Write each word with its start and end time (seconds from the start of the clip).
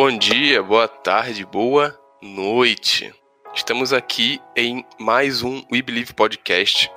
Bom 0.00 0.16
dia, 0.16 0.62
boa 0.62 0.86
tarde, 0.86 1.44
boa 1.44 1.92
noite. 2.22 3.12
Estamos 3.52 3.92
aqui 3.92 4.40
em 4.54 4.86
mais 4.96 5.42
um 5.42 5.60
We 5.72 5.82
Believe 5.82 6.14
Podcast, 6.14 6.88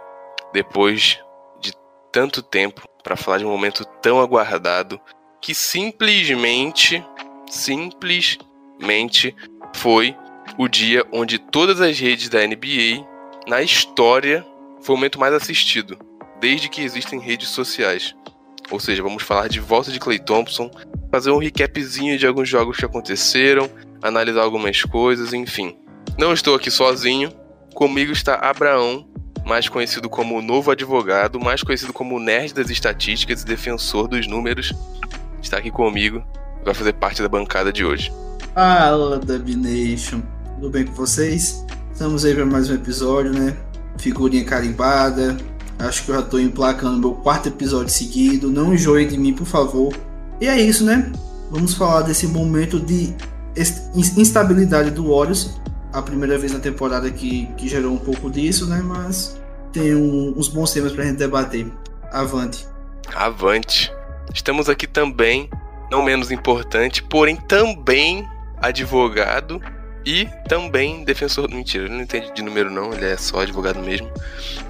depois 0.53 1.19
de 1.59 1.73
tanto 2.11 2.43
tempo 2.43 2.87
para 3.03 3.15
falar 3.15 3.39
de 3.39 3.45
um 3.45 3.49
momento 3.49 3.83
tão 4.03 4.21
aguardado 4.21 5.01
que 5.41 5.55
simplesmente, 5.55 7.03
simplesmente 7.49 9.35
foi 9.75 10.15
o 10.55 10.67
dia 10.67 11.03
onde 11.11 11.39
todas 11.39 11.81
as 11.81 11.99
redes 11.99 12.29
da 12.29 12.45
NBA 12.45 13.03
na 13.47 13.63
história 13.63 14.45
foi 14.79 14.93
o 14.93 14.97
momento 14.99 15.19
mais 15.19 15.33
assistido, 15.33 15.97
desde 16.39 16.69
que 16.69 16.83
existem 16.83 17.19
redes 17.19 17.49
sociais. 17.49 18.15
Ou 18.71 18.79
seja, 18.79 19.03
vamos 19.03 19.21
falar 19.21 19.49
de 19.49 19.59
volta 19.59 19.91
de 19.91 19.99
Clay 19.99 20.17
Thompson, 20.17 20.71
fazer 21.11 21.29
um 21.29 21.37
recapzinho 21.37 22.17
de 22.17 22.25
alguns 22.25 22.47
jogos 22.47 22.77
que 22.77 22.85
aconteceram, 22.85 23.69
analisar 24.01 24.41
algumas 24.41 24.81
coisas, 24.83 25.33
enfim. 25.33 25.75
Não 26.17 26.33
estou 26.33 26.55
aqui 26.55 26.71
sozinho. 26.71 27.31
Comigo 27.75 28.11
está 28.11 28.35
Abraão, 28.35 29.05
mais 29.45 29.67
conhecido 29.67 30.09
como 30.09 30.37
o 30.37 30.41
novo 30.41 30.71
advogado, 30.71 31.39
mais 31.39 31.63
conhecido 31.63 31.91
como 31.91 32.15
o 32.15 32.19
nerd 32.19 32.53
das 32.53 32.69
estatísticas 32.69 33.41
e 33.41 33.45
defensor 33.45 34.07
dos 34.07 34.25
números. 34.25 34.73
Está 35.41 35.57
aqui 35.57 35.69
comigo 35.71 36.23
e 36.61 36.65
vai 36.65 36.73
fazer 36.73 36.93
parte 36.93 37.21
da 37.21 37.27
bancada 37.27 37.73
de 37.73 37.83
hoje. 37.83 38.11
Fala, 38.53 39.17
Dub 39.19 39.55
Nation. 39.55 40.21
Tudo 40.55 40.69
bem 40.69 40.85
com 40.85 40.93
vocês? 40.93 41.65
Estamos 41.91 42.23
aí 42.23 42.35
para 42.35 42.45
mais 42.45 42.69
um 42.69 42.75
episódio, 42.75 43.33
né? 43.33 43.57
Figurinha 43.97 44.45
carimbada. 44.45 45.37
Acho 45.87 46.03
que 46.05 46.11
eu 46.11 46.15
já 46.15 46.21
tô 46.21 46.37
emplacando 46.39 46.97
meu 46.99 47.13
quarto 47.13 47.47
episódio 47.49 47.91
seguido. 47.91 48.49
Não 48.51 48.73
enjoem 48.73 49.07
de 49.07 49.17
mim, 49.17 49.33
por 49.33 49.45
favor. 49.47 49.93
E 50.39 50.47
é 50.47 50.59
isso, 50.59 50.83
né? 50.85 51.11
Vamos 51.49 51.73
falar 51.73 52.01
desse 52.01 52.27
momento 52.27 52.79
de 52.79 53.13
instabilidade 54.17 54.91
do 54.91 55.09
Warriors. 55.13 55.59
A 55.93 56.01
primeira 56.01 56.37
vez 56.37 56.53
na 56.53 56.59
temporada 56.59 57.09
que, 57.11 57.47
que 57.57 57.67
gerou 57.67 57.93
um 57.93 57.97
pouco 57.97 58.29
disso, 58.29 58.65
né? 58.67 58.81
Mas 58.83 59.37
tem 59.73 59.93
um- 59.95 60.33
uns 60.37 60.47
bons 60.47 60.71
temas 60.71 60.91
pra 60.93 61.03
gente 61.03 61.17
debater. 61.17 61.67
Avante. 62.11 62.65
Avante. 63.13 63.91
Estamos 64.33 64.69
aqui 64.69 64.87
também, 64.87 65.49
não 65.91 66.03
menos 66.03 66.31
importante, 66.31 67.03
porém 67.03 67.35
também 67.35 68.25
advogado 68.61 69.59
e 70.05 70.27
também 70.47 71.03
defensor. 71.03 71.49
Mentira, 71.49 71.85
ele 71.85 71.93
não 71.93 72.01
entende 72.01 72.31
de 72.33 72.41
número 72.41 72.69
não, 72.69 72.93
ele 72.93 73.05
é 73.05 73.17
só 73.17 73.41
advogado 73.41 73.79
mesmo. 73.79 74.09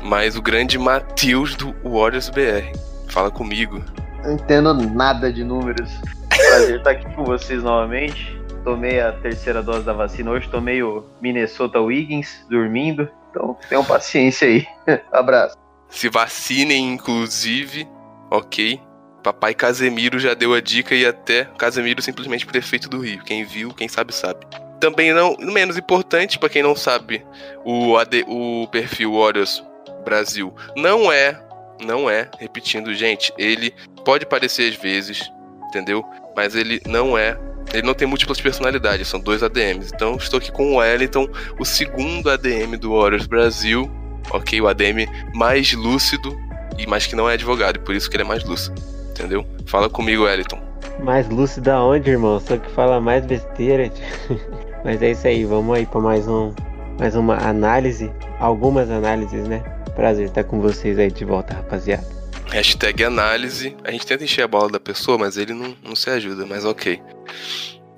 Mas 0.03 0.35
o 0.35 0.41
grande 0.41 0.77
Matheus 0.77 1.55
do 1.55 1.73
Warriors 1.83 2.29
BR. 2.29 2.77
Fala 3.07 3.29
comigo. 3.29 3.83
Não 4.23 4.33
entendo 4.33 4.73
nada 4.73 5.31
de 5.31 5.43
números. 5.43 5.89
Prazer 6.29 6.77
estar 6.77 6.91
aqui 6.91 7.15
com 7.15 7.23
vocês 7.23 7.63
novamente. 7.63 8.39
Tomei 8.63 8.99
a 8.99 9.11
terceira 9.11 9.63
dose 9.63 9.83
da 9.83 9.93
vacina 9.93 10.31
hoje, 10.31 10.47
tomei 10.49 10.83
o 10.83 11.03
Minnesota 11.21 11.79
Wiggins 11.79 12.45
dormindo. 12.49 13.09
Então 13.29 13.57
tenham 13.67 13.83
paciência 13.83 14.47
aí. 14.47 14.67
Abraço. 15.11 15.57
Se 15.89 16.07
vacinem, 16.09 16.93
inclusive, 16.93 17.87
ok? 18.29 18.79
Papai 19.23 19.53
Casemiro 19.53 20.19
já 20.19 20.33
deu 20.33 20.53
a 20.53 20.61
dica 20.61 20.95
e 20.95 21.05
até 21.05 21.45
Casemiro 21.57 22.01
simplesmente 22.01 22.45
prefeito 22.45 22.89
do 22.89 22.99
Rio. 22.99 23.23
Quem 23.23 23.43
viu, 23.43 23.73
quem 23.73 23.87
sabe, 23.87 24.13
sabe. 24.13 24.45
Também 24.81 25.13
não 25.13 25.37
menos 25.37 25.77
importante, 25.77 26.39
pra 26.39 26.49
quem 26.49 26.63
não 26.63 26.75
sabe, 26.75 27.23
o, 27.63 27.95
AD, 27.95 28.25
o 28.27 28.67
perfil 28.71 29.13
Warriors 29.13 29.63
Brasil 30.03 30.53
não 30.75 31.11
é, 31.11 31.39
não 31.85 32.09
é, 32.09 32.27
repetindo, 32.39 32.93
gente, 32.95 33.31
ele 33.37 33.73
pode 34.03 34.25
parecer 34.25 34.71
às 34.71 34.75
vezes, 34.75 35.31
entendeu? 35.67 36.03
Mas 36.35 36.55
ele 36.55 36.81
não 36.87 37.15
é, 37.15 37.37
ele 37.71 37.85
não 37.85 37.93
tem 37.93 38.07
múltiplas 38.07 38.41
personalidades, 38.41 39.07
são 39.07 39.19
dois 39.19 39.43
ADMs. 39.43 39.91
Então 39.93 40.15
estou 40.15 40.39
aqui 40.39 40.51
com 40.51 40.73
o 40.73 40.75
Wellington, 40.77 41.27
o 41.59 41.63
segundo 41.63 42.31
ADM 42.31 42.75
do 42.79 42.97
Warriors 42.97 43.27
Brasil, 43.27 43.89
ok? 44.31 44.61
O 44.61 44.67
ADM 44.67 45.07
mais 45.35 45.73
lúcido 45.73 46.35
e 46.77 46.87
mais 46.87 47.05
que 47.05 47.15
não 47.15 47.29
é 47.29 47.33
advogado, 47.33 47.79
por 47.81 47.93
isso 47.93 48.09
que 48.09 48.15
ele 48.15 48.23
é 48.23 48.27
mais 48.27 48.43
lúcido, 48.43 48.81
entendeu? 49.11 49.45
Fala 49.67 49.87
comigo, 49.89 50.23
Wellington. 50.23 50.59
Mais 51.03 51.29
lúcido 51.29 51.69
aonde, 51.69 52.09
irmão? 52.09 52.39
Só 52.39 52.57
que 52.57 52.69
fala 52.71 52.99
mais 52.99 53.23
besteira. 53.25 53.91
Mas 54.83 55.01
é 55.01 55.11
isso 55.11 55.27
aí, 55.27 55.45
vamos 55.45 55.75
aí 55.75 55.85
para 55.85 56.01
mais 56.01 56.27
um 56.27 56.53
mais 56.99 57.15
uma 57.15 57.35
análise, 57.37 58.11
algumas 58.39 58.89
análises, 58.89 59.47
né? 59.47 59.59
Prazer 59.95 60.27
estar 60.27 60.43
com 60.43 60.61
vocês 60.61 60.99
aí 60.99 61.11
de 61.11 61.25
volta, 61.25 61.53
rapaziada. 61.53 62.05
Hashtag 62.51 63.03
análise. 63.03 63.75
A 63.83 63.91
gente 63.91 64.05
tenta 64.05 64.23
encher 64.23 64.43
a 64.43 64.47
bola 64.47 64.69
da 64.69 64.79
pessoa, 64.79 65.17
mas 65.17 65.37
ele 65.37 65.53
não, 65.53 65.75
não 65.83 65.95
se 65.95 66.09
ajuda, 66.09 66.45
mas 66.45 66.63
ok. 66.65 67.01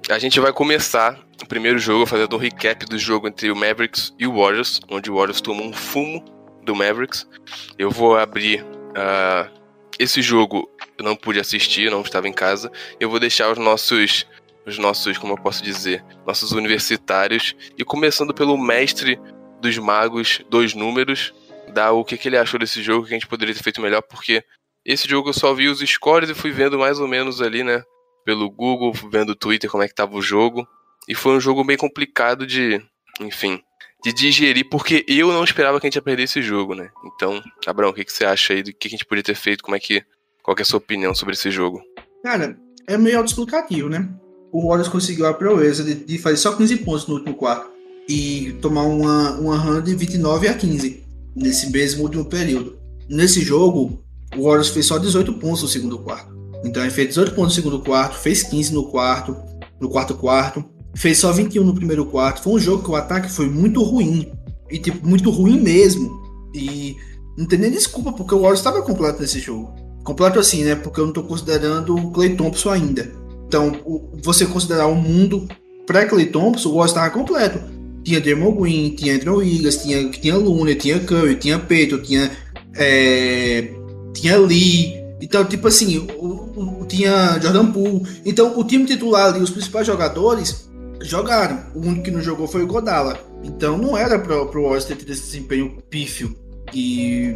A 0.10 0.20
gente 0.20 0.40
vai 0.40 0.54
começar 0.54 1.20
o 1.42 1.46
primeiro 1.46 1.80
jogo 1.80 2.06
fazendo 2.06 2.36
um 2.36 2.40
recap 2.40 2.86
do 2.86 2.98
jogo 2.98 3.28
entre 3.28 3.52
o 3.52 3.56
Mavericks 3.56 4.14
e 4.20 4.28
o 4.28 4.36
Warriors, 4.38 4.80
onde 4.90 5.10
o 5.10 5.16
Warriors 5.16 5.42
tomou 5.42 5.66
um 5.66 5.74
fumo 5.74 6.24
do 6.64 6.76
Mavericks. 6.76 7.28
Eu 7.78 7.90
vou 7.90 8.18
abrir 8.18 8.66
ah, 8.96 9.48
esse 10.00 10.22
jogo, 10.22 10.70
eu 10.98 11.04
não 11.04 11.16
pude 11.16 11.40
assistir, 11.40 11.90
não 11.90 12.02
estava 12.02 12.28
em 12.28 12.34
casa. 12.34 12.72
Eu 13.00 13.10
vou 13.10 13.20
deixar 13.20 13.52
os 13.52 13.58
nossos, 13.58 14.28
os 14.66 14.78
nossos, 14.78 15.18
como 15.18 15.34
eu 15.34 15.38
posso 15.38 15.64
dizer, 15.64 16.04
nossos 16.26 16.52
universitários 16.52 17.56
e 17.78 17.84
começando 17.84 18.34
pelo 18.34 18.58
mestre 18.58 19.20
dos 19.62 19.78
magos, 19.78 20.42
dois 20.50 20.74
números, 20.74 21.34
dar 21.74 21.92
o 21.92 22.04
que, 22.04 22.18
que 22.18 22.28
ele 22.28 22.38
achou 22.38 22.60
desse 22.60 22.82
jogo, 22.82 23.06
que 23.06 23.14
a 23.14 23.18
gente 23.18 23.28
poderia 23.28 23.54
ter 23.54 23.64
feito 23.64 23.82
melhor, 23.82 24.02
porque 24.02 24.44
esse 24.86 25.08
jogo 25.08 25.30
eu 25.30 25.34
só 25.34 25.54
vi 25.54 25.68
os 25.70 25.80
scores 25.80 26.30
e 26.30 26.34
fui 26.34 26.52
vendo 26.52 26.78
mais 26.78 27.00
ou 27.00 27.08
menos 27.08 27.42
ali, 27.42 27.64
né? 27.64 27.82
Pelo 28.26 28.50
Google, 28.50 28.94
vendo 29.10 29.32
o 29.32 29.36
Twitter 29.36 29.70
como 29.70 29.84
é 29.84 29.88
que 29.88 29.96
tava 29.96 30.16
o 30.16 30.22
jogo. 30.22 30.68
E 31.08 31.16
foi 31.16 31.36
um 31.36 31.40
jogo 31.40 31.64
bem 31.64 31.78
complicado 31.78 32.46
de, 32.46 32.82
enfim, 33.20 33.62
de 34.04 34.14
digerir, 34.14 34.68
porque 34.70 35.06
eu 35.08 35.32
não 35.32 35.44
esperava 35.44 35.80
que 35.80 35.88
a 35.88 35.90
gente 35.90 35.96
ia 35.96 36.02
perder 36.02 36.24
esse 36.24 36.42
jogo, 36.42 36.76
né? 36.76 36.90
Então, 37.06 37.42
Abraão, 37.66 37.92
o 37.92 37.94
que, 37.94 38.04
que 38.04 38.12
você 38.12 38.26
acha 38.26 38.54
aí 38.54 38.64
do 38.64 38.74
que 38.74 38.88
a 38.88 38.92
gente 38.92 39.06
podia 39.06 39.24
ter 39.24 39.36
feito? 39.36 39.64
Como 39.64 39.76
é 39.76 39.80
que. 39.80 40.04
Qual 40.42 40.54
que 40.56 40.62
é 40.62 40.64
a 40.64 40.66
sua 40.66 40.78
opinião 40.78 41.16
sobre 41.16 41.34
esse 41.36 41.50
jogo? 41.50 41.82
Cara, 42.22 42.58
é 42.86 42.98
meio 42.98 43.18
autoexplicativo, 43.18 43.88
né? 43.88 44.10
O 44.54 44.68
Warriors 44.68 44.88
conseguiu 44.88 45.26
a 45.26 45.34
proeza 45.34 45.84
de, 45.84 45.96
de 45.96 46.20
fazer 46.20 46.38
só 46.38 46.56
15 46.56 46.78
pontos 46.78 47.08
no 47.08 47.16
último 47.16 47.36
quarto 47.36 47.72
e 48.08 48.56
tomar 48.62 48.84
uma, 48.84 49.32
uma 49.40 49.58
run 49.58 49.82
de 49.82 49.96
29 49.96 50.48
a 50.48 50.54
15 50.54 51.04
nesse 51.36 51.72
mesmo 51.72 52.04
último 52.04 52.24
período. 52.24 52.78
Nesse 53.10 53.42
jogo, 53.42 54.00
o 54.38 54.44
Warriors 54.44 54.70
fez 54.70 54.86
só 54.86 55.00
18 55.00 55.34
pontos 55.34 55.64
no 55.64 55.68
segundo 55.68 55.98
quarto. 55.98 56.32
Então 56.64 56.84
ele 56.84 56.92
fez 56.92 57.08
18 57.10 57.34
pontos 57.34 57.58
no 57.58 57.64
segundo 57.64 57.80
quarto, 57.84 58.16
fez 58.16 58.44
15 58.44 58.76
no 58.76 58.84
quarto, 58.86 59.36
no 59.82 59.90
quarto 59.90 60.14
quarto, 60.14 60.64
fez 60.96 61.18
só 61.18 61.32
21 61.32 61.64
no 61.64 61.74
primeiro 61.74 62.06
quarto. 62.06 62.44
Foi 62.44 62.54
um 62.54 62.60
jogo 62.60 62.84
que 62.84 62.92
o 62.92 62.96
ataque 62.96 63.32
foi 63.32 63.50
muito 63.50 63.82
ruim. 63.82 64.32
E 64.70 64.78
tipo, 64.78 65.04
muito 65.06 65.32
ruim 65.32 65.60
mesmo. 65.60 66.22
E 66.54 66.96
não 67.36 67.48
tem 67.48 67.58
nem 67.58 67.72
desculpa, 67.72 68.14
porque 68.14 68.36
o 68.36 68.38
Warriors 68.38 68.60
estava 68.60 68.84
completo 68.84 69.20
nesse 69.20 69.40
jogo. 69.40 69.74
Completo 70.04 70.38
assim, 70.38 70.64
né? 70.64 70.76
Porque 70.76 71.00
eu 71.00 71.08
não 71.08 71.14
tô 71.14 71.24
considerando 71.24 71.96
o 71.96 72.12
Clay 72.12 72.36
Thompson 72.36 72.70
ainda. 72.70 73.23
Então, 73.54 73.72
você 74.24 74.48
considerar 74.48 74.88
o 74.88 74.96
mundo 74.96 75.48
pré-Clay 75.86 76.26
Thompson, 76.26 76.70
o 76.70 76.84
estava 76.84 77.12
completo. 77.12 77.60
Tinha 78.04 78.20
Draymond 78.20 78.60
Green, 78.60 78.90
tinha 78.96 79.14
Andrew 79.16 79.38
Wiggins, 79.38 79.78
tinha, 79.78 80.10
tinha 80.10 80.36
Looney, 80.36 80.74
tinha 80.74 81.00
Curry, 81.00 81.36
tinha 81.36 81.60
Peyton, 81.60 82.00
tinha, 82.00 82.32
é, 82.76 83.70
tinha 84.12 84.38
Lee. 84.40 84.96
Então, 85.22 85.46
tipo 85.46 85.68
assim, 85.68 86.00
o, 86.00 86.82
o- 86.82 86.86
tinha 86.88 87.40
Jordan 87.40 87.72
Poole. 87.72 88.02
Então, 88.26 88.60
o 88.60 88.64
time 88.64 88.86
titular 88.86 89.32
ali, 89.32 89.44
os 89.44 89.52
principais 89.52 89.86
jogadores, 89.86 90.68
jogaram. 91.04 91.60
O 91.76 91.80
único 91.82 92.02
que 92.06 92.12
não 92.12 92.22
jogou 92.22 92.48
foi 92.48 92.64
o 92.64 92.68
Godala. 92.68 93.20
Então, 93.44 93.78
não 93.78 93.96
era 93.96 94.18
para 94.18 94.36
o 94.42 94.46
Warriors 94.52 94.86
ter 94.86 94.94
esse 94.96 95.22
desempenho 95.22 95.78
pífio. 95.92 96.36
E 96.74 97.36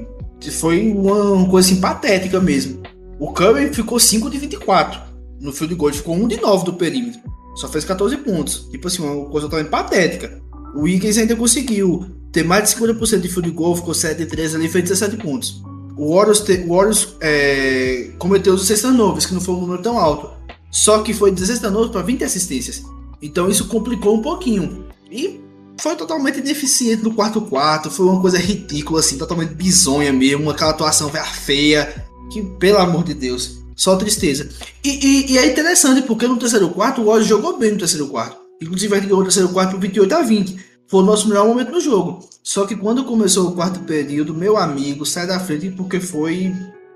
foi 0.52 0.92
uma 0.92 1.48
coisa 1.48 1.70
assim, 1.70 1.80
patética 1.80 2.42
mesmo. 2.42 2.82
O 3.20 3.32
Curry 3.32 3.72
ficou 3.72 4.00
5 4.00 4.30
de 4.32 4.40
24 4.40 5.07
no 5.40 5.52
field 5.52 5.76
goal, 5.76 5.90
ele 5.90 5.98
ficou 5.98 6.16
1 6.16 6.28
de 6.28 6.42
9 6.42 6.66
do 6.66 6.74
perímetro. 6.74 7.22
Só 7.56 7.68
fez 7.68 7.86
14 7.86 8.18
pontos. 8.18 8.68
Tipo 8.70 8.88
assim, 8.88 9.02
uma 9.02 9.26
coisa 9.26 9.48
totalmente 9.48 9.70
patética. 9.70 10.42
O 10.76 10.82
Wiggins 10.82 11.18
ainda 11.18 11.36
conseguiu 11.36 12.06
ter 12.32 12.44
mais 12.44 12.70
de 12.70 12.76
50% 12.76 13.20
de 13.20 13.28
field 13.28 13.50
goal, 13.52 13.76
ficou 13.76 13.94
7 13.94 14.18
de 14.18 14.26
13 14.26 14.58
ali, 14.58 14.70
fez 14.70 14.84
17 14.84 15.18
pontos. 15.18 15.62
o 15.98 16.14
Warriors, 16.14 16.42
te, 16.42 16.54
o 16.68 16.76
Warriors 16.76 17.16
é, 17.20 18.12
cometeu 18.20 18.54
16 18.54 18.82
turnovers, 18.82 19.26
que 19.26 19.34
não 19.34 19.42
foi 19.42 19.56
um 19.56 19.62
número 19.62 19.82
tão 19.82 19.98
alto. 19.98 20.30
Só 20.70 21.02
que 21.02 21.14
foi 21.14 21.32
16 21.32 21.60
turnovers 21.60 21.92
para 21.92 22.02
20 22.02 22.24
assistências. 22.24 22.84
Então 23.22 23.50
isso 23.50 23.68
complicou 23.68 24.16
um 24.16 24.22
pouquinho. 24.22 24.86
E 25.10 25.42
foi 25.80 25.96
totalmente 25.96 26.42
deficiente 26.42 27.04
no 27.04 27.14
quarto 27.14 27.42
quarto, 27.42 27.90
foi 27.90 28.06
uma 28.06 28.22
coisa 28.22 28.38
ridícula, 28.38 29.00
assim, 29.00 29.18
totalmente 29.18 29.54
bizonha 29.54 30.12
mesmo, 30.12 30.50
aquela 30.50 30.72
atuação 30.72 31.10
feia, 31.10 32.06
que, 32.32 32.42
pelo 32.42 32.80
amor 32.80 33.04
de 33.04 33.14
Deus, 33.14 33.60
só 33.78 33.96
tristeza. 33.96 34.50
E, 34.84 34.90
e, 34.90 35.32
e 35.34 35.38
é 35.38 35.46
interessante, 35.46 36.02
porque 36.02 36.28
no 36.28 36.38
terceiro 36.38 36.70
quarto, 36.70 37.02
o 37.02 37.06
Warriors 37.06 37.28
jogou 37.28 37.58
bem 37.58 37.72
no 37.72 37.78
terceiro 37.78 38.08
quarto. 38.08 38.38
Inclusive, 38.60 38.96
gente 38.96 39.06
ganhou 39.06 39.22
o 39.22 39.24
terceiro 39.24 39.50
quarto 39.50 39.72
por 39.72 39.80
28 39.80 40.16
a 40.16 40.22
20. 40.24 40.66
Foi 40.88 41.02
o 41.02 41.06
nosso 41.06 41.28
melhor 41.28 41.46
momento 41.46 41.72
no 41.72 41.80
jogo. 41.80 42.28
Só 42.42 42.66
que 42.66 42.76
quando 42.76 43.06
começou 43.06 43.50
o 43.50 43.52
quarto 43.54 43.82
período, 43.82 44.34
meu 44.34 44.58
amigo 44.58 45.06
sai 45.06 45.28
da 45.28 45.40
frente 45.40 45.70
porque 45.70 46.00
foi. 46.00 46.56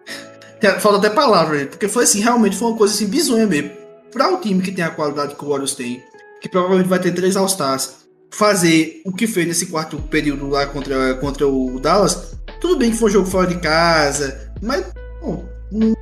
Falta 0.82 0.98
até 0.98 1.10
palavra, 1.10 1.68
porque 1.68 1.88
foi 1.88 2.04
assim, 2.04 2.20
realmente 2.20 2.58
foi 2.58 2.70
uma 2.70 2.78
coisa 2.78 2.94
assim 2.94 3.08
bizonha 3.08 3.46
mesmo. 3.46 3.72
Para 4.12 4.34
o 4.34 4.42
time 4.42 4.62
que 4.62 4.72
tem 4.72 4.84
a 4.84 4.90
qualidade 4.90 5.36
que 5.36 5.46
o 5.46 5.50
Warriors 5.50 5.76
tem, 5.76 6.04
que 6.42 6.50
provavelmente 6.50 6.88
vai 6.88 7.00
ter 7.00 7.14
três 7.14 7.36
All-Stars, 7.36 8.02
fazer 8.32 9.02
o 9.06 9.12
que 9.12 9.28
fez 9.28 9.48
nesse 9.48 9.68
quarto 9.68 9.98
período 9.98 10.48
lá 10.50 10.66
contra, 10.66 11.16
contra 11.16 11.48
o 11.48 11.80
Dallas, 11.80 12.34
tudo 12.60 12.78
bem 12.78 12.92
que 12.92 12.98
foi 12.98 13.10
um 13.10 13.14
jogo 13.14 13.28
fora 13.28 13.48
de 13.48 13.60
casa, 13.60 14.54
mas 14.62 14.86
bom, 15.22 15.46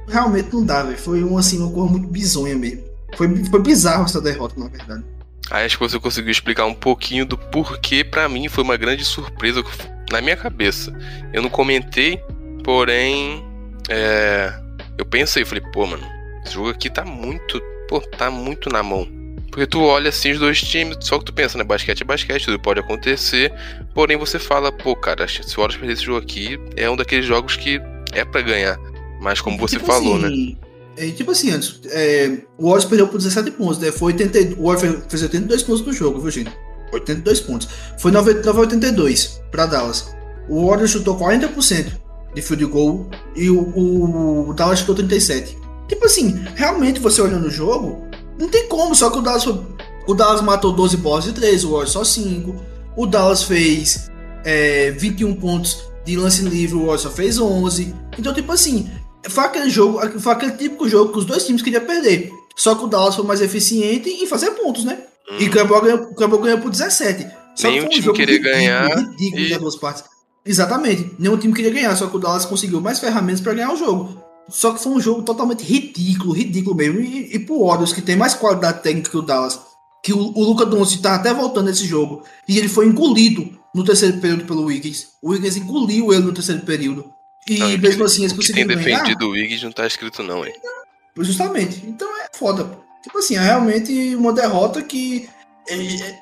realmente 0.08 0.54
não 0.54 0.66
dá, 0.66 0.84
velho. 0.84 0.98
Foi 0.98 1.24
um, 1.24 1.38
assim, 1.38 1.60
uma 1.60 1.72
coisa 1.72 1.92
muito 1.92 2.08
bizonha 2.08 2.56
mesmo. 2.56 2.84
Foi, 3.16 3.44
foi 3.46 3.62
bizarro 3.62 4.06
essa 4.06 4.22
derrota, 4.22 4.60
na 4.60 4.68
verdade. 4.68 5.04
Aí 5.50 5.66
acho 5.66 5.78
que 5.78 5.90
você 5.90 6.00
conseguiu 6.00 6.32
explicar 6.32 6.66
um 6.66 6.76
pouquinho 6.76 7.26
do 7.26 7.38
porquê 7.38 8.04
para 8.04 8.30
mim 8.30 8.48
foi 8.48 8.64
uma 8.64 8.78
grande 8.78 9.04
surpresa 9.04 9.64
na 10.12 10.22
minha 10.22 10.38
cabeça. 10.38 10.94
Eu 11.34 11.42
não 11.42 11.50
comentei, 11.50 12.22
porém 12.64 13.44
é, 13.90 14.54
eu 14.98 15.06
pensei, 15.06 15.44
falei, 15.44 15.64
pô, 15.74 15.88
mano, 15.88 16.06
esse 16.46 16.54
jogo 16.54 16.70
aqui 16.70 16.90
tá 16.90 17.04
muito, 17.04 17.60
pô, 17.88 18.00
tá 18.00 18.30
muito 18.30 18.70
na 18.70 18.84
mão. 18.84 19.08
Porque 19.50 19.66
tu 19.66 19.82
olha 19.82 20.10
assim 20.10 20.32
os 20.32 20.40
dois 20.40 20.62
times, 20.62 20.98
só 21.02 21.18
que 21.18 21.26
tu 21.26 21.34
pensa, 21.34 21.58
né? 21.58 21.64
Basquete 21.64 22.02
é 22.02 22.06
basquete, 22.06 22.46
tudo 22.46 22.60
pode 22.60 22.80
acontecer. 22.80 23.52
Porém, 23.96 24.16
você 24.16 24.38
fala, 24.38 24.72
pô, 24.72 24.96
cara, 24.96 25.28
se 25.28 25.42
o 25.42 25.62
Warriors 25.62 25.78
perder 25.78 25.94
esse 25.94 26.04
jogo 26.04 26.20
aqui, 26.20 26.60
é 26.76 26.88
um 26.88 26.96
daqueles 26.96 27.26
jogos 27.26 27.56
que 27.56 27.82
é 28.14 28.24
para 28.24 28.42
ganhar. 28.42 28.78
Mas 29.20 29.42
como 29.42 29.58
você 29.58 29.78
tipo 29.78 29.88
falou, 29.88 30.16
assim, 30.18 30.58
né? 30.60 30.70
É, 30.98 31.12
tipo 31.12 31.32
assim, 31.32 31.52
antes, 31.52 31.80
é, 31.86 32.40
o 32.58 32.64
Warriors 32.64 32.86
perdeu 32.86 33.08
por 33.08 33.18
17 33.18 33.52
pontos, 33.52 33.78
né? 33.80 33.92
Foi 33.92 34.12
80, 34.14 34.60
o 34.60 34.68
Warriors 34.68 35.04
fez 35.08 35.24
82 35.24 35.64
pontos 35.64 35.86
no 35.86 35.94
jogo, 35.94 36.20
viu, 36.20 36.32
gente? 36.32 36.52
82 36.92 37.40
pontos. 37.42 37.70
Foi 37.98 38.12
99 38.12 38.58
a 38.58 38.62
82 38.62 39.42
para 39.52 39.66
Dallas. 39.66 40.14
O 40.48 40.68
Warriors 40.68 40.92
chutou 40.92 41.18
40% 41.18 41.92
de 42.34 42.42
field 42.42 42.66
goal 42.66 43.10
e 43.36 43.50
o, 43.50 43.60
o, 43.60 44.50
o 44.50 44.54
Dallas 44.54 44.80
chutou 44.80 44.96
37. 44.96 45.58
Tipo 45.88 46.06
assim, 46.06 46.44
realmente 46.56 47.00
você 47.00 47.22
olhando 47.22 47.48
o 47.48 47.52
jogo, 47.52 48.04
não 48.38 48.48
tem 48.48 48.68
como, 48.68 48.96
só 48.96 49.10
que 49.10 49.20
o 49.20 49.22
Dallas, 49.22 49.46
o 49.46 50.14
Dallas 50.14 50.42
matou 50.42 50.72
12 50.72 50.98
bolas 50.98 51.26
de 51.26 51.34
3, 51.34 51.64
o 51.64 51.72
Warriors 51.72 51.92
só 51.92 52.04
5. 52.04 52.56
O 52.96 53.06
Dallas 53.06 53.44
fez 53.44 54.12
é, 54.44 54.92
21 54.92 55.36
pontos 55.36 55.84
de 56.06 56.16
lance 56.16 56.42
livre, 56.42 56.76
o 56.76 56.80
Warriors 56.80 57.02
só 57.02 57.10
fez 57.10 57.40
11. 57.40 57.94
Então, 58.18 58.34
tipo 58.34 58.52
assim, 58.52 58.90
foi 59.28 59.44
aquele 59.44 59.70
jogo, 59.70 60.20
foi 60.20 60.34
aquele 60.34 60.54
típico 60.54 60.88
jogo 60.88 61.12
que 61.12 61.20
os 61.20 61.26
dois 61.26 61.46
times 61.46 61.62
queriam 61.62 61.84
perder. 61.86 62.32
Só 62.56 62.76
que 62.76 62.84
o 62.84 62.88
Dallas 62.88 63.16
foi 63.16 63.26
mais 63.26 63.42
eficiente 63.42 64.10
em 64.10 64.26
fazer 64.26 64.52
pontos, 64.52 64.84
né? 64.84 64.98
Hum. 65.32 65.38
E 65.40 65.48
o 65.48 65.52
Campbell 65.52 65.82
ganhou, 65.82 66.16
Campbell 66.16 66.40
ganhou 66.40 66.60
por 66.60 66.70
17. 66.72 67.28
Só 67.56 67.70
Nenhum 67.70 67.88
que 67.88 68.02
foi 68.02 68.12
um 68.12 68.16
time 68.16 68.18
queria 68.18 68.36
ridículo, 68.36 68.56
ganhar. 68.56 68.98
Ridículo 68.98 69.42
e... 69.42 69.50
das 69.50 69.60
duas 69.60 69.76
partes. 69.76 70.04
Exatamente. 70.46 71.12
Nenhum 71.20 71.38
time 71.38 71.54
queria 71.54 71.72
ganhar, 71.72 71.96
só 71.96 72.08
que 72.08 72.16
o 72.16 72.20
Dallas 72.20 72.46
conseguiu 72.46 72.82
mais 72.82 73.00
ferramentas 73.00 73.42
para 73.42 73.54
ganhar 73.54 73.74
o 73.74 73.78
jogo. 73.78 74.22
Só 74.50 74.72
que 74.72 74.82
foi 74.82 74.94
um 74.94 75.00
jogo 75.00 75.22
totalmente 75.22 75.64
ridículo, 75.64 76.34
ridículo 76.34 76.76
mesmo. 76.76 77.00
E, 77.00 77.36
e 77.36 77.40
pro 77.40 77.66
Warriors, 77.66 77.94
que 77.94 78.02
tem 78.02 78.16
mais 78.16 78.34
qualidade 78.34 78.82
técnica 78.82 79.12
que 79.12 79.18
o 79.18 79.22
Dallas, 79.22 79.60
que 80.04 80.14
o, 80.14 80.18
o 80.18 80.44
Luca 80.44 80.66
Doncic 80.66 81.02
tá 81.02 81.16
até 81.16 81.34
voltando 81.34 81.68
nesse 81.68 81.86
jogo, 81.86 82.24
e 82.48 82.58
ele 82.58 82.68
foi 82.68 82.88
engolido 82.88 83.48
no 83.76 83.84
terceiro 83.84 84.18
período 84.18 84.46
pelo 84.46 84.64
Wiggins. 84.64 85.08
O 85.22 85.30
Wiggins 85.30 85.58
engoliu 85.58 86.12
ele 86.12 86.24
no 86.24 86.34
terceiro 86.34 86.62
período. 86.62 87.06
E 87.54 87.60
não, 87.60 87.78
mesmo 87.78 88.04
assim 88.04 88.22
eles 88.22 88.34
conseguiram 88.34 88.68
ganhar. 88.68 88.84
tem 88.84 88.94
defendido 88.94 89.28
o 89.28 89.32
Wiggins 89.32 89.64
não 89.64 89.72
tá 89.72 89.86
escrito 89.88 90.24
não, 90.24 90.46
hein? 90.46 90.54
Então, 90.58 91.24
justamente. 91.24 91.84
Então 91.86 92.08
é 92.22 92.28
foda. 92.38 92.70
Tipo 93.04 93.18
assim, 93.18 93.36
é 93.36 93.40
realmente 93.40 94.16
uma 94.16 94.34
derrota 94.34 94.82
que 94.82 95.30
é, 95.70 95.76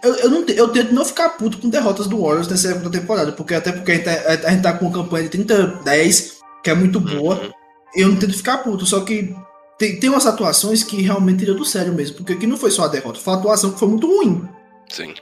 eu, 0.03 0.15
eu, 0.15 0.29
não, 0.29 0.45
eu 0.47 0.67
tento 0.69 0.93
não 0.93 1.05
ficar 1.05 1.29
puto 1.29 1.57
com 1.57 1.69
derrotas 1.69 2.07
do 2.07 2.21
Warriors 2.21 2.47
nessa 2.47 2.69
época 2.69 2.89
da 2.89 2.99
temporada, 2.99 3.31
porque 3.31 3.53
até 3.55 3.71
porque 3.71 3.91
a 3.91 3.95
gente, 3.95 4.05
tá, 4.05 4.47
a 4.47 4.51
gente 4.51 4.61
tá 4.61 4.73
com 4.73 4.85
uma 4.85 4.93
campanha 4.93 5.27
de 5.27 5.37
30-10, 5.37 6.33
que 6.63 6.69
é 6.69 6.75
muito 6.75 6.99
boa. 6.99 7.41
Uhum 7.41 7.51
eu 7.95 8.09
não 8.09 8.15
tento 8.15 8.37
ficar 8.37 8.59
puto, 8.59 8.85
só 8.85 9.01
que 9.01 9.35
tem, 9.77 9.99
tem 9.99 10.09
umas 10.09 10.25
atuações 10.25 10.83
que 10.83 11.01
realmente 11.01 11.39
tirou 11.39 11.55
do 11.55 11.65
sério 11.65 11.93
mesmo, 11.93 12.17
porque 12.17 12.33
aqui 12.33 12.47
não 12.47 12.57
foi 12.57 12.71
só 12.71 12.85
a 12.85 12.87
derrota, 12.87 13.19
foi 13.19 13.33
a 13.33 13.37
atuação 13.37 13.71
que 13.71 13.79
foi 13.79 13.87
muito 13.87 14.07
ruim. 14.07 14.47
Sim. 14.89 15.13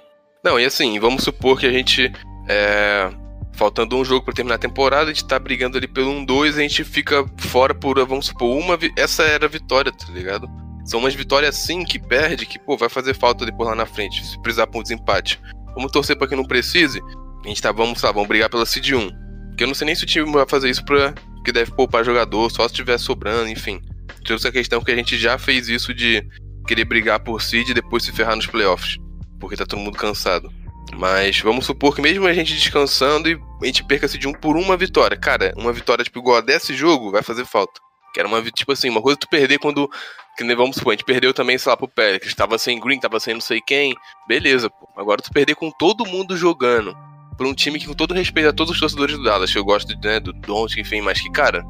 Não, 0.43 0.59
e 0.59 0.65
assim, 0.65 0.99
vamos 0.99 1.23
supor 1.23 1.59
que 1.59 1.65
a 1.65 1.71
gente. 1.71 2.11
É, 2.47 3.09
faltando 3.55 3.97
um 3.97 4.05
jogo 4.05 4.25
para 4.25 4.33
terminar 4.33 4.55
a 4.55 4.59
temporada, 4.59 5.09
a 5.09 5.13
gente 5.13 5.25
tá 5.25 5.39
brigando 5.39 5.77
ali 5.77 5.87
pelo 5.87 6.11
1-2, 6.11 6.55
a 6.55 6.61
gente 6.61 6.83
fica 6.83 7.25
fora 7.37 7.73
por, 7.73 7.97
vamos 8.05 8.27
supor, 8.27 8.55
uma. 8.55 8.77
Essa 8.97 9.23
era 9.23 9.45
a 9.45 9.49
vitória, 9.49 9.91
tá 9.91 10.11
ligado? 10.11 10.47
São 10.85 10.99
umas 10.99 11.15
vitórias 11.15 11.55
assim 11.55 11.83
que 11.83 11.97
perde, 11.97 12.45
que, 12.45 12.59
pô, 12.59 12.77
vai 12.77 12.89
fazer 12.89 13.15
falta 13.15 13.45
depois 13.45 13.67
lá 13.69 13.75
na 13.75 13.85
frente, 13.85 14.23
se 14.23 14.39
precisar 14.41 14.67
pra 14.67 14.79
um 14.79 14.83
desempate. 14.83 15.41
Vamos 15.73 15.91
torcer 15.91 16.15
para 16.15 16.27
que 16.27 16.35
não 16.35 16.45
precise. 16.45 17.01
A 17.43 17.47
gente 17.47 17.61
tá, 17.61 17.71
vamos 17.71 18.01
lá, 18.01 18.11
vamos 18.11 18.27
brigar 18.27 18.49
pela 18.49 18.65
Cid 18.65 18.95
1. 18.95 19.09
Porque 19.49 19.63
eu 19.63 19.67
não 19.67 19.73
sei 19.73 19.85
nem 19.85 19.95
se 19.95 20.03
o 20.03 20.07
time 20.07 20.31
vai 20.31 20.45
fazer 20.47 20.69
isso 20.69 20.85
pra, 20.85 21.13
que 21.43 21.51
deve 21.51 21.71
poupar 21.71 22.03
jogador, 22.03 22.51
só 22.51 22.67
se 22.67 22.73
estiver 22.73 22.97
sobrando, 22.97 23.49
enfim. 23.49 23.81
Trouxe 24.23 24.47
a 24.47 24.51
questão 24.51 24.81
que 24.81 24.91
a 24.91 24.95
gente 24.95 25.17
já 25.17 25.37
fez 25.37 25.69
isso 25.69 25.93
de 25.93 26.27
querer 26.67 26.85
brigar 26.85 27.19
por 27.19 27.41
seed 27.41 27.69
e 27.69 27.73
depois 27.73 28.03
se 28.03 28.11
ferrar 28.11 28.35
nos 28.35 28.47
playoffs, 28.47 28.97
porque 29.39 29.55
tá 29.55 29.65
todo 29.65 29.79
mundo 29.79 29.97
cansado. 29.97 30.51
Mas 30.95 31.39
vamos 31.41 31.65
supor 31.65 31.93
que 31.93 32.01
mesmo 32.01 32.25
a 32.25 32.33
gente 32.33 32.53
descansando 32.53 33.29
e 33.29 33.39
a 33.61 33.65
gente 33.65 33.83
perca 33.83 34.07
de 34.07 34.27
um 34.27 34.33
por 34.33 34.55
uma 34.55 34.77
vitória. 34.77 35.17
Cara, 35.17 35.53
uma 35.57 35.73
vitória 35.73 36.03
tipo 36.03 36.19
igual 36.19 36.37
a 36.37 36.41
desse 36.41 36.73
jogo 36.73 37.11
vai 37.11 37.21
fazer 37.21 37.45
falta. 37.45 37.81
Que 38.13 38.19
era 38.21 38.29
uma 38.29 38.41
tipo 38.43 38.71
assim, 38.71 38.89
uma 38.89 39.01
coisa 39.01 39.19
tu 39.19 39.27
perder 39.27 39.59
quando 39.59 39.89
que 40.37 40.43
nem 40.43 40.55
vamos 40.55 40.75
supor, 40.75 40.91
a 40.91 40.95
gente 40.95 41.05
perdeu 41.05 41.33
também, 41.33 41.57
sei 41.57 41.69
lá, 41.69 41.77
pro 41.77 41.87
Pelicans, 41.87 42.33
tava 42.33 42.57
sem 42.57 42.79
Green, 42.79 42.99
tava 42.99 43.19
sem 43.19 43.33
não 43.33 43.41
sei 43.41 43.61
quem. 43.61 43.93
Beleza, 44.27 44.69
pô. 44.69 44.87
Agora 44.97 45.21
tu 45.21 45.31
perder 45.31 45.55
com 45.55 45.71
todo 45.71 46.05
mundo 46.05 46.35
jogando 46.35 46.95
por 47.37 47.45
um 47.45 47.53
time 47.53 47.79
que, 47.79 47.87
com 47.87 47.93
todo 47.93 48.13
respeito 48.13 48.49
a 48.49 48.53
todos 48.53 48.73
os 48.73 48.79
torcedores 48.79 49.17
do 49.17 49.23
Dallas, 49.23 49.51
que 49.51 49.57
eu 49.57 49.65
gosto 49.65 49.93
né, 50.01 50.19
do 50.19 50.31
Don't, 50.33 50.79
enfim, 50.79 51.01
mas 51.01 51.21
que, 51.21 51.29
cara, 51.31 51.63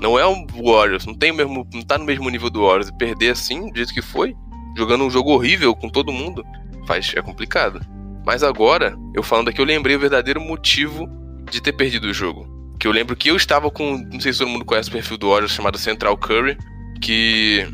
não 0.00 0.18
é 0.18 0.26
um 0.26 0.46
Warriors, 0.46 1.06
não 1.06 1.14
tem 1.14 1.30
o 1.30 1.34
mesmo. 1.34 1.66
não 1.72 1.82
tá 1.82 1.98
no 1.98 2.04
mesmo 2.04 2.28
nível 2.28 2.50
do 2.50 2.62
Warriors. 2.62 2.88
E 2.88 2.96
perder 2.96 3.30
assim, 3.30 3.70
do 3.70 3.76
jeito 3.76 3.94
que 3.94 4.02
foi, 4.02 4.34
jogando 4.76 5.04
um 5.04 5.10
jogo 5.10 5.30
horrível 5.30 5.74
com 5.74 5.88
todo 5.88 6.12
mundo, 6.12 6.44
faz, 6.86 7.12
é 7.14 7.22
complicado. 7.22 7.80
Mas 8.24 8.42
agora, 8.42 8.96
eu 9.14 9.22
falando 9.22 9.48
aqui, 9.48 9.60
eu 9.60 9.64
lembrei 9.64 9.96
o 9.96 10.00
verdadeiro 10.00 10.40
motivo 10.40 11.08
de 11.50 11.60
ter 11.60 11.72
perdido 11.72 12.06
o 12.08 12.14
jogo. 12.14 12.46
Que 12.78 12.86
eu 12.86 12.92
lembro 12.92 13.16
que 13.16 13.30
eu 13.30 13.36
estava 13.36 13.70
com. 13.70 13.98
Não 14.12 14.20
sei 14.20 14.32
se 14.32 14.40
todo 14.40 14.48
mundo 14.48 14.64
conhece 14.64 14.88
o 14.88 14.92
perfil 14.92 15.16
do 15.16 15.30
Warriors 15.30 15.52
chamado 15.52 15.78
Central 15.78 16.16
Curry. 16.16 16.56
Que. 17.00 17.66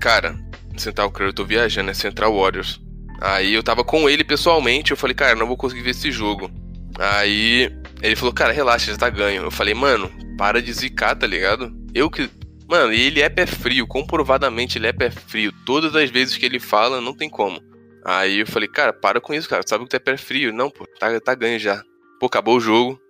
Cara, 0.00 0.36
Central 0.76 1.10
Curry, 1.10 1.30
eu 1.30 1.34
tô 1.34 1.44
viajando, 1.44 1.90
é 1.90 1.94
Central 1.94 2.34
Warriors. 2.34 2.80
Aí 3.20 3.54
eu 3.54 3.62
tava 3.62 3.82
com 3.82 4.08
ele 4.08 4.22
pessoalmente, 4.22 4.90
eu 4.90 4.96
falei, 4.96 5.14
cara, 5.14 5.34
não 5.34 5.46
vou 5.46 5.56
conseguir 5.56 5.82
ver 5.82 5.90
esse 5.90 6.10
jogo. 6.12 6.50
Aí 6.98 7.70
ele 8.02 8.16
falou, 8.16 8.32
cara, 8.32 8.52
relaxa, 8.52 8.90
já 8.90 8.98
tá 8.98 9.08
ganho. 9.08 9.42
Eu 9.42 9.50
falei, 9.50 9.74
mano, 9.74 10.10
para 10.36 10.60
de 10.60 10.72
zicar, 10.72 11.14
tá 11.14 11.26
ligado? 11.26 11.72
Eu 11.94 12.10
que. 12.10 12.28
Mano, 12.68 12.92
ele 12.92 13.22
é 13.22 13.28
pé 13.28 13.46
frio, 13.46 13.86
comprovadamente 13.86 14.76
ele 14.76 14.88
é 14.88 14.92
pé 14.92 15.10
frio. 15.10 15.52
Todas 15.64 15.94
as 15.94 16.10
vezes 16.10 16.36
que 16.36 16.44
ele 16.44 16.58
fala, 16.58 17.00
não 17.00 17.14
tem 17.14 17.30
como. 17.30 17.60
Aí 18.08 18.38
eu 18.38 18.46
falei, 18.46 18.68
cara, 18.68 18.92
para 18.92 19.20
com 19.20 19.34
isso, 19.34 19.48
cara. 19.48 19.64
Sabe 19.66 19.82
que 19.82 19.90
tu 19.90 19.96
é 19.96 19.98
pé 19.98 20.16
frio? 20.16 20.52
Não, 20.52 20.70
pô, 20.70 20.86
tá, 20.86 21.20
tá 21.20 21.34
ganho 21.34 21.58
já. 21.58 21.82
Pô, 22.20 22.26
acabou 22.26 22.56
o 22.56 22.60
jogo. 22.60 23.00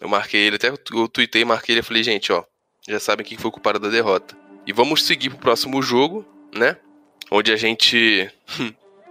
Eu 0.00 0.08
marquei 0.08 0.40
ele, 0.40 0.56
até 0.56 0.70
eu 0.70 1.08
tuitei, 1.08 1.44
marquei 1.44 1.74
ele 1.74 1.80
e 1.80 1.84
falei, 1.84 2.02
gente, 2.02 2.32
ó, 2.32 2.42
já 2.88 2.98
sabem 2.98 3.24
quem 3.24 3.38
foi 3.38 3.48
o 3.48 3.52
culpado 3.52 3.78
da 3.78 3.88
derrota. 3.88 4.36
E 4.66 4.72
vamos 4.72 5.04
seguir 5.04 5.30
pro 5.30 5.38
próximo 5.38 5.80
jogo, 5.80 6.26
né? 6.52 6.76
Onde 7.30 7.52
a 7.52 7.56
gente 7.56 8.28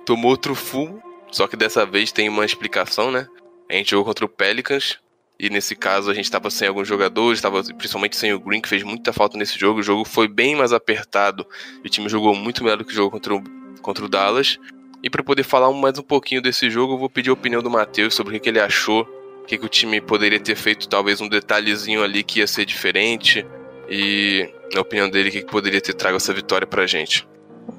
tomou 0.05 0.31
outro 0.31 0.53
fumo. 0.55 1.01
Só 1.31 1.47
que 1.47 1.55
dessa 1.55 1.85
vez 1.85 2.11
tem 2.11 2.27
uma 2.27 2.43
explicação, 2.43 3.09
né? 3.09 3.25
A 3.69 3.73
gente 3.75 3.91
jogou 3.91 4.05
contra 4.05 4.25
o 4.25 4.29
Pelicans. 4.29 4.99
E 5.39 5.49
nesse 5.49 5.73
caso 5.73 6.11
a 6.11 6.13
gente 6.13 6.25
estava 6.25 6.49
sem 6.49 6.67
alguns 6.67 6.85
jogadores, 6.85 7.37
estava 7.37 7.63
principalmente 7.63 8.17
sem 8.17 8.33
o 8.33 8.39
Green, 8.41 8.59
que 8.59 8.67
fez 8.67 8.83
muita 8.83 9.13
falta 9.13 9.37
nesse 9.37 9.57
jogo. 9.57 9.79
O 9.79 9.83
jogo 9.83 10.03
foi 10.03 10.27
bem 10.27 10.53
mais 10.53 10.73
apertado. 10.73 11.47
O 11.85 11.87
time 11.87 12.09
jogou 12.09 12.35
muito 12.35 12.61
melhor 12.61 12.75
do 12.75 12.83
que 12.83 12.93
jogou 12.93 13.11
contra 13.11 13.33
o, 13.33 13.41
contra 13.81 14.03
o 14.03 14.09
Dallas. 14.09 14.59
E 15.01 15.09
para 15.09 15.23
poder 15.23 15.43
falar 15.43 15.71
mais 15.71 15.97
um 15.97 16.03
pouquinho 16.03 16.41
desse 16.41 16.69
jogo, 16.69 16.93
eu 16.93 16.97
vou 16.97 17.09
pedir 17.09 17.29
a 17.29 17.33
opinião 17.33 17.61
do 17.61 17.69
Matheus 17.69 18.13
sobre 18.13 18.35
o 18.35 18.39
que, 18.39 18.49
ele 18.49 18.59
achou, 18.59 19.07
o 19.41 19.45
que, 19.45 19.55
o 19.55 19.69
time 19.69 20.01
poderia 20.01 20.39
ter 20.39 20.55
feito, 20.55 20.89
talvez 20.89 21.21
um 21.21 21.29
detalhezinho 21.29 22.03
ali 22.03 22.21
que 22.21 22.39
ia 22.39 22.47
ser 22.47 22.65
diferente. 22.65 23.45
E 23.89 24.49
na 24.73 24.81
opinião 24.81 25.09
dele, 25.09 25.29
o 25.29 25.31
que, 25.31 25.41
que 25.41 25.51
poderia 25.51 25.79
ter 25.79 25.93
trago 25.93 26.17
essa 26.17 26.33
vitória 26.33 26.67
pra 26.67 26.85
gente. 26.85 27.27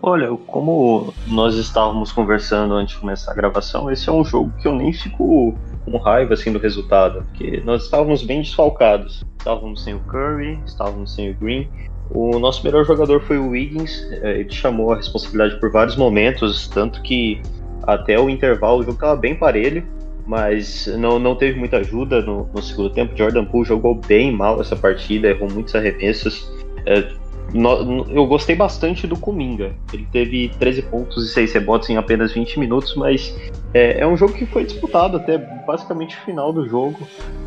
Olha, 0.02 0.28
como 0.46 1.12
nós 1.26 1.56
estávamos 1.56 2.10
conversando 2.10 2.74
antes 2.74 2.94
de 2.94 3.00
começar 3.00 3.32
a 3.32 3.34
gravação, 3.34 3.90
esse 3.90 4.08
é 4.08 4.12
um 4.12 4.24
jogo 4.24 4.52
que 4.60 4.66
eu 4.66 4.74
nem 4.74 4.92
fico 4.92 5.54
com 5.84 5.98
raiva 5.98 6.34
assim 6.34 6.52
do 6.52 6.58
resultado, 6.58 7.22
porque 7.28 7.60
nós 7.64 7.84
estávamos 7.84 8.22
bem 8.22 8.40
desfalcados. 8.40 9.24
Estávamos 9.38 9.84
sem 9.84 9.94
o 9.94 10.00
Curry, 10.00 10.58
estávamos 10.64 11.14
sem 11.14 11.30
o 11.30 11.34
Green. 11.34 11.68
O 12.12 12.38
nosso 12.38 12.64
melhor 12.64 12.84
jogador 12.84 13.20
foi 13.22 13.38
o 13.38 13.50
Wiggins, 13.50 14.06
é, 14.22 14.40
ele 14.40 14.50
chamou 14.50 14.92
a 14.92 14.96
responsabilidade 14.96 15.60
por 15.60 15.70
vários 15.70 15.96
momentos, 15.96 16.66
tanto 16.68 17.00
que 17.02 17.40
até 17.84 18.18
o 18.18 18.28
intervalo 18.28 18.80
o 18.80 18.82
jogo 18.82 18.94
estava 18.94 19.16
bem 19.16 19.34
parelho, 19.34 19.86
mas 20.26 20.86
não, 20.98 21.18
não 21.18 21.34
teve 21.34 21.58
muita 21.58 21.78
ajuda 21.78 22.20
no, 22.20 22.48
no, 22.52 22.62
segundo 22.62 22.90
tempo. 22.90 23.16
Jordan 23.16 23.44
Poole 23.44 23.66
jogou 23.66 23.94
bem 23.94 24.32
mal 24.32 24.60
essa 24.60 24.76
partida, 24.76 25.28
errou 25.28 25.50
muitos 25.50 25.74
arremessos. 25.74 26.50
É, 26.86 27.08
no, 27.52 28.06
eu 28.10 28.26
gostei 28.26 28.54
bastante 28.54 29.06
do 29.06 29.16
Kuminga. 29.16 29.72
Ele 29.92 30.06
teve 30.12 30.50
13 30.58 30.82
pontos 30.82 31.28
e 31.28 31.32
6 31.32 31.52
rebotes 31.52 31.90
em 31.90 31.96
apenas 31.96 32.32
20 32.32 32.60
minutos, 32.60 32.94
mas 32.94 33.36
é, 33.74 34.00
é 34.00 34.06
um 34.06 34.16
jogo 34.16 34.32
que 34.32 34.46
foi 34.46 34.64
disputado 34.64 35.16
até 35.16 35.38
basicamente 35.38 36.16
o 36.16 36.20
final 36.20 36.52
do 36.52 36.68
jogo. 36.68 36.98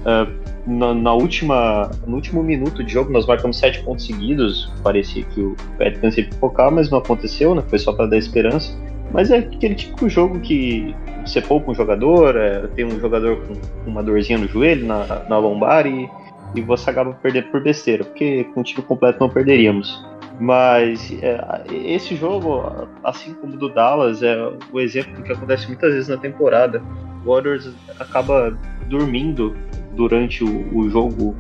Uh, 0.01 0.42
na, 0.65 0.93
na, 0.93 1.13
última, 1.13 1.91
no 2.07 2.15
último 2.15 2.43
minuto 2.43 2.83
de 2.83 2.91
jogo, 2.91 3.11
nós 3.11 3.25
marcamos 3.25 3.57
7 3.57 3.83
pontos 3.83 4.05
seguidos. 4.05 4.71
Parecia 4.83 5.23
que 5.23 5.41
o 5.41 5.55
Pelicans 5.77 6.17
ia 6.17 6.29
focar, 6.39 6.71
mas 6.71 6.89
não 6.89 6.99
aconteceu, 6.99 7.53
né? 7.55 7.63
foi 7.67 7.79
só 7.79 7.93
para 7.93 8.07
dar 8.07 8.17
esperança. 8.17 8.77
Mas 9.11 9.29
é 9.29 9.37
aquele 9.37 9.75
tipo 9.75 10.07
de 10.07 10.13
jogo 10.13 10.39
que 10.39 10.95
você 11.25 11.39
poupa 11.39 11.71
um 11.71 11.75
jogador, 11.75 12.35
é, 12.35 12.67
tem 12.67 12.85
um 12.85 12.99
jogador 12.99 13.43
com 13.45 13.89
uma 13.89 14.01
dorzinha 14.01 14.39
no 14.39 14.47
joelho, 14.47 14.85
na, 14.85 15.23
na 15.29 15.37
lombar, 15.37 15.85
e 15.85 16.09
e 16.55 16.61
você 16.61 16.89
acaba 16.89 17.13
perdendo 17.13 17.47
por 17.49 17.61
besteira, 17.61 18.03
porque 18.03 18.43
com 18.53 18.61
o 18.61 18.63
time 18.63 18.81
completo 18.83 19.19
não 19.19 19.29
perderíamos. 19.29 20.03
Mas 20.39 21.11
é, 21.21 21.39
esse 21.71 22.15
jogo, 22.15 22.63
assim 23.03 23.33
como 23.35 23.53
o 23.53 23.57
do 23.57 23.69
Dallas, 23.69 24.23
é 24.23 24.35
o 24.71 24.79
exemplo 24.79 25.13
do 25.15 25.23
que 25.23 25.31
acontece 25.31 25.67
muitas 25.67 25.93
vezes 25.93 26.09
na 26.09 26.17
temporada. 26.17 26.81
O 27.23 27.31
Warriors 27.31 27.71
acaba 27.99 28.57
dormindo 28.87 29.55
durante 29.95 30.43
o, 30.43 30.77
o 30.77 30.89
jogo 30.89 31.35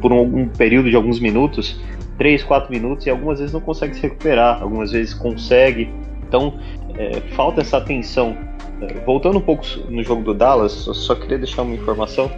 por 0.00 0.12
um, 0.12 0.20
um, 0.20 0.48
período 0.48 0.90
de 0.90 0.96
alguns 0.96 1.20
minutos, 1.20 1.80
3, 2.18 2.42
4 2.42 2.70
minutos, 2.70 3.06
e 3.06 3.10
algumas 3.10 3.38
vezes 3.38 3.52
não 3.52 3.60
consegue 3.60 3.94
se 3.94 4.02
recuperar, 4.02 4.62
algumas 4.62 4.92
vezes 4.92 5.14
consegue. 5.14 5.88
Então 6.26 6.58
é, 6.96 7.20
falta 7.34 7.60
essa 7.60 7.78
atenção. 7.78 8.36
É, 8.80 8.94
voltando 9.04 9.38
um 9.38 9.42
pouco 9.42 9.64
no 9.88 10.02
jogo 10.02 10.22
do 10.22 10.34
Dallas, 10.34 10.72
só 10.72 11.14
queria 11.14 11.38
deixar 11.38 11.62
uma 11.62 11.74
informação 11.74 12.30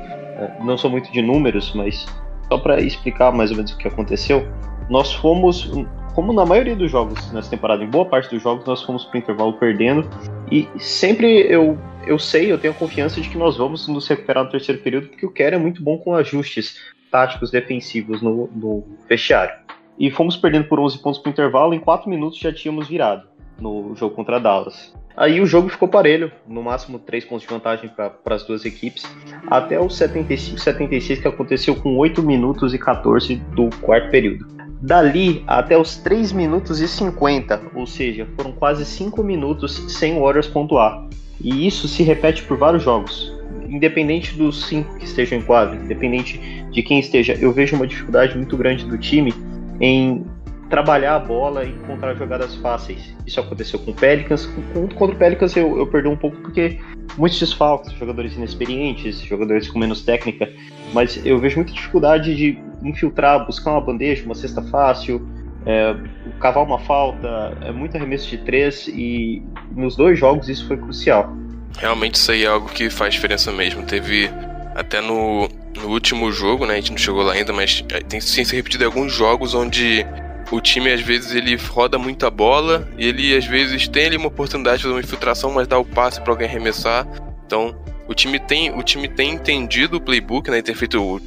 não 0.61 0.77
sou 0.77 0.91
muito 0.91 1.11
de 1.13 1.23
números, 1.23 1.73
mas 1.75 2.07
só 2.49 2.59
para 2.59 2.81
explicar 2.81 3.33
mais 3.33 3.51
ou 3.51 3.57
menos 3.57 3.73
o 3.73 3.79
que 3.79 3.89
aconteceu, 3.89 4.47
nós 4.89 5.13
fomos, 5.13 5.71
como 6.15 6.33
na 6.33 6.47
maioria 6.47 6.77
dos 6.77 6.91
jogos 6.91 7.31
nessa 7.33 7.51
temporada, 7.51 7.83
em 7.83 7.91
boa 7.91 8.07
parte 8.07 8.31
dos 8.31 8.43
jogos, 8.43 8.65
nós 8.65 8.83
fomos 8.83 9.05
para 9.05 9.17
o 9.17 9.19
intervalo 9.19 9.53
perdendo, 9.55 10.09
e 10.51 10.69
sempre 10.79 11.41
eu, 11.53 11.77
eu 12.07 12.19
sei, 12.19 12.51
eu 12.51 12.59
tenho 12.59 12.73
confiança 12.73 13.21
de 13.21 13.29
que 13.29 13.37
nós 13.37 13.57
vamos 13.57 13.89
nos 13.89 14.07
recuperar 14.07 14.45
no 14.45 14.51
terceiro 14.51 14.81
período, 14.81 15.09
porque 15.09 15.27
o 15.27 15.31
Kerr 15.31 15.55
é 15.55 15.59
muito 15.59 15.83
bom 15.83 15.99
com 15.99 16.15
ajustes 16.15 16.79
táticos 17.11 17.51
defensivos 17.51 18.23
no, 18.23 18.49
no 18.55 18.85
vestiário. 19.09 19.55
E 19.99 20.11
fomos 20.11 20.37
perdendo 20.37 20.69
por 20.69 20.81
11 20.81 20.99
pontos 20.99 21.21
para 21.21 21.31
o 21.31 21.33
intervalo, 21.33 21.75
em 21.75 21.81
4 21.81 22.09
minutos 22.09 22.39
já 22.39 22.53
tínhamos 22.53 22.89
virado 22.89 23.29
no 23.59 23.95
jogo 23.95 24.15
contra 24.15 24.41
Dallas. 24.41 24.95
Aí 25.17 25.41
o 25.41 25.47
jogo 25.47 25.69
ficou 25.69 25.87
parelho, 25.87 26.33
no 26.47 26.63
máximo 26.63 26.99
3 26.99 27.25
pontos 27.25 27.43
de 27.43 27.49
vantagem 27.53 27.89
para 27.89 28.13
as 28.27 28.45
duas 28.45 28.65
equipes, 28.65 29.05
até 29.47 29.81
os 29.81 29.97
75 29.97 30.59
76 30.59 31.21
que 31.21 31.29
aconteceu 31.29 31.77
com 31.77 31.97
8 31.97 32.21
minutos 32.23 32.75
e 32.75 32.79
14 32.79 33.37
do 33.55 33.71
quarto 33.81 34.11
período. 34.11 34.64
Dali 34.85 35.43
até 35.47 35.79
os 35.79 35.97
3 35.97 36.31
minutos 36.33 36.79
e 36.79 36.87
50, 36.87 37.59
ou 37.75 37.87
seja, 37.87 38.29
foram 38.37 38.53
quase 38.53 38.85
5 38.85 39.25
minutos 39.25 39.83
sem 39.89 40.19
o 40.19 40.21
Warriors 40.21 40.47
pontuar. 40.47 41.09
E 41.41 41.67
isso 41.67 41.89
se 41.89 42.03
repete 42.03 42.43
por 42.43 42.59
vários 42.59 42.83
jogos. 42.83 43.33
Independente 43.67 44.35
dos 44.35 44.67
5 44.67 44.99
que 44.99 45.07
estejam 45.07 45.39
em 45.39 45.43
quadro, 45.43 45.83
independente 45.83 46.39
de 46.71 46.83
quem 46.83 46.99
esteja, 46.99 47.33
eu 47.33 47.51
vejo 47.51 47.77
uma 47.77 47.87
dificuldade 47.87 48.37
muito 48.37 48.59
grande 48.59 48.85
do 48.85 48.99
time 48.99 49.33
em 49.81 50.23
trabalhar 50.69 51.17
a 51.17 51.19
bola 51.19 51.65
e 51.65 51.71
encontrar 51.71 52.15
jogadas 52.15 52.55
fáceis. 52.57 53.15
Isso 53.27 53.41
aconteceu 53.41 53.79
com 53.79 53.91
o 53.91 53.95
Pelicans. 53.95 54.47
Contra 54.97 55.17
o 55.17 55.19
Pelicans 55.19 55.57
eu, 55.57 55.79
eu 55.79 55.87
perdi 55.87 56.09
um 56.09 56.17
pouco 56.17 56.37
porque 56.43 56.79
muitos 57.17 57.41
desfalques, 57.41 57.91
jogadores 57.95 58.37
inexperientes, 58.37 59.19
jogadores 59.21 59.67
com 59.67 59.79
menos 59.79 60.03
técnica, 60.03 60.53
mas 60.95 61.21
eu 61.27 61.39
vejo 61.39 61.57
muita 61.57 61.73
dificuldade 61.73 62.35
de 62.35 62.59
infiltrar, 62.83 63.45
buscar 63.45 63.73
uma 63.73 63.81
bandeja, 63.81 64.25
uma 64.25 64.35
cesta 64.35 64.63
fácil, 64.63 65.29
é, 65.67 65.97
cavar 66.39 66.63
uma 66.63 66.79
falta, 66.79 67.57
é 67.63 67.73
muito 67.73 67.97
arremesso 67.97 68.29
de 68.29 68.39
três 68.39 68.87
e 68.89 69.43
nos 69.73 69.97
dois 69.97 70.19
jogos 70.19 70.49
isso 70.49 70.67
foi 70.69 70.77
crucial. 70.77 71.35
Realmente 71.79 72.15
isso 72.15 72.31
aí 72.31 72.45
é 72.45 72.47
algo 72.47 72.69
que 72.69 72.89
faz 72.89 73.13
diferença 73.15 73.51
mesmo. 73.51 73.83
Teve 73.83 74.31
até 74.75 75.01
no, 75.01 75.49
no 75.77 75.89
último 75.89 76.31
jogo, 76.31 76.65
né? 76.65 76.75
A 76.75 76.77
gente 76.77 76.93
não 76.93 76.99
chegou 76.99 77.23
lá 77.23 77.33
ainda, 77.33 77.53
mas 77.53 77.85
é, 77.91 78.01
tem 78.01 78.21
sim 78.21 78.45
se 78.45 78.55
repetido 78.55 78.85
alguns 78.85 79.13
jogos 79.13 79.55
onde 79.55 80.07
o 80.53 80.61
time 80.61 80.93
às 80.93 81.01
vezes 81.01 81.35
ele 81.35 81.57
roda 81.57 81.99
muita 81.99 82.31
bola 82.31 82.89
e 82.97 83.07
ele 83.07 83.37
às 83.37 83.47
vezes 83.47 83.89
tem 83.89 84.07
ali 84.07 84.17
uma 84.17 84.29
oportunidade 84.29 84.79
de 84.79 84.83
fazer 84.85 84.95
uma 84.95 85.01
infiltração, 85.01 85.51
mas 85.51 85.67
dá 85.67 85.79
o 85.79 85.85
passe 85.85 86.21
para 86.21 86.33
alguém 86.33 86.47
arremessar. 86.47 87.07
Então, 87.47 87.75
o 88.07 88.15
time 88.15 88.39
tem, 88.39 88.71
o 88.77 88.83
time 88.83 89.09
tem 89.09 89.33
entendido 89.33 89.97
o 89.97 90.01
playbook, 90.01 90.51
né? 90.51 90.61
Tem 90.63 90.75
feito 90.75 91.03
o, 91.03 91.21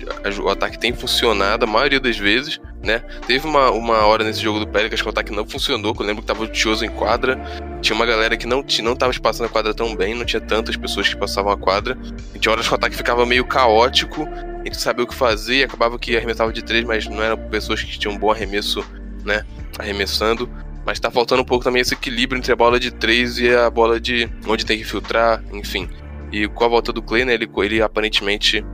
o 0.44 0.50
ataque 0.50 0.78
tem 0.78 0.94
funcionado 0.94 1.66
a 1.66 1.68
maioria 1.68 2.00
das 2.00 2.18
vezes, 2.18 2.60
né? 2.84 3.00
Teve 3.26 3.48
uma, 3.48 3.72
uma 3.72 4.06
hora 4.06 4.24
nesse 4.24 4.42
jogo 4.42 4.60
do 4.60 4.68
Pelicans 4.68 5.02
que 5.02 5.08
o 5.08 5.10
ataque 5.10 5.32
não 5.34 5.48
funcionou, 5.48 5.94
que 5.94 6.02
eu 6.02 6.06
lembro 6.06 6.22
que 6.22 6.28
tava 6.28 6.44
o 6.44 6.48
Tioso 6.48 6.86
em 6.86 6.90
quadra, 6.90 7.40
tinha 7.82 7.96
uma 7.96 8.06
galera 8.06 8.38
que 8.38 8.46
não 8.46 8.64
não 8.84 8.96
tava 8.96 9.12
espaçando 9.12 9.46
a 9.46 9.50
quadra 9.50 9.74
tão 9.74 9.96
bem, 9.96 10.14
não 10.14 10.26
tinha 10.26 10.42
tantas 10.42 10.76
pessoas 10.76 11.08
que 11.08 11.16
passavam 11.16 11.52
a 11.52 11.58
quadra. 11.58 11.98
E 12.34 12.40
tinha 12.40 12.52
horas 12.52 12.68
que 12.68 12.74
o 12.74 12.76
ataque 12.76 12.96
ficava 12.96 13.26
meio 13.26 13.46
caótico, 13.46 14.28
a 14.28 14.64
gente 14.64 14.78
sabia 14.78 15.04
o 15.04 15.08
que 15.08 15.16
fazer, 15.16 15.64
acabava 15.64 15.98
que 15.98 16.16
arremessava 16.16 16.54
de 16.54 16.64
três, 16.64 16.84
mas 16.84 17.08
não 17.08 17.22
eram 17.22 17.38
pessoas 17.50 17.82
que 17.82 17.98
tinham 17.98 18.16
um 18.16 18.18
bom 18.18 18.32
arremesso 18.32 18.86
né? 19.28 19.46
Arremessando. 19.78 20.50
Mas 20.86 21.00
tá 21.00 21.12
faltando 21.12 21.42
um 21.42 21.46
pouco 21.46 21.66
também 21.66 21.82
esse 21.82 21.94
equilíbrio 21.94 22.40
entre 22.40 22.52
a 22.52 22.56
bola 22.56 22.80
de 22.80 22.92
três 22.92 23.38
e 23.38 23.54
a 23.54 23.70
bola 23.70 24.00
de 24.00 24.28
onde 24.48 24.66
tem 24.66 24.78
que 24.78 24.86
filtrar, 24.86 25.44
enfim. 25.52 25.90
E 26.32 26.48
com 26.48 26.64
a 26.64 26.68
volta 26.68 26.92
do 26.92 27.02
Clay, 27.02 27.26
né, 27.26 27.34
ele, 27.34 27.50
ele 27.58 27.82
aparentemente 27.82 28.66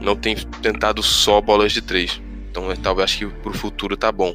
não 0.00 0.14
tem 0.14 0.36
tentado 0.62 1.02
só 1.02 1.40
bolas 1.40 1.72
de 1.72 1.82
três. 1.82 2.20
Então 2.50 2.64
talvez 2.82 3.04
acho 3.04 3.18
que 3.18 3.26
pro 3.26 3.52
futuro 3.52 3.96
tá 3.96 4.10
bom. 4.12 4.34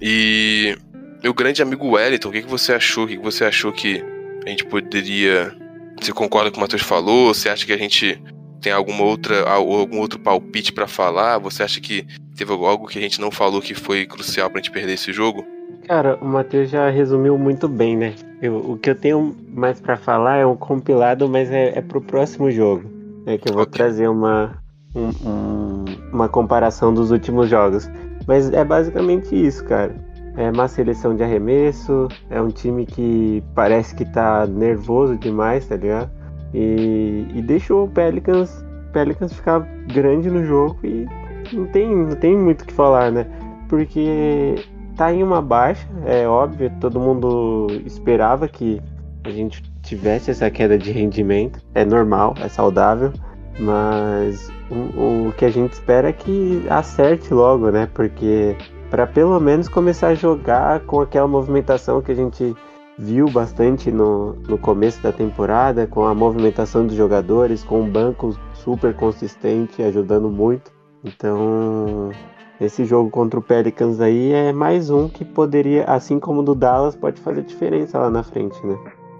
E 0.00 0.76
meu 1.22 1.32
grande 1.32 1.62
amigo 1.62 1.90
Wellington, 1.90 2.28
o 2.28 2.32
que, 2.32 2.42
que 2.42 2.50
você 2.50 2.72
achou? 2.72 3.04
O 3.04 3.06
que, 3.06 3.16
que 3.16 3.22
você 3.22 3.44
achou 3.44 3.72
que 3.72 4.04
a 4.44 4.50
gente 4.50 4.64
poderia. 4.64 5.54
Você 6.00 6.12
concorda 6.12 6.50
com 6.50 6.54
o 6.54 6.54
que 6.54 6.58
o 6.58 6.60
Matheus 6.62 6.82
falou? 6.82 7.32
Você 7.32 7.48
acha 7.48 7.64
que 7.64 7.72
a 7.72 7.78
gente 7.78 8.20
tem 8.60 8.72
alguma 8.72 9.04
outra, 9.04 9.48
algum 9.48 9.98
outro 9.98 10.18
palpite 10.18 10.72
para 10.72 10.88
falar? 10.88 11.38
Você 11.38 11.62
acha 11.62 11.80
que 11.80 12.06
teve 12.36 12.52
algo 12.52 12.86
que 12.86 12.98
a 12.98 13.02
gente 13.02 13.20
não 13.20 13.30
falou 13.30 13.60
que 13.60 13.74
foi 13.74 14.06
crucial 14.06 14.50
pra 14.50 14.60
gente 14.60 14.70
perder 14.70 14.94
esse 14.94 15.12
jogo? 15.12 15.46
Cara, 15.86 16.16
o 16.20 16.24
Matheus 16.24 16.70
já 16.70 16.88
resumiu 16.88 17.36
muito 17.36 17.68
bem, 17.68 17.96
né? 17.96 18.14
Eu, 18.40 18.56
o 18.56 18.78
que 18.78 18.90
eu 18.90 18.94
tenho 18.94 19.34
mais 19.48 19.80
para 19.80 19.96
falar 19.96 20.36
é 20.36 20.46
um 20.46 20.56
compilado, 20.56 21.28
mas 21.28 21.50
é, 21.50 21.78
é 21.78 21.80
pro 21.80 22.00
próximo 22.00 22.50
jogo. 22.50 22.84
É 23.26 23.36
que 23.36 23.48
eu 23.48 23.54
vou 23.54 23.62
okay. 23.62 23.72
trazer 23.72 24.08
uma, 24.08 24.62
um, 24.94 25.10
um, 25.28 25.84
uma 26.12 26.28
comparação 26.28 26.94
dos 26.94 27.10
últimos 27.10 27.48
jogos. 27.48 27.90
Mas 28.26 28.52
é 28.52 28.64
basicamente 28.64 29.34
isso, 29.34 29.64
cara. 29.64 29.94
É 30.36 30.50
uma 30.50 30.66
seleção 30.66 31.14
de 31.14 31.22
arremesso, 31.22 32.08
é 32.30 32.40
um 32.40 32.48
time 32.48 32.86
que 32.86 33.42
parece 33.54 33.94
que 33.94 34.04
tá 34.04 34.46
nervoso 34.46 35.16
demais, 35.16 35.66
tá 35.66 35.76
ligado? 35.76 36.10
E, 36.54 37.26
e 37.34 37.42
deixou 37.42 37.84
o 37.84 37.88
Pelicans, 37.88 38.64
Pelicans 38.92 39.32
ficar 39.32 39.60
grande 39.92 40.30
no 40.30 40.44
jogo 40.44 40.78
e 40.84 41.06
não 41.52 41.66
tem, 41.66 41.94
não 41.94 42.16
tem 42.16 42.36
muito 42.36 42.62
o 42.62 42.66
que 42.66 42.72
falar, 42.72 43.10
né? 43.10 43.26
Porque 43.68 44.56
tá 44.96 45.12
em 45.12 45.22
uma 45.22 45.40
baixa, 45.40 45.86
é 46.04 46.26
óbvio, 46.26 46.70
todo 46.80 47.00
mundo 47.00 47.66
esperava 47.84 48.48
que 48.48 48.80
a 49.24 49.30
gente 49.30 49.62
tivesse 49.82 50.30
essa 50.30 50.50
queda 50.50 50.76
de 50.76 50.90
rendimento, 50.90 51.60
é 51.74 51.84
normal, 51.84 52.34
é 52.40 52.48
saudável, 52.48 53.12
mas 53.58 54.50
o, 54.70 55.28
o 55.28 55.32
que 55.32 55.44
a 55.44 55.50
gente 55.50 55.72
espera 55.72 56.08
é 56.08 56.12
que 56.12 56.64
acerte 56.68 57.32
logo, 57.32 57.70
né? 57.70 57.88
Porque 57.92 58.56
para 58.90 59.06
pelo 59.06 59.38
menos 59.40 59.68
começar 59.68 60.08
a 60.08 60.14
jogar 60.14 60.80
com 60.80 61.00
aquela 61.00 61.26
movimentação 61.26 62.02
que 62.02 62.12
a 62.12 62.14
gente 62.14 62.54
viu 62.98 63.28
bastante 63.30 63.90
no, 63.90 64.34
no 64.46 64.58
começo 64.58 65.02
da 65.02 65.12
temporada, 65.12 65.86
com 65.86 66.04
a 66.04 66.14
movimentação 66.14 66.86
dos 66.86 66.94
jogadores, 66.94 67.64
com 67.64 67.80
um 67.80 67.90
banco 67.90 68.36
super 68.52 68.94
consistente, 68.94 69.82
ajudando 69.82 70.30
muito. 70.30 70.70
Então, 71.04 72.10
esse 72.60 72.84
jogo 72.84 73.10
contra 73.10 73.38
o 73.38 73.42
Pelicans 73.42 74.00
aí 74.00 74.32
é 74.32 74.52
mais 74.52 74.90
um 74.90 75.08
que 75.08 75.24
poderia, 75.24 75.84
assim 75.84 76.20
como 76.20 76.40
o 76.40 76.44
do 76.44 76.54
Dallas, 76.54 76.94
pode 76.94 77.20
fazer 77.20 77.42
diferença 77.42 77.98
lá 77.98 78.10
na 78.10 78.22
frente, 78.22 78.56
né? 78.64 78.74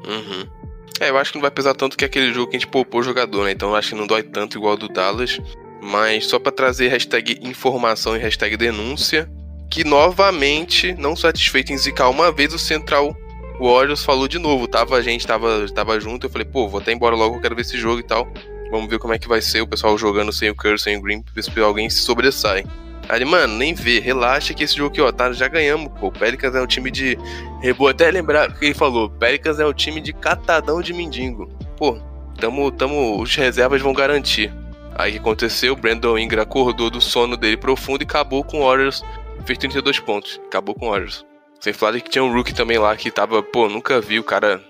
Uhum. 0.06 0.62
É, 1.00 1.10
eu 1.10 1.18
acho 1.18 1.32
que 1.32 1.38
não 1.38 1.42
vai 1.42 1.50
pesar 1.50 1.74
tanto 1.74 1.96
que 1.96 2.04
aquele 2.04 2.32
jogo 2.32 2.50
que 2.50 2.56
a 2.56 2.58
gente 2.60 2.70
poupou 2.70 3.00
o 3.00 3.04
jogador, 3.04 3.44
né? 3.44 3.52
Então 3.52 3.70
eu 3.70 3.76
acho 3.76 3.90
que 3.90 3.94
não 3.96 4.06
dói 4.06 4.22
tanto 4.22 4.56
igual 4.56 4.76
do 4.76 4.88
Dallas. 4.88 5.40
Mas 5.82 6.26
só 6.26 6.38
para 6.38 6.52
trazer 6.52 6.88
hashtag 6.88 7.40
informação 7.42 8.16
e 8.16 8.20
hashtag 8.20 8.56
denúncia, 8.56 9.28
que 9.68 9.82
novamente, 9.82 10.94
não 10.94 11.16
satisfeito 11.16 11.72
em 11.72 11.76
zicar 11.76 12.08
uma 12.08 12.30
vez, 12.30 12.54
o 12.54 12.58
Central 12.58 13.16
Warriors 13.58 14.04
falou 14.04 14.28
de 14.28 14.38
novo. 14.38 14.68
Tava 14.68 14.96
a 14.96 15.02
gente, 15.02 15.26
tava, 15.26 15.66
tava 15.74 15.98
junto, 15.98 16.26
eu 16.26 16.30
falei, 16.30 16.46
pô, 16.46 16.68
vou 16.68 16.80
até 16.80 16.92
embora 16.92 17.16
logo, 17.16 17.36
eu 17.36 17.40
quero 17.40 17.56
ver 17.56 17.62
esse 17.62 17.76
jogo 17.76 17.98
e 17.98 18.04
tal. 18.04 18.28
Vamos 18.70 18.88
ver 18.88 19.00
como 19.00 19.12
é 19.12 19.18
que 19.18 19.26
vai 19.26 19.42
ser 19.42 19.60
o 19.60 19.66
pessoal 19.66 19.98
jogando 19.98 20.32
sem 20.32 20.50
o 20.50 20.54
Curry, 20.54 20.78
sem 20.78 20.96
o 20.96 21.02
Green, 21.02 21.24
ver 21.34 21.42
se 21.42 21.60
alguém 21.60 21.90
se 21.90 21.98
sobressai. 21.98 22.64
Aí, 23.09 23.25
mano, 23.25 23.56
nem 23.56 23.75
vê, 23.75 23.99
relaxa 23.99 24.54
que 24.54 24.64
esse 24.64 24.76
jogo 24.76 24.90
aqui, 24.90 25.00
ó, 25.00 25.11
tá, 25.11 25.32
já 25.32 25.49
ganhamos, 25.49 25.92
pô. 25.99 26.09
O 26.09 26.12
Pelicans 26.12 26.54
é 26.54 26.62
um 26.62 26.66
time 26.66 26.90
de. 26.90 27.18
Eu 27.62 27.87
até 27.87 28.11
lembrar 28.11 28.50
o 28.50 28.54
que 28.54 28.66
ele 28.66 28.75
falou: 28.75 29.11
Pelicans 29.11 29.59
é 29.59 29.66
um 29.66 29.73
time 29.73 30.00
de 30.00 30.12
catadão 30.12 30.80
de 30.80 30.92
mendigo. 30.92 31.49
Pô, 31.76 31.99
tamo, 32.38 32.71
tamo, 32.71 33.21
os 33.21 33.35
reservas 33.35 33.82
vão 33.82 33.92
garantir. 33.92 34.52
Aí 34.94 35.11
o 35.11 35.12
que 35.14 35.18
aconteceu? 35.18 35.73
O 35.73 35.76
Brandon 35.76 36.18
Ingram 36.18 36.42
acordou 36.42 36.90
do 36.90 37.00
sono 37.00 37.37
dele 37.37 37.56
profundo 37.56 38.02
e 38.02 38.04
acabou 38.04 38.44
com 38.44 38.61
o 38.61 38.66
Warriors. 38.66 39.02
Fez 39.44 39.59
32 39.59 39.99
pontos. 40.00 40.40
Acabou 40.47 40.75
com 40.75 40.87
o 40.87 40.90
Warriors. 40.90 41.25
Sem 41.61 41.73
falar 41.73 42.00
que 42.00 42.11
tinha 42.11 42.25
um 42.25 42.32
rookie 42.32 42.54
também 42.54 42.78
lá 42.78 42.97
que 42.97 43.11
tava, 43.11 43.42
pô, 43.42 43.68
nunca 43.68 44.00
vi 44.00 44.18
o 44.18 44.25
cara 44.25 44.62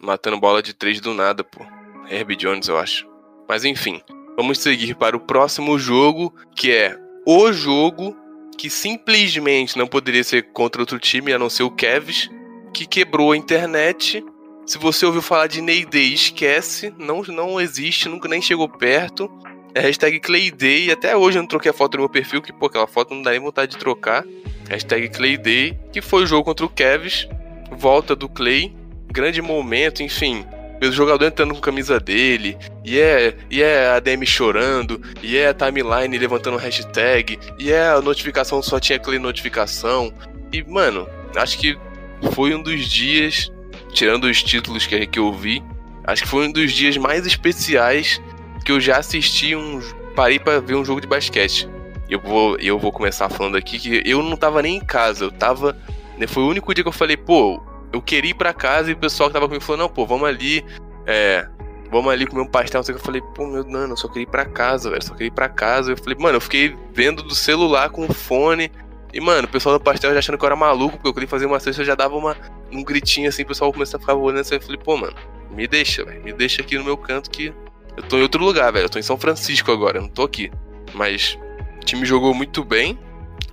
matando 0.00 0.38
bola 0.38 0.62
de 0.62 0.72
três 0.72 1.00
do 1.00 1.14
nada, 1.14 1.44
pô. 1.44 1.64
Herbie 2.10 2.36
Jones, 2.36 2.68
eu 2.68 2.78
acho. 2.78 3.06
Mas 3.48 3.64
enfim, 3.64 4.00
vamos 4.36 4.58
seguir 4.58 4.94
para 4.94 5.16
o 5.16 5.20
próximo 5.20 5.78
jogo, 5.78 6.34
que 6.54 6.72
é 6.72 6.98
o 7.26 7.52
jogo 7.52 8.16
que 8.56 8.70
simplesmente 8.70 9.76
não 9.76 9.86
poderia 9.86 10.22
ser 10.22 10.44
contra 10.52 10.80
outro 10.80 10.98
time 11.00 11.32
a 11.32 11.38
não 11.38 11.50
ser 11.50 11.64
o 11.64 11.70
Cavs, 11.70 12.30
que 12.72 12.86
quebrou 12.86 13.32
a 13.32 13.36
internet. 13.36 14.24
Se 14.64 14.78
você 14.78 15.04
ouviu 15.04 15.20
falar 15.20 15.48
de 15.48 15.60
Ney 15.60 15.84
Day, 15.84 16.14
esquece, 16.14 16.94
não, 16.96 17.22
não 17.22 17.60
existe, 17.60 18.08
nunca 18.08 18.28
nem 18.28 18.40
chegou 18.40 18.68
perto. 18.68 19.28
É 19.74 19.80
hashtag 19.80 20.20
Clayday, 20.20 20.90
até 20.90 21.14
hoje 21.14 21.36
eu 21.36 21.42
não 21.42 21.48
troquei 21.48 21.70
a 21.70 21.74
foto 21.74 21.92
do 21.92 21.98
meu 21.98 22.08
perfil, 22.08 22.40
que 22.40 22.52
pô, 22.52 22.66
aquela 22.66 22.86
foto 22.86 23.12
não 23.12 23.22
dá 23.22 23.32
nem 23.32 23.40
vontade 23.40 23.72
de 23.72 23.78
trocar. 23.78 24.24
Hashtag 24.70 25.10
Clayday, 25.10 25.78
que 25.92 26.00
foi 26.00 26.22
o 26.22 26.26
jogo 26.26 26.44
contra 26.44 26.64
o 26.64 26.68
Cavs, 26.68 27.28
volta 27.72 28.16
do 28.16 28.28
Clay, 28.28 28.74
grande 29.12 29.42
momento, 29.42 30.02
enfim 30.02 30.46
o 30.80 30.92
jogador 30.92 31.26
entrando 31.26 31.52
com 31.52 31.58
a 31.58 31.62
camisa 31.62 31.98
dele, 31.98 32.56
e 32.84 32.98
é, 32.98 33.34
e 33.50 33.62
é 33.62 33.88
a 33.88 34.00
DM 34.00 34.26
chorando, 34.26 35.00
e 35.22 35.36
é 35.36 35.48
a 35.48 35.54
timeline 35.54 36.18
levantando 36.18 36.56
hashtag, 36.56 37.38
e 37.58 37.72
é 37.72 37.88
a 37.88 38.00
notificação 38.00 38.62
só 38.62 38.78
tinha 38.78 38.96
aquela 38.96 39.18
notificação. 39.18 40.12
E, 40.52 40.62
mano, 40.62 41.08
acho 41.34 41.58
que 41.58 41.78
foi 42.32 42.54
um 42.54 42.62
dos 42.62 42.86
dias, 42.86 43.50
tirando 43.92 44.24
os 44.24 44.42
títulos 44.42 44.86
que, 44.86 45.06
que 45.06 45.18
eu 45.18 45.32
vi, 45.32 45.62
acho 46.04 46.22
que 46.22 46.28
foi 46.28 46.46
um 46.46 46.52
dos 46.52 46.72
dias 46.72 46.96
mais 46.96 47.26
especiais 47.26 48.20
que 48.64 48.72
eu 48.72 48.80
já 48.80 48.98
assisti 48.98 49.54
um. 49.54 49.80
Parei 50.14 50.38
para 50.38 50.60
ver 50.60 50.74
um 50.74 50.84
jogo 50.84 51.00
de 51.00 51.06
basquete. 51.06 51.68
Eu 52.08 52.20
vou, 52.20 52.56
eu 52.58 52.78
vou 52.78 52.90
começar 52.90 53.28
falando 53.28 53.56
aqui 53.56 53.78
que 53.78 54.02
eu 54.04 54.22
não 54.22 54.36
tava 54.36 54.62
nem 54.62 54.76
em 54.76 54.80
casa, 54.80 55.24
eu 55.24 55.30
tava. 55.30 55.76
Né, 56.18 56.26
foi 56.26 56.42
o 56.42 56.48
único 56.48 56.74
dia 56.74 56.82
que 56.82 56.88
eu 56.88 56.92
falei, 56.92 57.16
pô, 57.16 57.62
eu 57.96 58.02
queria 58.02 58.30
ir 58.30 58.34
pra 58.34 58.52
casa 58.52 58.90
e 58.90 58.94
o 58.94 58.96
pessoal 58.96 59.28
que 59.28 59.34
tava 59.34 59.46
comigo 59.46 59.64
falou, 59.64 59.82
não, 59.82 59.88
pô, 59.88 60.06
vamos 60.06 60.28
ali, 60.28 60.64
é, 61.06 61.48
vamos 61.90 62.12
ali 62.12 62.26
comer 62.26 62.42
um 62.42 62.46
pastel. 62.46 62.82
Eu 62.86 62.98
falei, 62.98 63.22
pô, 63.34 63.46
meu, 63.46 63.66
mano, 63.66 63.94
eu 63.94 63.96
só 63.96 64.08
queria 64.08 64.24
ir 64.24 64.30
pra 64.30 64.44
casa, 64.44 64.90
velho, 64.90 65.02
só 65.02 65.12
queria 65.12 65.28
ir 65.28 65.32
pra 65.32 65.48
casa. 65.48 65.92
Eu 65.92 65.96
falei, 65.96 66.16
mano, 66.18 66.36
eu 66.36 66.40
fiquei 66.40 66.76
vendo 66.92 67.22
do 67.22 67.34
celular 67.34 67.90
com 67.90 68.06
o 68.06 68.12
fone. 68.12 68.70
E, 69.12 69.20
mano, 69.20 69.46
o 69.46 69.50
pessoal 69.50 69.78
do 69.78 69.82
pastel 69.82 70.12
já 70.12 70.18
achando 70.18 70.36
que 70.36 70.44
eu 70.44 70.48
era 70.48 70.56
maluco, 70.56 70.96
porque 70.96 71.08
eu 71.08 71.14
queria 71.14 71.28
fazer 71.28 71.46
uma 71.46 71.58
cesta, 71.58 71.80
eu 71.80 71.86
já 71.86 71.94
dava 71.94 72.16
uma, 72.16 72.36
um 72.70 72.84
gritinho 72.84 73.28
assim, 73.28 73.42
o 73.42 73.46
pessoal 73.46 73.72
começou 73.72 73.96
a 73.96 74.00
ficar 74.00 74.14
olhando 74.14 74.40
assim. 74.40 74.56
Eu 74.56 74.60
falei, 74.60 74.78
pô, 74.82 74.96
mano, 74.96 75.14
me 75.50 75.66
deixa, 75.66 76.04
velho, 76.04 76.22
me 76.22 76.32
deixa 76.32 76.60
aqui 76.60 76.76
no 76.76 76.84
meu 76.84 76.96
canto 76.96 77.30
que 77.30 77.52
eu 77.96 78.02
tô 78.02 78.18
em 78.18 78.22
outro 78.22 78.44
lugar, 78.44 78.70
velho. 78.72 78.84
Eu 78.84 78.90
tô 78.90 78.98
em 78.98 79.02
São 79.02 79.16
Francisco 79.16 79.72
agora, 79.72 79.98
eu 79.98 80.02
não 80.02 80.08
tô 80.08 80.22
aqui. 80.22 80.50
Mas 80.92 81.38
o 81.80 81.84
time 81.84 82.04
jogou 82.04 82.34
muito 82.34 82.62
bem. 82.62 82.98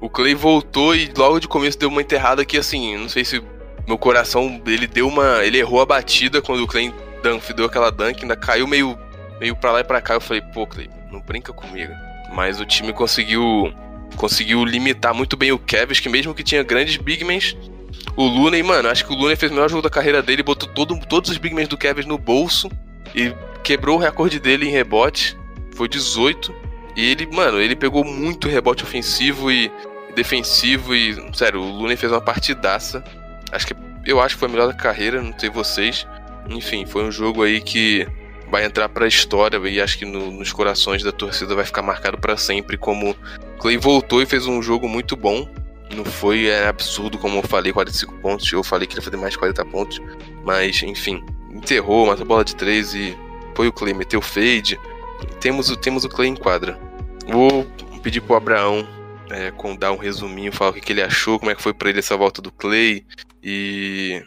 O 0.01 0.09
Clay 0.09 0.35
voltou 0.35 0.93
e 0.93 1.09
logo 1.15 1.39
de 1.39 1.47
começo 1.47 1.79
deu 1.79 1.87
uma 1.87 2.01
enterrada 2.01 2.43
que, 2.43 2.57
assim, 2.57 2.97
não 2.97 3.07
sei 3.07 3.23
se 3.23 3.41
meu 3.87 3.97
coração, 3.97 4.61
ele 4.65 4.87
deu 4.87 5.07
uma. 5.07 5.43
Ele 5.43 5.57
errou 5.57 5.81
a 5.81 5.85
batida 5.85 6.41
quando 6.41 6.63
o 6.63 6.67
Clay 6.67 6.93
Dunphy 7.23 7.53
deu 7.53 7.65
aquela 7.65 7.91
dunk, 7.91 8.21
ainda 8.21 8.35
caiu 8.35 8.67
meio, 8.67 8.97
meio 9.39 9.55
pra 9.55 9.71
lá 9.71 9.79
e 9.79 9.83
pra 9.83 10.01
cá. 10.01 10.13
Eu 10.13 10.21
falei, 10.21 10.41
pô, 10.41 10.65
Clay, 10.65 10.89
não 11.11 11.19
brinca 11.19 11.53
comigo. 11.53 11.93
Mas 12.33 12.59
o 12.59 12.65
time 12.65 12.93
conseguiu. 12.93 13.73
Conseguiu 14.15 14.63
limitar 14.63 15.11
muito 15.11 15.35
bem 15.35 15.51
o 15.51 15.57
Kevin, 15.57 15.95
que 15.95 16.07
mesmo 16.07 16.35
que 16.35 16.43
tinha 16.43 16.61
grandes 16.61 16.97
bigmans, 16.97 17.57
o 18.15 18.25
Looney, 18.25 18.61
mano, 18.61 18.89
acho 18.89 19.05
que 19.05 19.11
o 19.11 19.15
Looney 19.15 19.35
fez 19.35 19.51
o 19.51 19.55
melhor 19.55 19.69
jogo 19.69 19.81
da 19.81 19.89
carreira 19.89 20.21
dele, 20.21 20.43
botou 20.43 20.69
todo, 20.69 20.95
todos 21.07 21.31
os 21.31 21.37
bigmans 21.37 21.67
do 21.67 21.77
Kevin 21.77 22.03
no 22.03 22.17
bolso 22.17 22.69
e 23.15 23.33
quebrou 23.63 23.97
o 23.97 23.99
recorde 23.99 24.39
dele 24.39 24.67
em 24.67 24.71
rebote. 24.71 25.35
Foi 25.75 25.87
18. 25.87 26.53
E 26.95 27.09
ele, 27.09 27.25
mano, 27.25 27.59
ele 27.59 27.75
pegou 27.75 28.03
muito 28.03 28.47
rebote 28.47 28.83
ofensivo 28.83 29.51
e 29.51 29.71
defensivo 30.15 30.95
e, 30.95 31.15
sério, 31.33 31.59
o 31.59 31.71
Looney 31.71 31.97
fez 31.97 32.11
uma 32.11 32.21
partidaça. 32.21 33.03
Acho 33.53 33.67
que 33.67 33.75
eu 34.05 34.19
acho 34.19 34.35
que 34.35 34.39
foi 34.39 34.49
a 34.49 34.51
melhor 34.51 34.67
da 34.67 34.73
carreira, 34.73 35.21
não 35.21 35.33
sei 35.37 35.49
vocês. 35.49 36.05
Enfim, 36.49 36.85
foi 36.85 37.03
um 37.03 37.11
jogo 37.11 37.43
aí 37.43 37.61
que 37.61 38.05
vai 38.49 38.65
entrar 38.65 38.89
para 38.89 39.05
a 39.05 39.07
história 39.07 39.57
e 39.67 39.79
acho 39.79 39.97
que 39.97 40.05
no, 40.05 40.31
nos 40.31 40.51
corações 40.51 41.01
da 41.01 41.11
torcida 41.11 41.55
vai 41.55 41.65
ficar 41.65 41.81
marcado 41.81 42.17
para 42.17 42.35
sempre 42.35 42.77
como 42.77 43.15
Clay 43.59 43.77
voltou 43.77 44.21
e 44.21 44.25
fez 44.25 44.45
um 44.45 44.61
jogo 44.61 44.87
muito 44.87 45.15
bom. 45.15 45.47
Não 45.95 46.03
foi 46.03 46.47
é, 46.47 46.67
absurdo 46.67 47.17
como 47.17 47.37
eu 47.37 47.43
falei, 47.43 47.71
45 47.71 48.13
pontos. 48.15 48.51
Eu 48.51 48.63
falei 48.63 48.87
que 48.87 48.93
ele 48.93 48.99
ia 48.99 49.03
fazer 49.03 49.17
mais 49.17 49.33
de 49.33 49.39
40 49.39 49.65
pontos. 49.65 50.01
Mas, 50.43 50.81
enfim, 50.83 51.23
enterrou, 51.51 52.07
matou 52.07 52.25
bola 52.25 52.43
de 52.43 52.55
3 52.55 52.93
e 52.95 53.17
foi 53.55 53.67
o 53.67 53.71
Clay, 53.71 53.93
meteu 53.93 54.21
fade. 54.21 54.79
Temos, 55.39 55.75
temos 55.77 56.03
o 56.03 56.09
Clay 56.09 56.27
em 56.27 56.35
quadra. 56.35 56.77
Vou 57.27 57.65
pedir 58.01 58.21
pro 58.21 58.35
Abraão 58.35 58.85
é, 59.29 59.51
com, 59.51 59.75
dar 59.75 59.91
um 59.91 59.97
resuminho, 59.97 60.51
falar 60.51 60.71
o 60.71 60.73
que, 60.73 60.81
que 60.81 60.91
ele 60.91 61.01
achou, 61.01 61.39
como 61.39 61.51
é 61.51 61.55
que 61.55 61.61
foi 61.61 61.73
para 61.73 61.89
ele 61.89 61.99
essa 61.99 62.17
volta 62.17 62.41
do 62.41 62.51
Clay 62.51 63.05
e 63.43 64.23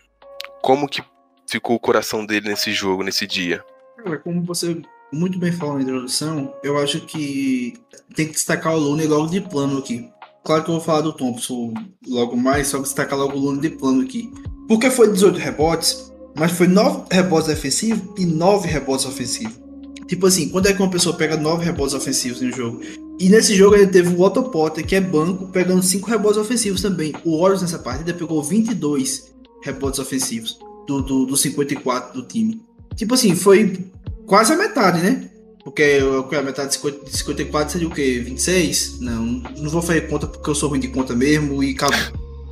como 0.62 0.88
que 0.88 1.02
ficou 1.48 1.76
o 1.76 1.80
coração 1.80 2.26
dele 2.26 2.48
nesse 2.48 2.72
jogo, 2.72 3.02
nesse 3.02 3.26
dia. 3.26 3.64
Cara, 3.96 4.18
como 4.18 4.42
você 4.42 4.82
muito 5.12 5.38
bem 5.38 5.52
falou 5.52 5.76
na 5.76 5.82
introdução, 5.82 6.54
eu 6.62 6.78
acho 6.78 7.00
que 7.00 7.74
tem 8.14 8.26
que 8.26 8.32
destacar 8.32 8.74
o 8.74 8.78
Lune 8.78 9.06
logo 9.06 9.28
de 9.28 9.40
plano 9.40 9.78
aqui. 9.78 10.10
Claro 10.44 10.64
que 10.64 10.70
eu 10.70 10.74
vou 10.74 10.84
falar 10.84 11.00
do 11.00 11.12
Thompson 11.12 11.72
logo 12.06 12.36
mais, 12.36 12.68
só 12.68 12.78
destacar 12.78 13.18
logo 13.18 13.36
o 13.36 13.40
Lune 13.40 13.60
de 13.60 13.70
plano 13.70 14.02
aqui. 14.02 14.30
Porque 14.68 14.90
foi 14.90 15.10
18 15.10 15.38
rebotes, 15.38 16.12
mas 16.36 16.52
foi 16.52 16.66
9 16.66 17.06
rebotes 17.10 17.48
defensivos 17.48 18.02
e 18.18 18.26
9 18.26 18.68
rebotes 18.68 19.06
ofensivos. 19.06 19.58
Tipo 20.06 20.26
assim, 20.26 20.48
quando 20.50 20.66
é 20.66 20.72
que 20.72 20.80
uma 20.80 20.90
pessoa 20.90 21.16
pega 21.16 21.36
9 21.36 21.64
rebotes 21.64 21.94
ofensivos 21.94 22.42
em 22.42 22.48
um 22.48 22.52
jogo? 22.52 22.80
E 23.18 23.28
nesse 23.28 23.54
jogo 23.54 23.74
ele 23.74 23.86
teve 23.86 24.14
o 24.14 24.20
Otto 24.20 24.42
Potter, 24.44 24.84
que 24.84 24.94
é 24.94 25.00
banco, 25.00 25.46
pegando 25.46 25.82
5 25.82 26.08
rebotes 26.08 26.38
ofensivos 26.38 26.82
também. 26.82 27.14
O 27.24 27.40
Warriors 27.40 27.62
nessa 27.62 27.78
partida 27.78 28.12
pegou 28.12 28.42
22 28.42 29.34
rebotes 29.62 29.98
ofensivos 29.98 30.58
do, 30.86 31.00
do, 31.00 31.26
do 31.26 31.36
54 31.36 32.20
do 32.20 32.26
time. 32.26 32.60
Tipo 32.94 33.14
assim, 33.14 33.34
foi 33.34 33.86
quase 34.26 34.52
a 34.52 34.56
metade, 34.56 35.00
né? 35.00 35.30
Porque 35.64 35.98
a 36.38 36.42
metade 36.42 36.78
de 36.78 37.16
54 37.18 37.72
seria 37.72 37.88
o 37.88 37.90
quê? 37.90 38.22
26? 38.24 39.00
Não, 39.00 39.24
não 39.58 39.68
vou 39.68 39.82
fazer 39.82 40.02
conta 40.02 40.26
porque 40.26 40.48
eu 40.48 40.54
sou 40.54 40.68
ruim 40.68 40.78
de 40.78 40.88
conta 40.88 41.14
mesmo 41.14 41.62
e 41.62 41.72
acabou. 41.72 41.98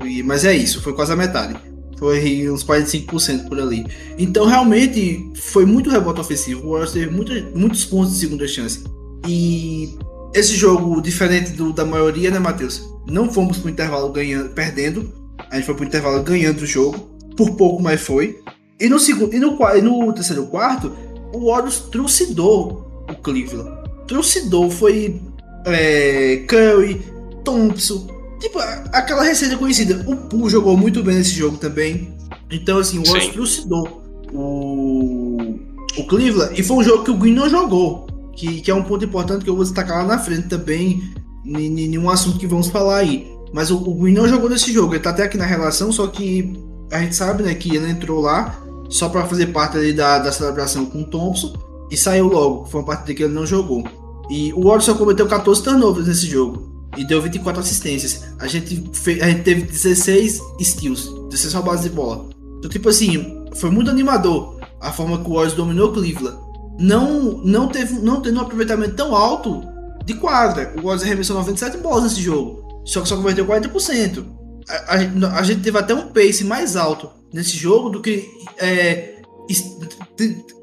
E, 0.04 0.22
mas 0.22 0.44
é 0.44 0.54
isso, 0.54 0.80
foi 0.82 0.92
quase 0.92 1.12
a 1.12 1.16
metade. 1.16 1.56
Foi 1.96 2.50
uns 2.50 2.64
45% 2.64 3.48
por 3.48 3.60
ali. 3.60 3.86
Então, 4.18 4.46
realmente, 4.46 5.30
foi 5.36 5.64
muito 5.64 5.90
rebote 5.90 6.20
ofensivo. 6.20 6.66
O 6.66 6.70
Warriors 6.70 6.92
teve 6.92 7.10
muitos 7.54 7.84
pontos 7.84 8.14
de 8.14 8.18
segunda 8.18 8.48
chance. 8.48 8.82
E 9.28 9.96
esse 10.34 10.56
jogo, 10.56 11.00
diferente 11.00 11.52
do, 11.52 11.72
da 11.72 11.84
maioria, 11.84 12.30
né, 12.30 12.38
Matheus? 12.38 12.82
Não 13.06 13.32
fomos 13.32 13.58
pro 13.58 13.70
intervalo 13.70 14.10
ganhando, 14.10 14.50
perdendo. 14.50 15.12
A 15.50 15.56
gente 15.56 15.66
foi 15.66 15.74
pro 15.74 15.84
intervalo 15.84 16.22
ganhando 16.22 16.60
o 16.60 16.66
jogo. 16.66 16.98
Por 17.36 17.56
pouco, 17.56 17.82
mas 17.82 18.00
foi. 18.00 18.40
E 18.78 18.88
no 18.88 18.98
segundo, 18.98 19.34
e 19.34 19.38
no, 19.38 19.56
e 19.76 19.80
no 19.80 20.12
terceiro 20.12 20.46
quarto, 20.46 20.92
o 21.32 21.50
Warriors 21.50 21.80
trucidou 21.90 23.04
o 23.08 23.14
Cleveland. 23.16 23.70
Trucidou, 24.06 24.70
foi 24.70 25.20
é, 25.66 26.44
Curry, 26.46 27.02
Thompson, 27.44 28.14
Tipo, 28.44 28.58
aquela 28.92 29.22
receita 29.22 29.56
conhecida. 29.56 30.04
O 30.06 30.16
Poo 30.16 30.50
jogou 30.50 30.76
muito 30.76 31.02
bem 31.02 31.16
nesse 31.16 31.34
jogo 31.34 31.56
também. 31.56 32.14
Então, 32.50 32.76
assim, 32.76 32.98
o 32.98 33.04
Warriors 33.04 33.32
trucidou 33.32 34.02
o, 34.34 35.58
o 35.96 36.06
Cleveland. 36.06 36.52
E 36.60 36.62
foi 36.62 36.76
um 36.76 36.84
jogo 36.84 37.04
que 37.04 37.10
o 37.10 37.16
Green 37.16 37.32
não 37.32 37.48
jogou. 37.48 38.06
Que, 38.36 38.60
que 38.60 38.70
é 38.70 38.74
um 38.74 38.82
ponto 38.82 39.04
importante 39.04 39.44
que 39.44 39.50
eu 39.50 39.54
vou 39.54 39.64
destacar 39.64 39.98
lá 39.98 40.16
na 40.16 40.18
frente 40.18 40.48
também. 40.48 41.02
Em 41.44 41.98
um 41.98 42.08
assunto 42.08 42.38
que 42.38 42.46
vamos 42.46 42.68
falar 42.68 42.98
aí. 42.98 43.30
Mas 43.52 43.70
o, 43.70 43.76
o 43.76 43.94
Green 43.94 44.14
não 44.14 44.26
jogou 44.26 44.48
nesse 44.48 44.72
jogo. 44.72 44.94
Ele 44.94 45.02
tá 45.02 45.10
até 45.10 45.24
aqui 45.24 45.36
na 45.36 45.44
relação, 45.44 45.92
só 45.92 46.06
que 46.06 46.52
a 46.90 47.00
gente 47.00 47.14
sabe, 47.14 47.42
né, 47.42 47.54
que 47.54 47.74
ele 47.74 47.88
entrou 47.90 48.20
lá 48.20 48.58
só 48.88 49.08
para 49.08 49.26
fazer 49.26 49.46
parte 49.48 49.76
ali 49.76 49.92
da, 49.92 50.18
da 50.18 50.32
celebração 50.32 50.86
com 50.86 51.02
o 51.02 51.04
Thompson 51.04 51.52
e 51.90 51.96
saiu 51.96 52.28
logo. 52.28 52.66
Foi 52.66 52.80
uma 52.80 52.86
partida 52.86 53.14
que 53.14 53.22
ele 53.22 53.34
não 53.34 53.46
jogou. 53.46 53.84
E 54.30 54.52
o 54.54 54.80
só 54.80 54.94
cometeu 54.94 55.26
14 55.26 55.62
turnovers 55.62 56.06
nesse 56.06 56.26
jogo 56.26 56.74
e 56.96 57.04
deu 57.04 57.20
24 57.20 57.60
assistências. 57.60 58.24
A 58.38 58.46
gente, 58.46 58.90
fez, 58.92 59.22
a 59.22 59.28
gente 59.28 59.42
teve 59.42 59.62
16 59.62 60.40
steals, 60.62 61.12
16 61.30 61.54
roubadas 61.54 61.82
de 61.82 61.90
bola. 61.90 62.28
Então, 62.58 62.70
tipo 62.70 62.88
assim, 62.88 63.44
foi 63.56 63.70
muito 63.70 63.90
animador 63.90 64.58
a 64.80 64.92
forma 64.92 65.18
que 65.18 65.28
o 65.28 65.34
Warriors 65.34 65.54
dominou 65.54 65.92
Cleveland. 65.92 66.38
Não, 66.78 67.38
não, 67.38 67.68
teve, 67.68 67.94
não 68.00 68.20
tendo 68.20 68.38
um 68.38 68.42
aproveitamento 68.42 68.94
tão 68.94 69.14
alto 69.14 69.62
de 70.04 70.14
quadra. 70.14 70.72
O 70.76 70.82
Warriors 70.82 71.02
arremessou 71.02 71.36
97 71.36 71.78
bolas 71.78 72.04
nesse 72.04 72.20
jogo, 72.20 72.82
só 72.84 73.00
que 73.00 73.08
só 73.08 73.16
converteu 73.16 73.46
40%. 73.46 74.24
A, 74.68 74.94
a, 74.94 75.38
a, 75.38 75.42
gente 75.42 75.62
teve 75.62 75.78
até 75.78 75.94
um 75.94 76.08
pace 76.08 76.44
mais 76.44 76.74
alto 76.74 77.10
nesse 77.32 77.56
jogo 77.56 77.90
do 77.90 78.00
que 78.00 78.26
é, 78.58 79.16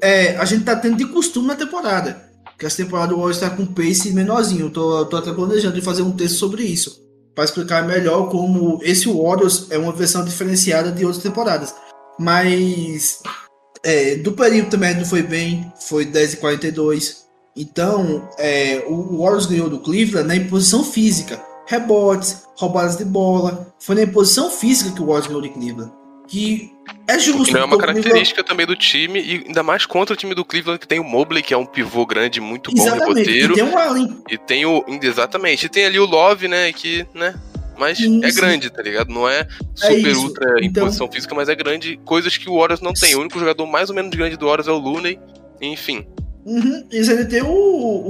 é, 0.00 0.36
a 0.36 0.44
gente 0.44 0.64
tá 0.64 0.74
tendo 0.74 0.96
de 0.96 1.06
costume 1.06 1.48
na 1.48 1.54
temporada. 1.54 2.30
Que 2.58 2.66
essa 2.66 2.76
temporada 2.76 3.14
o 3.14 3.18
Warriors 3.18 3.38
tá 3.38 3.50
com 3.50 3.62
um 3.62 3.66
pace 3.66 4.12
menorzinho. 4.12 4.70
Tô, 4.70 5.04
tô 5.06 5.16
até 5.16 5.32
planejando 5.32 5.74
de 5.74 5.80
fazer 5.80 6.02
um 6.02 6.12
texto 6.12 6.36
sobre 6.36 6.62
isso. 6.64 7.00
para 7.34 7.44
explicar 7.44 7.86
melhor 7.86 8.28
como 8.28 8.78
esse 8.82 9.08
Warriors 9.08 9.66
é 9.70 9.78
uma 9.78 9.92
versão 9.92 10.24
diferenciada 10.24 10.90
de 10.92 11.04
outras 11.04 11.22
temporadas. 11.22 11.74
Mas 12.18 13.20
é, 13.84 14.16
do 14.16 14.32
período 14.32 14.70
também 14.70 14.94
não 14.94 15.04
foi 15.04 15.22
bem, 15.22 15.72
foi 15.80 16.04
10 16.04 16.34
e 16.34 16.36
42. 16.36 17.22
Então, 17.56 18.28
é, 18.38 18.84
o 18.86 19.18
Warriors 19.18 19.46
ganhou 19.46 19.68
do 19.68 19.80
Cleveland 19.80 20.26
na 20.26 20.36
imposição 20.36 20.84
física. 20.84 21.42
Rebotes, 21.66 22.44
roubadas 22.56 22.96
de 22.96 23.04
bola. 23.04 23.74
Foi 23.78 23.94
na 23.94 24.02
imposição 24.02 24.50
física 24.50 24.90
que 24.92 25.02
o 25.02 25.06
Warriors 25.06 25.26
ganhou 25.26 25.42
de 25.42 25.48
Cleveland. 25.50 25.92
Que 26.28 26.72
é 27.06 27.18
justo. 27.18 27.52
Não 27.52 27.60
é 27.60 27.64
uma 27.64 27.76
característica 27.76 28.42
também 28.42 28.64
do 28.64 28.74
time, 28.74 29.20
e 29.20 29.44
ainda 29.46 29.62
mais 29.62 29.84
contra 29.84 30.14
o 30.14 30.16
time 30.16 30.34
do 30.34 30.44
Cleveland, 30.44 30.78
que 30.78 30.88
tem 30.88 30.98
o 30.98 31.04
Mobley, 31.04 31.42
que 31.42 31.52
é 31.52 31.56
um 31.56 31.66
pivô 31.66 32.06
grande, 32.06 32.40
muito 32.40 32.72
bom 32.72 32.82
Exatamente. 32.82 33.28
reboteiro. 33.28 33.52
E 33.52 33.56
tem 33.56 33.64
um 33.64 33.78
Allen. 33.78 34.22
E 34.30 34.38
tem 34.38 34.64
o. 34.64 34.84
Exatamente. 35.02 35.66
E 35.66 35.68
tem 35.68 35.84
ali 35.84 35.98
o 35.98 36.06
Love, 36.06 36.48
né? 36.48 36.72
Que, 36.72 37.06
né? 37.12 37.34
Mas 37.78 37.98
é 37.98 38.02
sim. 38.02 38.20
grande, 38.20 38.70
tá 38.70 38.82
ligado? 38.82 39.08
Não 39.12 39.28
é 39.28 39.46
super 39.74 39.96
isso. 40.10 40.20
ultra 40.26 40.60
em 40.60 40.66
Então- 40.66 40.84
posição 40.84 41.10
física, 41.10 41.34
mas 41.34 41.48
é 41.48 41.54
grande. 41.54 41.98
Coisas 42.04 42.36
que 42.36 42.48
o 42.48 42.58
Warriors 42.58 42.80
não 42.80 42.92
tem. 42.92 43.14
O 43.14 43.20
único 43.20 43.38
jogador 43.38 43.66
mais 43.66 43.88
ou 43.88 43.94
menos 43.96 44.14
grande 44.14 44.36
do 44.36 44.46
Warriors 44.46 44.68
é 44.68 44.72
o 44.72 44.78
Looney. 44.78 45.18
Enfim. 45.60 46.06
Uhum. 46.44 46.84
E 46.90 47.04
você 47.04 47.24
tem 47.24 47.42
o, 47.42 47.48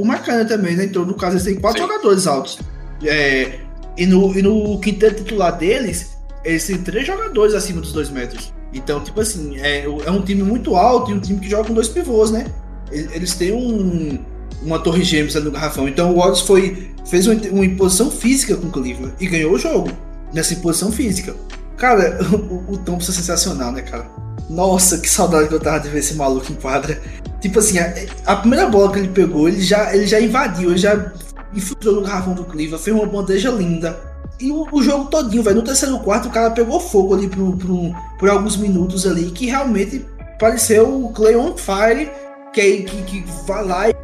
o 0.01 0.05
Macana 0.05 0.45
também, 0.45 0.75
né? 0.77 0.85
Então, 0.85 1.05
no 1.05 1.15
caso, 1.15 1.35
eles 1.35 1.45
têm 1.45 1.55
quatro 1.57 1.81
Sim. 1.83 1.87
jogadores 1.89 2.27
altos. 2.27 2.59
É, 3.05 3.59
e, 3.97 4.07
no, 4.07 4.37
e 4.37 4.43
no 4.43 4.81
quinteto 4.81 5.23
titular 5.23 5.57
deles, 5.59 6.17
eles 6.45 6.67
têm 6.67 6.79
três 6.79 7.07
jogadores 7.07 7.55
acima 7.55 7.81
dos 7.81 7.93
dois 7.93 8.09
metros. 8.11 8.53
Então, 8.73 9.03
tipo 9.05 9.21
assim, 9.21 9.59
é, 9.61 9.85
é 9.85 10.11
um 10.11 10.23
time 10.23 10.43
muito 10.43 10.75
alto 10.77 11.11
e 11.11 11.15
um 11.15 11.21
time 11.21 11.39
que 11.41 11.49
joga 11.51 11.65
com 11.69 11.75
dois 11.75 11.89
pivôs, 11.89 12.31
né? 12.31 12.47
Eles 12.91 13.35
têm 13.35 13.53
um, 13.53 14.19
uma 14.65 14.79
torre 14.79 15.03
gêmeas 15.03 15.37
ali 15.37 15.45
no 15.47 15.51
garrafão. 15.51 15.89
Então 15.89 16.13
o 16.13 16.17
Warriors 16.17 16.41
foi, 16.41 16.91
fez 17.07 17.27
uma, 17.27 17.35
uma 17.51 17.65
imposição 17.65 18.11
física 18.11 18.57
com 18.57 18.69
o 18.69 18.71
Cleveland 18.71 19.15
e 19.21 19.27
ganhou 19.27 19.53
o 19.53 19.59
jogo 19.59 19.91
nessa 20.33 20.55
imposição 20.55 20.91
física. 20.91 21.35
Cara, 21.77 22.19
o, 22.33 22.73
o 22.73 22.79
Thompson 22.79 23.13
é 23.13 23.15
sensacional, 23.15 23.73
né, 23.73 23.83
cara? 23.83 24.07
Nossa, 24.49 24.99
que 24.99 25.09
saudade 25.09 25.49
que 25.49 25.55
eu 25.55 25.61
tava 25.61 25.81
de 25.81 25.89
ver 25.89 26.01
esse 26.01 26.15
maluco 26.15 26.53
em 26.53 26.57
quadra. 26.57 27.01
Tipo 27.41 27.59
assim, 27.59 27.79
a, 27.79 27.93
a 28.27 28.37
primeira 28.37 28.69
bola 28.69 28.93
que 28.93 28.99
ele 28.99 29.09
pegou, 29.09 29.49
ele 29.49 29.61
já, 29.61 29.95
ele 29.95 30.07
já 30.07 30.21
invadiu, 30.21 30.71
ele 30.71 30.79
já 30.79 31.13
infiltrou 31.55 31.97
no 31.97 32.03
garrafão 32.03 32.35
do 32.35 32.45
Cleveland, 32.45 32.83
fez 32.83 32.97
uma 32.97 33.07
bandeja 33.07 33.51
linda. 33.51 33.99
E 34.41 34.51
o, 34.51 34.67
o 34.73 34.83
jogo 34.83 35.07
todinho, 35.07 35.43
velho. 35.43 35.57
No 35.57 35.63
terceiro 35.63 35.99
quarto, 36.01 36.29
o 36.29 36.31
cara 36.31 36.51
pegou 36.51 36.81
fogo 36.81 37.15
ali 37.15 37.29
por, 37.29 37.57
por, 37.57 37.97
por 38.19 38.31
alguns 38.31 38.57
minutos 38.57 39.07
ali, 39.07 39.31
que 39.31 39.47
realmente 39.47 40.05
pareceu 40.39 41.05
o 41.05 41.13
Clay 41.13 41.37
on 41.37 41.57
Fire, 41.57 42.11
que, 42.53 42.83
que, 42.83 43.03
que 43.03 43.25
vai 43.47 43.65
lá 43.65 43.89
e, 43.91 43.95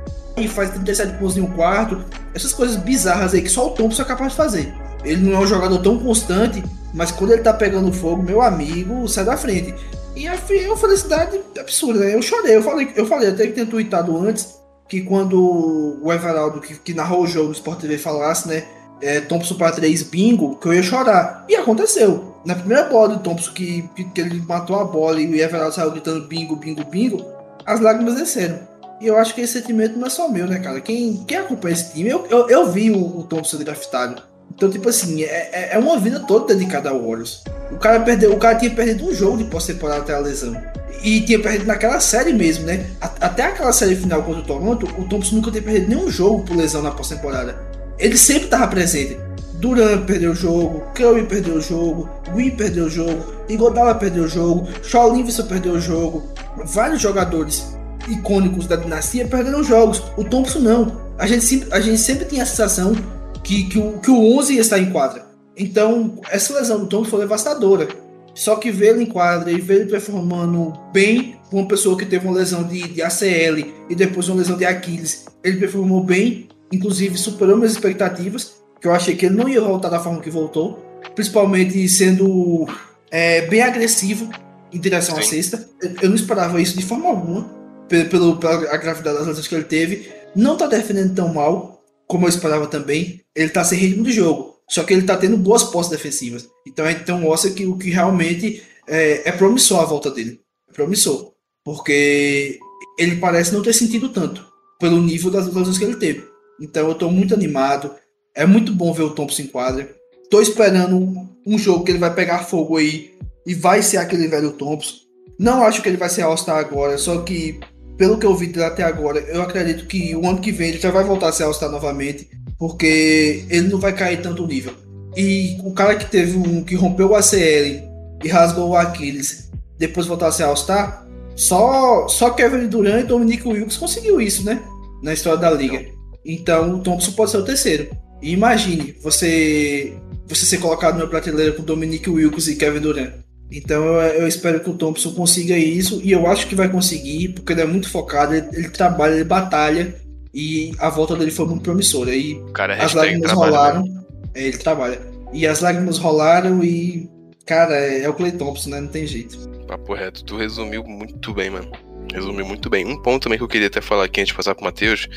e 0.40 0.48
faz 0.48 0.70
37 0.70 1.18
pontos 1.18 1.37
em 1.37 1.40
um 1.40 1.51
quarto. 1.51 2.05
Essas 2.35 2.53
coisas 2.53 2.77
bizarras 2.77 3.35
aí 3.35 3.42
que 3.42 3.48
só 3.48 3.66
o 3.66 3.70
Thompson 3.70 4.03
é 4.03 4.05
capaz 4.05 4.33
de 4.33 4.37
fazer. 4.37 4.74
Ele 5.05 5.29
não 5.29 5.38
é 5.38 5.40
um 5.40 5.46
jogador 5.46 5.79
tão 5.79 5.98
constante, 5.98 6.62
mas 6.92 7.11
quando 7.11 7.33
ele 7.33 7.42
tá 7.42 7.53
pegando 7.53 7.92
fogo, 7.92 8.22
meu 8.22 8.42
amigo, 8.42 9.07
sai 9.09 9.24
da 9.24 9.37
frente. 9.37 9.74
E 10.16 10.27
a 10.27 10.35
é 10.35 10.66
uma 10.66 10.77
felicidade 10.77 11.40
absurda, 11.59 12.01
né? 12.01 12.14
Eu 12.14 12.22
chorei, 12.22 12.57
eu 12.57 12.62
falei, 12.62 12.92
eu 12.96 13.07
falei 13.07 13.29
até 13.29 13.46
que 13.46 13.53
tinha 13.53 13.66
tweetado 13.66 14.16
antes 14.16 14.59
que 14.88 15.03
quando 15.03 16.01
o 16.03 16.12
Everaldo, 16.12 16.61
que, 16.61 16.74
que 16.74 16.94
narrou 16.94 17.22
o 17.22 17.27
jogo 17.27 17.48
do 17.48 17.53
Sport 17.53 17.81
TV, 17.81 17.98
falasse, 17.98 18.48
né? 18.48 18.64
É, 19.01 19.20
Thompson 19.20 19.55
para 19.55 19.70
3 19.70 20.03
bingo, 20.05 20.57
que 20.57 20.66
eu 20.66 20.74
ia 20.74 20.83
chorar. 20.83 21.44
E 21.48 21.55
aconteceu. 21.55 22.35
Na 22.44 22.57
primeira 22.57 22.85
bola 22.85 23.11
do 23.11 23.20
Thompson, 23.20 23.53
que, 23.53 23.88
que 23.94 24.20
ele 24.20 24.42
matou 24.42 24.81
a 24.81 24.85
bola 24.85 25.20
e 25.20 25.27
o 25.31 25.37
Everaldo 25.37 25.74
saiu 25.74 25.92
gritando 25.92 26.27
bingo, 26.27 26.57
bingo, 26.57 26.83
bingo, 26.85 27.24
as 27.64 27.79
lágrimas 27.79 28.16
desceram. 28.16 28.59
E 29.00 29.06
eu 29.06 29.16
acho 29.16 29.34
que 29.34 29.40
esse 29.40 29.61
sentimento 29.61 29.98
não 29.98 30.06
é 30.06 30.11
só 30.11 30.28
meu, 30.28 30.46
né, 30.46 30.58
cara? 30.58 30.80
Quem, 30.80 31.24
quem 31.26 31.38
acompanha 31.38 31.74
esse 31.74 31.92
time, 31.92 32.08
eu, 32.08 32.26
eu, 32.28 32.48
eu 32.48 32.70
vi 32.72 32.90
o, 32.90 33.18
o 33.18 33.22
Thompson 33.24 33.58
draftado. 33.58 34.22
Então, 34.54 34.68
tipo 34.70 34.88
assim, 34.88 35.22
é, 35.22 35.50
é- 35.52 35.68
é 35.74 35.78
uma 35.78 35.98
vida 35.98 36.20
toda 36.20 36.52
dedicada 36.54 36.90
ao 36.90 36.98
Warriors. 37.00 37.44
O 37.70 37.76
cara 37.76 38.00
perdeu, 38.00 38.32
o 38.32 38.38
cara 38.38 38.56
tinha 38.56 38.70
perdido 38.70 39.06
um 39.06 39.14
jogo 39.14 39.37
de 39.38 39.44
pós-temporada 39.44 40.00
até 40.00 40.14
a 40.14 40.18
lesão. 40.18 40.61
E 41.04 41.20
tinha 41.20 41.38
perdido 41.38 41.66
naquela 41.66 42.00
série 42.00 42.32
mesmo, 42.32 42.64
né? 42.66 42.87
Até 43.00 43.44
aquela 43.44 43.72
série 43.72 43.94
final 43.94 44.22
contra 44.22 44.40
o 44.40 44.44
Toronto, 44.44 44.87
o 44.98 45.04
Thompson 45.08 45.37
nunca 45.37 45.50
tinha 45.52 45.62
perdido 45.62 45.88
nenhum 45.90 46.11
jogo 46.11 46.42
por 46.44 46.56
lesão 46.56 46.82
na 46.82 46.90
pós-temporada. 46.90 47.56
Ele 48.00 48.16
sempre 48.18 48.44
estava 48.44 48.66
presente. 48.66 49.16
Durant 49.54 50.06
perdeu 50.06 50.32
o 50.32 50.34
jogo, 50.34 50.82
Curry 50.94 51.24
perdeu 51.26 51.54
o 51.56 51.61
jogo, 51.61 52.08
Green 52.32 52.50
perdeu 52.50 52.84
o 52.87 52.90
jogo, 52.90 53.24
Igodala 53.48 53.94
perdeu 53.96 54.22
o 54.24 54.28
jogo, 54.28 54.68
Shaw 54.84 55.12
Livingston 55.14 55.46
perdeu 55.46 55.72
o 55.72 55.80
jogo. 55.80 56.22
Vários 56.64 57.00
jogadores 57.00 57.66
icônicos 58.10 58.66
da 58.66 58.76
dinastia 58.76 59.26
perderam 59.26 59.62
jogos. 59.62 60.02
O 60.16 60.24
Thompson 60.24 60.60
não. 60.60 61.00
A 61.18 61.26
gente, 61.26 61.44
sempre- 61.44 61.68
a 61.72 61.80
gente 61.80 61.98
sempre 61.98 62.24
tinha 62.26 62.42
a 62.42 62.46
sensação 62.46 62.94
que, 63.42 63.64
que, 63.64 63.78
o, 63.78 63.98
que 63.98 64.10
o 64.10 64.38
11 64.38 64.54
ia 64.54 64.60
estar 64.60 64.78
em 64.78 64.90
quadra. 64.90 65.26
Então, 65.56 66.20
essa 66.30 66.54
lesão 66.54 66.80
do 66.80 66.86
Thompson 66.86 67.10
foi 67.10 67.20
devastadora. 67.20 67.88
Só 68.34 68.54
que 68.56 68.70
ver 68.70 68.94
ele 68.94 69.02
em 69.02 69.06
quadra 69.06 69.50
e 69.50 69.60
ver 69.60 69.80
ele 69.80 69.90
performando 69.90 70.72
bem 70.92 71.36
com 71.50 71.58
uma 71.58 71.66
pessoa 71.66 71.96
que 71.98 72.06
teve 72.06 72.26
uma 72.26 72.36
lesão 72.36 72.62
de, 72.62 72.86
de 72.88 73.02
ACL 73.02 73.66
e 73.90 73.94
depois 73.96 74.28
uma 74.28 74.38
lesão 74.38 74.56
de 74.56 74.64
Aquiles, 74.64 75.24
ele 75.42 75.56
performou 75.56 76.04
bem, 76.04 76.48
inclusive 76.70 77.16
superou 77.18 77.56
minhas 77.56 77.72
expectativas, 77.72 78.52
que 78.80 78.86
eu 78.86 78.92
achei 78.92 79.16
que 79.16 79.26
ele 79.26 79.34
não 79.34 79.48
ia 79.48 79.60
voltar 79.60 79.88
da 79.88 79.98
forma 79.98 80.20
que 80.20 80.30
voltou, 80.30 80.78
principalmente 81.16 81.88
sendo 81.88 82.68
é, 83.10 83.46
bem 83.48 83.62
agressivo 83.62 84.28
em 84.72 84.78
direção 84.78 85.16
à 85.18 85.22
Sim. 85.22 85.30
cesta. 85.30 85.68
Eu, 86.02 86.08
não 86.08 86.14
esperava 86.16 86.60
isso 86.60 86.76
de 86.76 86.84
forma 86.84 87.08
alguma, 87.08 87.48
pelo, 87.88 88.37
pela 88.37 88.77
gravidade 88.77 89.18
das 89.18 89.27
lesões 89.27 89.48
que 89.48 89.55
ele 89.55 89.64
teve. 89.64 90.12
Não 90.35 90.57
tá 90.57 90.66
defendendo 90.66 91.14
tão 91.14 91.33
mal 91.33 91.83
como 92.07 92.27
eu 92.27 92.29
esperava 92.29 92.66
também. 92.66 93.20
Ele 93.35 93.51
tá 93.51 93.64
sem 93.64 93.79
ritmo 93.79 94.05
de 94.05 94.12
jogo. 94.12 94.57
Só 94.68 94.85
que 94.85 94.92
ele 94.92 95.03
tá 95.03 95.16
tendo 95.16 95.37
boas 95.37 95.64
posses 95.64 95.90
defensivas. 95.90 96.48
Então 96.66 96.85
a 96.85 96.90
gente 96.90 97.11
mostra 97.12 97.51
que 97.51 97.66
o 97.66 97.77
que 97.77 97.90
realmente 97.90 98.62
é, 98.87 99.29
é 99.29 99.33
promissor 99.33 99.81
a 99.81 99.85
volta 99.85 100.11
dele. 100.11 100.40
É 100.68 100.72
promissor. 100.72 101.33
Porque 101.64 102.59
ele 102.98 103.16
parece 103.16 103.53
não 103.53 103.62
ter 103.62 103.72
sentido 103.72 104.11
tanto 104.11 104.46
pelo 104.79 105.01
nível 105.01 105.31
das 105.31 105.46
lesões 105.46 105.79
que 105.79 105.85
ele 105.85 105.96
teve. 105.96 106.24
Então 106.61 106.88
eu 106.88 106.94
tô 106.94 107.11
muito 107.11 107.35
animado. 107.35 107.94
É 108.35 108.46
muito 108.46 108.72
bom 108.72 108.92
ver 108.92 109.03
o 109.03 109.11
Thompson 109.11 109.42
em 109.42 109.46
quadra. 109.46 109.88
Tô 110.31 110.40
esperando 110.40 111.29
um 111.46 111.59
jogo 111.59 111.85
que 111.85 111.90
ele 111.90 111.98
vai 111.98 112.14
pegar 112.14 112.44
fogo 112.44 112.77
aí 112.77 113.16
e 113.46 113.55
vai 113.55 113.83
ser 113.83 113.96
aquele 113.96 114.29
velho 114.29 114.53
Thompson. 114.53 114.96
Não 115.38 115.62
acho 115.62 115.81
que 115.83 115.88
ele 115.88 115.96
vai 115.96 116.11
ser 116.11 116.22
All-Star 116.22 116.59
agora, 116.59 116.98
só 116.98 117.22
que 117.22 117.59
pelo 117.98 118.16
que 118.16 118.24
eu 118.24 118.34
vi 118.34 118.52
até 118.62 118.84
agora, 118.84 119.18
eu 119.18 119.42
acredito 119.42 119.87
que 119.87 120.14
o 120.14 120.26
ano 120.26 120.40
que 120.40 120.52
vem 120.52 120.68
ele 120.68 120.78
já 120.78 120.90
vai 120.90 121.02
voltar 121.02 121.28
a 121.28 121.32
ser 121.32 121.42
All-Star 121.42 121.68
novamente, 121.68 122.30
porque 122.56 123.44
ele 123.50 123.68
não 123.68 123.78
vai 123.78 123.92
cair 123.92 124.22
tanto 124.22 124.46
nível. 124.46 124.72
E 125.16 125.58
o 125.64 125.72
cara 125.72 125.96
que 125.96 126.08
teve 126.08 126.38
um 126.38 126.62
que 126.62 126.76
rompeu 126.76 127.11
o 127.11 127.14
ACL 127.16 127.82
e 128.24 128.28
rasgou 128.28 128.70
o 128.70 128.76
Aquiles, 128.76 129.50
depois 129.76 130.06
voltar 130.06 130.28
a 130.28 130.32
ser 130.32 130.44
All-Star, 130.44 131.06
só 131.34 132.06
só 132.08 132.30
Kevin 132.30 132.68
Durant 132.68 133.00
e 133.00 133.06
Dominic 133.06 133.46
Wilkes 133.46 133.76
conseguiu 133.76 134.20
isso, 134.20 134.44
né? 134.44 134.62
Na 135.02 135.12
história 135.12 135.38
da 135.38 135.50
liga. 135.50 135.84
Então 136.24 136.76
o 136.76 136.80
Thompson 136.80 137.12
pode 137.12 137.32
ser 137.32 137.38
o 137.38 137.44
terceiro. 137.44 137.88
E 138.22 138.32
imagine 138.32 138.96
você 139.02 139.92
você 140.28 140.46
ser 140.46 140.58
colocado 140.58 140.98
na 140.98 141.06
prateleira 141.06 141.52
com 141.52 141.62
Dominic 141.62 142.08
Wilkes 142.08 142.46
e 142.46 142.56
Kevin 142.56 142.80
Durant. 142.80 143.12
Então 143.50 143.84
eu, 143.84 144.22
eu 144.22 144.28
espero 144.28 144.61
que 144.61 144.68
o 144.68 144.74
Thompson 144.74 145.12
consiga 145.12 145.56
isso 145.56 146.00
e 146.04 146.12
eu 146.12 146.26
acho 146.26 146.46
que 146.46 146.54
vai 146.54 146.68
conseguir 146.68 147.28
porque 147.30 147.52
ele 147.52 147.62
é 147.62 147.66
muito 147.66 147.88
focado, 147.88 148.34
ele, 148.34 148.46
ele 148.52 148.68
trabalha, 148.68 149.14
ele 149.14 149.24
batalha 149.24 149.94
e 150.32 150.72
a 150.78 150.90
volta 150.90 151.16
dele 151.16 151.30
foi 151.30 151.46
muito 151.46 151.62
promissora. 151.62 152.14
E 152.14 152.40
cara 152.52 152.76
é 152.76 152.84
as 152.84 152.94
lágrimas 152.94 153.30
trabalho. 153.30 153.52
rolaram. 153.52 153.82
né? 153.82 154.04
É, 154.34 154.42
ele 154.48 154.58
trabalha. 154.58 155.00
E 155.32 155.46
as 155.46 155.61
lágrimas 155.61 155.98
rolaram 155.98 156.62
e. 156.62 157.08
Cara, 157.46 157.74
é, 157.74 158.02
é 158.02 158.08
o 158.08 158.14
Clay 158.14 158.32
Thompson, 158.32 158.70
né? 158.70 158.80
Não 158.80 158.88
tem 158.88 159.06
jeito. 159.06 159.48
Papo 159.66 159.94
reto, 159.94 160.22
tu 160.24 160.37
resumiu 160.37 160.84
muito 160.84 161.32
bem, 161.32 161.50
mano. 161.50 161.70
Resumiu 162.12 162.46
muito 162.46 162.68
bem. 162.70 162.87
Um 162.87 163.00
ponto 163.00 163.22
também 163.22 163.38
que 163.38 163.44
eu 163.44 163.48
queria 163.48 163.66
até 163.66 163.80
falar 163.80 164.04
aqui 164.04 164.20
antes 164.20 164.30
de 164.30 164.37
passar 164.37 164.54
pro 164.54 164.64
Matheus 164.64 165.08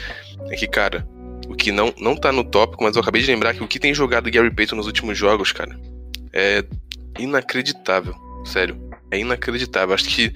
é 0.50 0.56
que, 0.56 0.68
cara, 0.68 1.08
o 1.48 1.56
que 1.56 1.72
não, 1.72 1.94
não 2.00 2.16
tá 2.16 2.32
no 2.32 2.44
tópico, 2.44 2.84
mas 2.84 2.96
eu 2.96 3.02
acabei 3.02 3.22
de 3.22 3.28
lembrar 3.28 3.54
que 3.54 3.64
o 3.64 3.68
que 3.68 3.80
tem 3.80 3.94
jogado 3.94 4.32
Gary 4.32 4.54
Payton 4.54 4.76
nos 4.76 4.88
últimos 4.88 5.18
jogos, 5.18 5.52
cara, 5.52 5.78
é 6.34 6.64
inacreditável. 7.20 8.16
Sério. 8.46 8.78
É 9.10 9.20
inacreditável. 9.20 9.94
Acho 9.94 10.06
que. 10.06 10.34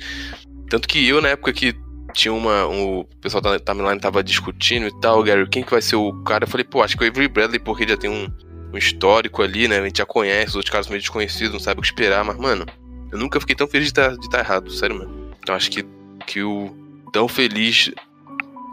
Tanto 0.70 0.88
que 0.88 1.08
eu, 1.08 1.22
na 1.22 1.30
época 1.30 1.54
que 1.54 1.76
tinha 2.14 2.34
uma. 2.34 2.68
Um, 2.68 3.00
o 3.00 3.06
pessoal 3.22 3.42
da 3.42 3.60
timeline 3.60 4.00
tava 4.00 4.24
discutindo 4.24 4.88
e 4.88 5.00
tal, 5.00 5.22
Gary, 5.24 5.48
quem 5.50 5.64
que 5.64 5.72
vai 5.72 5.82
ser 5.82 5.98
o 5.98 6.14
cara? 6.24 6.46
Eu 6.46 6.48
falei, 6.48 6.64
pô, 6.64 6.82
acho 6.82 6.98
que 6.98 7.04
é 7.04 7.08
o 7.08 7.10
Avery 7.10 7.28
Bradley, 7.28 7.60
porque 7.60 7.88
já 7.88 7.98
tem 7.98 8.10
um, 8.10 8.28
um 8.74 8.78
histórico 8.78 9.44
ali, 9.44 9.68
né? 9.68 9.80
A 9.80 9.86
gente 9.86 9.98
já 9.98 10.06
conhece, 10.06 10.50
os 10.50 10.56
outros 10.56 10.72
caras 10.72 10.88
meio 10.88 11.02
desconhecidos, 11.02 11.54
não 11.54 11.60
sabe 11.60 11.80
o 11.80 11.82
que 11.82 11.88
esperar, 11.88 12.24
mas, 12.24 12.38
mano, 12.38 12.66
eu 13.12 13.20
nunca 13.20 13.40
fiquei 13.40 13.56
tão 13.56 13.68
feliz 13.68 13.92
de 13.92 14.00
estar 14.00 14.16
de 14.16 14.30
tá 14.30 14.40
errado, 14.40 14.72
sério, 14.72 14.98
mano. 14.98 15.32
Então 15.40 15.54
acho 15.54 15.70
que, 15.70 15.86
que 16.26 16.42
o. 16.42 16.76
Tão 17.12 17.28
feliz. 17.28 17.92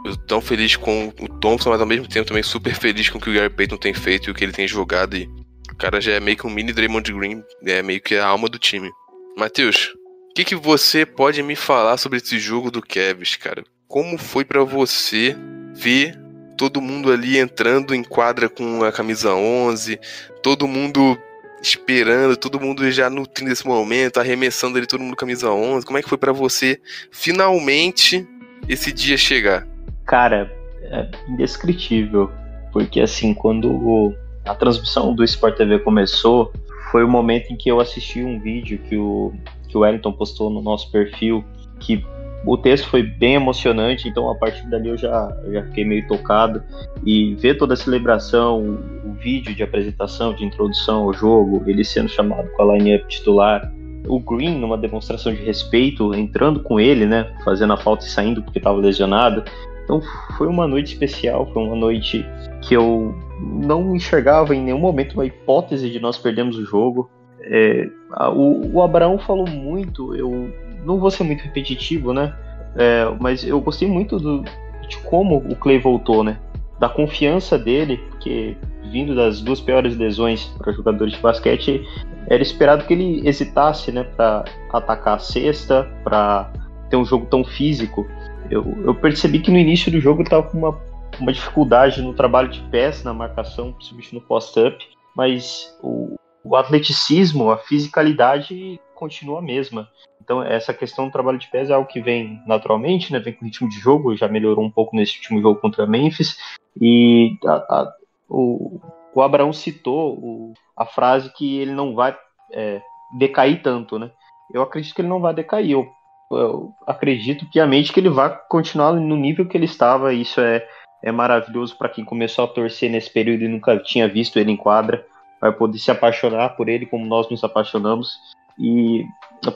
Eu 0.05 0.17
tão 0.17 0.41
feliz 0.41 0.75
com 0.75 1.13
o 1.21 1.29
Thompson, 1.29 1.71
mas 1.71 1.81
ao 1.81 1.87
mesmo 1.87 2.09
tempo 2.09 2.27
também 2.27 2.43
super 2.43 2.75
feliz 2.75 3.09
com 3.09 3.19
o 3.19 3.21
que 3.21 3.31
o 3.31 3.35
Gary 3.35 3.51
Payton 3.51 3.77
tem 3.77 3.95
feito 3.95 4.29
e 4.29 4.31
o 4.33 4.35
que 4.35 4.43
ele 4.43 4.53
tem 4.53 4.67
jogado. 4.67 5.17
E 5.17 5.31
o 5.73 5.77
cara 5.77 6.01
já 6.01 6.13
é 6.13 6.21
meio 6.21 6.37
que 6.37 6.47
um 6.47 6.51
mini 6.51 6.73
Draymond 6.73 7.13
Green, 7.13 7.43
é 7.65 7.83
meio 7.83 8.01
que 8.01 8.15
a 8.15 8.27
alma 8.27 8.49
do 8.49 8.59
time. 8.59 8.91
Matheus, 9.37 9.95
O 10.31 10.35
que, 10.35 10.45
que 10.45 10.55
você 10.55 11.05
pode 11.05 11.43
me 11.43 11.57
falar 11.57 11.97
sobre 11.97 12.19
esse 12.19 12.39
jogo 12.39 12.71
do 12.71 12.81
Kevs, 12.81 13.37
cara? 13.37 13.65
Como 13.89 14.17
foi 14.17 14.45
para 14.45 14.65
você 14.65 15.37
ver 15.75 16.19
todo 16.57 16.81
mundo 16.81 17.11
ali 17.11 17.39
entrando 17.39 17.95
em 17.95 18.03
quadra 18.03 18.49
com 18.49 18.83
a 18.85 18.93
camisa 18.93 19.35
11, 19.35 19.99
todo 20.43 20.69
mundo 20.69 21.19
esperando, 21.63 22.37
todo 22.37 22.61
mundo 22.61 22.91
já 22.91 23.11
nutrindo 23.11 23.53
esse 23.53 23.67
momento, 23.67 24.19
arremessando 24.19 24.79
ali 24.79 24.87
todo 24.87 25.03
mundo 25.03 25.17
camisa 25.17 25.51
11. 25.51 25.85
Como 25.85 25.99
é 25.99 26.03
que 26.03 26.09
foi 26.09 26.19
para 26.19 26.33
você 26.33 26.81
finalmente 27.11 28.27
esse 28.69 28.93
dia 28.93 29.17
chegar? 29.17 29.67
Cara, 30.07 30.51
é 30.83 31.09
indescritível, 31.29 32.31
porque 32.73 33.01
assim, 33.01 33.35
quando 33.35 34.15
a 34.45 34.55
transmissão 34.55 35.15
do 35.15 35.23
Sport 35.25 35.57
TV 35.57 35.79
começou, 35.81 36.53
foi 36.91 37.05
o 37.05 37.09
momento 37.09 37.53
em 37.53 37.57
que 37.57 37.71
eu 37.71 37.81
assisti 37.81 38.23
um 38.23 38.41
vídeo 38.41 38.79
que 38.89 38.97
o 38.97 39.33
que 39.73 39.79
o 39.79 39.81
Wellington 39.81 40.13
postou 40.13 40.51
no 40.51 40.61
nosso 40.61 40.91
perfil, 40.91 41.43
que 41.81 42.05
o 42.45 42.59
texto 42.59 42.89
foi 42.89 43.03
bem 43.03 43.35
emocionante, 43.35 44.07
então 44.07 44.31
a 44.31 44.35
partir 44.35 44.69
dali 44.69 44.89
eu 44.89 44.99
já, 44.99 45.35
já 45.51 45.63
fiquei 45.65 45.85
meio 45.85 46.07
tocado. 46.07 46.63
E 47.07 47.35
ver 47.37 47.57
toda 47.57 47.73
a 47.73 47.77
celebração, 47.77 48.61
o, 48.61 49.09
o 49.09 49.13
vídeo 49.15 49.55
de 49.55 49.63
apresentação, 49.63 50.35
de 50.35 50.45
introdução 50.45 51.05
ao 51.05 51.15
jogo, 51.15 51.63
ele 51.67 51.85
sendo 51.85 52.09
chamado 52.09 52.51
com 52.51 52.63
a 52.63 52.77
line-up 52.77 53.07
titular, 53.09 53.73
o 54.07 54.21
Green 54.21 54.59
numa 54.59 54.77
demonstração 54.77 55.33
de 55.33 55.43
respeito, 55.43 56.13
entrando 56.15 56.61
com 56.61 56.79
ele, 56.79 57.07
né, 57.07 57.33
fazendo 57.45 57.73
a 57.73 57.77
falta 57.77 58.05
e 58.05 58.09
saindo 58.11 58.43
porque 58.43 58.59
estava 58.59 58.77
lesionado. 58.77 59.45
Então 59.85 60.03
foi 60.37 60.49
uma 60.49 60.67
noite 60.67 60.93
especial, 60.93 61.49
foi 61.53 61.63
uma 61.63 61.77
noite 61.77 62.27
que 62.61 62.75
eu 62.75 63.15
não 63.43 63.95
enxergava 63.95 64.55
em 64.55 64.63
nenhum 64.63 64.79
momento 64.79 65.15
uma 65.15 65.27
hipótese 65.27 65.91
de 65.91 65.99
nós 65.99 66.17
perdermos 66.17 66.57
o 66.57 66.65
jogo. 66.65 67.11
É, 67.41 67.89
a, 68.13 68.31
o, 68.31 68.75
o 68.75 68.83
Abraão 68.83 69.19
falou 69.19 69.49
muito, 69.49 70.15
eu 70.15 70.53
não 70.85 70.99
vou 70.99 71.11
ser 71.11 71.25
muito 71.25 71.43
repetitivo, 71.43 72.13
né? 72.13 72.35
É, 72.77 73.05
mas 73.21 73.45
eu 73.45 73.61
gostei 73.61 73.89
muito 73.89 74.19
do, 74.19 74.43
de 74.89 74.97
como 75.05 75.37
o 75.37 75.57
Clay 75.57 75.79
voltou, 75.79 76.23
né? 76.23 76.39
Da 76.79 76.89
confiança 76.89 77.59
dele, 77.59 77.99
porque 78.11 78.57
vindo 78.91 79.15
das 79.15 79.41
duas 79.41 79.61
piores 79.61 79.97
lesões 79.97 80.47
para 80.59 80.73
jogadores 80.73 81.15
de 81.15 81.21
basquete, 81.21 81.87
era 82.27 82.43
esperado 82.43 82.85
que 82.85 82.93
ele 82.93 83.27
hesitasse, 83.27 83.93
né, 83.93 84.05
para 84.05 84.45
atacar 84.73 85.17
a 85.17 85.19
cesta, 85.19 85.89
para 86.05 86.51
ter 86.91 86.97
um 86.97 87.05
jogo 87.05 87.27
tão 87.27 87.45
físico. 87.45 88.07
Eu, 88.51 88.65
eu 88.85 88.95
percebi 88.95 89.39
que 89.39 89.51
no 89.51 89.59
início 89.59 89.91
do 89.91 90.01
jogo 90.01 90.23
estava 90.23 90.43
com 90.43 90.59
uma, 90.59 90.79
uma 91.23 91.33
dificuldade 91.33 92.03
no 92.03 92.13
trabalho 92.13 92.49
de 92.49 92.61
pés, 92.63 93.05
na 93.05 93.15
marcação, 93.15 93.73
principalmente 93.73 94.15
no 94.15 94.21
post-up, 94.21 94.85
mas 95.17 95.79
o, 95.81 96.17
o 96.45 96.57
atleticismo, 96.57 97.51
a 97.51 97.57
fisicalidade 97.57 98.81
continua 98.95 99.39
a 99.39 99.43
mesma. 99.43 99.89
Então, 100.21 100.43
essa 100.43 100.75
questão 100.75 101.07
do 101.07 101.13
trabalho 101.13 101.39
de 101.39 101.49
pés 101.49 101.71
é 101.71 101.75
algo 101.75 101.89
que 101.89 102.01
vem 102.01 102.41
naturalmente, 102.47 103.13
né? 103.13 103.19
Vem 103.19 103.33
com 103.33 103.45
o 103.45 103.49
ritmo 103.49 103.69
de 103.69 103.79
jogo, 103.79 104.17
já 104.17 104.29
melhorou 104.29 104.65
um 104.65 104.71
pouco 104.71 104.97
nesse 104.97 105.17
último 105.17 105.41
jogo 105.41 105.61
contra 105.61 105.87
Memphis. 105.87 106.37
E 106.81 107.37
a, 107.45 107.55
a, 107.55 107.93
o, 108.29 108.81
o 109.15 109.23
Abraão 109.23 109.53
citou 109.53 110.15
o, 110.15 110.55
a 110.77 110.87
frase 110.87 111.33
que 111.33 111.59
ele 111.59 111.73
não 111.73 111.95
vai 111.95 112.17
é, 112.53 112.81
decair 113.19 113.63
tanto, 113.63 113.99
né? 113.99 114.11
Eu 114.53 114.63
acredito 114.63 114.95
que 114.95 115.01
ele 115.01 115.09
não 115.09 115.21
vai 115.21 115.35
decair. 115.35 115.71
Eu, 115.71 115.89
eu 116.31 116.73
acredito 116.87 117.47
piamente 117.51 117.93
que 117.93 117.99
ele 117.99 118.09
vai 118.09 118.37
continuar 118.49 118.93
no 118.93 119.17
nível 119.17 119.47
que 119.47 119.57
ele 119.57 119.67
estava. 119.67 120.15
Isso 120.15 120.41
é, 120.41 120.67
é 121.03 121.11
maravilhoso 121.11 121.77
para 121.77 121.89
quem 121.89 122.05
começou 122.05 122.45
a 122.45 122.49
torcer 122.49 122.91
nesse 122.91 123.11
período 123.11 123.43
e 123.43 123.49
nunca 123.49 123.77
tinha 123.79 124.09
visto 124.09 124.39
ele 124.39 124.53
em 124.53 124.57
quadra 124.57 125.05
vai 125.43 125.53
poder 125.53 125.77
se 125.79 125.91
apaixonar 125.91 126.51
por 126.51 126.69
ele 126.69 126.87
como 126.87 127.05
nós 127.05 127.29
nos 127.29 127.43
apaixonamos. 127.43 128.17
E 128.57 129.05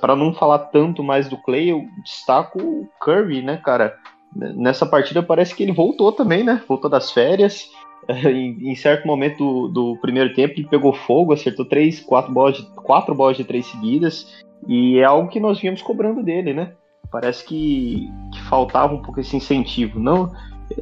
para 0.00 0.16
não 0.16 0.34
falar 0.34 0.58
tanto 0.58 1.00
mais 1.00 1.28
do 1.28 1.36
Clay, 1.36 1.70
eu 1.70 1.86
destaco 2.02 2.58
o 2.58 2.88
Curry, 3.00 3.40
né, 3.40 3.56
cara? 3.58 3.96
Nessa 4.34 4.84
partida 4.84 5.22
parece 5.22 5.54
que 5.54 5.62
ele 5.62 5.70
voltou 5.70 6.10
também, 6.10 6.42
né? 6.42 6.60
Voltou 6.66 6.90
das 6.90 7.12
férias. 7.12 7.70
Em, 8.08 8.70
em 8.70 8.74
certo 8.76 9.04
momento 9.04 9.38
do, 9.38 9.68
do, 9.68 10.00
primeiro 10.00 10.32
tempo 10.32 10.54
ele 10.56 10.68
pegou 10.68 10.92
fogo, 10.92 11.32
acertou 11.32 11.64
três, 11.64 11.98
quatro 11.98 12.32
bolas, 12.32 12.56
de, 12.56 12.64
quatro 12.76 13.12
bolas 13.16 13.36
de 13.36 13.42
três 13.42 13.66
seguidas. 13.66 14.44
E 14.68 14.98
é 14.98 15.04
algo 15.04 15.28
que 15.28 15.40
nós 15.40 15.58
vínhamos 15.58 15.82
cobrando 15.82 16.22
dele, 16.22 16.54
né? 16.54 16.72
Parece 17.10 17.44
que, 17.44 18.08
que 18.32 18.40
faltava 18.42 18.94
um 18.94 19.02
pouco 19.02 19.18
esse 19.18 19.36
incentivo. 19.36 19.98
Não, 19.98 20.30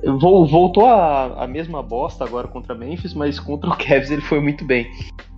Voltou 0.02 0.86
a, 0.86 1.44
a 1.44 1.46
mesma 1.46 1.82
bosta 1.82 2.24
agora 2.24 2.48
contra 2.48 2.74
Memphis, 2.74 3.12
mas 3.12 3.38
contra 3.38 3.68
o 3.68 3.76
Cavs 3.78 4.10
ele 4.10 4.22
foi 4.22 4.40
muito 4.40 4.64
bem. 4.64 4.86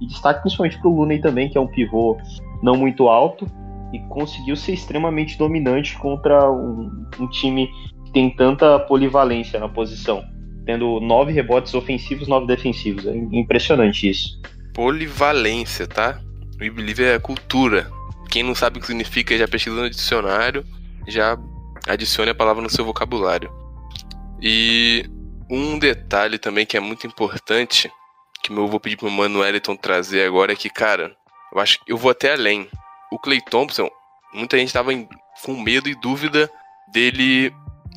E 0.00 0.06
destaque 0.06 0.40
principalmente 0.40 0.78
pro 0.80 0.90
Looney 0.90 1.20
também, 1.20 1.48
que 1.48 1.58
é 1.58 1.60
um 1.60 1.66
pivô 1.66 2.16
não 2.62 2.76
muito 2.76 3.08
alto 3.08 3.46
e 3.92 3.98
conseguiu 4.08 4.56
ser 4.56 4.72
extremamente 4.72 5.38
dominante 5.38 5.96
contra 5.98 6.50
um, 6.50 7.06
um 7.18 7.28
time 7.28 7.68
que 8.04 8.12
tem 8.12 8.30
tanta 8.30 8.78
polivalência 8.80 9.58
na 9.58 9.68
posição, 9.68 10.24
tendo 10.64 11.00
nove 11.00 11.32
rebotes 11.32 11.74
ofensivos, 11.74 12.28
nove 12.28 12.46
defensivos. 12.46 13.06
É 13.06 13.16
impressionante 13.16 14.08
isso. 14.08 14.40
Polivalência, 14.74 15.86
tá? 15.86 16.20
We 16.60 16.70
believe 16.70 17.04
é 17.04 17.18
cultura. 17.18 17.90
Quem 18.30 18.42
não 18.42 18.54
sabe 18.54 18.78
o 18.78 18.80
que 18.80 18.86
significa 18.86 19.36
já 19.36 19.46
pesquisa 19.46 19.76
no 19.76 19.90
dicionário, 19.90 20.64
já 21.06 21.38
adicione 21.86 22.30
a 22.30 22.34
palavra 22.34 22.62
no 22.62 22.70
seu 22.70 22.84
vocabulário. 22.84 23.50
E 24.40 25.04
um 25.50 25.78
detalhe 25.78 26.38
também 26.38 26.66
que 26.66 26.76
é 26.76 26.80
muito 26.80 27.06
importante, 27.06 27.90
que 28.42 28.52
eu 28.52 28.68
vou 28.68 28.80
pedir 28.80 28.96
pro 28.96 29.10
Mano 29.10 29.40
Wellington 29.40 29.76
trazer 29.76 30.26
agora, 30.26 30.52
é 30.52 30.56
que, 30.56 30.68
cara, 30.68 31.16
eu 31.52 31.60
acho 31.60 31.78
que 31.78 31.92
eu 31.92 31.96
vou 31.96 32.10
até 32.10 32.32
além. 32.32 32.68
O 33.10 33.18
Clay 33.18 33.40
Thompson, 33.40 33.88
muita 34.34 34.58
gente 34.58 34.72
tava 34.72 34.92
em, 34.92 35.08
com 35.44 35.60
medo 35.60 35.88
e 35.88 35.94
dúvida 35.94 36.50
dele 36.92 37.52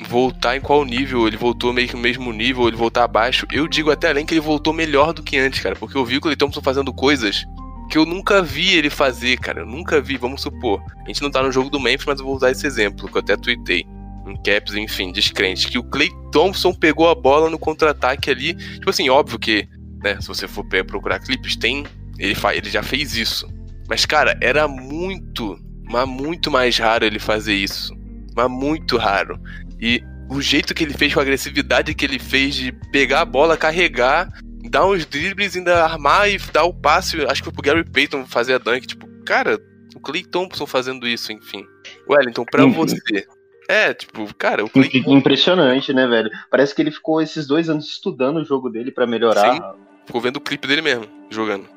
voltar 0.06 0.56
em 0.56 0.60
qual 0.60 0.84
nível. 0.84 1.26
Ele 1.26 1.36
voltou 1.36 1.72
meio 1.72 1.88
que 1.88 1.94
no 1.94 2.00
mesmo 2.00 2.32
nível, 2.32 2.68
ele 2.68 2.76
voltar 2.76 3.04
abaixo. 3.04 3.46
Eu 3.50 3.68
digo 3.68 3.90
até 3.90 4.08
além 4.08 4.24
que 4.24 4.34
ele 4.34 4.40
voltou 4.40 4.72
melhor 4.72 5.12
do 5.12 5.22
que 5.22 5.36
antes, 5.36 5.60
cara, 5.60 5.76
porque 5.76 5.96
eu 5.96 6.04
vi 6.04 6.16
o 6.16 6.20
Clay 6.20 6.36
Thompson 6.36 6.62
fazendo 6.62 6.92
coisas 6.92 7.44
que 7.90 7.98
eu 7.98 8.06
nunca 8.06 8.40
vi 8.40 8.76
ele 8.76 8.88
fazer, 8.88 9.36
cara. 9.38 9.60
Eu 9.60 9.66
nunca 9.66 10.00
vi, 10.00 10.16
vamos 10.16 10.42
supor. 10.42 10.80
A 11.04 11.08
gente 11.08 11.20
não 11.20 11.30
tá 11.30 11.42
no 11.42 11.50
jogo 11.50 11.68
do 11.68 11.80
Memphis, 11.80 12.06
mas 12.06 12.20
eu 12.20 12.24
vou 12.24 12.36
usar 12.36 12.50
esse 12.52 12.66
exemplo, 12.66 13.08
que 13.08 13.16
eu 13.16 13.20
até 13.20 13.36
tuitei 13.36 13.84
em 14.30 14.42
caps, 14.42 14.74
enfim, 14.74 15.12
descrente, 15.12 15.68
que 15.68 15.78
o 15.78 15.84
Clay 15.84 16.10
Thompson 16.32 16.72
pegou 16.72 17.08
a 17.08 17.14
bola 17.14 17.50
no 17.50 17.58
contra-ataque 17.58 18.30
ali. 18.30 18.54
Tipo 18.54 18.90
assim, 18.90 19.08
óbvio 19.08 19.38
que, 19.38 19.68
né, 20.02 20.20
se 20.20 20.28
você 20.28 20.46
for 20.46 20.64
procurar 20.64 21.20
clipes, 21.20 21.56
tem. 21.56 21.84
Ele, 22.18 22.34
ele 22.54 22.70
já 22.70 22.82
fez 22.82 23.16
isso. 23.16 23.48
Mas, 23.88 24.06
cara, 24.06 24.38
era 24.40 24.68
muito, 24.68 25.58
mas 25.90 26.08
muito 26.08 26.50
mais 26.50 26.78
raro 26.78 27.04
ele 27.04 27.18
fazer 27.18 27.54
isso. 27.54 27.92
Mas 28.36 28.48
muito 28.48 28.96
raro. 28.96 29.40
E 29.80 30.02
o 30.30 30.40
jeito 30.40 30.74
que 30.74 30.84
ele 30.84 30.94
fez, 30.94 31.12
com 31.12 31.20
a 31.20 31.22
agressividade 31.22 31.94
que 31.94 32.04
ele 32.04 32.18
fez 32.18 32.54
de 32.54 32.72
pegar 32.92 33.22
a 33.22 33.24
bola, 33.24 33.56
carregar, 33.56 34.28
dar 34.70 34.86
uns 34.86 35.04
dribles, 35.04 35.56
ainda 35.56 35.82
armar 35.82 36.30
e 36.30 36.38
dar 36.52 36.64
o 36.64 36.72
passe. 36.72 37.20
Acho 37.24 37.42
que 37.42 37.44
foi 37.46 37.52
pro 37.52 37.62
Gary 37.62 37.84
Payton 37.84 38.24
fazer 38.26 38.54
a 38.54 38.58
dunk. 38.58 38.86
Tipo, 38.86 39.08
cara, 39.24 39.58
o 39.94 40.00
Clay 40.00 40.24
Thompson 40.24 40.66
fazendo 40.66 41.06
isso, 41.08 41.32
enfim. 41.32 41.66
Wellington, 42.08 42.44
pra 42.44 42.64
uhum. 42.64 42.72
você, 42.72 43.26
é, 43.70 43.94
tipo, 43.94 44.32
cara, 44.34 44.64
o 44.64 44.68
Clay... 44.68 44.90
Impressionante, 45.06 45.92
né, 45.92 46.06
velho? 46.06 46.30
Parece 46.50 46.74
que 46.74 46.82
ele 46.82 46.90
ficou 46.90 47.22
esses 47.22 47.46
dois 47.46 47.68
anos 47.68 47.86
estudando 47.86 48.38
o 48.38 48.44
jogo 48.44 48.68
dele 48.68 48.90
para 48.90 49.06
melhorar. 49.06 49.54
Sim, 49.54 49.60
ficou 50.04 50.20
vendo 50.20 50.36
o 50.36 50.40
clipe 50.40 50.66
dele 50.66 50.82
mesmo, 50.82 51.06
jogando. 51.30 51.68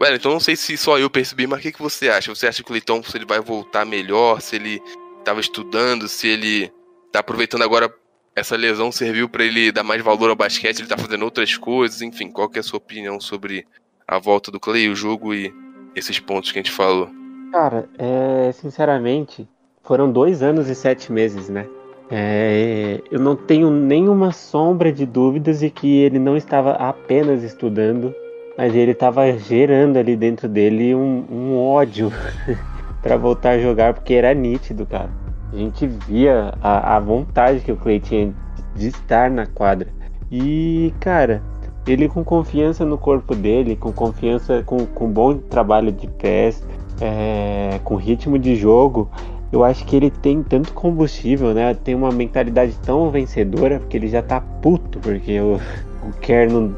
Well, 0.00 0.14
então 0.14 0.32
não 0.32 0.40
sei 0.40 0.56
se 0.56 0.76
só 0.76 0.98
eu 0.98 1.08
percebi, 1.08 1.46
mas 1.46 1.60
o 1.60 1.62
que, 1.62 1.72
que 1.72 1.82
você 1.82 2.08
acha? 2.08 2.34
Você 2.34 2.46
acha 2.46 2.58
que 2.58 2.62
o 2.62 2.66
Clay 2.66 2.80
Thompson 2.80 3.16
ele 3.16 3.24
vai 3.24 3.40
voltar 3.40 3.86
melhor? 3.86 4.40
Se 4.40 4.56
ele 4.56 4.80
tava 5.24 5.40
estudando, 5.40 6.08
se 6.08 6.26
ele 6.28 6.72
tá 7.12 7.20
aproveitando 7.20 7.62
agora 7.62 7.92
essa 8.34 8.56
lesão 8.56 8.92
serviu 8.92 9.28
para 9.28 9.44
ele 9.44 9.72
dar 9.72 9.82
mais 9.82 10.02
valor 10.02 10.28
ao 10.28 10.36
basquete, 10.36 10.80
ele 10.80 10.88
tá 10.88 10.98
fazendo 10.98 11.24
outras 11.24 11.56
coisas, 11.56 12.02
enfim, 12.02 12.30
qual 12.30 12.50
que 12.50 12.58
é 12.58 12.60
a 12.60 12.62
sua 12.62 12.76
opinião 12.76 13.18
sobre 13.18 13.66
a 14.06 14.18
volta 14.18 14.50
do 14.50 14.60
Clay, 14.60 14.88
o 14.88 14.94
jogo 14.94 15.32
e 15.32 15.52
esses 15.94 16.18
pontos 16.20 16.52
que 16.52 16.58
a 16.58 16.62
gente 16.62 16.72
falou? 16.72 17.08
Cara, 17.50 17.88
é, 17.98 18.52
sinceramente, 18.52 19.48
foram 19.86 20.10
dois 20.10 20.42
anos 20.42 20.68
e 20.68 20.74
sete 20.74 21.12
meses, 21.12 21.48
né? 21.48 21.66
É, 22.10 23.00
eu 23.10 23.18
não 23.18 23.34
tenho 23.34 23.70
nenhuma 23.70 24.32
sombra 24.32 24.92
de 24.92 25.04
dúvidas 25.04 25.60
de 25.60 25.70
que 25.70 25.98
ele 26.02 26.18
não 26.18 26.36
estava 26.36 26.72
apenas 26.72 27.42
estudando, 27.42 28.14
mas 28.56 28.74
ele 28.74 28.92
estava 28.92 29.32
gerando 29.32 29.96
ali 29.96 30.16
dentro 30.16 30.48
dele 30.48 30.94
um, 30.94 31.24
um 31.30 31.58
ódio 31.58 32.12
para 33.02 33.16
voltar 33.16 33.50
a 33.50 33.58
jogar, 33.58 33.94
porque 33.94 34.14
era 34.14 34.32
nítido, 34.34 34.86
cara. 34.86 35.10
A 35.52 35.56
gente 35.56 35.86
via 35.86 36.52
a, 36.60 36.96
a 36.96 37.00
vontade 37.00 37.60
que 37.60 37.72
o 37.72 37.76
Clay 37.76 38.00
tinha 38.00 38.32
de 38.74 38.88
estar 38.88 39.30
na 39.30 39.46
quadra. 39.46 39.88
E, 40.30 40.92
cara, 41.00 41.42
ele 41.86 42.08
com 42.08 42.24
confiança 42.24 42.84
no 42.84 42.98
corpo 42.98 43.34
dele, 43.34 43.76
com 43.76 43.92
confiança, 43.92 44.62
com, 44.64 44.84
com 44.86 45.08
bom 45.08 45.38
trabalho 45.38 45.92
de 45.92 46.08
pés, 46.08 46.64
é, 47.00 47.80
com 47.84 47.94
ritmo 47.96 48.38
de 48.38 48.56
jogo, 48.56 49.08
eu 49.52 49.64
acho 49.64 49.84
que 49.84 49.96
ele 49.96 50.10
tem 50.10 50.42
tanto 50.42 50.72
combustível, 50.72 51.54
né? 51.54 51.74
Tem 51.74 51.94
uma 51.94 52.10
mentalidade 52.10 52.76
tão 52.84 53.10
vencedora, 53.10 53.78
porque 53.78 53.96
ele 53.96 54.08
já 54.08 54.22
tá 54.22 54.40
puto, 54.40 54.98
porque 54.98 55.40
o, 55.40 55.60
o 56.02 56.12
Kerr 56.20 56.50
não, 56.50 56.76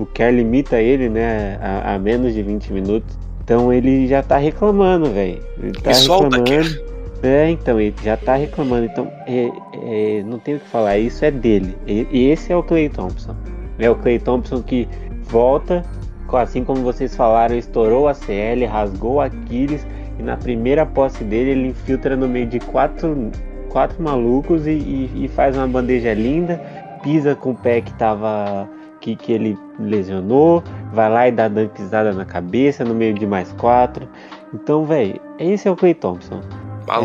o 0.00 0.06
Kerr 0.06 0.34
limita 0.34 0.80
ele, 0.80 1.08
né, 1.08 1.58
a, 1.60 1.94
a, 1.94 1.98
menos 1.98 2.32
de 2.32 2.42
20 2.42 2.72
minutos. 2.72 3.18
Então 3.44 3.72
ele 3.72 4.06
já 4.06 4.22
tá 4.22 4.38
reclamando, 4.38 5.10
velho. 5.10 5.40
Ele 5.58 5.72
tá 5.72 5.90
Me 5.90 5.96
reclamando. 5.96 6.36
Solta, 6.36 6.86
É, 7.22 7.50
então, 7.50 7.80
ele 7.80 7.94
já 8.02 8.16
tá 8.16 8.34
reclamando. 8.34 8.86
Então, 8.86 9.10
é, 9.26 9.50
é, 9.84 10.22
não 10.24 10.38
tem 10.38 10.56
o 10.56 10.60
que 10.60 10.68
falar, 10.68 10.98
isso 10.98 11.24
é 11.24 11.30
dele. 11.30 11.76
E, 11.86 12.06
e 12.10 12.30
esse 12.30 12.52
é 12.52 12.56
o 12.56 12.62
Clay 12.62 12.88
Thompson. 12.88 13.36
É 13.78 13.90
o 13.90 13.94
Clay 13.94 14.18
Thompson 14.18 14.62
que 14.62 14.88
volta, 15.24 15.84
assim 16.32 16.64
como 16.64 16.80
vocês 16.80 17.14
falaram, 17.14 17.56
estourou 17.56 18.08
a 18.08 18.14
CL, 18.14 18.64
rasgou 18.64 19.20
Aquiles 19.20 19.86
e 20.18 20.22
na 20.22 20.36
primeira 20.36 20.84
posse 20.86 21.24
dele 21.24 21.50
ele 21.50 21.68
infiltra 21.68 22.16
no 22.16 22.28
meio 22.28 22.46
de 22.46 22.58
quatro, 22.58 23.30
quatro 23.68 24.02
malucos 24.02 24.66
e, 24.66 24.70
e, 24.70 25.24
e 25.24 25.28
faz 25.28 25.56
uma 25.56 25.66
bandeja 25.66 26.14
linda, 26.14 26.60
pisa 27.02 27.34
com 27.34 27.50
o 27.50 27.54
pé 27.54 27.80
que 27.80 27.92
tava 27.94 28.68
que, 29.00 29.14
que 29.14 29.32
ele 29.32 29.58
lesionou, 29.78 30.64
vai 30.92 31.08
lá 31.08 31.28
e 31.28 31.32
dá 31.32 31.46
dunkizada 31.48 32.12
na 32.12 32.24
cabeça 32.24 32.84
no 32.84 32.94
meio 32.94 33.14
de 33.14 33.26
mais 33.26 33.52
quatro. 33.52 34.08
Então, 34.52 34.84
velho, 34.84 35.20
esse 35.38 35.68
é 35.68 35.70
o 35.70 35.76
Clay 35.76 35.94
Thompson. 35.94 36.40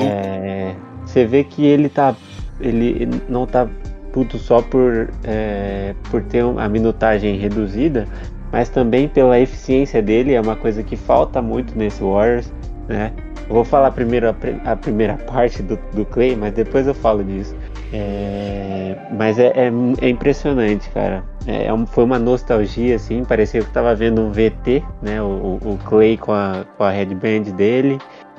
É, 0.08 0.76
você 1.06 1.26
vê 1.26 1.44
que 1.44 1.66
ele 1.66 1.90
tá. 1.90 2.16
Ele 2.60 3.08
não 3.28 3.46
tá 3.46 3.68
puto 4.12 4.38
só 4.38 4.62
por, 4.62 5.10
é, 5.24 5.96
por 6.10 6.22
ter 6.24 6.44
a 6.44 6.70
minutagem 6.70 7.38
reduzida, 7.38 8.08
mas 8.52 8.70
também 8.70 9.08
pela 9.08 9.40
eficiência 9.40 10.02
dele, 10.02 10.34
é 10.34 10.42
uma 10.42 10.56
coisa 10.56 10.84
que 10.84 10.96
falta 10.96 11.42
muito 11.42 11.78
nesse 11.78 12.04
Warriors, 12.04 12.52
né? 12.92 13.14
Eu 13.48 13.56
vou 13.56 13.66
falar 13.66 13.92
primeiro 13.92 14.30
a, 14.30 14.72
a 14.72 14.76
primeira 14.76 15.16
parte 15.18 15.62
do, 15.62 15.78
do 15.94 16.06
Clay, 16.06 16.36
mas 16.36 16.54
depois 16.54 16.88
eu 16.88 16.94
falo 16.94 17.24
disso. 17.24 17.56
É, 17.94 18.96
mas 19.12 19.38
é, 19.38 19.48
é, 19.48 19.72
é, 20.02 20.10
impressionante, 20.10 20.90
cara. 20.92 21.24
É, 21.46 21.66
é 21.66 21.86
foi 21.88 22.04
uma 22.04 22.18
nostalgia, 22.18 22.96
assim. 22.96 23.26
Parecia 23.26 23.62
que 23.62 23.68
eu 23.68 23.74
tava 23.74 23.94
vendo 23.94 24.22
um 24.22 24.32
VT, 24.32 24.84
né? 25.02 25.22
O, 25.22 25.60
o 25.62 25.80
Clay 25.86 26.18
com 26.18 26.32
a, 26.32 26.66
com 26.78 26.84
a 26.84 26.92
headband 26.92 27.52
dele, 27.56 27.98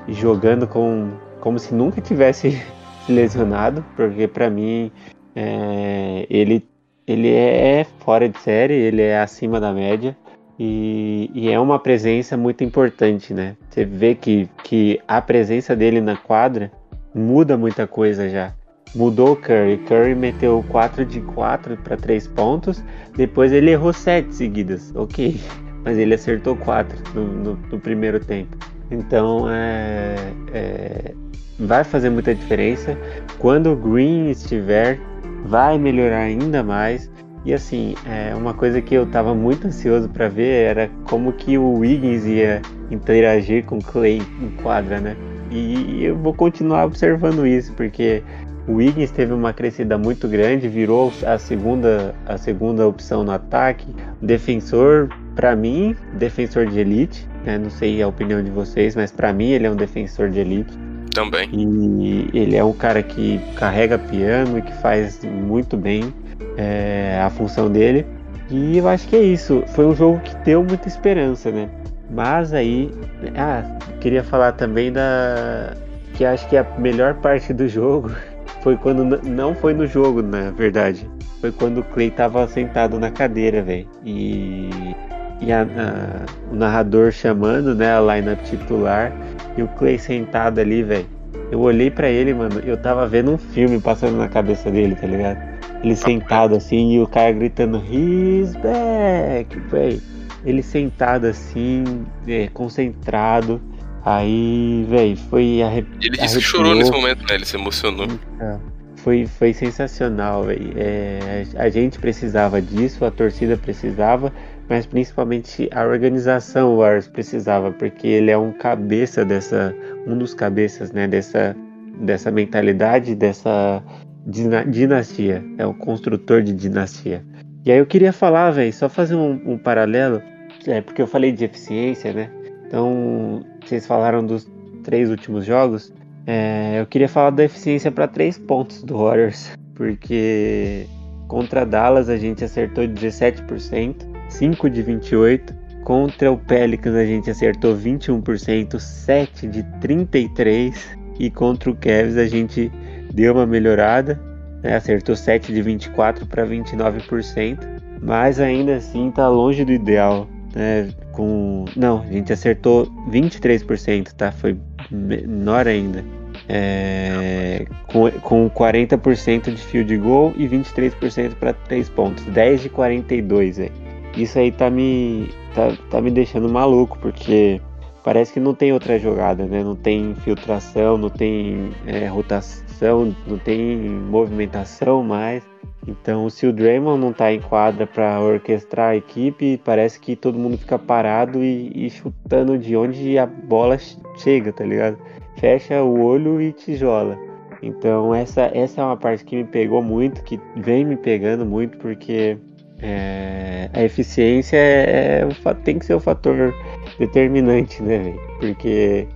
jogando 0.09 0.67
com, 0.67 1.11
como 1.41 1.59
se 1.59 1.75
nunca 1.75 2.01
tivesse 2.01 2.53
se 2.53 2.63
lesionado, 3.13 3.85
porque 3.97 4.27
para 4.27 4.49
mim 4.49 4.91
é, 5.35 6.27
ele, 6.31 6.67
ele 7.07 7.29
é 7.31 7.85
fora 7.99 8.29
de 8.29 8.39
série, 8.39 8.75
ele 8.75 9.03
é 9.03 9.21
acima 9.21 9.61
da 9.61 9.73
média. 9.73 10.17
E, 10.59 11.31
e, 11.35 11.51
é 11.51 11.59
uma 11.59 11.79
presença 11.79 12.37
muito 12.37 12.63
importante, 12.63 13.33
né? 13.33 13.57
Você 13.71 13.85
vê 13.85 14.15
que, 14.15 14.49
que 14.63 15.01
a 15.09 15.21
presença 15.21 15.75
dele 15.75 16.01
na 16.01 16.17
quadra 16.17 16.71
muda 17.15 17.57
muita 17.57 17.87
coisa 17.87 18.29
já 18.29 18.55
mudou 18.95 19.33
o 19.33 19.37
Curry. 19.37 19.79
Curry 19.79 20.15
meteu 20.15 20.65
4 20.69 21.05
de 21.05 21.21
4 21.21 21.77
para 21.79 21.97
3 21.97 22.27
pontos. 22.29 22.83
Depois 23.17 23.53
ele 23.53 23.71
errou 23.71 23.93
7 23.93 24.35
seguidas. 24.35 24.93
Ok. 24.95 25.41
Mas 25.85 25.99
ele 25.99 26.15
acertou 26.15 26.57
4 26.57 26.97
no, 27.15 27.27
no, 27.27 27.57
no 27.57 27.81
primeiro 27.81 28.21
tempo. 28.21 28.57
Então 28.91 29.51
é, 29.51 30.15
é, 30.53 31.15
vai 31.59 31.83
fazer 31.83 32.11
muita 32.11 32.35
diferença. 32.35 32.97
Quando 33.39 33.73
o 33.73 33.77
Green 33.77 34.31
estiver, 34.31 35.01
vai 35.45 35.79
melhorar 35.79 36.21
ainda 36.21 36.63
mais. 36.63 37.11
E 37.45 37.53
assim, 37.53 37.95
é, 38.07 38.35
uma 38.35 38.55
coisa 38.55 38.81
que 38.81 38.95
eu 38.95 39.03
estava 39.03 39.35
muito 39.35 39.67
ansioso 39.67 40.09
para 40.09 40.29
ver 40.29 40.65
era 40.65 40.91
como 41.05 41.33
que 41.33 41.59
o 41.59 41.79
Wiggins 41.79 42.25
ia 42.25 42.63
interagir 42.91 43.65
com 43.65 43.79
o 43.79 43.83
Clay 43.83 44.23
em 44.41 44.51
quadra, 44.63 45.01
né? 45.01 45.17
E 45.51 46.05
eu 46.05 46.17
vou 46.17 46.33
continuar 46.33 46.85
observando 46.87 47.47
isso, 47.47 47.73
porque 47.75 48.23
o 48.67 48.75
Wiggins 48.75 49.11
teve 49.11 49.33
uma 49.33 49.53
crescida 49.53 49.99
muito 49.99 50.29
grande, 50.29 50.69
virou 50.69 51.13
a 51.27 51.37
segunda, 51.37 52.15
a 52.27 52.39
segunda 52.39 52.87
opção 52.87 53.25
no 53.25 53.33
ataque. 53.33 53.87
Defensor, 54.21 55.09
para 55.35 55.57
mim, 55.57 55.97
defensor 56.15 56.67
de 56.67 56.79
elite. 56.79 57.29
Né? 57.45 57.59
Não 57.59 57.71
sei 57.71 58.01
a 58.01 58.07
opinião 58.07 58.43
de 58.43 58.51
vocês, 58.51 58.95
mas 58.95 59.11
para 59.11 59.33
mim 59.33 59.51
ele 59.51 59.67
é 59.67 59.71
um 59.71 59.77
defensor 59.77 60.31
de 60.31 60.39
elite. 60.39 60.73
Também. 61.13 61.51
E 61.53 62.31
ele 62.33 62.57
é 62.57 62.65
um 62.65 62.73
cara 62.73 63.03
que 63.03 63.39
carrega 63.57 63.99
piano 63.99 64.59
e 64.59 64.63
que 64.63 64.73
faz 64.77 65.23
muito 65.25 65.77
bem 65.77 66.15
é, 66.57 67.21
a 67.25 67.31
função 67.31 67.71
dele. 67.71 68.07
E 68.51 68.79
eu 68.79 68.89
acho 68.89 69.09
que 69.09 69.17
é 69.17 69.23
isso. 69.23 69.63
Foi 69.69 69.87
um 69.87 69.95
jogo 69.95 70.21
que 70.21 70.35
deu 70.45 70.63
muita 70.63 70.89
esperança, 70.89 71.51
né? 71.51 71.69
Mas 72.11 72.53
aí, 72.53 72.91
ah, 73.37 73.63
queria 74.01 74.23
falar 74.23 74.53
também 74.53 74.93
da 74.93 75.75
que 76.15 76.25
acho 76.25 76.47
que 76.49 76.57
a 76.59 76.67
melhor 76.79 77.15
parte 77.15 77.55
do 77.55 77.67
jogo 77.67 78.11
foi 78.63 78.77
quando 78.77 79.23
não 79.23 79.55
foi 79.55 79.73
no 79.73 79.87
jogo, 79.87 80.23
na 80.23 80.51
verdade. 80.51 81.09
Foi 81.41 81.51
quando 81.51 81.79
o 81.79 81.83
Clay 81.83 82.11
tava 82.11 82.47
sentado 82.47 82.99
na 83.01 83.11
cadeira, 83.11 83.63
velho. 83.63 83.89
E, 84.05 84.95
e 85.41 85.51
a, 85.51 85.63
a, 85.63 86.53
o 86.53 86.55
narrador 86.55 87.11
chamando, 87.11 87.75
né, 87.75 87.97
a 87.97 88.01
lineup 88.01 88.41
titular. 88.43 89.13
E 89.57 89.63
o 89.63 89.69
Clay 89.69 89.99
sentado 89.99 90.61
ali, 90.61 90.83
velho. 90.83 91.07
Eu 91.51 91.61
olhei 91.61 91.91
para 91.91 92.09
ele, 92.09 92.33
mano. 92.33 92.61
Eu 92.65 92.77
tava 92.77 93.07
vendo 93.09 93.33
um 93.33 93.39
filme 93.39 93.81
passando 93.81 94.17
na 94.17 94.29
cabeça 94.29 94.71
dele, 94.71 94.95
tá 94.95 95.07
ligado? 95.07 95.52
Ele 95.83 95.97
sentado 95.97 96.55
assim 96.55 96.93
e 96.93 97.01
o 97.01 97.07
cara 97.07 97.33
gritando: 97.33 97.79
He's 97.79 98.55
back, 98.57 99.59
velho. 99.71 100.01
Ele 100.45 100.63
sentado 100.63 101.27
assim, 101.27 101.85
é, 102.27 102.49
concentrado 102.49 103.61
Aí, 104.05 104.85
velho, 104.89 105.17
foi 105.17 105.63
arrep... 105.63 105.87
Ele 106.01 106.17
disse 106.17 106.39
que 106.39 106.45
chorou 106.45 106.75
nesse 106.75 106.91
momento, 106.91 107.21
né? 107.21 107.37
Ele 107.37 107.45
se 107.45 107.57
emocionou. 107.57 108.09
É, 108.41 108.57
foi, 108.97 109.27
foi 109.27 109.53
sensacional, 109.53 110.45
velho. 110.45 110.73
É, 110.77 111.45
a 111.55 111.69
gente 111.69 112.01
precisava 112.01 112.61
disso, 112.61 113.05
a 113.05 113.13
torcida 113.13 113.57
precisava, 113.57 114.33
mas 114.69 114.87
principalmente 114.87 115.69
a 115.73 115.85
organização 115.85 116.77
Wars 116.79 117.07
precisava, 117.07 117.71
porque 117.71 118.09
ele 118.09 118.33
é 118.33 118.37
um 118.37 118.51
cabeça 118.53 119.25
dessa, 119.25 119.73
um 120.05 120.19
dos 120.19 120.35
cabeças, 120.35 120.91
né, 120.91 121.07
dessa, 121.07 121.55
dessa 122.01 122.29
mentalidade, 122.33 123.15
dessa 123.15 123.81
dinastia. 124.27 125.45
É 125.59 125.67
o 125.67 125.75
construtor 125.75 126.43
de 126.43 126.53
dinastia. 126.53 127.25
E 127.65 127.71
aí 127.71 127.79
eu 127.79 127.87
queria 127.87 128.13
falar, 128.13 128.51
velho, 128.51 128.73
só 128.73 128.89
fazer 128.89 129.15
um, 129.15 129.41
um 129.47 129.59
paralelo, 129.59 130.21
é, 130.67 130.81
porque 130.81 131.01
eu 131.01 131.07
falei 131.07 131.31
de 131.31 131.45
eficiência, 131.45 132.13
né? 132.13 132.31
Então, 132.67 133.45
vocês 133.65 133.87
falaram 133.87 134.25
dos 134.25 134.51
três 134.83 135.11
últimos 135.11 135.45
jogos. 135.45 135.93
É, 136.27 136.81
eu 136.81 136.87
queria 136.87 137.09
falar 137.09 137.31
da 137.31 137.45
eficiência 137.45 137.91
para 137.91 138.09
três 138.09 138.39
pontos 138.39 138.83
do 138.83 138.99
Warriors, 138.99 139.53
porque 139.75 140.87
contra 141.29 141.65
Dallas 141.65 142.09
a 142.09 142.17
gente 142.17 142.45
acertou 142.45 142.85
17%, 142.85 143.97
5 144.29 144.71
de 144.71 144.83
28. 144.83 145.63
Contra 145.85 146.31
o 146.31 146.39
Pelicans 146.39 146.95
a 146.95 147.05
gente 147.05 147.31
acertou 147.31 147.77
21%, 147.77 148.79
7 148.79 149.47
de 149.47 149.63
33. 149.81 150.97
E 151.19 151.31
contra 151.31 151.71
o 151.71 151.77
Cavs 151.77 152.17
a 152.17 152.27
gente 152.27 152.73
deu 153.13 153.35
uma 153.35 153.47
melhorada, 153.47 154.21
né? 154.63 154.77
acertou 154.77 155.15
7 155.15 155.53
de 155.53 155.63
24 155.63 156.27
para 156.27 156.47
29%, 156.47 157.59
mas 158.01 158.41
ainda 158.41 158.77
assim 158.77 159.09
está 159.09 159.29
longe 159.29 159.65
do 159.65 159.73
ideal 159.73 160.27
né, 160.55 160.91
com. 161.13 161.65
Não, 161.77 162.03
a 162.03 162.13
gente 162.13 162.33
acertou 162.33 162.87
23%, 163.11 164.13
tá? 164.13 164.33
Foi 164.33 164.57
menor 164.91 165.67
ainda. 165.67 166.05
É, 166.49 167.67
com, 167.87 168.11
com 168.11 168.51
40% 168.51 169.55
de 169.55 169.63
field 169.63 169.97
goal 169.99 170.33
e 170.37 170.47
23% 170.49 171.35
para 171.35 171.53
3 171.53 171.89
pontos. 171.91 172.25
10 172.25 172.63
de 172.63 172.69
42, 172.69 173.59
velho. 173.59 173.73
Isso 174.17 174.39
aí 174.39 174.51
tá 174.51 174.69
me, 174.69 175.31
tá, 175.55 175.73
tá 175.91 176.01
me 176.01 176.11
deixando 176.11 176.49
maluco, 176.49 176.99
porque 177.01 177.61
parece 178.03 178.33
que 178.33 178.41
não 178.41 178.55
tem 178.55 178.73
outra 178.73 178.99
jogada, 178.99 179.45
né? 179.45 179.63
Não 179.63 179.77
tem 179.77 180.15
filtração, 180.17 180.97
não 180.99 181.11
tem 181.11 181.71
é, 181.87 182.07
rotação, 182.07 183.15
não 183.27 183.39
tem 183.39 183.77
movimentação 183.77 185.03
mais. 185.03 185.43
Então, 185.87 186.31
se 186.31 186.47
o 186.47 186.53
Draymond 186.53 187.01
não 187.01 187.13
tá 187.13 187.33
em 187.33 187.41
quadra 187.41 187.87
para 187.87 188.21
orquestrar 188.21 188.91
a 188.91 188.97
equipe, 188.97 189.61
parece 189.65 189.99
que 189.99 190.15
todo 190.15 190.39
mundo 190.39 190.57
fica 190.57 190.79
parado 190.79 191.43
e, 191.43 191.73
e, 191.75 191.91
chutando 191.91 192.57
de 192.57 192.77
onde 192.77 193.19
a 193.19 193.27
bola 193.27 193.77
chega, 194.17 194.53
tá 194.53 194.65
ligado? 194.65 194.97
Fecha 195.39 195.83
o 195.83 196.01
olho 196.01 196.41
e 196.41 196.53
tijola. 196.53 197.19
Então, 197.61 198.15
essa, 198.15 198.51
essa 198.55 198.81
é 198.81 198.85
uma 198.85 198.97
parte 198.97 199.25
que 199.25 199.37
me 199.37 199.45
pegou 199.45 199.83
muito, 199.83 200.23
que 200.23 200.41
vem 200.57 200.85
me 200.85 200.97
pegando 200.97 201.45
muito, 201.45 201.79
porque 201.79 202.39
é, 202.83 203.71
a 203.73 203.83
eficiência 203.83 204.57
é, 204.57 205.23
é, 205.23 205.55
tem 205.65 205.79
que 205.79 205.87
ser 205.87 205.95
o 205.95 206.01
fator 206.01 206.55
determinante, 206.99 207.83
né, 207.83 207.99
véio? 207.99 208.21
Porque. 208.41 209.09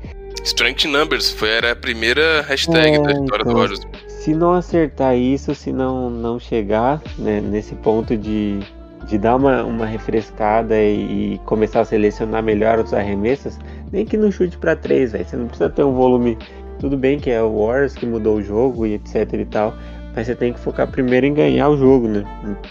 Strength 0.45 0.85
Numbers 0.85 1.31
foi 1.31 1.51
era 1.51 1.73
a 1.73 1.77
primeira 1.77 2.43
hashtag 2.43 2.97
é, 2.97 3.01
da 3.01 3.13
história 3.13 3.43
então, 3.43 3.53
do 3.53 3.59
Warriors 3.59 3.81
se 4.27 4.35
não 4.35 4.55
acertar 4.55 5.17
isso, 5.17 5.55
se 5.55 5.73
não, 5.73 6.11
não 6.11 6.37
chegar 6.37 7.01
né, 7.17 7.41
nesse 7.41 7.77
ponto 7.77 8.17
de, 8.17 8.59
de 9.07 9.19
dar 9.19 9.37
uma, 9.37 9.63
uma 9.63 9.87
refrescada 9.87 10.75
e, 10.77 11.35
e, 11.35 11.39
começar 11.45 11.83
a 11.83 11.85
selecionar 11.85 12.43
melhor 12.43 12.81
os 12.81 12.93
arremessos, 12.93 13.57
nem 13.93 14.05
que 14.05 14.17
não 14.17 14.33
chute 14.33 14.59
para 14.59 14.75
três, 14.75 15.13
velho. 15.13 15.25
Você 15.25 15.37
não 15.37 15.47
precisa 15.47 15.71
ter 15.71 15.85
um 15.85 15.95
volume. 15.95 16.37
Tudo 16.81 16.97
bem 16.97 17.21
que 17.21 17.31
é 17.31 17.41
o 17.41 17.57
Wars 17.57 17.95
que 17.95 18.05
mudou 18.05 18.39
o 18.39 18.43
jogo 18.43 18.85
e 18.85 18.95
etc 18.95 19.33
e 19.33 19.45
tal, 19.45 19.73
mas 20.17 20.27
você 20.27 20.35
tem 20.35 20.53
que 20.53 20.59
focar 20.59 20.91
primeiro 20.91 21.27
em 21.27 21.35
ganhar 21.35 21.69
o 21.69 21.77
jogo, 21.77 22.09
né? 22.09 22.25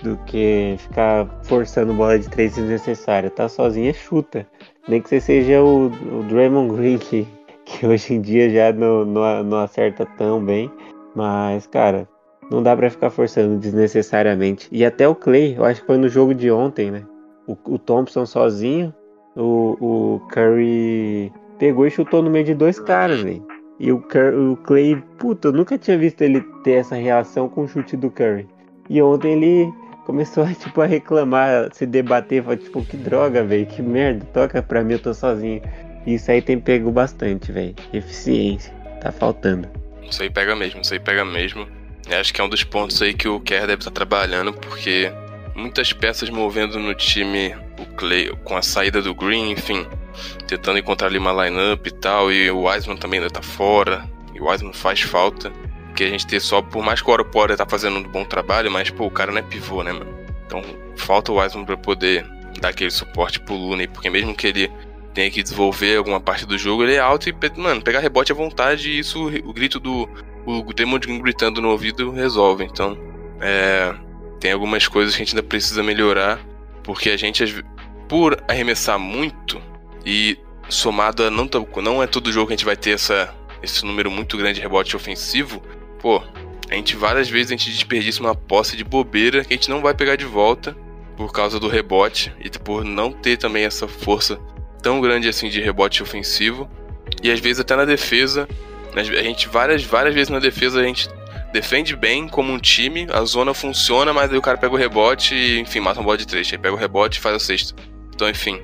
Do 0.04 0.18
que 0.26 0.76
ficar 0.80 1.28
forçando 1.44 1.94
bola 1.94 2.18
de 2.18 2.28
três 2.28 2.56
desnecessária. 2.56 3.30
Tá 3.30 3.48
sozinha, 3.48 3.94
chuta. 3.94 4.46
Nem 4.88 5.00
que 5.00 5.08
você 5.08 5.22
seja 5.22 5.62
o, 5.62 5.86
o 5.86 6.24
Draymond 6.24 6.76
Green 6.76 6.98
que 6.98 7.28
que 7.66 7.86
hoje 7.86 8.14
em 8.14 8.22
dia 8.22 8.50
já 8.50 8.72
não, 8.72 9.04
não, 9.04 9.44
não 9.44 9.58
acerta 9.60 10.06
tão 10.18 10.44
bem. 10.44 10.72
Mas, 11.16 11.66
cara, 11.68 12.08
não 12.52 12.62
dá 12.62 12.76
para 12.76 12.90
ficar 12.90 13.10
forçando 13.10 13.58
desnecessariamente. 13.58 14.68
E 14.72 14.86
até 14.86 15.08
o 15.08 15.16
Clay, 15.16 15.56
eu 15.58 15.66
acho 15.66 15.82
que 15.82 15.88
foi 15.88 15.98
no 15.98 16.08
jogo 16.08 16.34
de 16.34 16.52
ontem, 16.52 16.92
né? 16.92 17.04
O, 17.48 17.58
o 17.66 17.80
Thompson 17.80 18.26
sozinho, 18.26 18.94
o, 19.36 19.78
o 19.80 20.20
Curry 20.30 21.32
pegou 21.58 21.88
e 21.88 21.92
chutou 21.92 22.22
no 22.22 22.30
meio 22.30 22.46
de 22.46 22.54
dois 22.54 22.80
caras, 22.80 23.22
velho. 23.22 23.45
E 23.80 23.92
o, 23.92 24.00
Curry, 24.00 24.36
o 24.36 24.58
Clay, 24.58 25.04
puta, 25.18 25.50
eu 25.50 25.52
nunca 25.52 25.78
tinha 25.78 25.98
visto 25.98 26.22
ele 26.22 26.42
ter 26.64 26.74
essa 26.74 26.96
reação 26.96 27.50
com 27.50 27.64
o 27.64 27.68
chute 27.68 27.98
do 27.98 28.10
Curry. 28.10 28.48
E 28.90 29.02
ontem 29.02 29.34
ele 29.34 29.74
começou 30.06 30.44
a, 30.44 30.54
tipo, 30.54 30.82
a 30.82 30.86
reclamar, 30.86 31.70
se 31.74 31.86
debater, 31.86 32.44
falou, 32.44 32.58
tipo, 32.58 32.86
que 32.86 32.96
droga, 32.96 33.44
velho, 33.44 33.66
que 33.66 33.82
merda, 33.82 34.26
toca 34.34 34.62
pra 34.62 34.84
mim, 34.84 34.94
eu 34.94 35.00
tô 35.00 35.14
sozinho. 35.14 35.62
Isso 36.06 36.32
aí 36.32 36.42
tem 36.42 36.60
pego 36.60 36.92
bastante, 36.92 37.52
velho. 37.52 37.76
Eficiência, 37.92 38.72
tá 39.02 39.12
faltando. 39.12 39.68
Isso 40.10 40.22
aí 40.22 40.30
pega 40.30 40.56
mesmo, 40.56 40.82
isso 40.82 40.94
aí 40.94 41.00
pega 41.00 41.26
mesmo. 41.26 41.68
Acho 42.08 42.34
que 42.34 42.40
é 42.40 42.44
um 42.44 42.50
dos 42.50 42.64
pontos 42.64 43.02
aí 43.02 43.14
que 43.14 43.28
o 43.28 43.40
Kerr 43.40 43.66
deve 43.66 43.82
estar 43.82 43.92
trabalhando, 43.92 44.54
porque 44.54 45.12
muitas 45.56 45.92
peças 45.92 46.30
movendo 46.30 46.80
no 46.80 46.94
time, 46.94 47.56
o 47.80 47.86
Clay, 47.96 48.32
com 48.44 48.56
a 48.56 48.62
saída 48.62 49.02
do 49.02 49.16
Green, 49.16 49.52
enfim, 49.52 49.86
tentando 50.48 50.80
encontrar 50.80 51.08
ali 51.08 51.18
uma 51.18 51.32
lineup 51.46 51.86
e 51.88 51.92
tal, 51.92 52.32
e 52.32 52.50
o 52.50 52.64
Wiseman 52.64 52.98
também 52.98 53.20
ainda 53.20 53.32
tá 53.32 53.42
fora, 53.42 54.10
e 54.34 54.40
o 54.40 54.50
Wiseman 54.50 54.74
faz 54.74 55.02
falta, 55.02 55.52
que 55.96 56.04
a 56.04 56.10
gente 56.10 56.28
ter 56.28 56.40
só, 56.40 56.62
por 56.62 56.84
mais 56.84 57.02
que 57.02 57.10
o 57.10 57.14
Oropora 57.14 57.56
tá 57.56 57.66
fazendo 57.66 57.98
um 57.98 58.04
bom 58.04 58.26
trabalho, 58.26 58.70
mas 58.70 58.90
pô, 58.90 59.06
o 59.06 59.12
cara 59.12 59.32
não 59.32 59.40
é 59.40 59.42
pivô, 59.42 59.82
né, 59.84 59.94
mano? 59.94 60.14
Então 60.46 60.62
falta 60.98 61.32
o 61.32 61.40
Wiseman 61.40 61.66
pra 61.66 61.78
poder 61.78 62.26
dar 62.60 62.70
aquele 62.70 62.92
suporte 62.92 63.40
pro 63.40 63.56
Looney, 63.56 63.88
porque 63.88 64.10
mesmo 64.10 64.36
que 64.36 64.48
ele 64.48 64.72
tenha 65.14 65.32
que 65.32 65.42
desenvolver 65.42 65.98
alguma 65.98 66.20
parte 66.20 66.46
do 66.46 66.58
jogo, 66.58 66.84
ele 66.84 66.96
é 66.96 67.00
alto 67.00 67.30
e, 67.30 67.36
mano, 67.58 67.82
pegar 67.82 68.02
rebote 68.02 68.32
à 68.32 68.36
vontade 68.36 68.90
e 68.90 69.00
isso, 69.00 69.28
o 69.28 69.54
grito 69.54 69.80
do 69.80 70.08
o 70.46 70.74
Demon 70.74 71.00
Green 71.00 71.20
gritando 71.20 71.60
no 71.60 71.70
ouvido 71.70 72.12
resolve. 72.12 72.64
Então, 72.64 72.98
é, 73.42 73.96
tem 74.40 74.52
algumas 74.52 74.88
coisas 74.88 75.16
que 75.16 75.22
a 75.22 75.26
gente 75.26 75.36
ainda 75.36 75.48
precisa 75.48 75.82
melhorar, 75.82 76.40
porque 76.84 77.10
a 77.10 77.18
gente, 77.18 77.64
por 78.08 78.44
arremessar 78.48 79.00
muito 79.00 79.60
e 80.06 80.38
somado 80.70 81.24
a 81.24 81.32
não, 81.32 81.50
não 81.82 82.04
é 82.04 82.08
todo 82.08 82.32
jogo 82.32 82.48
que 82.48 82.54
a 82.54 82.56
gente 82.58 82.66
vai 82.66 82.76
ter 82.76 82.92
essa, 82.92 83.34
esse 83.62 83.86
número 83.86 84.12
muito 84.12 84.38
grande 84.38 84.56
de 84.56 84.62
rebote 84.62 84.96
ofensivo, 84.96 85.62
pô, 86.00 86.22
a 86.70 86.76
gente 86.76 86.96
várias 86.96 87.30
vezes 87.30 87.52
a 87.52 87.56
gente 87.56 87.70
desperdiça 87.70 88.22
uma 88.22 88.36
posse 88.36 88.76
de 88.76 88.84
bobeira 88.84 89.44
que 89.44 89.54
a 89.54 89.58
gente 89.58 89.70
não 89.70 89.82
vai 89.82 89.94
pegar 89.94 90.16
de 90.16 90.26
volta 90.26 90.76
por 91.16 91.32
causa 91.32 91.60
do 91.60 91.68
rebote 91.68 92.34
e 92.40 92.50
por 92.50 92.84
não 92.84 93.12
ter 93.12 93.38
também 93.38 93.64
essa 93.64 93.88
força 93.88 94.40
tão 94.82 95.00
grande 95.00 95.28
assim 95.28 95.50
de 95.50 95.62
rebote 95.62 96.04
ofensivo. 96.04 96.70
E 97.24 97.32
às 97.32 97.40
vezes 97.40 97.60
até 97.60 97.76
na 97.76 97.86
defesa 97.86 98.48
a 98.96 99.24
gente 99.24 99.48
várias, 99.48 99.84
várias 99.84 100.14
vezes 100.14 100.30
na 100.30 100.40
defesa 100.40 100.80
a 100.80 100.84
gente 100.84 101.08
defende 101.52 101.96
bem 101.96 102.28
como 102.28 102.52
um 102.52 102.60
time, 102.60 103.08
a 103.12 103.24
zona 103.24 103.54
funciona, 103.54 104.14
mas 104.14 104.32
aí 104.32 104.38
o 104.38 104.42
cara 104.42 104.58
pega 104.58 104.74
o 104.74 104.78
rebote 104.78 105.36
e, 105.36 105.60
enfim, 105.60 105.80
mata 105.80 106.00
um 106.00 106.04
bola 106.04 106.18
de 106.18 106.28
três. 106.28 106.52
Aí 106.52 106.58
pega 106.58 106.74
o 106.74 106.78
rebote 106.78 107.18
e 107.18 107.22
faz 107.22 107.36
o 107.36 107.40
sexto. 107.40 107.76
Então, 108.14 108.30
enfim, 108.30 108.60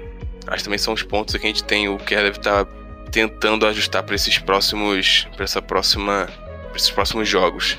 acho 0.48 0.58
que 0.58 0.64
também 0.64 0.78
são 0.78 0.94
os 0.94 1.04
pontos 1.04 1.36
que 1.36 1.46
a 1.46 1.50
gente 1.50 1.64
tem. 1.64 1.89
O 1.89 1.98
que 1.98 2.16
deve 2.16 2.38
estar 2.38 2.66
tá 2.66 2.72
tentando 3.12 3.66
ajustar 3.68 4.04
para 4.04 4.16
esses 4.16 4.38
próximos. 4.38 5.28
para 5.36 5.44
essa 5.44 5.62
próxima. 5.62 6.28
pra 6.68 6.76
esses 6.76 6.92
próximos 6.92 7.28
jogos. 7.28 7.78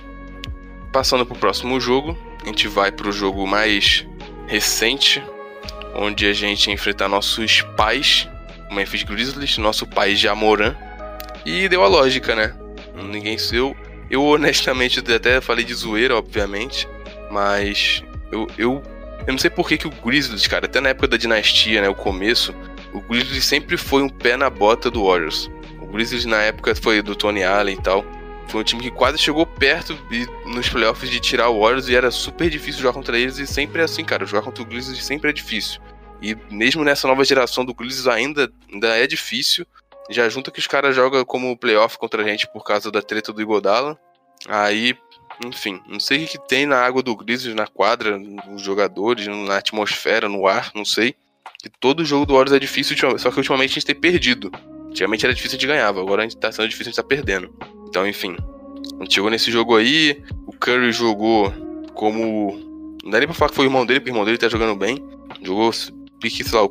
Passando 0.93 1.25
pro 1.25 1.37
próximo 1.37 1.81
jogo, 1.81 2.19
a 2.43 2.47
gente 2.47 2.69
vai 2.69 2.93
pro 2.93 3.11
jogo 3.11 3.47
mais 3.47 4.07
recente, 4.47 5.23
onde 5.95 6.27
a 6.27 6.33
gente 6.35 6.71
enfrenta 6.71 7.09
nossos 7.09 7.63
pais, 7.77 8.29
o 8.71 8.75
Memphis 8.75 9.03
Grizzlies, 9.03 9.57
nosso 9.57 9.87
pai 9.87 10.15
Jamoran 10.15 10.77
e 11.45 11.69
deu 11.69 11.83
a 11.83 11.89
lógica, 11.89 12.35
né? 12.35 12.55
Ninguém 12.95 13.39
seu. 13.39 13.77
Eu 14.11 14.23
honestamente 14.25 15.01
até 15.01 15.41
falei 15.41 15.65
de 15.65 15.75
zoeira, 15.75 16.17
obviamente. 16.17 16.87
Mas 17.31 18.03
eu, 18.31 18.47
eu, 18.59 18.83
eu 19.27 19.33
não 19.33 19.39
sei 19.39 19.51
por 19.51 19.69
que, 19.69 19.79
que 19.79 19.87
o 19.87 19.91
Grizzlies, 19.91 20.47
cara, 20.47 20.67
até 20.67 20.81
na 20.81 20.91
época 20.91 21.09
da 21.09 21.17
dinastia, 21.17 21.81
né? 21.81 21.89
O 21.89 21.95
começo, 21.95 22.55
o 22.93 23.01
Grizzlies 23.01 23.45
sempre 23.45 23.77
foi 23.77 24.03
um 24.03 24.09
pé 24.09 24.37
na 24.37 24.51
bota 24.51 24.91
do 24.91 25.07
Warriors. 25.07 25.51
O 25.81 25.87
Grizzlies 25.87 26.25
na 26.25 26.43
época 26.43 26.75
foi 26.75 27.01
do 27.03 27.15
Tony 27.15 27.45
Allen 27.45 27.77
e 27.77 27.83
tal. 27.83 28.05
Foi 28.49 28.61
um 28.61 28.65
time 28.65 28.83
que 28.83 28.91
quase 28.91 29.19
chegou 29.19 29.47
perto 29.47 29.95
de, 30.11 30.27
nos 30.47 30.69
playoffs 30.69 31.09
de 31.09 31.21
tirar 31.21 31.49
o 31.49 31.61
Warriors 31.61 31.89
e 31.89 31.95
era 31.95 32.11
super 32.11 32.51
difícil 32.51 32.83
jogar 32.83 32.95
contra 32.95 33.19
eles. 33.19 33.39
E 33.39 33.47
sempre 33.47 33.81
é 33.81 33.85
assim, 33.85 34.05
cara. 34.05 34.27
Jogar 34.27 34.43
contra 34.43 34.63
o 34.63 34.67
Grizzlies 34.67 35.05
sempre 35.05 35.31
é 35.31 35.33
difícil. 35.33 35.81
E 36.21 36.37
mesmo 36.51 36.85
nessa 36.85 37.09
nova 37.09 37.25
geração 37.25 37.65
do 37.65 37.75
Grizzlies 37.75 38.07
ainda, 38.07 38.53
ainda 38.73 38.89
é 38.97 39.07
difícil. 39.07 39.67
Já 40.11 40.29
junta 40.29 40.51
que 40.51 40.59
os 40.59 40.67
caras 40.67 40.95
jogam 40.95 41.25
como 41.25 41.57
playoff 41.57 41.97
contra 41.97 42.23
a 42.23 42.29
gente 42.29 42.47
por 42.53 42.65
causa 42.65 42.91
da 42.91 43.01
treta 43.01 43.33
do 43.33 43.41
Igodala. 43.41 43.99
Aí, 44.49 44.97
enfim, 45.49 45.81
não 45.89 46.01
sei 46.01 46.25
o 46.25 46.27
que, 46.27 46.39
tem 46.47 46.67
na 46.67 46.77
água 46.77 47.03
do 47.03 47.17
Grizzlies, 47.17 47.55
na 47.55 47.67
quadra, 47.67 48.19
nos 48.19 48.63
jogadores, 48.63 49.27
na 49.27 49.57
atmosfera, 49.57 50.29
no 50.29 50.47
ar, 50.47 50.71
não 50.75 50.85
sei. 50.85 51.15
Que 51.59 51.69
todo 51.69 52.05
jogo 52.05 52.27
do 52.27 52.35
Warriors 52.35 52.57
é 52.57 52.59
difícil, 52.59 52.97
só 53.19 53.31
que 53.31 53.37
ultimamente 53.37 53.71
a 53.71 53.75
gente 53.75 53.87
tem 53.87 53.95
perdido. 53.95 54.51
Antigamente 54.89 55.25
era 55.25 55.35
difícil, 55.35 55.57
a 55.57 55.61
gente 55.61 55.69
ganhava, 55.69 56.01
agora 56.01 56.23
a 56.23 56.25
gente 56.25 56.37
tá 56.37 56.51
sendo 56.51 56.69
difícil, 56.69 56.91
a 56.91 56.93
gente 56.93 56.97
tá 56.97 57.05
perdendo. 57.05 57.55
Então, 57.89 58.07
enfim. 58.07 58.37
A 58.99 59.05
gente 59.05 59.15
chegou 59.15 59.31
nesse 59.31 59.51
jogo 59.51 59.77
aí, 59.77 60.23
o 60.47 60.53
Curry 60.53 60.93
jogou 60.93 61.53
como. 61.95 62.99
Não 63.03 63.11
dá 63.11 63.19
nem 63.19 63.27
pra 63.27 63.35
falar 63.35 63.51
que 63.51 63.57
foi 63.57 63.67
o 63.67 63.69
irmão 63.69 63.87
dele, 63.87 64.01
porque 64.01 64.11
o 64.11 64.13
irmão 64.13 64.25
dele 64.25 64.39
tá 64.39 64.49
jogando 64.49 64.77
bem. 64.77 65.03
Jogou 65.43 65.71
pique, 66.21 66.45
sei 66.45 66.59
lá, 66.59 66.65
o 66.65 66.71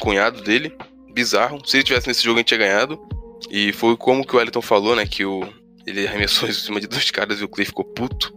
cunhado 0.00 0.42
dele 0.42 0.72
bizarro. 1.12 1.60
Se 1.64 1.76
ele 1.76 1.84
tivesse 1.84 2.08
nesse 2.08 2.22
jogo, 2.22 2.36
a 2.36 2.40
gente 2.40 2.48
tinha 2.48 2.58
ganhado. 2.58 3.00
E 3.50 3.72
foi 3.72 3.96
como 3.96 4.26
que 4.26 4.34
o 4.34 4.38
Wellington 4.38 4.62
falou, 4.62 4.96
né? 4.96 5.06
Que 5.06 5.24
o, 5.24 5.46
ele 5.86 6.06
arremessou 6.06 6.48
em 6.48 6.52
cima 6.52 6.80
de 6.80 6.86
dois 6.86 7.10
caras 7.10 7.40
e 7.40 7.44
o 7.44 7.48
Clay 7.48 7.64
ficou 7.64 7.84
puto. 7.84 8.34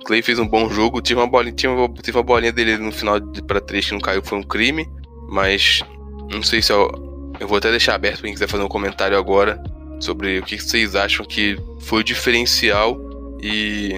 O 0.00 0.04
Clay 0.04 0.22
fez 0.22 0.38
um 0.38 0.46
bom 0.46 0.68
jogo. 0.68 1.00
Tive 1.00 1.20
uma 1.20 1.26
bolinha, 1.26 1.54
tinha 1.54 1.72
uma, 1.72 1.88
teve 1.94 2.16
uma 2.16 2.24
bolinha 2.24 2.52
dele 2.52 2.76
no 2.76 2.92
final 2.92 3.20
de, 3.20 3.42
pra 3.42 3.60
três 3.60 3.86
que 3.86 3.92
não 3.92 4.00
caiu, 4.00 4.22
foi 4.22 4.38
um 4.38 4.42
crime. 4.42 4.86
Mas 5.28 5.82
não 6.30 6.42
sei 6.42 6.62
se 6.62 6.72
eu. 6.72 6.90
Eu 7.38 7.48
vou 7.48 7.56
até 7.56 7.70
deixar 7.70 7.94
aberto 7.94 8.22
quem 8.22 8.32
quiser 8.32 8.48
fazer 8.48 8.62
um 8.62 8.68
comentário 8.68 9.16
agora 9.16 9.62
sobre 9.98 10.38
o 10.38 10.42
que 10.42 10.58
vocês 10.58 10.94
acham 10.94 11.24
que 11.24 11.56
foi 11.80 12.00
o 12.00 12.04
diferencial 12.04 12.98
e 13.40 13.94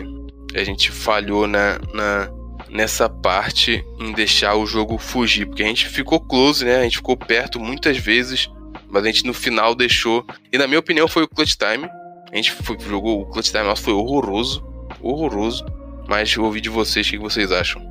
a 0.54 0.62
gente 0.62 0.92
falhou 0.92 1.48
na, 1.48 1.80
na 1.92 2.30
nessa 2.72 3.08
parte 3.08 3.84
em 4.00 4.12
deixar 4.12 4.54
o 4.54 4.66
jogo 4.66 4.96
fugir, 4.96 5.46
porque 5.46 5.62
a 5.62 5.66
gente 5.66 5.88
ficou 5.88 6.18
close, 6.18 6.64
né? 6.64 6.78
A 6.78 6.82
gente 6.84 6.96
ficou 6.96 7.16
perto 7.16 7.60
muitas 7.60 7.98
vezes, 7.98 8.50
mas 8.88 9.04
a 9.04 9.06
gente 9.06 9.26
no 9.26 9.34
final 9.34 9.74
deixou. 9.74 10.24
E 10.50 10.56
na 10.56 10.66
minha 10.66 10.80
opinião 10.80 11.06
foi 11.06 11.22
o 11.24 11.28
clutch 11.28 11.54
time. 11.56 11.88
A 12.32 12.36
gente 12.36 12.52
foi, 12.52 12.78
jogou 12.80 13.20
o 13.20 13.26
clutch 13.26 13.50
time 13.50 13.62
nosso 13.62 13.82
foi 13.82 13.92
horroroso, 13.92 14.64
horroroso. 15.02 15.64
Mas 16.08 16.34
eu 16.34 16.44
ouvi 16.44 16.60
de 16.60 16.70
vocês 16.70 17.06
o 17.06 17.10
que 17.10 17.18
vocês 17.18 17.52
acham. 17.52 17.82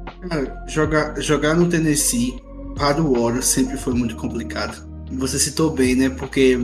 jogar, 0.68 1.20
jogar 1.22 1.56
no 1.56 1.70
Tennessee 1.70 2.42
para 2.76 3.02
o 3.02 3.14
Warriors 3.14 3.46
sempre 3.46 3.78
foi 3.78 3.94
muito 3.94 4.16
complicado. 4.16 4.84
Você 5.12 5.38
citou 5.38 5.70
bem, 5.70 5.96
né? 5.96 6.10
Porque 6.10 6.60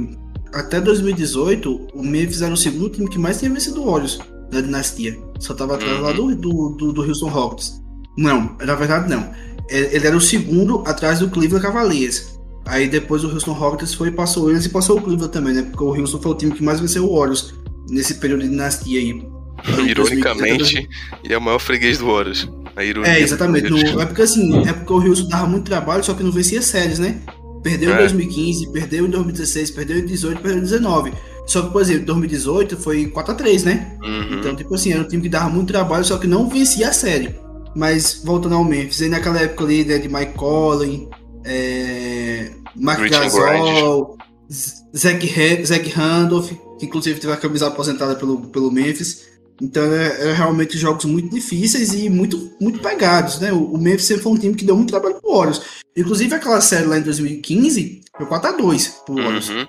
até 0.53 0.82
2018 0.82 1.89
o 1.93 2.03
Memphis 2.03 2.41
era 2.41 2.53
o 2.53 2.57
segundo 2.57 2.89
time 2.89 3.07
que 3.07 3.19
mais 3.19 3.38
tinha 3.38 3.51
vencido 3.51 3.82
o 3.82 3.91
Warriors 3.91 4.19
da 4.51 4.59
dinastia. 4.59 5.15
Só 5.39 5.53
tava 5.53 5.75
atrás 5.75 5.97
uhum. 5.97 6.03
lá 6.03 6.11
do, 6.11 6.36
do, 6.36 6.69
do, 6.69 6.93
do 6.93 7.01
Houston 7.03 7.30
Rockets. 7.30 7.80
Não, 8.17 8.57
na 8.59 8.73
verdade 8.73 9.07
não. 9.07 9.32
É, 9.69 9.95
ele 9.95 10.07
era 10.07 10.17
o 10.17 10.21
segundo 10.21 10.84
atrás 10.88 11.19
do 11.19 11.30
Cleveland 11.30 11.65
Cavaliers. 11.65 12.39
Aí 12.65 12.88
depois 12.88 13.23
o 13.23 13.32
Houston 13.32 13.53
Rockets 13.53 13.93
foi 13.93 14.09
e 14.09 14.11
passou 14.11 14.49
eles 14.49 14.65
e 14.65 14.69
passou 14.69 14.97
o 14.97 15.01
Cleveland 15.01 15.32
também, 15.32 15.53
né? 15.53 15.61
Porque 15.61 15.84
o 15.84 15.95
Houston 15.95 16.19
foi 16.19 16.32
o 16.32 16.36
time 16.36 16.53
que 16.53 16.63
mais 16.63 16.80
venceu 16.80 17.05
o 17.05 17.15
Warriors 17.17 17.53
nesse 17.89 18.15
período 18.15 18.43
de 18.43 18.49
dinastia 18.49 18.99
aí. 18.99 19.23
Ironicamente, 19.88 20.88
e 21.23 21.33
é 21.33 21.38
o 21.38 21.41
maior 21.41 21.59
freguês 21.59 21.97
do 21.97 22.07
Warriors. 22.07 22.47
é, 23.05 23.19
exatamente. 23.21 23.69
No, 23.69 24.01
é 24.01 24.05
porque 24.05 24.21
assim, 24.21 24.67
é 24.67 24.73
porque 24.73 24.93
o 24.93 25.01
Houston 25.01 25.27
dava 25.27 25.47
muito 25.47 25.65
trabalho, 25.65 26.03
só 26.03 26.13
que 26.13 26.21
não 26.21 26.31
vencia 26.31 26.61
séries, 26.61 26.99
né? 26.99 27.19
Perdeu 27.63 27.91
é. 27.91 27.95
em 27.95 27.97
2015, 27.97 28.71
perdeu 28.71 29.07
em 29.07 29.09
2016, 29.09 29.71
perdeu 29.71 29.97
em 29.97 30.01
2018, 30.01 30.41
perdeu 30.41 30.57
em 30.57 30.61
2019. 30.61 31.13
Só 31.47 31.61
que, 31.63 31.71
por 31.71 31.81
exemplo, 31.81 32.05
2018 32.05 32.77
foi 32.77 33.07
4x3, 33.07 33.63
né? 33.63 33.97
Uhum. 34.03 34.39
Então, 34.39 34.55
tipo 34.55 34.75
assim, 34.75 34.91
era 34.91 35.01
um 35.01 35.07
time 35.07 35.23
que 35.23 35.29
dava 35.29 35.49
muito 35.49 35.69
trabalho, 35.69 36.03
só 36.03 36.17
que 36.17 36.27
não 36.27 36.47
vencia 36.47 36.89
a 36.89 36.93
série. 36.93 37.33
Mas 37.75 38.21
voltando 38.23 38.55
ao 38.55 38.63
Memphis, 38.63 39.01
aí 39.01 39.09
naquela 39.09 39.39
época 39.39 39.63
ali 39.63 39.85
né, 39.85 39.97
de 39.97 40.09
Mike 40.09 40.33
Collin, 40.33 41.09
é, 41.45 42.51
Mark 42.75 43.09
Gasol, 43.09 44.17
Zach, 44.95 45.65
Zach 45.65 45.89
Randolph, 45.89 46.51
que 46.78 46.86
inclusive 46.86 47.19
teve 47.19 47.34
a 47.34 47.38
camisa 47.38 47.67
aposentada 47.67 48.15
pelo, 48.15 48.47
pelo 48.47 48.71
Memphis. 48.71 49.28
Então 49.61 49.84
é, 49.84 50.30
é, 50.30 50.34
realmente 50.34 50.78
jogos 50.78 51.05
muito 51.05 51.34
difíceis 51.34 51.93
e 51.93 52.09
muito, 52.09 52.51
muito 52.61 52.80
pegados, 52.80 53.39
né? 53.39 53.51
O, 53.51 53.73
o 53.73 53.78
Memphis 53.78 54.05
sempre 54.05 54.23
foi 54.23 54.32
um 54.32 54.38
time 54.38 54.55
que 54.55 54.65
deu 54.65 54.75
muito 54.75 54.89
trabalho 54.89 55.15
pro 55.15 55.36
Warriors. 55.36 55.61
Inclusive 55.95 56.36
aquela 56.36 56.61
série 56.61 56.86
lá 56.86 56.97
em 56.97 57.01
2015 57.01 58.01
foi 58.15 58.25
4x2 58.25 58.91
pro 59.05 59.15
Warriors. 59.15 59.49
Uhum. 59.49 59.67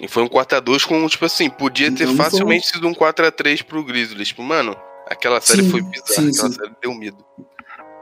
E 0.00 0.08
foi 0.08 0.22
um 0.22 0.28
4x2 0.28 0.86
com, 0.86 1.06
tipo 1.06 1.24
assim, 1.24 1.48
podia 1.50 1.88
então, 1.88 2.06
ter 2.06 2.14
facilmente 2.14 2.70
foi... 2.70 2.74
sido 2.74 2.88
um 2.88 2.94
4x3 2.94 3.62
pro 3.62 3.84
Grizzlies. 3.84 4.28
Tipo, 4.28 4.42
mano, 4.42 4.76
Aquela 5.06 5.40
série 5.40 5.62
sim, 5.62 5.70
foi 5.70 5.82
bizarra, 5.82 6.06
sim, 6.08 6.28
aquela 6.30 6.50
sim. 6.50 6.58
série 6.58 6.76
deu 6.82 6.94
medo. 6.94 7.24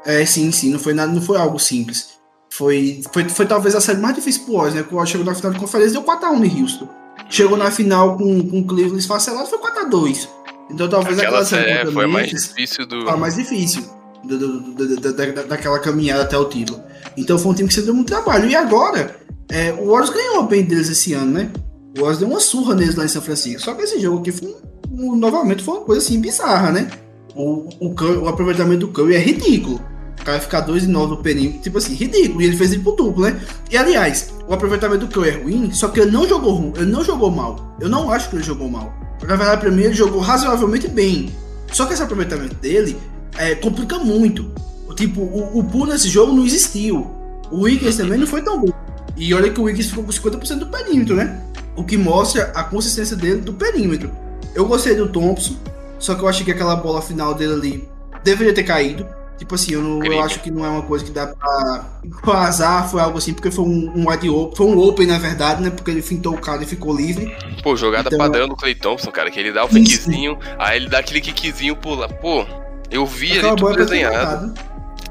É, 0.07 0.25
sim, 0.25 0.51
sim, 0.51 0.71
não 0.71 0.79
foi 0.79 0.95
nada, 0.95 1.13
não 1.13 1.21
foi 1.21 1.37
algo 1.37 1.59
simples. 1.59 2.15
Foi, 2.51 3.03
foi, 3.13 3.29
foi 3.29 3.47
talvez 3.47 3.75
a 3.75 3.81
série 3.81 4.01
mais 4.01 4.15
difícil 4.15 4.45
pro 4.45 4.55
Warriors, 4.55 4.75
né? 4.75 4.83
Porque 4.83 4.95
o 4.95 4.99
Warriors 4.99 5.11
chegou 5.11 5.27
na 5.27 5.35
final 5.35 5.53
de 5.53 5.59
conferência 5.59 5.91
e 5.91 5.93
deu 5.93 6.03
4x1 6.03 6.45
em 6.45 6.63
Houston. 6.63 6.89
Chegou 7.29 7.57
na 7.57 7.71
final 7.71 8.17
com, 8.17 8.49
com 8.49 8.61
o 8.61 8.65
Cleveland 8.65 8.99
esfacelado, 8.99 9.49
foi 9.49 9.59
4x2. 9.59 10.29
Então 10.71 10.89
talvez 10.89 11.19
Aquela 11.19 11.41
aquela 11.41 11.45
série 11.45 11.93
foi 11.93 12.07
mais 12.07 12.31
difícil 12.31 12.87
do. 12.87 13.03
foi 13.03 13.11
a 13.13 13.17
mais 13.17 13.35
difícil 13.37 13.83
do- 14.25 14.39
do- 14.39 14.61
do- 14.61 15.01
da- 15.01 15.11
da- 15.33 15.43
daquela 15.43 15.79
caminhada 15.79 16.23
até 16.23 16.37
o 16.39 16.45
título. 16.47 16.81
Então 17.17 17.39
foi 17.39 17.53
um 17.53 17.55
time 17.55 17.69
que 17.69 17.75
você 17.75 17.83
deu 17.83 17.95
muito 17.95 18.09
trabalho. 18.09 18.49
E 18.49 18.57
agora, 18.57 19.17
é, 19.51 19.73
o 19.73 19.87
Warriors 19.91 20.11
ganhou 20.11 20.43
bem 20.45 20.65
deles 20.65 20.89
esse 20.89 21.13
ano, 21.13 21.33
né? 21.33 21.51
O 21.97 22.01
Warriors 22.01 22.19
deu 22.19 22.29
uma 22.29 22.41
surra 22.41 22.75
neles 22.75 22.95
lá 22.95 23.05
em 23.05 23.09
São 23.09 23.21
Francisco. 23.23 23.61
Só 23.61 23.75
que 23.75 23.83
esse 23.83 24.01
jogo 24.01 24.21
aqui 24.21 24.33
foi 24.33 24.49
um- 24.91 25.13
um- 25.13 25.17
novamente 25.17 25.63
foi 25.63 25.75
uma 25.75 25.85
coisa 25.85 26.01
assim 26.03 26.21
bizarra, 26.21 26.71
né? 26.73 26.91
O, 27.37 27.69
o, 27.81 27.95
o 28.23 28.29
aproveitamento 28.29 28.87
do 28.87 28.89
Curry 28.93 29.17
é 29.17 29.19
ridículo. 29.19 29.81
O 30.25 30.27
cara 30.27 30.41
ficar 30.41 30.61
2 30.61 30.85
e 30.85 30.87
9 30.87 31.11
no 31.11 31.23
perímetro, 31.23 31.61
tipo 31.61 31.77
assim, 31.77 31.93
ridículo. 31.93 32.41
E 32.41 32.47
ele 32.47 32.57
fez 32.57 32.73
ele 32.73 32.83
pro 32.83 32.93
duplo, 32.93 33.25
né? 33.25 33.39
E 33.71 33.77
aliás, 33.77 34.33
o 34.49 34.55
aproveitamento 34.55 35.07
do 35.07 35.13
Curry 35.13 35.29
é 35.29 35.33
ruim, 35.37 35.71
só 35.71 35.89
que 35.89 36.01
ele 36.01 36.11
não 36.11 36.27
jogou 36.27 36.55
ruim, 36.55 36.73
ele 36.77 36.91
não 36.91 37.05
jogou 37.05 37.31
mal. 37.31 37.77
Eu 37.79 37.91
não 37.91 38.11
acho 38.11 38.31
que 38.31 38.37
ele 38.37 38.43
jogou 38.43 38.71
mal. 38.71 38.91
Na 39.23 39.37
verdade, 39.37 39.61
pra 39.61 39.71
mim, 39.71 39.83
ele 39.83 39.93
jogou 39.93 40.23
razoavelmente 40.23 40.89
bem. 40.89 41.31
Só 41.71 41.85
que 41.85 41.93
esse 41.93 42.03
aproveitamento 42.03 42.55
dele 42.55 42.97
é, 43.37 43.55
complica 43.55 43.99
muito. 43.99 44.51
Tipo, 44.97 45.21
o, 45.21 45.59
o 45.59 45.65
pull 45.65 45.87
nesse 45.87 46.09
jogo 46.09 46.33
não 46.33 46.47
existiu. 46.47 47.07
O 47.51 47.65
Wiggins 47.65 47.99
também 47.99 48.19
não 48.19 48.27
foi 48.27 48.41
tão 48.41 48.59
bom. 48.59 48.73
E 49.19 49.35
olha 49.35 49.51
que 49.51 49.61
o 49.61 49.65
Wiggins 49.65 49.89
ficou 49.91 50.05
com 50.05 50.11
50% 50.11 50.61
do 50.61 50.69
perímetro, 50.69 51.17
né? 51.17 51.39
O 51.77 51.85
que 51.85 51.99
mostra 51.99 52.51
a 52.55 52.65
consistência 52.65 53.15
dele 53.15 53.43
do 53.43 53.53
perímetro. 53.53 54.11
Eu 54.55 54.65
gostei 54.65 54.95
do 54.95 55.07
Thompson, 55.09 55.55
só 55.99 56.15
que 56.15 56.23
eu 56.23 56.29
achei 56.29 56.47
que 56.47 56.51
aquela 56.51 56.77
bola 56.77 57.03
final 57.03 57.35
dele 57.35 57.53
ali 57.53 57.89
deveria 58.23 58.55
ter 58.55 58.63
caído. 58.63 59.07
Tipo 59.39 59.57
assim, 59.57 59.73
eu, 59.73 59.83
não, 59.83 60.03
eu 60.05 60.23
acho 60.23 60.41
que 60.41 60.51
não 60.51 60.65
é 60.65 60.69
uma 60.69 60.83
coisa 60.83 61.05
que 61.05 61.11
dá 61.11 61.27
pra. 61.27 61.85
Foi 62.25 62.37
azar, 62.37 62.89
foi 62.89 63.01
algo 63.01 63.19
assim, 63.19 63.33
porque 63.35 63.51
foi 63.51 63.65
um, 63.65 63.93
um 63.97 64.09
wide 64.09 64.29
open. 64.31 64.57
Foi 64.57 64.67
um 64.67 64.79
open, 64.79 65.07
na 65.07 65.19
verdade, 65.19 65.63
né? 65.63 65.71
Porque 65.71 65.91
ele 65.91 66.03
fintou 66.03 66.35
o 66.35 66.41
cara 66.41 66.63
e 66.63 66.67
ficou 66.67 66.95
livre. 66.95 67.35
Pô, 67.63 67.75
jogada 67.77 68.09
Então- 68.09 68.19
padrão 68.19 68.47
do 68.49 68.55
Clay 68.57 68.75
Thompson, 68.75 69.11
cara, 69.11 69.31
que 69.31 69.41
ele 69.41 69.53
dá 69.53 69.65
o 69.65 69.67
Isso. 69.67 69.79
fakezinho, 69.79 70.39
aí 70.59 70.77
ele 70.77 70.89
dá 70.89 70.99
aquele 70.99 71.21
kickzinho 71.21 71.75
pula. 71.77 72.09
Pô, 72.09 72.47
eu 72.91 73.05
vi 73.07 73.33
Aquela 73.33 73.49
ali 73.53 73.57
tudo 73.61 73.77
desenhado. 73.77 74.55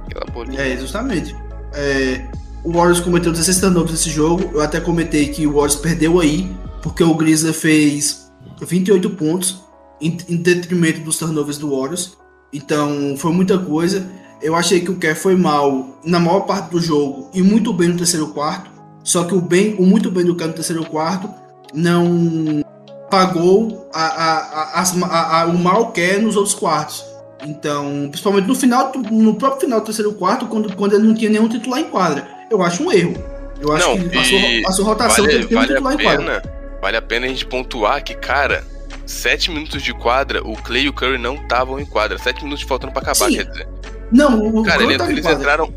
Aquela 0.06 0.26
bolinha. 0.32 0.60
É, 0.62 0.78
justamente. 0.78 1.36
É, 1.74 2.26
o 2.64 2.72
Warriors 2.72 3.00
cometeu 3.02 3.32
16 3.32 3.60
turnovers 3.60 3.92
nesse 3.92 4.10
jogo. 4.10 4.52
Eu 4.54 4.62
até 4.62 4.80
comentei 4.80 5.28
que 5.28 5.46
o 5.46 5.54
Warriors 5.54 5.76
perdeu 5.76 6.20
aí, 6.20 6.50
porque 6.82 7.04
o 7.04 7.14
Grizzly 7.16 7.52
fez 7.54 8.32
28 8.62 9.10
pontos 9.12 9.62
em, 10.00 10.18
em 10.30 10.38
detrimento 10.38 11.02
dos 11.02 11.18
turnovers 11.18 11.58
do 11.58 11.70
Warriors. 11.76 12.18
Então, 12.54 13.16
foi 13.18 13.32
muita 13.32 13.58
coisa. 13.58 14.06
Eu 14.41 14.56
achei 14.56 14.82
que 14.82 14.91
o 14.91 14.95
Kerr 14.95 15.16
foi 15.16 15.36
mal 15.36 15.97
na 16.04 16.20
maior 16.20 16.41
parte 16.41 16.70
do 16.70 16.80
jogo 16.80 17.30
e 17.34 17.41
muito 17.41 17.74
bem 17.74 17.89
no 17.89 17.97
terceiro 17.97 18.28
quarto. 18.28 18.70
Só 19.04 19.24
que 19.24 19.34
o 19.34 19.41
bem, 19.41 19.76
o 19.80 19.84
muito 19.84 20.12
bem 20.12 20.24
do 20.26 20.36
Kerr 20.36 20.47
no 20.49 20.54
terceiro 20.54 20.86
quarto 20.86 21.30
não 21.74 22.64
pagou 23.10 23.89
a, 23.93 24.01
a, 24.06 24.82
a- 24.82 25.41
a- 25.41 25.45
o 25.47 25.58
mal 25.58 25.91
Kerr 25.91 26.22
nos 26.22 26.36
outros 26.36 26.56
quartos. 26.56 27.04
Então, 27.45 28.08
principalmente 28.10 28.47
no 28.47 28.56
final, 28.56 28.91
no 29.12 29.36
próprio 29.36 29.62
final 29.62 29.80
do 29.80 29.86
terceiro 29.86 30.14
quarto, 30.14 30.47
quando, 30.47 30.74
quando 30.76 30.93
ele 30.93 31.04
não 31.08 31.14
tinha 31.14 31.30
nenhum 31.30 31.47
titular 31.49 31.80
em 31.80 31.86
quadra. 31.86 32.26
Eu 32.49 32.62
acho 32.62 32.84
um 32.84 32.91
erro. 32.91 33.16
Eu 33.62 33.72
acho 33.74 33.88
Não, 33.88 33.97
que 33.97 34.10
passou, 34.10 34.39
passou 34.64 34.86
rotação 34.86 35.26
Vale, 35.26 35.38
tem 35.38 35.41
que 35.43 35.47
ter 35.49 35.56
um 35.56 35.60
vale 35.60 35.74
titular 35.74 35.91
a 35.91 35.95
em 35.95 36.04
quadra. 36.04 36.41
pena, 36.41 36.54
vale 36.82 36.97
a 36.97 37.01
pena 37.01 37.26
a 37.26 37.30
gente 37.30 37.45
pontuar 37.45 38.04
que, 38.04 38.14
cara, 38.14 38.64
7 39.06 39.52
minutos 39.52 39.82
de 39.82 39.94
quadra, 39.94 40.41
o 40.46 40.56
Clay 40.56 40.84
e 40.84 40.89
o 40.89 40.94
Curry 40.94 41.18
não 41.18 41.36
estavam 41.36 41.80
em 41.80 41.86
quadra. 41.86 42.18
7 42.18 42.44
minutos 42.44 42.64
faltando 42.64 42.94
pra 42.94 43.02
acabar, 43.02 43.30
Sim. 43.30 43.38
quer 43.38 43.46
dizer. 43.46 43.68
Não, 44.12 44.39
o, 44.48 44.64
Cara, 44.64 44.80
Curry 44.82 44.94
ele- 44.96 45.04
eles 45.12 45.26
entraram. 45.26 45.74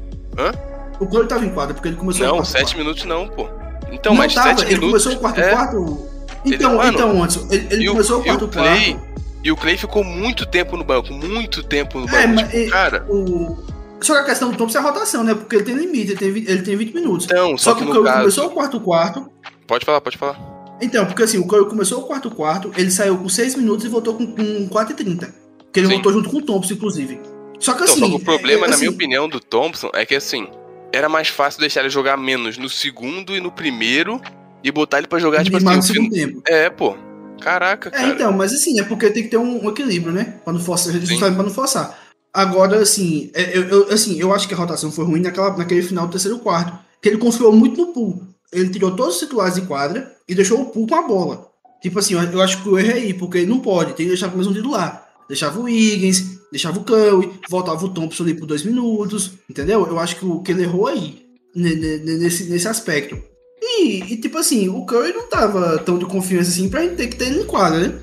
O 0.98 1.06
Curry 1.06 1.26
tava 1.28 1.44
em 1.44 1.50
quadra, 1.50 1.74
porque 1.74 1.88
ele 1.88 1.96
começou 1.96 2.26
Não, 2.26 2.44
7 2.44 2.62
quarto. 2.64 2.78
minutos 2.78 3.04
não, 3.04 3.28
pô. 3.28 3.48
Então, 3.92 4.12
não 4.12 4.18
mas 4.18 4.34
tava, 4.34 4.48
7 4.50 4.62
ele 4.64 4.80
minutos. 4.80 5.04
começou 5.04 5.12
o 5.12 5.20
quarto 5.20 5.40
é, 5.40 5.50
quarto. 5.50 6.08
Então, 6.44 6.70
Ele- 6.70 6.78
mano, 6.78 6.92
então, 6.92 7.10
Anderson, 7.22 7.48
ele, 7.50 7.66
ele 7.70 7.86
começou 7.88 8.20
o 8.20 8.24
quarto 8.24 8.48
Clay- 8.48 8.92
quarto. 8.94 9.16
E 9.44 9.52
o 9.52 9.56
Clay 9.56 9.76
ficou 9.76 10.02
muito 10.02 10.44
tempo 10.46 10.76
no 10.76 10.82
banco, 10.84 11.12
muito 11.12 11.62
tempo 11.62 11.98
no 12.00 12.06
banco. 12.06 12.16
É, 12.18 12.26
mas 12.26 12.50
tipo, 12.50 12.70
cara, 12.70 13.04
O... 13.08 13.56
Só 14.00 14.12
que 14.14 14.20
a 14.20 14.24
questão 14.24 14.50
do 14.50 14.56
Thompson 14.58 14.78
é 14.78 14.80
a 14.80 14.84
rotação, 14.84 15.24
né? 15.24 15.34
Porque 15.34 15.56
ele 15.56 15.64
tem 15.64 15.74
limite, 15.74 16.10
ele 16.12 16.16
tem, 16.18 16.30
vi- 16.32 16.44
ele 16.46 16.62
tem 16.62 16.76
20 16.76 16.92
minutos. 16.94 17.26
então, 17.26 17.56
Só, 17.56 17.70
só 17.70 17.74
que, 17.76 17.84
que 17.84 17.90
o 17.90 17.92
Curry 17.94 18.04
caso. 18.04 18.18
começou 18.18 18.46
o 18.46 18.50
quarto 18.50 18.80
quarto. 18.80 19.30
Pode 19.66 19.84
falar, 19.86 20.00
pode 20.00 20.18
falar. 20.18 20.36
Então, 20.80 21.06
porque 21.06 21.22
assim, 21.22 21.38
o 21.38 21.46
Curry 21.46 21.68
começou 21.68 22.00
o 22.02 22.06
quarto 22.06 22.30
quarto, 22.30 22.70
ele 22.76 22.90
saiu 22.90 23.16
com 23.16 23.28
6 23.28 23.54
minutos 23.54 23.84
e 23.84 23.88
voltou 23.88 24.14
com, 24.14 24.26
com 24.26 24.68
4 24.68 24.92
e 24.92 24.96
30. 24.96 25.34
Que 25.72 25.80
ele 25.80 25.86
Sim. 25.88 25.94
voltou 25.94 26.12
junto 26.12 26.28
com 26.30 26.36
o 26.38 26.42
Thompson, 26.42 26.74
inclusive. 26.74 27.20
Só 27.58 27.72
que 27.72 27.82
Então, 27.82 27.92
assim. 27.94 28.00
só 28.00 28.08
que 28.08 28.14
o 28.16 28.20
problema, 28.24 28.66
é- 28.66 28.70
na 28.70 28.76
minha 28.76 28.88
assim, 28.88 28.94
opinião, 28.94 29.28
do 29.28 29.40
Thompson 29.40 29.90
é 29.94 30.04
que 30.04 30.14
assim, 30.14 30.46
era 30.92 31.08
mais 31.08 31.28
fácil 31.28 31.60
deixar 31.60 31.80
ele 31.80 31.90
jogar 31.90 32.16
menos 32.16 32.58
no 32.58 32.68
segundo 32.68 33.34
e 33.34 33.40
no 33.40 33.50
primeiro 33.50 34.20
e 34.62 34.70
botar 34.70 34.98
ele 34.98 35.06
pra 35.06 35.18
jogar, 35.18 35.42
tipo 35.44 35.56
assim, 35.56 35.64
no 35.66 35.82
segundo 35.82 36.10
fin- 36.14 36.20
tempo. 36.26 36.42
É, 36.46 36.68
pô. 36.70 36.96
Caraca, 37.40 37.88
É, 37.90 37.92
cara. 37.92 38.08
então, 38.08 38.32
mas 38.32 38.52
assim, 38.52 38.80
é 38.80 38.82
porque 38.82 39.10
tem 39.10 39.22
que 39.22 39.28
ter 39.28 39.36
um, 39.36 39.64
um 39.66 39.68
equilíbrio, 39.70 40.12
né? 40.12 40.36
Pra 40.42 40.52
não 40.54 40.60
forçar, 40.60 40.92
justamente 40.94 41.34
pra 41.34 41.42
não 41.44 41.50
forçar. 41.50 41.98
Agora, 42.32 42.78
assim, 42.80 43.30
é, 43.34 43.56
eu, 43.56 43.62
eu- 43.68 43.88
assim, 43.92 44.18
eu 44.18 44.34
acho 44.34 44.48
que 44.48 44.54
a 44.54 44.56
rotação 44.56 44.90
foi 44.90 45.04
ruim 45.04 45.20
naquela, 45.20 45.54
naquele 45.56 45.82
final 45.82 46.06
do 46.06 46.10
terceiro 46.12 46.38
quarto. 46.38 46.78
Que 47.00 47.08
ele 47.10 47.18
confiou 47.18 47.52
muito 47.52 47.78
no 47.80 47.92
pool. 47.92 48.22
Ele 48.52 48.68
tirou 48.70 48.96
todos 48.96 49.14
os 49.14 49.20
titulares 49.20 49.54
de 49.54 49.62
quadra 49.62 50.10
e 50.28 50.34
deixou 50.34 50.60
o 50.62 50.66
pool 50.66 50.86
com 50.86 50.94
a 50.94 51.02
bola. 51.06 51.48
Tipo 51.82 51.98
assim, 51.98 52.14
eu, 52.14 52.42
acho 52.42 52.62
que 52.62 52.68
o 52.68 52.78
erro 52.78 52.90
é 52.90 52.94
aí, 52.94 53.14
porque 53.14 53.38
ele 53.38 53.46
não 53.50 53.60
pode, 53.60 53.92
tem 53.94 54.06
que 54.06 54.10
deixar 54.10 54.32
o 54.32 54.36
mesmo 54.36 54.52
titular. 54.54 55.06
Deixava 55.28 55.58
o 55.58 55.64
Wiggins, 55.64 56.38
deixava 56.50 56.78
o 56.78 56.84
Curry, 56.84 57.30
voltava 57.50 57.84
o 57.84 57.88
Thompson 57.88 58.22
ali 58.22 58.34
por 58.34 58.46
dois 58.46 58.62
minutos, 58.62 59.32
entendeu? 59.50 59.86
Eu 59.86 59.98
acho 59.98 60.16
que 60.16 60.24
o 60.24 60.40
que 60.40 60.52
ele 60.52 60.62
errou 60.62 60.86
aí, 60.86 61.22
ne- 61.54 61.74
nesse, 61.98 62.44
nesse 62.44 62.66
aspecto. 62.68 63.18
E, 63.60 64.12
e, 64.12 64.16
tipo 64.18 64.38
assim, 64.38 64.68
o 64.68 64.84
Curry 64.86 65.12
não 65.12 65.28
tava 65.28 65.78
tão 65.78 65.98
de 65.98 66.04
confiança 66.06 66.50
assim 66.50 66.68
pra 66.68 66.82
gente 66.82 66.94
ter 66.96 67.08
que 67.08 67.16
ter 67.16 67.26
ele 67.26 67.40
em 67.42 67.46
quadra, 67.46 67.80
né? 67.88 67.98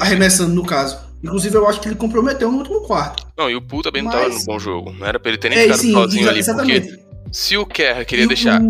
Arremessando 0.00 0.54
no 0.54 0.64
caso. 0.64 0.98
Inclusive, 1.22 1.54
eu 1.56 1.68
acho 1.68 1.80
que 1.80 1.88
ele 1.88 1.94
comprometeu 1.96 2.50
no 2.50 2.58
último 2.58 2.80
quarto. 2.82 3.26
Não, 3.36 3.50
e 3.50 3.54
o 3.56 3.60
Poole 3.62 3.82
também 3.84 4.02
não 4.02 4.10
Mas- 4.10 4.22
tava 4.22 4.34
no 4.38 4.44
bom 4.44 4.58
jogo. 4.58 4.92
Não 4.92 5.06
era 5.06 5.18
pra 5.20 5.30
ele 5.30 5.38
ter 5.38 5.50
nem 5.50 5.58
É, 5.58 5.62
ficado 5.64 5.78
sim, 5.80 5.92
sozinho 5.92 6.28
ali, 6.28 6.38
exatamente. 6.38 6.88
porque 6.88 7.02
se 7.32 7.56
o 7.56 7.66
Kerr 7.66 8.04
queria 8.06 8.24
E 8.24 8.26
o- 8.26 8.28
deixar. 8.28 8.60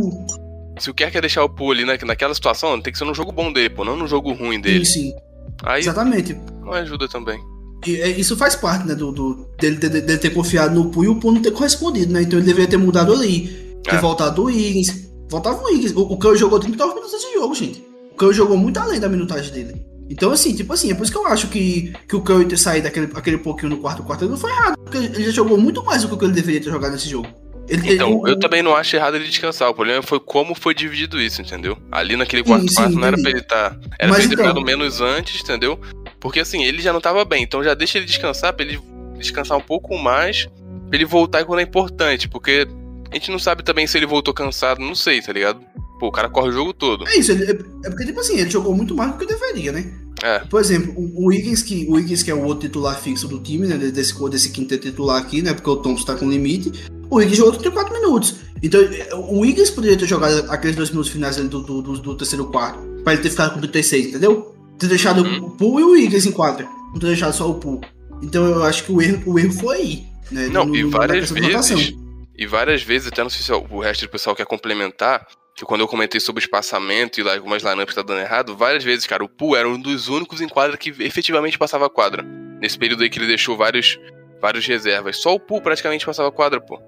Se 0.81 0.91
o 0.91 0.95
Kerr 0.95 1.13
quer 1.13 1.21
deixar 1.21 1.45
o 1.45 1.49
Poole 1.49 1.83
ali 1.85 1.99
na, 1.99 2.07
naquela 2.07 2.35
situação, 2.35 2.81
tem 2.81 2.93
que 2.93 2.99
ser 2.99 3.05
num 3.05 3.15
jogo 3.15 3.31
bom 3.33 3.53
dele, 3.53 3.71
pô, 3.71 3.85
não 3.85 3.97
num 3.97 4.07
jogo 4.09 4.33
ruim 4.33 4.61
dele. 4.61 4.85
Sim, 4.85 5.11
sim. 5.11 5.15
Aí 5.63 5.81
Exatamente. 5.81 6.37
não 6.63 6.73
ajuda 6.73 7.07
também. 7.09 7.39
E, 7.87 7.97
é, 8.01 8.09
isso 8.09 8.37
faz 8.37 8.55
parte, 8.57 8.87
né, 8.87 8.95
do, 8.95 9.13
do- 9.13 9.47
dele, 9.59 9.77
dele- 9.77 10.01
dele 10.01 10.19
ter 10.19 10.31
confiado 10.31 10.75
no 10.75 10.91
Poo 10.91 11.05
e 11.05 11.09
o 11.09 11.17
Poo 11.17 11.33
não 11.33 11.41
ter 11.43 11.51
correspondido, 11.51 12.13
né? 12.13 12.23
Então 12.23 12.39
ele 12.39 12.47
deveria 12.47 12.69
ter 12.69 12.77
mudado 12.77 13.13
ali. 13.13 13.79
Ter 13.83 13.95
É. 13.95 13.99
voltado 13.99 14.43
o 14.43 14.45
Wiggins. 14.47 15.09
Voltava 15.31 15.63
o 15.63 15.67
Wiggins. 15.67 15.93
O, 15.93 16.01
o 16.03 16.17
Curry 16.19 16.39
jogou 16.39 16.59
39 16.59 16.95
minutos 16.95 17.13
desse 17.13 17.33
jogo, 17.35 17.55
gente. 17.55 17.83
O 18.13 18.17
Curry 18.17 18.35
jogou 18.35 18.57
muito 18.57 18.79
além 18.79 19.01
da 19.01 19.09
minutagem 19.09 19.53
dele. 19.53 19.83
Então, 20.11 20.33
assim, 20.33 20.55
tipo 20.55 20.73
assim, 20.73 20.91
é 20.91 20.95
por 20.95 21.05
isso 21.05 21.13
que 21.13 21.19
eu 21.19 21.27
acho 21.27 21.47
que, 21.49 21.93
que 22.09 22.17
o 22.17 22.21
Curry 22.21 22.45
ter 22.47 22.59
saído 22.59 22.89
aquele, 22.89 23.11
aquele 23.15 23.39
pouquinho 23.39 23.71
no 23.71 23.77
quarto 23.79 24.03
quarto 24.03 24.29
não 24.29 24.37
foi 24.37 24.51
errado. 24.51 24.77
Porque 24.79 24.99
ele 24.99 25.25
já 25.25 25.31
jogou 25.31 25.57
muito 25.57 25.85
mais 25.85 26.03
do 26.05 26.17
que 26.19 26.25
ele 26.25 26.33
deveria 26.35 26.61
ter 26.61 26.71
jogado 26.71 26.93
nesse 26.93 27.09
jogo. 27.09 27.29
Ele, 27.71 27.95
Então, 27.95 28.23
ele- 28.27 28.33
eu 28.33 28.39
também 28.39 28.63
não 28.63 28.75
acho 28.75 28.97
errado 28.97 29.15
ele 29.15 29.25
descansar. 29.29 29.71
O 29.71 29.75
problema 29.75 30.03
foi 30.03 30.19
como 30.19 30.55
foi 30.55 30.75
dividido 30.75 31.21
isso, 31.21 31.41
entendeu? 31.41 31.79
Ali 31.91 32.17
naquele 32.17 32.43
quarto 32.43 32.69
sim, 32.69 32.75
quarto 32.75 32.95
não 32.99 33.07
era 33.07 33.17
pra 33.17 33.31
ele 33.31 33.39
estar. 33.41 33.79
Era 33.99 34.09
Mas 34.11 34.17
pra 34.17 34.25
ele 34.25 34.35
então- 34.35 34.47
ficado 34.49 34.65
menos 34.65 35.01
antes, 35.01 35.41
entendeu? 35.41 35.79
Porque 36.19 36.41
assim, 36.41 36.65
ele 36.65 36.83
já 36.83 36.93
não 36.93 37.01
tava 37.01 37.25
bem, 37.25 37.43
então 37.45 37.63
já 37.63 37.73
deixa 37.75 37.99
ele 37.99 38.07
descansar 38.07 38.53
pra 38.53 38.65
ele 38.67 38.81
descansar 39.19 39.57
um 39.57 39.61
pouco 39.63 39.97
mais, 39.97 40.47
pra 40.89 40.97
ele 40.97 41.05
voltar 41.05 41.45
quando 41.45 41.61
é 41.61 41.63
importante, 41.63 42.29
porque 42.29 42.67
a 43.11 43.15
gente 43.15 43.31
não 43.31 43.39
sabe 43.39 43.63
também 43.63 43.87
se 43.87 43.97
ele 43.97 44.07
voltou 44.07 44.35
cansado, 44.35 44.81
não 44.81 44.95
sei, 44.95 45.23
tá 45.23 45.33
ligado? 45.33 45.61
Pô, 46.01 46.09
o 46.09 46.13
cara 46.13 46.29
corre 46.29 46.49
o 46.49 46.53
jogo 46.53 46.73
todo. 46.73 47.07
É 47.07 47.17
isso, 47.17 47.31
ele- 47.33 47.45
é, 47.45 47.51
é 47.51 47.91
porque, 47.91 48.07
tipo 48.07 48.19
assim, 48.21 48.39
ele 48.39 48.51
jogou 48.51 48.75
muito 48.75 48.95
mais 48.95 49.13
do 49.13 49.19
que 49.19 49.27
deveria, 49.27 49.71
né? 49.73 49.93
É. 50.23 50.39
Por 50.41 50.61
exemplo, 50.61 50.93
o 50.97 51.27
Wiggins, 51.29 51.63
que, 51.63 51.87
o 51.89 51.93
Wiggins, 51.93 52.23
que 52.23 52.31
é 52.31 52.35
o 52.35 52.43
outro 52.43 52.67
titular 52.69 52.99
fixo 52.99 53.29
do 53.29 53.39
time, 53.39 53.67
né? 53.67 53.77
Desse, 53.77 54.15
desse 54.31 54.51
quinto 54.51 54.77
titular 54.79 55.21
aqui, 55.21 55.41
né? 55.43 55.53
Porque 55.55 55.69
o 55.71 55.77
Thompson 55.77 56.05
tá 56.07 56.15
com 56.15 56.29
limite. 56.29 56.73
O 57.11 57.17
Wiggins 57.17 57.37
jogou 57.39 57.53
34 57.53 57.93
minutos. 57.93 58.37
Então, 58.63 58.81
o 59.29 59.41
Wiggins 59.41 59.71
poderia 59.71 59.97
ter 59.99 60.07
jogado 60.07 60.51
aqueles 60.51 60.77
dois 60.77 60.91
minutos 60.91 61.11
finais 61.11 61.37
do, 61.37 61.49
do, 61.61 61.83
do, 61.83 61.99
do 61.99 62.15
terceiro 62.17 62.47
quarto. 62.47 62.79
Pra 63.03 63.15
ele 63.15 63.23
ter 63.23 63.31
ficado 63.31 63.55
com 63.55 63.61
36, 63.61 64.07
entendeu? 64.09 64.55
Ter 64.79 64.87
deixado 64.87 65.23
Uhum. 65.23 65.47
o 65.47 65.51
Poole 65.51 65.83
e 65.83 65.85
o 65.85 65.91
Wiggins 65.93 66.27
em 66.27 66.33
quadra. 66.33 66.67
Não 66.93 66.99
ter 67.01 67.07
deixado 67.09 67.33
só 67.35 67.51
o 67.51 67.55
Poole. 67.55 67.81
Então, 68.23 68.45
eu 68.47 68.63
acho 68.63 68.85
que 68.85 68.93
o 68.93 69.01
erro, 69.03 69.23
o 69.27 69.39
erro 69.39 69.53
foi 69.53 69.77
aí. 69.77 70.05
Né? 70.31 70.49
Não, 70.49 70.67
No- 70.67 70.77
e 70.77 70.85
várias 70.85 71.31
vezes. 71.31 71.95
E 72.39 72.47
várias 72.47 72.83
vezes, 72.83 73.09
até 73.09 73.23
não 73.23 73.31
sei 73.31 73.43
se 73.43 73.53
o 73.53 73.81
resto 73.81 74.03
do 74.07 74.11
pessoal 74.11 74.35
quer 74.37 74.47
complementar, 74.47 75.27
que 75.55 75.65
quando 75.65 75.81
eu 75.83 75.89
comentei 75.89 76.21
sobre 76.21 76.43
espaçamento 76.43 77.19
e 77.21 77.23
lá 77.23 77.35
algumas 77.35 77.63
lineups 77.63 77.95
tá 77.95 78.03
dando 78.03 78.21
errado, 78.21 78.57
várias 78.57 78.83
vezes, 78.85 79.07
cara, 79.07 79.23
o 79.25 79.29
Poo 79.29 79.55
era 79.57 79.69
um 79.69 79.79
dos 79.79 80.09
únicos 80.09 80.41
em 80.41 80.49
quadra 80.49 80.77
que 80.77 80.91
efetivamente 81.01 81.59
passava 81.59 81.87
a 81.87 81.91
quadra. 81.91 82.23
Nesse 82.61 82.79
período 82.79 83.03
aí 83.03 83.11
que 83.11 83.19
ele 83.19 83.27
deixou 83.27 83.57
vários, 83.57 83.99
vários 84.41 84.67
reservas. 84.67 85.17
Só 85.19 85.35
o 85.35 85.41
Poo 85.41 85.61
praticamente 85.61 86.07
passava 86.07 86.29
a 86.29 86.33
quadra, 86.33 86.61
pô. 86.61 86.79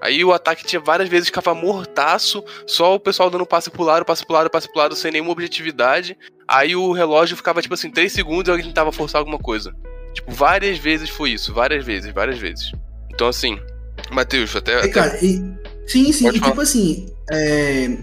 Aí 0.00 0.24
o 0.24 0.32
ataque 0.32 0.64
tinha 0.64 0.80
várias 0.80 1.08
vezes 1.08 1.26
ficava 1.28 1.54
mortaço, 1.54 2.42
só 2.66 2.94
o 2.94 3.00
pessoal 3.00 3.28
dando 3.28 3.44
passe 3.44 3.70
pro 3.70 3.82
lado, 3.82 4.04
passe 4.04 4.24
pro 4.24 4.34
lado, 4.34 4.50
passe 4.50 4.68
pro 4.70 4.78
lado, 4.80 4.96
sem 4.96 5.12
nenhuma 5.12 5.30
objetividade. 5.32 6.16
Aí 6.48 6.74
o 6.74 6.92
relógio 6.92 7.36
ficava, 7.36 7.60
tipo 7.60 7.74
assim, 7.74 7.90
3 7.90 8.10
segundos 8.12 8.48
e 8.48 8.50
alguém 8.50 8.66
tentava 8.66 8.90
forçar 8.90 9.18
alguma 9.18 9.38
coisa. 9.38 9.74
Tipo, 10.14 10.32
várias 10.32 10.78
vezes 10.78 11.08
foi 11.10 11.30
isso, 11.30 11.52
várias 11.52 11.84
vezes, 11.84 12.12
várias 12.12 12.38
vezes. 12.38 12.72
Então, 13.12 13.28
assim, 13.28 13.58
Matheus, 14.10 14.56
até. 14.56 14.72
É, 14.72 14.78
até- 14.78 14.88
cara, 14.88 15.18
e- 15.24 15.42
sim, 15.86 16.12
sim, 16.12 16.24
Pode 16.24 16.36
e 16.36 16.40
falar. 16.40 16.50
tipo 16.52 16.62
assim, 16.62 17.06
é, 17.30 17.96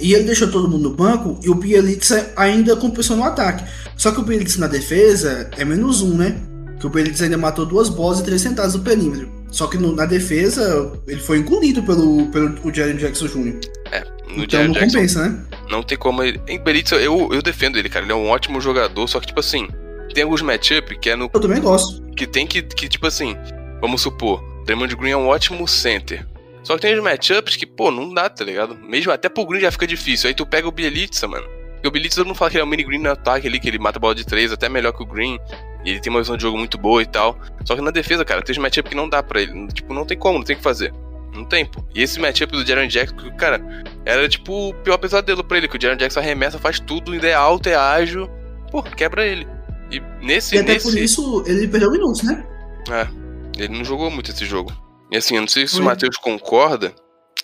E 0.00 0.12
ele 0.12 0.24
deixou 0.24 0.50
todo 0.50 0.68
mundo 0.68 0.90
no 0.90 0.96
banco 0.96 1.38
e 1.40 1.48
o 1.48 1.54
Bielitsa 1.54 2.32
ainda 2.36 2.74
compensou 2.74 3.16
no 3.16 3.22
ataque. 3.22 3.64
Só 3.96 4.10
que 4.10 4.18
o 4.18 4.24
Bielitsa 4.24 4.58
na 4.58 4.66
defesa 4.66 5.48
é 5.56 5.64
menos 5.64 6.02
um, 6.02 6.16
né? 6.16 6.36
Que 6.80 6.86
o 6.86 6.90
Bielitsa 6.90 7.22
ainda 7.24 7.38
matou 7.38 7.64
duas 7.64 7.88
bolas 7.88 8.18
e 8.18 8.24
três 8.24 8.42
sentadas 8.42 8.74
no 8.74 8.82
perímetro. 8.82 9.30
Só 9.54 9.68
que 9.68 9.78
no, 9.78 9.94
na 9.94 10.04
defesa 10.04 10.92
ele 11.06 11.20
foi 11.20 11.38
engolido 11.38 11.80
pelo, 11.84 12.26
pelo 12.26 12.58
o 12.64 12.74
Jaren 12.74 12.96
Jackson 12.96 13.28
Jr. 13.28 13.60
É, 13.92 14.00
no 14.26 14.42
Então 14.42 14.46
Jaren 14.48 14.66
não 14.66 14.74
Jackson 14.74 14.96
compensa, 14.96 15.28
né? 15.28 15.44
não 15.70 15.80
tem 15.80 15.96
como 15.96 16.24
ele. 16.24 16.40
Em 16.48 16.58
Belitza, 16.58 16.96
eu, 16.96 17.28
eu 17.32 17.40
defendo 17.40 17.78
ele, 17.78 17.88
cara. 17.88 18.04
Ele 18.04 18.10
é 18.10 18.16
um 18.16 18.28
ótimo 18.28 18.60
jogador, 18.60 19.06
só 19.06 19.20
que, 19.20 19.28
tipo 19.28 19.38
assim, 19.38 19.68
tem 20.12 20.24
alguns 20.24 20.42
matchup 20.42 20.98
que 20.98 21.08
é 21.08 21.14
no. 21.14 21.30
Eu 21.32 21.40
também 21.40 21.60
gosto. 21.60 22.02
que 22.16 22.26
tem 22.26 22.48
que, 22.48 22.62
que, 22.62 22.88
tipo 22.88 23.06
assim, 23.06 23.36
vamos 23.80 24.02
supor, 24.02 24.42
Draymond 24.66 24.96
Green 24.96 25.12
é 25.12 25.16
um 25.16 25.28
ótimo 25.28 25.68
center. 25.68 26.26
Só 26.64 26.74
que 26.74 26.82
tem 26.82 26.98
uns 26.98 27.04
matchups 27.04 27.54
que, 27.54 27.64
pô, 27.64 27.92
não 27.92 28.12
dá, 28.12 28.28
tá 28.28 28.44
ligado? 28.44 28.74
Mesmo 28.74 29.12
até 29.12 29.28
pro 29.28 29.46
Green 29.46 29.60
já 29.60 29.70
fica 29.70 29.86
difícil. 29.86 30.26
Aí 30.26 30.34
tu 30.34 30.44
pega 30.44 30.66
o 30.66 30.72
Bielitsa, 30.72 31.28
mano. 31.28 31.46
Porque 31.84 31.88
o 31.88 31.92
Bielitsa 32.00 32.16
todo 32.16 32.28
mundo 32.28 32.36
fala 32.36 32.50
que 32.50 32.56
ele 32.56 32.62
é 32.62 32.64
um 32.64 32.68
mini 32.68 32.82
Green 32.82 32.98
no 32.98 33.10
ataque 33.10 33.46
ali, 33.46 33.60
que 33.60 33.68
ele 33.68 33.78
mata 33.78 33.98
a 33.98 34.00
bola 34.00 34.14
de 34.14 34.24
três, 34.24 34.50
até 34.50 34.70
melhor 34.70 34.94
que 34.94 35.02
o 35.02 35.06
Green. 35.06 35.38
E 35.84 35.90
ele 35.90 36.00
tem 36.00 36.10
uma 36.10 36.20
visão 36.20 36.34
de 36.34 36.42
jogo 36.42 36.56
muito 36.56 36.78
boa 36.78 37.02
e 37.02 37.04
tal. 37.04 37.38
Só 37.62 37.76
que 37.76 37.82
na 37.82 37.90
defesa, 37.90 38.24
cara, 38.24 38.40
tem 38.40 38.54
uns 38.54 38.58
matchups 38.58 38.88
que 38.88 38.96
não 38.96 39.06
dá 39.06 39.22
pra 39.22 39.42
ele. 39.42 39.68
Tipo, 39.68 39.92
não 39.92 40.06
tem 40.06 40.16
como, 40.16 40.38
não 40.38 40.44
tem 40.46 40.54
o 40.54 40.56
que 40.56 40.62
fazer. 40.62 40.94
Não 41.34 41.44
tem, 41.44 41.66
pô. 41.66 41.84
E 41.94 42.02
esse 42.02 42.18
matchup 42.18 42.50
do 42.52 42.66
Jaron 42.66 42.86
Jackson, 42.86 43.30
cara, 43.36 43.60
era 44.06 44.26
tipo 44.26 44.70
o 44.70 44.74
pior 44.76 44.96
pesadelo 44.96 45.44
pra 45.44 45.58
ele, 45.58 45.68
que 45.68 45.76
o 45.76 45.80
Jaron 45.80 45.98
Jackson 45.98 46.20
arremessa, 46.20 46.58
faz 46.58 46.80
tudo, 46.80 47.12
ainda 47.12 47.28
é 47.28 47.34
alto, 47.34 47.68
é 47.68 47.74
ágil. 47.74 48.30
Pô, 48.70 48.82
quebra 48.82 49.26
ele. 49.26 49.46
E 49.90 50.00
nesse. 50.24 50.56
E 50.56 50.60
até 50.60 50.72
nesse... 50.72 50.90
por 50.90 50.98
isso 50.98 51.44
ele 51.46 51.68
perdeu 51.68 51.90
minutos, 51.90 52.22
né? 52.22 52.46
É, 52.90 53.62
ele 53.62 53.76
não 53.76 53.84
jogou 53.84 54.10
muito 54.10 54.30
esse 54.30 54.46
jogo. 54.46 54.72
E 55.10 55.18
assim, 55.18 55.34
eu 55.34 55.42
não 55.42 55.48
sei 55.48 55.66
se 55.66 55.74
o 55.74 55.76
Foi. 55.76 55.84
Matheus 55.84 56.16
concorda, 56.16 56.94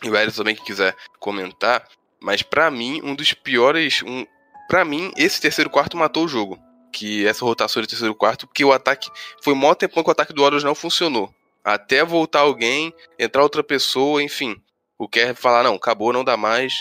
e 0.02 0.08
o 0.08 0.16
Hélio 0.16 0.32
também 0.32 0.54
que 0.54 0.64
quiser 0.64 0.96
comentar, 1.18 1.84
mas 2.22 2.42
pra 2.42 2.70
mim, 2.70 3.00
um 3.02 3.14
dos 3.14 3.32
piores. 3.32 4.02
Um, 4.02 4.26
para 4.68 4.84
mim, 4.84 5.10
esse 5.16 5.40
terceiro 5.40 5.70
quarto 5.70 5.96
matou 5.96 6.24
o 6.24 6.28
jogo. 6.28 6.58
Que 6.92 7.26
essa 7.26 7.44
rotação 7.44 7.80
de 7.80 7.88
terceiro 7.88 8.14
quarto, 8.14 8.46
porque 8.46 8.64
o 8.64 8.72
ataque. 8.72 9.10
Foi 9.42 9.54
maior 9.54 9.74
tempão 9.74 10.02
que 10.02 10.08
o 10.08 10.12
ataque 10.12 10.32
do 10.32 10.42
Warriors 10.42 10.64
não 10.64 10.74
funcionou. 10.74 11.32
Até 11.64 12.04
voltar 12.04 12.40
alguém, 12.40 12.92
entrar 13.18 13.42
outra 13.42 13.62
pessoa, 13.62 14.22
enfim. 14.22 14.56
O 14.98 15.08
Kerr 15.08 15.34
falar, 15.34 15.62
não, 15.62 15.74
acabou, 15.74 16.12
não 16.12 16.24
dá 16.24 16.36
mais. 16.36 16.74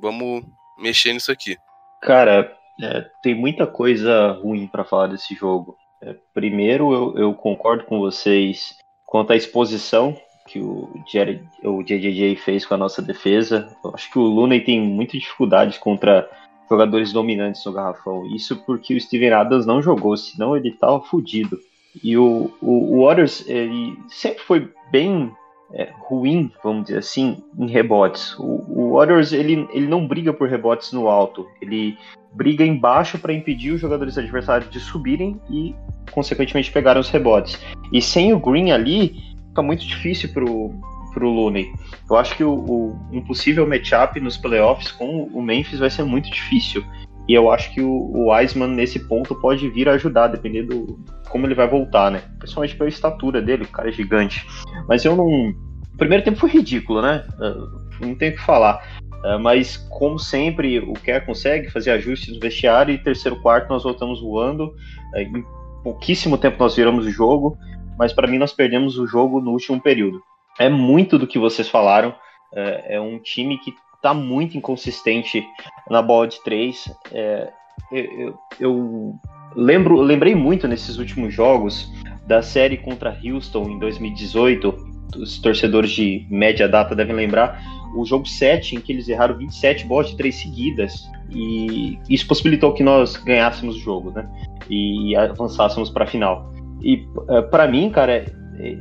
Vamos 0.00 0.44
mexer 0.78 1.12
nisso 1.12 1.30
aqui. 1.30 1.56
Cara, 2.02 2.56
é, 2.82 3.06
tem 3.22 3.34
muita 3.34 3.66
coisa 3.66 4.32
ruim 4.32 4.66
pra 4.66 4.84
falar 4.84 5.06
desse 5.08 5.34
jogo. 5.34 5.76
É, 6.02 6.14
primeiro, 6.34 6.92
eu, 6.92 7.18
eu 7.18 7.34
concordo 7.34 7.84
com 7.84 7.98
vocês 7.98 8.74
quanto 9.06 9.32
à 9.32 9.36
exposição 9.36 10.16
que 10.54 10.60
o, 10.60 11.82
JJJ 11.82 12.36
fez 12.36 12.64
com 12.64 12.74
a 12.74 12.78
nossa 12.78 13.02
defesa. 13.02 13.68
Eu 13.84 13.90
acho 13.92 14.10
que 14.12 14.18
o 14.18 14.22
Looney 14.22 14.60
tem 14.60 14.80
muita 14.80 15.18
dificuldade 15.18 15.80
contra 15.80 16.30
jogadores 16.70 17.12
dominantes 17.12 17.64
no 17.64 17.72
garrafão. 17.72 18.24
Isso 18.32 18.56
porque 18.64 18.94
o 18.94 19.00
Steven 19.00 19.32
Adams 19.32 19.66
não 19.66 19.82
jogou, 19.82 20.16
senão 20.16 20.56
ele 20.56 20.70
tava 20.70 21.00
fudido. 21.00 21.58
E 22.02 22.16
o, 22.16 22.52
o, 22.62 22.94
o 22.94 23.04
Warriors, 23.04 23.44
ele 23.48 23.98
sempre 24.08 24.42
foi 24.44 24.70
bem 24.92 25.32
é, 25.72 25.92
ruim, 25.98 26.52
vamos 26.62 26.84
dizer 26.84 26.98
assim, 26.98 27.42
em 27.58 27.66
rebotes. 27.66 28.36
O, 28.38 28.92
o 28.94 29.02
ele, 29.32 29.68
ele 29.72 29.88
não 29.88 30.06
briga 30.06 30.32
por 30.32 30.48
rebotes 30.48 30.92
no 30.92 31.08
alto. 31.08 31.48
Ele 31.60 31.98
briga 32.32 32.64
embaixo 32.64 33.18
para 33.18 33.32
impedir 33.32 33.72
os 33.72 33.80
jogadores 33.80 34.16
adversários 34.16 34.70
de 34.70 34.78
subirem 34.78 35.40
e, 35.50 35.74
consequentemente, 36.12 36.70
pegarem 36.70 37.00
os 37.00 37.10
rebotes. 37.10 37.60
E 37.92 38.00
sem 38.00 38.32
o 38.32 38.38
Green 38.38 38.70
ali, 38.70 39.33
fica 39.54 39.62
muito 39.62 39.86
difícil 39.86 40.28
pro, 40.30 40.74
pro 41.12 41.30
Looney. 41.30 41.72
Eu 42.10 42.16
acho 42.16 42.36
que 42.36 42.42
o, 42.42 42.52
o 42.52 42.98
um 43.12 43.22
possível 43.22 43.66
matchup 43.66 44.18
nos 44.18 44.36
playoffs 44.36 44.90
com 44.90 45.24
o 45.32 45.40
Memphis 45.40 45.78
vai 45.78 45.88
ser 45.88 46.02
muito 46.02 46.28
difícil. 46.28 46.84
E 47.28 47.32
eu 47.32 47.50
acho 47.50 47.72
que 47.72 47.80
o, 47.80 47.90
o 47.90 48.30
Wiseman, 48.30 48.68
nesse 48.68 48.98
ponto, 48.98 49.34
pode 49.36 49.70
vir 49.70 49.88
ajudar, 49.88 50.26
dependendo 50.26 50.86
do 50.86 50.98
como 51.30 51.46
ele 51.46 51.54
vai 51.54 51.66
voltar, 51.66 52.10
né? 52.10 52.22
Principalmente 52.38 52.76
pela 52.76 52.88
estatura 52.88 53.40
dele, 53.40 53.64
o 53.64 53.68
cara 53.68 53.88
é 53.88 53.92
gigante. 53.92 54.46
Mas 54.86 55.04
eu 55.04 55.16
não. 55.16 55.26
O 55.26 55.96
primeiro 55.96 56.22
tempo 56.22 56.38
foi 56.38 56.50
ridículo, 56.50 57.00
né? 57.00 57.24
Uh, 57.38 58.06
não 58.06 58.14
tem 58.14 58.30
o 58.30 58.32
que 58.34 58.40
falar. 58.40 58.84
Uh, 59.24 59.38
mas, 59.40 59.76
como 59.90 60.18
sempre, 60.18 60.80
o 60.80 60.92
Kerr 60.92 61.24
consegue 61.24 61.70
fazer 61.70 61.92
ajustes 61.92 62.34
no 62.34 62.40
vestiário 62.40 62.94
e 62.94 62.98
terceiro 62.98 63.40
quarto 63.40 63.68
nós 63.70 63.84
voltamos 63.84 64.20
voando. 64.20 64.74
Uh, 65.14 65.38
em 65.38 65.44
pouquíssimo 65.82 66.36
tempo 66.36 66.56
nós 66.58 66.76
viramos 66.76 67.06
o 67.06 67.10
jogo, 67.10 67.58
mas 67.98 68.12
para 68.12 68.26
mim 68.26 68.38
nós 68.38 68.52
perdemos 68.52 68.98
o 68.98 69.06
jogo 69.06 69.40
no 69.40 69.52
último 69.52 69.80
período. 69.80 70.22
É 70.58 70.68
muito 70.68 71.18
do 71.18 71.26
que 71.26 71.38
vocês 71.38 71.68
falaram. 71.68 72.14
É, 72.54 72.96
é 72.96 73.00
um 73.00 73.18
time 73.18 73.58
que 73.58 73.74
está 73.96 74.14
muito 74.14 74.56
inconsistente 74.56 75.44
na 75.90 76.02
bola 76.02 76.28
de 76.28 76.42
três. 76.42 76.92
É, 77.10 77.50
eu, 77.90 78.38
eu 78.60 79.14
lembro, 79.56 80.00
lembrei 80.00 80.34
muito 80.34 80.68
nesses 80.68 80.98
últimos 80.98 81.32
jogos 81.34 81.90
da 82.26 82.42
série 82.42 82.76
contra 82.76 83.16
Houston 83.24 83.68
em 83.70 83.78
2018. 83.78 84.94
Os 85.16 85.38
torcedores 85.38 85.90
de 85.90 86.26
média 86.30 86.68
data 86.68 86.94
devem 86.94 87.14
lembrar 87.14 87.60
o 87.96 88.04
jogo 88.04 88.26
7, 88.26 88.76
em 88.76 88.80
que 88.80 88.92
eles 88.92 89.08
erraram 89.08 89.36
27 89.36 89.86
bolas 89.86 90.10
de 90.10 90.16
três 90.16 90.34
seguidas. 90.36 91.08
E 91.30 91.98
isso 92.08 92.26
possibilitou 92.26 92.72
que 92.72 92.82
nós 92.82 93.16
ganhássemos 93.16 93.76
o 93.76 93.80
jogo, 93.80 94.10
né? 94.10 94.28
E 94.68 95.14
avançássemos 95.16 95.90
para 95.90 96.04
a 96.04 96.06
final. 96.06 96.52
E 96.82 97.06
para 97.50 97.66
mim, 97.66 97.90
cara, 97.90 98.24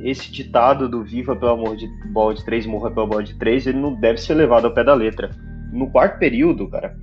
esse 0.03 0.31
ditado 0.31 0.87
do 0.87 1.03
Viva 1.03 1.35
pelo 1.35 1.51
amor 1.51 1.75
de 1.75 1.87
bola 2.11 2.33
de 2.33 2.43
três, 2.45 2.65
morra 2.65 2.91
pela 2.91 3.07
bola 3.07 3.23
de 3.23 3.33
três, 3.35 3.65
ele 3.65 3.79
não 3.79 3.93
deve 3.93 4.19
ser 4.19 4.33
levado 4.35 4.65
ao 4.65 4.73
pé 4.73 4.83
da 4.83 4.93
letra. 4.93 5.31
No 5.71 5.89
quarto 5.89 6.19
período, 6.19 6.67
cara, 6.67 6.95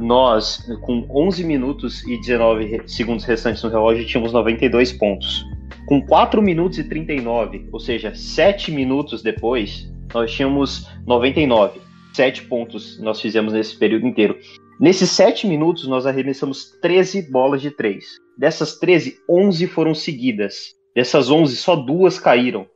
nós, 0.00 0.64
com 0.82 1.06
11 1.10 1.44
minutos 1.44 2.06
e 2.06 2.18
19 2.20 2.82
segundos 2.86 3.24
restantes 3.24 3.62
no 3.62 3.70
relógio, 3.70 4.06
tínhamos 4.06 4.32
92 4.32 4.92
pontos. 4.92 5.44
Com 5.86 6.00
4 6.00 6.40
minutos 6.40 6.78
e 6.78 6.84
39, 6.84 7.68
ou 7.72 7.80
seja, 7.80 8.14
7 8.14 8.70
minutos 8.70 9.22
depois, 9.22 9.92
nós 10.14 10.32
tínhamos 10.32 10.88
99. 11.06 11.80
7 12.12 12.44
pontos 12.44 12.98
nós 13.00 13.20
fizemos 13.20 13.52
nesse 13.52 13.76
período 13.76 14.06
inteiro. 14.06 14.36
Nesses 14.80 15.10
7 15.10 15.46
minutos, 15.46 15.88
nós 15.88 16.06
arremessamos 16.06 16.76
13 16.80 17.30
bolas 17.30 17.60
de 17.60 17.70
3. 17.70 18.04
Dessas 18.36 18.78
13, 18.78 19.18
11 19.28 19.66
foram 19.66 19.94
seguidas. 19.94 20.74
Dessas 20.94 21.30
11, 21.30 21.56
só 21.56 21.74
duas 21.74 22.18
caíram. 22.18 22.66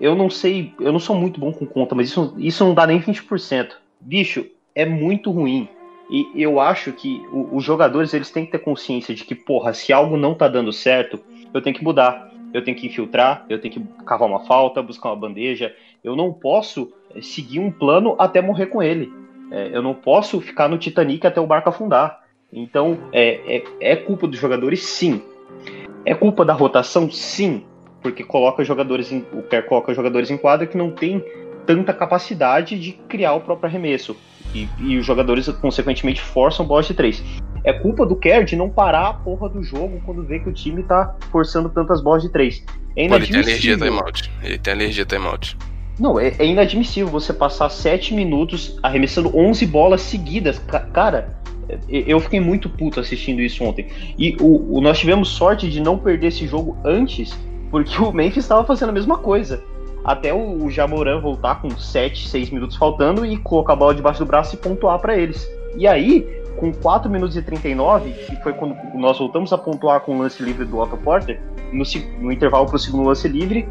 Eu 0.00 0.14
não 0.14 0.30
sei, 0.30 0.72
eu 0.80 0.92
não 0.92 0.98
sou 0.98 1.14
muito 1.14 1.38
bom 1.38 1.52
com 1.52 1.66
conta, 1.66 1.94
mas 1.94 2.08
isso, 2.08 2.34
isso 2.38 2.64
não 2.64 2.72
dá 2.72 2.86
nem 2.86 3.00
20%. 3.00 3.72
Bicho, 4.00 4.46
é 4.74 4.86
muito 4.86 5.30
ruim. 5.30 5.68
E 6.10 6.42
eu 6.42 6.58
acho 6.58 6.92
que 6.92 7.22
os 7.52 7.62
jogadores 7.62 8.14
eles 8.14 8.30
têm 8.30 8.46
que 8.46 8.52
ter 8.52 8.58
consciência 8.58 9.14
de 9.14 9.24
que, 9.24 9.34
porra, 9.34 9.74
se 9.74 9.92
algo 9.92 10.16
não 10.16 10.34
tá 10.34 10.48
dando 10.48 10.72
certo, 10.72 11.20
eu 11.52 11.60
tenho 11.60 11.76
que 11.76 11.84
mudar. 11.84 12.30
Eu 12.52 12.64
tenho 12.64 12.76
que 12.76 12.86
infiltrar, 12.86 13.46
eu 13.48 13.60
tenho 13.60 13.74
que 13.74 13.80
cavar 14.04 14.28
uma 14.28 14.40
falta, 14.40 14.82
buscar 14.82 15.10
uma 15.10 15.16
bandeja. 15.16 15.72
Eu 16.02 16.16
não 16.16 16.32
posso 16.32 16.92
seguir 17.22 17.60
um 17.60 17.70
plano 17.70 18.16
até 18.18 18.42
morrer 18.42 18.66
com 18.66 18.82
ele. 18.82 19.12
Eu 19.50 19.82
não 19.82 19.94
posso 19.94 20.40
ficar 20.40 20.68
no 20.68 20.78
Titanic 20.78 21.26
até 21.26 21.40
o 21.40 21.46
barco 21.46 21.68
afundar. 21.68 22.20
Então, 22.52 22.98
é, 23.12 23.56
é, 23.56 23.64
é 23.92 23.96
culpa 23.96 24.26
dos 24.26 24.38
jogadores, 24.38 24.84
sim. 24.84 25.22
É 26.04 26.14
culpa 26.14 26.44
da 26.44 26.52
rotação, 26.52 27.10
sim. 27.10 27.64
Porque 28.02 28.24
coloca 28.24 28.64
jogadores 28.64 29.12
em, 29.12 29.24
o 29.32 29.42
Kerr 29.42 29.66
coloca 29.66 29.92
jogadores 29.94 30.30
em 30.30 30.36
quadra 30.36 30.66
que 30.66 30.76
não 30.76 30.90
tem 30.90 31.24
tanta 31.66 31.92
capacidade 31.92 32.78
de 32.78 32.92
criar 32.92 33.34
o 33.34 33.40
próprio 33.40 33.68
arremesso. 33.68 34.16
E, 34.54 34.68
e, 34.80 34.96
os 34.96 35.06
jogadores, 35.06 35.48
consequentemente, 35.48 36.20
forçam 36.20 36.66
bolas 36.66 36.86
de 36.86 36.94
três. 36.94 37.22
É 37.62 37.72
culpa 37.72 38.06
do 38.06 38.16
Kerr 38.16 38.44
de 38.44 38.56
não 38.56 38.70
parar 38.70 39.08
a 39.08 39.12
porra 39.12 39.48
do 39.48 39.62
jogo 39.62 40.00
quando 40.04 40.24
vê 40.24 40.40
que 40.40 40.48
o 40.48 40.52
time 40.52 40.82
tá 40.82 41.14
forçando 41.30 41.68
tantas 41.68 42.00
bolas 42.02 42.22
de 42.22 42.30
três. 42.30 42.64
É 42.96 43.06
Pô, 43.06 43.16
ele 43.16 43.26
tem 43.26 43.40
alergia 43.40 43.76
timeout. 43.76 44.32
Ele 44.42 44.58
tem 44.58 44.72
alergia 44.72 45.04
timeout. 45.04 45.56
Não, 46.00 46.18
é, 46.18 46.32
é, 46.38 46.46
inadmissível 46.46 47.08
você 47.08 47.30
passar 47.30 47.68
sete 47.68 48.14
minutos 48.14 48.78
arremessando 48.82 49.36
11 49.36 49.66
bolas 49.66 50.00
seguidas. 50.00 50.58
Cara, 50.94 51.36
eu 51.88 52.18
fiquei 52.20 52.40
muito 52.40 52.70
puto 52.70 52.98
assistindo 52.98 53.42
isso 53.42 53.62
ontem. 53.62 53.86
E 54.18 54.34
o, 54.40 54.78
o, 54.78 54.80
nós 54.80 54.98
tivemos 54.98 55.28
sorte 55.28 55.68
de 55.68 55.78
não 55.78 55.98
perder 55.98 56.28
esse 56.28 56.46
jogo 56.46 56.74
antes, 56.82 57.38
porque 57.70 58.00
o 58.02 58.10
Memphis 58.10 58.44
estava 58.44 58.64
fazendo 58.64 58.88
a 58.88 58.92
mesma 58.92 59.18
coisa 59.18 59.62
até 60.02 60.32
o, 60.32 60.64
o 60.64 60.70
Jamoran 60.70 61.20
voltar 61.20 61.60
com 61.60 61.68
7, 61.70 62.28
6 62.28 62.48
minutos 62.48 62.78
faltando 62.78 63.26
e 63.26 63.36
colocar 63.36 63.74
a 63.74 63.76
bola 63.76 63.94
debaixo 63.94 64.20
do 64.20 64.26
braço 64.26 64.54
e 64.54 64.58
pontuar 64.58 64.98
para 64.98 65.14
eles. 65.14 65.46
E 65.76 65.86
aí, 65.86 66.26
com 66.56 66.72
4 66.72 67.10
minutos 67.10 67.36
e 67.36 67.42
39, 67.42 68.10
que 68.10 68.36
foi 68.42 68.54
quando 68.54 68.74
nós 68.94 69.18
voltamos 69.18 69.52
a 69.52 69.58
pontuar 69.58 70.00
com 70.00 70.16
o 70.16 70.18
lance 70.18 70.42
livre 70.42 70.64
do 70.64 70.78
Otto 70.78 70.96
Porter, 70.96 71.38
no, 71.70 71.84
no 72.20 72.32
intervalo 72.32 72.64
para 72.64 72.76
o 72.76 72.78
segundo 72.78 73.06
lance 73.06 73.28
livre, 73.28 73.68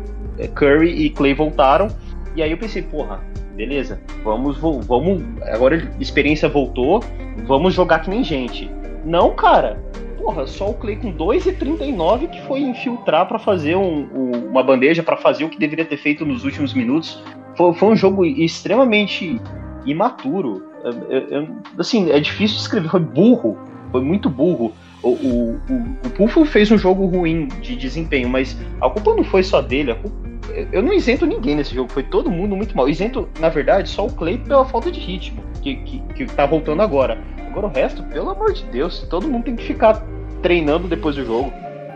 Curry 0.56 1.06
e 1.06 1.10
Clay 1.10 1.34
voltaram. 1.34 1.88
E 2.36 2.44
aí 2.44 2.52
eu 2.52 2.58
pensei, 2.58 2.82
porra, 2.82 3.22
beleza, 3.56 4.00
vamos, 4.24 4.58
vamos. 4.58 5.22
Agora 5.52 5.92
a 5.98 6.02
experiência 6.02 6.48
voltou, 6.48 7.04
vamos 7.46 7.74
jogar 7.74 8.00
que 8.00 8.10
nem 8.10 8.24
gente. 8.24 8.70
Não, 9.06 9.34
cara, 9.36 9.82
porra, 10.18 10.46
só 10.46 10.70
o 10.70 10.74
Clay 10.74 10.96
com 10.98 11.12
2,39 11.12 12.30
que 12.30 12.42
foi 12.44 12.62
infiltrar 12.62 13.28
para 13.28 13.40
fazer 13.40 13.76
um, 13.76 14.08
um, 14.14 14.32
uma 14.50 14.62
bandeja, 14.62 15.02
para 15.02 15.18
fazer 15.18 15.46
o 15.46 15.50
que 15.50 15.58
deveria 15.58 15.86
ter 15.86 15.98
feito 15.98 16.26
nos 16.26 16.44
últimos 16.44 16.74
minutos. 16.74 17.24
Foi, 17.56 17.74
foi 17.74 17.90
um 17.90 17.96
jogo 17.96 18.26
extremamente 18.26 19.42
imaturo. 19.86 20.70
Eu, 21.10 21.20
eu, 21.30 21.48
assim, 21.78 22.12
é 22.12 22.20
difícil 22.20 22.58
de 22.58 22.62
escrever, 22.62 22.90
foi 22.90 23.00
burro, 23.00 23.58
foi 23.92 24.02
muito 24.02 24.30
burro. 24.30 24.74
O, 25.02 25.10
o, 25.10 25.52
o, 25.70 25.98
o 26.06 26.10
Pufo 26.12 26.46
fez 26.46 26.70
um 26.72 26.78
jogo 26.78 27.06
ruim 27.06 27.48
de 27.62 27.76
desempenho, 27.76 28.30
mas 28.30 28.58
a 28.82 28.90
culpa 28.90 29.16
não 29.16 29.24
foi 29.24 29.44
só 29.44 29.62
dele. 29.62 29.96
Culpa, 29.96 30.30
eu 30.72 30.82
não 30.82 30.94
isento 30.94 31.26
ninguém 31.26 31.56
nesse 31.56 31.74
jogo, 31.74 31.92
foi 31.92 32.04
todo 32.04 32.30
mundo 32.30 32.56
muito 32.56 32.76
mal. 32.76 32.90
Isento, 32.90 33.28
na 33.40 33.50
verdade, 33.50 33.90
só 33.90 34.06
o 34.06 34.14
Clay 34.14 34.38
pela 34.38 34.66
falta 34.66 34.92
de 34.92 35.00
ritmo, 35.00 35.44
que, 35.62 35.76
que, 35.78 36.00
que 36.14 36.26
tá 36.26 36.46
voltando 36.46 36.82
agora. 36.82 37.18
Agora 37.50 37.68
o 37.68 37.70
resto, 37.70 38.04
pelo 38.04 38.30
amor 38.30 38.54
de 38.54 38.64
Deus, 38.66 39.06
todo 39.10 39.28
mundo 39.28 39.46
tem 39.46 39.56
que 39.56 39.66
ficar 39.66 40.06
treinando 40.42 40.88
depois 40.88 41.16
do 41.16 41.26
jogo. 41.26 41.52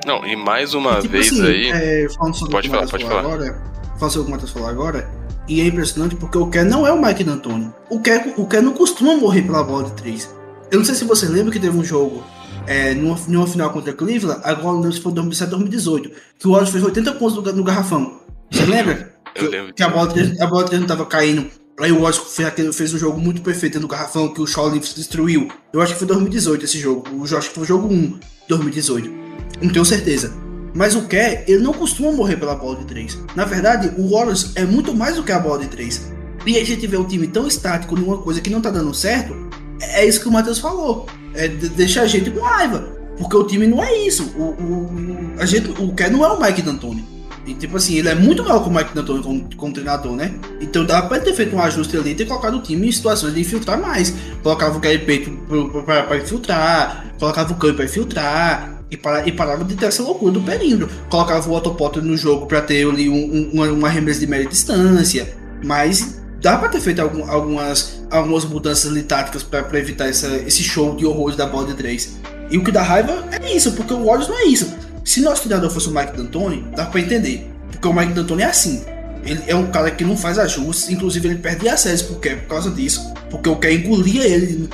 Não, 0.06 0.26
e 0.26 0.36
mais 0.36 0.74
uma 0.74 1.00
tipo 1.00 1.14
vez 1.14 1.32
assim, 1.32 1.46
aí. 1.46 1.72
É, 1.72 2.08
falando 2.10 2.36
sobre 2.36 2.52
Pode 2.52 2.68
o 2.68 2.72
que 2.72 2.76
o 2.76 2.80
falar, 2.80 2.92
pode 2.92 3.04
Matheus 3.04 3.24
falou 3.24 3.38
falar. 3.38 3.52
Agora, 3.52 3.64
falando 3.98 4.12
sobre 4.12 4.22
o 4.22 4.26
que 4.26 4.30
o 4.30 4.32
Matheus 4.32 4.52
falou 4.52 4.70
agora, 4.70 5.10
e 5.48 5.62
é 5.62 5.66
impressionante 5.66 6.16
porque 6.16 6.38
o 6.38 6.48
Kerr 6.48 6.66
não 6.66 6.88
é 6.88 6.92
o 6.92 7.02
Mike 7.02 7.24
D'Antoni. 7.24 7.70
O 7.90 8.00
Kerr, 8.00 8.34
o 8.38 8.48
Kerr 8.48 8.64
não 8.64 8.74
costuma 8.74 9.16
morrer 9.16 9.42
pela 9.42 9.64
bola 9.64 9.86
de 9.86 9.94
três. 9.94 10.34
Eu 10.72 10.80
não 10.80 10.86
sei 10.86 10.96
se 10.96 11.06
você 11.06 11.28
lembra 11.28 11.52
que 11.52 11.60
teve 11.60 11.78
um 11.78 11.84
jogo 11.84 12.24
é, 12.66 12.94
numa, 12.94 13.18
numa 13.28 13.48
final 13.48 13.70
contra 13.70 13.94
Cleveland, 13.94 14.42
agora 14.44 14.74
não 14.74 14.82
lembro 14.82 14.94
se 14.94 15.02
foi 15.02 15.12
2017 15.12 15.52
2018, 15.52 16.12
que 16.40 16.48
o 16.48 16.52
Warriors 16.52 16.72
fez 16.72 16.84
80 16.84 17.12
pontos 17.14 17.36
no, 17.36 17.54
no 17.54 17.64
garrafão. 17.64 18.23
Você 18.54 18.66
lembra? 18.66 19.14
Eu 19.36 19.46
que, 19.46 19.48
lembro 19.50 19.74
Que 19.74 19.84
a 19.84 19.90
bola, 19.90 20.14
a 20.40 20.48
bola 20.48 20.64
de 20.64 20.68
três 20.70 20.82
não 20.82 20.88
tava 20.88 21.06
caindo. 21.06 21.48
Aí 21.80 21.92
o 21.92 22.02
Warriors 22.02 22.18
fez, 22.36 22.76
fez 22.76 22.94
um 22.94 22.98
jogo 23.00 23.20
muito 23.20 23.42
perfeito 23.42 23.80
no 23.80 23.88
garrafão 23.88 24.32
que 24.32 24.40
o 24.42 24.46
Shaw 24.46 24.70
destruiu. 24.70 25.48
Eu 25.74 25.82
acho 25.82 25.94
que 25.94 26.00
foi 26.00 26.08
2018 26.08 26.66
esse 26.66 26.80
jogo. 26.80 27.04
Eu 27.30 27.38
acho 27.38 27.50
que 27.50 27.56
foi 27.56 27.64
o 27.64 27.68
jogo 27.68 27.88
1 27.92 28.20
2018. 28.48 29.10
Não 29.62 29.72
tenho 29.72 29.84
certeza. 29.86 30.32
Mas 30.76 30.96
o 30.96 31.04
Kerr, 31.08 31.44
ele 31.48 31.64
não 31.64 31.74
costuma 31.74 32.12
morrer 32.12 32.36
pela 32.38 32.56
bola 32.56 32.78
de 32.78 32.86
3. 32.86 33.18
Na 33.36 33.46
verdade, 33.46 33.92
o 33.98 34.10
Warriors 34.12 34.52
é 34.56 34.66
muito 34.66 34.94
mais 34.96 35.16
do 35.16 35.24
que 35.24 35.32
a 35.32 35.40
bola 35.40 35.60
de 35.60 35.68
3. 35.68 36.12
E 36.46 36.58
a 36.58 36.64
gente 36.66 36.86
vê 36.88 36.98
o 36.98 37.06
time 37.06 37.28
tão 37.28 37.48
estático 37.48 37.96
numa 37.96 38.18
coisa 38.20 38.42
que 38.42 38.50
não 38.50 38.62
tá 38.62 38.70
dando 38.70 38.94
certo, 38.94 39.34
é 39.82 40.06
isso 40.06 40.20
que 40.20 40.28
o 40.28 40.32
Matheus 40.32 40.60
falou. 40.60 41.06
É, 41.34 41.48
de- 41.48 41.70
deixa 41.70 42.02
a 42.02 42.08
gente 42.08 42.30
com 42.32 42.40
raiva. 42.42 42.98
Porque 43.18 43.36
o 43.38 43.44
time 43.46 43.66
não 43.68 43.84
é 43.84 43.96
isso. 44.06 44.32
O, 44.36 44.42
o, 44.42 44.54
o- 44.86 45.34
a 45.40 45.46
gente, 45.46 45.70
o 45.82 45.94
Kerr 45.94 46.12
não 46.12 46.24
é 46.26 46.28
o 46.30 46.40
Mike 46.42 46.62
D'Antoni. 46.64 47.04
E 47.46 47.54
tipo 47.54 47.76
assim, 47.78 47.98
ele 47.98 48.08
é 48.10 48.16
muito 48.16 48.42
maior 48.44 48.64
que 48.64 48.70
o 48.70 48.72
Mike 48.74 48.94
D'Antoni 48.96 49.22
como, 49.22 49.50
como 49.58 49.74
treinador, 49.74 50.16
né? 50.16 50.34
Então 50.62 50.86
dava 50.86 51.08
pra 51.08 51.20
ter 51.20 51.34
feito 51.34 51.54
um 51.56 51.62
ajuste 51.62 51.98
ali 51.98 52.12
e 52.12 52.16
ter 52.16 52.26
colocado 52.26 52.56
o 52.58 52.62
time 52.62 52.88
em 52.88 52.92
situações 52.92 53.34
de 53.34 53.42
infiltrar 53.42 53.80
mais. 53.80 54.14
Colocava 54.42 54.78
o 54.78 54.80
Gary 54.80 55.00
pra, 55.86 56.04
pra 56.04 56.18
infiltrar, 56.18 57.06
colocava 57.20 57.52
o 57.52 57.56
Curry 57.56 57.74
pra 57.74 57.86
infiltrar. 57.86 58.70
E, 58.90 58.96
para, 58.98 59.28
e 59.28 59.32
parava 59.32 59.64
de 59.64 59.76
ter 59.76 59.88
essa 59.88 60.04
loucura 60.04 60.32
do 60.34 60.42
perímetro. 60.42 60.88
Colocava 61.10 61.50
o 61.50 61.54
Otto 61.54 61.72
Potter 61.74 62.04
no 62.04 62.16
jogo 62.16 62.46
pra 62.46 62.62
ter 62.62 62.88
ali 62.88 63.10
um, 63.10 63.52
um, 63.60 63.74
uma, 63.74 63.88
arremesso 63.88 64.20
de 64.20 64.28
média 64.28 64.48
distância. 64.48 65.34
Mas 65.64 66.22
dá 66.40 66.58
pra 66.58 66.70
ter 66.70 66.80
feito 66.80 67.02
algum- 67.02 67.28
algumas, 67.30 68.04
algumas 68.12 68.46
mudanças 68.46 68.92
ali 68.92 69.02
táticas 69.02 69.42
pra 69.42 69.66
evitar 69.80 70.08
essa, 70.10 70.28
esse 70.46 70.62
show 70.64 70.96
de 70.96 71.06
horrores 71.08 71.36
da 71.36 71.48
bola 71.48 71.68
de 71.68 71.74
3. 71.74 72.18
E 72.52 72.58
o 72.58 72.64
que 72.64 72.72
dá 72.72 72.84
raiva 72.84 73.26
é 73.32 73.56
isso, 73.56 73.72
porque 73.72 73.94
o 73.96 74.06
Warriors 74.06 74.28
não 74.28 74.38
é 74.38 74.44
isso. 74.46 74.72
Se 75.04 75.22
nosso 75.22 75.44
treinador 75.44 75.70
fosse 75.70 75.90
o 75.90 75.92
Mike 75.94 76.16
D'Antoni, 76.16 76.66
dá 76.76 76.86
pra 76.86 77.00
entender. 77.02 77.50
Porque 77.72 77.88
o 77.88 77.94
Mike 77.94 78.14
D'Antoni 78.14 78.44
é 78.44 78.46
assim. 78.46 78.84
Ele 79.26 79.42
é 79.48 79.56
um 79.56 79.68
cara 79.68 79.90
que 79.92 80.04
não 80.04 80.18
faz 80.18 80.38
ajustes, 80.38 80.90
inclusive 80.90 81.28
ele 81.30 81.38
perdia 81.40 81.74
a 81.74 81.78
séries 81.78 82.02
por, 82.02 82.20
causa 82.48 82.70
disso. 82.70 83.14
Porque 83.30 83.50
o 83.50 83.56
Kerr 83.56 83.74
engolia 83.86 84.26
ele 84.26 84.70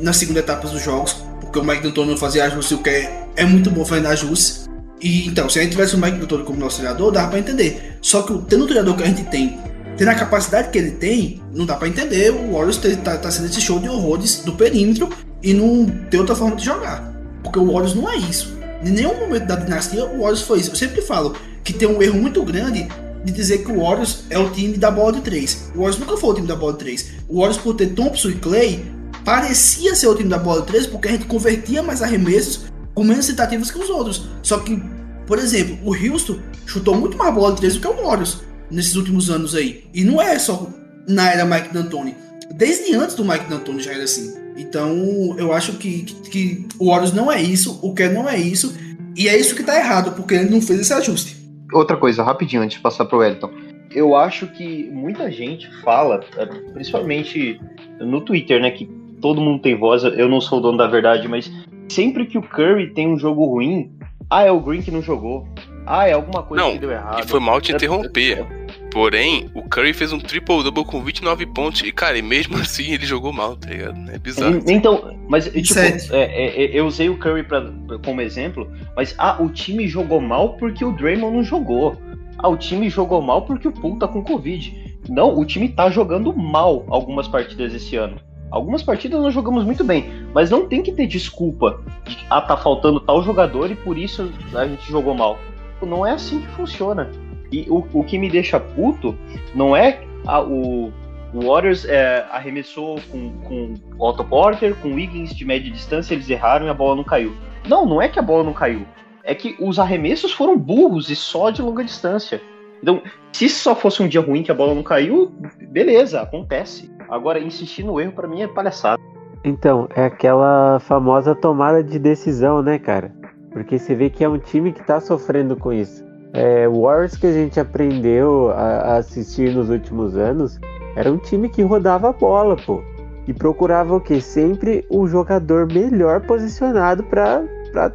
na 0.00 0.12
segunda 0.12 0.40
etapa 0.40 0.68
dos 0.68 0.82
jogos. 0.82 1.16
Porque 1.40 1.58
o 1.58 1.64
Mike 1.64 1.82
D'Antoni 1.82 2.10
não 2.10 2.16
fazia 2.16 2.44
ajustes 2.44 2.70
e 2.72 2.74
o 2.74 2.82
Kerr 2.82 3.08
é 3.36 3.44
muito 3.44 3.70
bom 3.70 3.84
fazendo 3.84 4.06
ajustes. 4.08 4.68
E 5.00 5.26
então, 5.26 5.48
se 5.48 5.58
a 5.58 5.62
gente 5.62 5.72
tivesse 5.72 5.94
o 5.94 5.98
Mike 5.98 6.18
D'Antoni 6.18 6.44
como 6.44 6.58
nosso 6.58 6.76
treinador, 6.78 7.10
dava 7.12 7.28
pra 7.28 7.38
entender. 7.38 7.98
Só 8.00 8.22
que 8.22 8.32
tendo 8.48 8.64
o 8.64 8.66
treinador 8.66 8.96
que 8.96 9.02
a 9.02 9.06
gente 9.06 9.24
tem, 9.24 9.58
tendo 9.96 10.08
a 10.08 10.14
capacidade 10.14 10.70
que 10.70 10.78
ele 10.78 10.92
tem, 10.92 11.42
não 11.52 11.66
dá 11.66 11.76
pra 11.76 11.88
entender 11.88 12.30
o 12.30 12.52
Warriors 12.52 12.78
ter- 12.78 12.96
tá, 12.98 13.16
tá 13.16 13.30
sendo 13.30 13.46
esse 13.46 13.60
show 13.60 13.78
de 13.78 13.88
horrores 13.88 14.42
do 14.44 14.52
perímetro 14.54 15.08
e 15.42 15.52
não 15.52 15.86
ter 16.10 16.18
outra 16.18 16.34
forma 16.34 16.56
de 16.56 16.64
jogar. 16.64 17.12
Porque 17.42 17.58
o 17.58 17.66
Warriors 17.66 17.94
não 17.94 18.10
é 18.10 18.16
isso. 18.16 18.54
Em 18.84 18.90
nenhum 18.90 19.18
momento 19.18 19.46
da 19.46 19.56
dinastia 19.56 20.04
o 20.04 20.20
Warriors 20.20 20.42
foi 20.42 20.60
isso. 20.60 20.70
Eu 20.70 20.76
sempre 20.76 21.00
falo 21.00 21.34
que 21.62 21.72
tem 21.72 21.88
um 21.88 22.02
erro 22.02 22.20
muito 22.20 22.42
grande 22.44 22.86
de 23.24 23.32
dizer 23.32 23.64
que 23.64 23.72
o 23.72 23.80
Warriors 23.80 24.24
é 24.28 24.38
o 24.38 24.50
time 24.50 24.76
da 24.76 24.90
bola 24.90 25.14
de 25.14 25.22
3. 25.22 25.70
O 25.74 25.78
Warriors 25.78 25.98
nunca 25.98 26.16
foi 26.16 26.30
o 26.30 26.34
time 26.34 26.46
da 26.46 26.54
bola 26.54 26.72
de 26.74 26.78
3. 26.80 27.06
O 27.28 27.38
Warriors, 27.38 27.56
por 27.56 27.74
ter 27.74 27.94
Thompson 27.94 28.28
e 28.28 28.34
Clay, 28.34 28.84
parecia 29.24 29.94
ser 29.94 30.06
o 30.08 30.14
time 30.14 30.28
da 30.28 30.38
bola 30.38 30.60
de 30.60 30.66
3 30.66 30.86
porque 30.88 31.08
a 31.08 31.12
gente 31.12 31.24
convertia 31.24 31.82
mais 31.82 32.02
arremessos 32.02 32.66
com 32.94 33.02
menos 33.02 33.26
tentativas 33.26 33.70
que 33.70 33.78
os 33.78 33.88
outros. 33.88 34.28
Só 34.42 34.58
que, 34.58 34.80
por 35.26 35.38
exemplo, 35.38 35.78
o 35.82 35.94
Houston 35.94 36.38
chutou 36.66 36.94
muito 36.94 37.16
mais 37.16 37.34
bola 37.34 37.54
de 37.54 37.60
3 37.60 37.74
do 37.74 37.80
que 37.80 37.88
o 37.88 38.04
Warriors 38.04 38.42
nesses 38.70 38.94
últimos 38.96 39.30
anos 39.30 39.54
aí. 39.54 39.84
E 39.94 40.04
não 40.04 40.20
é 40.20 40.38
só 40.38 40.68
na 41.08 41.30
era 41.30 41.46
Mike 41.46 41.72
D'Antoni. 41.72 42.14
Desde 42.52 42.94
antes 42.94 43.16
do 43.16 43.24
Mike 43.24 43.48
D'Antoni 43.48 43.82
já 43.82 43.92
era 43.92 44.04
assim. 44.04 44.43
Então, 44.56 45.34
eu 45.38 45.52
acho 45.52 45.74
que, 45.74 46.02
que, 46.02 46.30
que 46.30 46.66
o 46.78 46.86
Warriors 46.90 47.12
não 47.12 47.30
é 47.30 47.40
isso, 47.40 47.78
o 47.82 47.94
Kerr 47.94 48.12
não 48.12 48.28
é 48.28 48.38
isso, 48.38 48.74
e 49.16 49.28
é 49.28 49.36
isso 49.36 49.54
que 49.54 49.62
tá 49.62 49.76
errado, 49.76 50.12
porque 50.12 50.34
ele 50.34 50.50
não 50.50 50.60
fez 50.60 50.80
esse 50.80 50.92
ajuste. 50.92 51.36
Outra 51.72 51.96
coisa, 51.96 52.22
rapidinho, 52.22 52.62
antes 52.62 52.76
de 52.76 52.82
passar 52.82 53.04
pro 53.04 53.18
Wellington. 53.18 53.50
Eu 53.90 54.16
acho 54.16 54.46
que 54.48 54.90
muita 54.92 55.30
gente 55.30 55.68
fala, 55.82 56.20
eh, 56.36 56.46
principalmente 56.72 57.60
no 58.00 58.20
Twitter, 58.20 58.60
né, 58.60 58.70
que 58.70 58.86
todo 59.20 59.40
mundo 59.40 59.62
tem 59.62 59.76
voz, 59.76 60.02
eu 60.04 60.28
não 60.28 60.40
sou 60.40 60.58
o 60.58 60.60
dono 60.60 60.78
da 60.78 60.86
verdade, 60.86 61.28
mas 61.28 61.50
sempre 61.88 62.26
que 62.26 62.36
o 62.36 62.42
Curry 62.42 62.92
tem 62.92 63.08
um 63.08 63.18
jogo 63.18 63.44
ruim, 63.46 63.90
ah, 64.28 64.42
é 64.42 64.50
o 64.50 64.60
Green 64.60 64.82
que 64.82 64.90
não 64.90 65.02
jogou. 65.02 65.46
Ah, 65.86 66.08
é 66.08 66.12
alguma 66.12 66.42
coisa 66.42 66.64
Não, 66.64 66.72
que 66.72 66.78
deu 66.78 66.90
errado. 66.90 67.24
E 67.24 67.28
foi 67.28 67.40
mal 67.40 67.60
te 67.60 67.72
interromper. 67.72 68.46
Porém, 68.94 69.50
o 69.52 69.68
Curry 69.68 69.92
fez 69.92 70.12
um 70.12 70.20
triple-double 70.20 70.84
com 70.84 71.02
29 71.02 71.46
pontos. 71.46 71.80
E, 71.80 71.90
cara, 71.90 72.16
e 72.16 72.22
mesmo 72.22 72.56
assim 72.62 72.92
ele 72.92 73.04
jogou 73.04 73.32
mal, 73.32 73.56
tá 73.56 73.68
ligado? 73.68 73.98
É 74.08 74.16
bizarro. 74.16 74.62
Então, 74.68 75.18
mas 75.28 75.46
tipo, 75.46 75.66
Sete. 75.66 76.14
é, 76.14 76.22
é, 76.22 76.64
é, 76.64 76.78
eu 76.78 76.86
usei 76.86 77.10
o 77.10 77.18
Curry 77.18 77.42
pra, 77.42 77.72
como 78.04 78.20
exemplo, 78.20 78.70
mas 78.94 79.12
ah, 79.18 79.42
o 79.42 79.48
time 79.48 79.88
jogou 79.88 80.20
mal 80.20 80.50
porque 80.54 80.84
o 80.84 80.92
Draymond 80.92 81.36
não 81.36 81.42
jogou. 81.42 81.96
Ah, 82.38 82.48
o 82.48 82.56
time 82.56 82.88
jogou 82.88 83.20
mal 83.20 83.42
porque 83.42 83.66
o 83.66 83.72
Poole 83.72 83.98
tá 83.98 84.06
com 84.06 84.22
Covid. 84.22 84.96
Não, 85.08 85.36
o 85.36 85.44
time 85.44 85.68
tá 85.68 85.90
jogando 85.90 86.32
mal 86.32 86.86
algumas 86.88 87.26
partidas 87.26 87.74
esse 87.74 87.96
ano. 87.96 88.16
Algumas 88.48 88.84
partidas 88.84 89.20
nós 89.20 89.34
jogamos 89.34 89.64
muito 89.64 89.82
bem, 89.82 90.08
mas 90.32 90.50
não 90.50 90.68
tem 90.68 90.80
que 90.80 90.92
ter 90.92 91.08
desculpa 91.08 91.80
de 92.04 92.14
que, 92.14 92.24
ah, 92.30 92.40
tá 92.40 92.56
faltando 92.56 93.00
tal 93.00 93.24
jogador 93.24 93.72
e 93.72 93.74
por 93.74 93.98
isso 93.98 94.30
a 94.54 94.68
gente 94.68 94.88
jogou 94.88 95.16
mal. 95.16 95.36
Não 95.82 96.06
é 96.06 96.12
assim 96.12 96.40
que 96.40 96.46
funciona. 96.48 97.10
E 97.54 97.66
o, 97.70 97.86
o 97.92 98.02
que 98.02 98.18
me 98.18 98.28
deixa 98.28 98.58
puto 98.58 99.16
não 99.54 99.76
é 99.76 100.00
ah, 100.26 100.42
o, 100.42 100.92
o 101.32 101.46
Warriors 101.46 101.84
é, 101.84 102.26
arremessou 102.32 102.98
com, 103.12 103.30
com 103.44 103.74
o 103.96 104.08
Otto 104.08 104.24
Porter, 104.24 104.74
com 104.74 104.88
o 104.88 104.94
Wiggins 104.94 105.32
de 105.32 105.44
média 105.44 105.70
distância, 105.70 106.14
eles 106.14 106.28
erraram 106.28 106.66
e 106.66 106.68
a 106.68 106.74
bola 106.74 106.96
não 106.96 107.04
caiu. 107.04 107.32
Não, 107.68 107.86
não 107.86 108.02
é 108.02 108.08
que 108.08 108.18
a 108.18 108.22
bola 108.22 108.42
não 108.42 108.52
caiu. 108.52 108.84
É 109.22 109.36
que 109.36 109.56
os 109.60 109.78
arremessos 109.78 110.32
foram 110.32 110.58
burros 110.58 111.08
e 111.10 111.14
só 111.14 111.50
de 111.50 111.62
longa 111.62 111.84
distância. 111.84 112.42
Então, 112.82 113.00
se 113.32 113.48
só 113.48 113.76
fosse 113.76 114.02
um 114.02 114.08
dia 114.08 114.20
ruim 114.20 114.42
que 114.42 114.50
a 114.50 114.54
bola 114.54 114.74
não 114.74 114.82
caiu, 114.82 115.32
beleza, 115.70 116.20
acontece. 116.20 116.92
Agora, 117.08 117.38
insistir 117.38 117.84
no 117.84 118.00
erro 118.00 118.12
pra 118.12 118.26
mim 118.26 118.42
é 118.42 118.48
palhaçada. 118.48 119.00
Então, 119.44 119.88
é 119.94 120.04
aquela 120.04 120.80
famosa 120.80 121.36
tomada 121.36 121.84
de 121.84 122.00
decisão, 122.00 122.62
né, 122.62 122.80
cara? 122.80 123.14
Porque 123.52 123.78
você 123.78 123.94
vê 123.94 124.10
que 124.10 124.24
é 124.24 124.28
um 124.28 124.38
time 124.38 124.72
que 124.72 124.84
tá 124.84 125.00
sofrendo 125.00 125.56
com 125.56 125.72
isso. 125.72 126.04
É, 126.34 126.66
o 126.68 126.82
Warriors 126.82 127.16
que 127.16 127.28
a 127.28 127.32
gente 127.32 127.60
aprendeu 127.60 128.50
a, 128.50 128.96
assistir 128.96 129.54
nos 129.54 129.70
últimos 129.70 130.16
anos 130.16 130.58
era 130.96 131.10
um 131.10 131.16
time 131.16 131.48
que 131.48 131.62
rodava 131.62 132.10
a 132.10 132.12
bola, 132.12 132.56
pô. 132.56 132.82
E 133.26 133.32
procurava 133.32 133.94
o 133.94 134.00
quê? 134.00 134.20
Sempre 134.20 134.84
o 134.90 135.06
jogador 135.06 135.72
melhor 135.72 136.20
posicionado 136.22 137.04
pra 137.04 137.40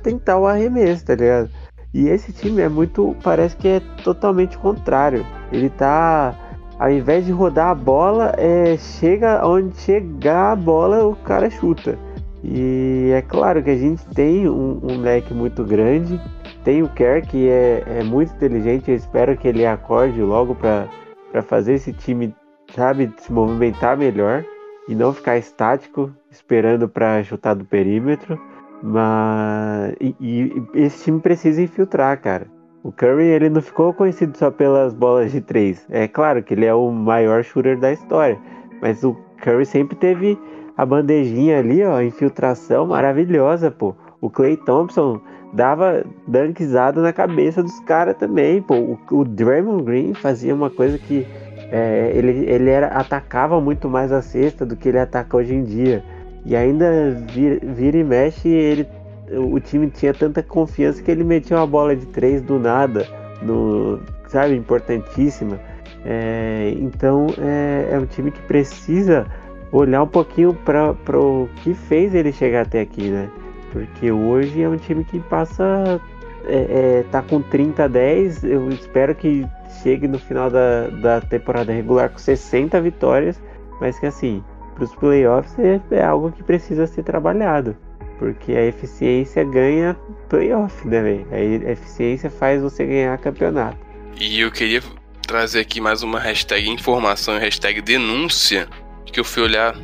tentar 0.02 0.38
o 0.38 0.48
arremesso, 0.48 1.06
tá 1.06 1.16
ligado? 1.16 1.50
E 1.94 2.08
esse 2.08 2.32
time 2.32 2.62
é 2.62 2.70
muito. 2.70 3.16
Parece 3.22 3.58
que 3.58 3.68
é 3.68 3.82
totalmente 4.04 4.58
contrário. 4.58 5.26
Ele 5.52 5.70
tá. 5.70 6.34
Ao 6.80 6.90
invés 6.90 7.26
de 7.26 7.34
rodar 7.34 7.68
a 7.68 7.76
bola, 7.76 8.34
é, 8.38 8.78
chega 8.78 9.46
onde 9.46 9.76
chegar 9.82 10.54
a 10.54 10.56
bola, 10.56 11.06
o 11.06 11.16
cara 11.16 11.50
chuta. 11.50 12.00
E 12.42 13.12
é 13.14 13.22
claro 13.22 13.62
que 13.62 13.70
a 13.70 13.76
gente 13.76 14.06
tem 14.16 14.48
um, 14.48 14.80
um 14.82 15.02
leque 15.02 15.34
muito 15.34 15.64
grande. 15.66 16.20
Tem 16.64 16.84
o 16.84 16.89
Kerr, 16.89 17.26
que 17.26 17.49
é, 17.49 17.84
é 17.86 18.03
muito 18.03 18.34
inteligente. 18.34 18.91
Eu 18.91 18.97
espero 18.97 19.38
que 19.38 19.47
ele 19.47 19.66
acorde 19.66 20.22
logo 20.22 20.55
para 20.55 21.41
fazer 21.41 21.74
esse 21.74 21.93
time, 21.93 22.36
sabe, 22.76 23.12
se 23.18 23.32
movimentar 23.32 23.97
melhor 23.97 24.43
e 24.88 24.95
não 24.95 25.14
ficar 25.14 25.38
estático, 25.38 26.12
esperando 26.30 26.89
para 26.89 27.24
chutar 27.24 27.53
do 27.53 27.66
perímetro. 27.66 28.39
Mas 28.82 29.93
e, 29.99 30.16
e 30.20 30.64
esse 30.74 31.05
time 31.05 31.20
precisa 31.20 31.62
infiltrar, 31.62 32.20
cara. 32.22 32.47
O 32.82 32.91
Curry 32.91 33.26
ele 33.26 33.49
não 33.49 33.62
ficou 33.62 33.93
conhecido 33.93 34.38
só 34.38 34.49
pelas 34.49 34.93
bolas 34.93 35.32
de 35.32 35.41
três. 35.41 35.86
É 35.89 36.07
claro 36.07 36.41
que 36.41 36.53
ele 36.53 36.66
é 36.66 36.74
o 36.74 36.89
maior 36.91 37.43
shooter 37.43 37.78
da 37.78 37.91
história, 37.91 38.39
mas 38.82 39.03
o 39.03 39.18
Curry 39.43 39.66
sempre 39.66 39.97
teve 39.97 40.39
a 40.78 40.86
bandejinha 40.86 41.60
ali, 41.60 41.84
ó, 41.84 42.01
infiltração 42.01 42.88
maravilhosa, 42.88 43.70
pô. 43.70 43.93
O 44.22 44.30
Clay 44.30 44.55
Thompson 44.55 45.20
dava 45.54 46.04
dunkzada 46.28 47.02
na 47.02 47.12
cabeça 47.12 47.64
dos 47.64 47.80
caras 47.82 48.16
também, 48.18 48.62
pô. 48.62 48.76
O, 48.76 49.00
o 49.12 49.26
Draymond 49.26 49.84
Green 49.84 50.14
fazia 50.14 50.54
uma 50.54 50.70
coisa 50.70 50.97
que 50.97 51.26
é, 51.72 52.12
ele, 52.16 52.45
ele 52.50 52.70
era, 52.70 52.88
atacava 52.88 53.60
muito 53.60 53.89
mais 53.89 54.12
a 54.12 54.22
cesta 54.22 54.66
do 54.66 54.76
que 54.76 54.89
ele 54.89 55.00
ataca 55.00 55.38
hoje 55.38 55.54
em 55.54 55.64
dia. 55.64 56.04
E 56.45 56.56
ainda 56.56 57.12
vira, 57.32 57.60
vira 57.64 57.97
e 57.97 58.04
mexe, 58.04 58.47
ele, 58.47 58.88
o 59.32 59.60
time 59.60 59.89
tinha 59.89 60.14
tanta 60.14 60.41
confiança 60.41 61.02
que 61.02 61.12
ele 61.12 61.24
metia 61.24 61.58
uma 61.58 61.68
bola 61.68 61.95
de 61.95 62.06
três 62.08 62.41
do 62.41 62.58
nada, 62.58 63.06
no, 63.41 64.00
sabe, 64.28 64.56
importantíssima. 64.56 65.60
É, 66.06 66.74
então 66.78 67.28
é, 67.38 67.89
é, 67.91 68.00
um 68.00 68.06
time 68.06 68.32
que 68.32 68.41
precisa 68.43 69.28
olhar 69.72 70.02
um 70.02 70.08
pouquinho 70.08 70.54
para 70.54 71.20
o 71.20 71.50
que 71.58 71.74
fez 71.74 72.16
ele 72.16 72.32
chegar 72.32 72.62
até 72.62 72.80
aqui, 72.80 73.10
né? 73.10 73.30
Porque 73.72 74.11
hoje 74.11 74.61
é 74.61 74.70
um 74.70 74.78
time 74.78 75.03
que 75.03 75.20
passa. 75.20 76.01
É, 76.45 77.01
é, 77.01 77.05
tá 77.11 77.22
com 77.22 77.41
30 77.41 77.84
a 77.84 77.88
10. 77.88 78.43
Eu 78.43 78.70
espero 78.70 79.13
que 79.13 79.45
chegue 79.84 80.07
no 80.07 80.17
final 80.17 80.49
da, 80.49 80.88
da 80.88 81.22
temporada 81.22 81.72
regular 81.72 82.09
com 82.09 82.17
60 82.17 82.80
vitórias. 82.82 83.41
Mas 83.80 83.99
que 83.99 84.05
assim, 84.05 84.43
para 84.76 84.84
os 84.86 84.95
playoffs 84.95 85.57
é, 85.59 85.80
é 85.91 86.03
algo 86.03 86.32
que 86.32 86.43
precisa 86.43 86.88
ser 86.88 87.03
trabalhado. 87.03 87.76
Porque 88.17 88.53
a 88.53 88.65
eficiência 88.65 89.43
ganha 89.43 89.95
playoff, 90.28 90.88
né, 90.88 91.01
velho? 91.01 91.28
A 91.32 91.72
eficiência 91.72 92.30
faz 92.30 92.61
você 92.61 92.86
ganhar 92.86 93.17
campeonato. 93.17 93.78
E 94.20 94.41
eu 94.41 94.51
queria 94.51 94.82
trazer 95.26 95.59
aqui 95.59 95.80
mais 95.80 96.03
uma 96.03 96.20
hashtag 96.20 96.70
informação 96.70 97.38
hashtag 97.38 97.82
denúncia. 97.82 98.67
Que 99.05 99.20
eu 99.20 99.24
fui 99.24 99.43
olhar 99.43 99.76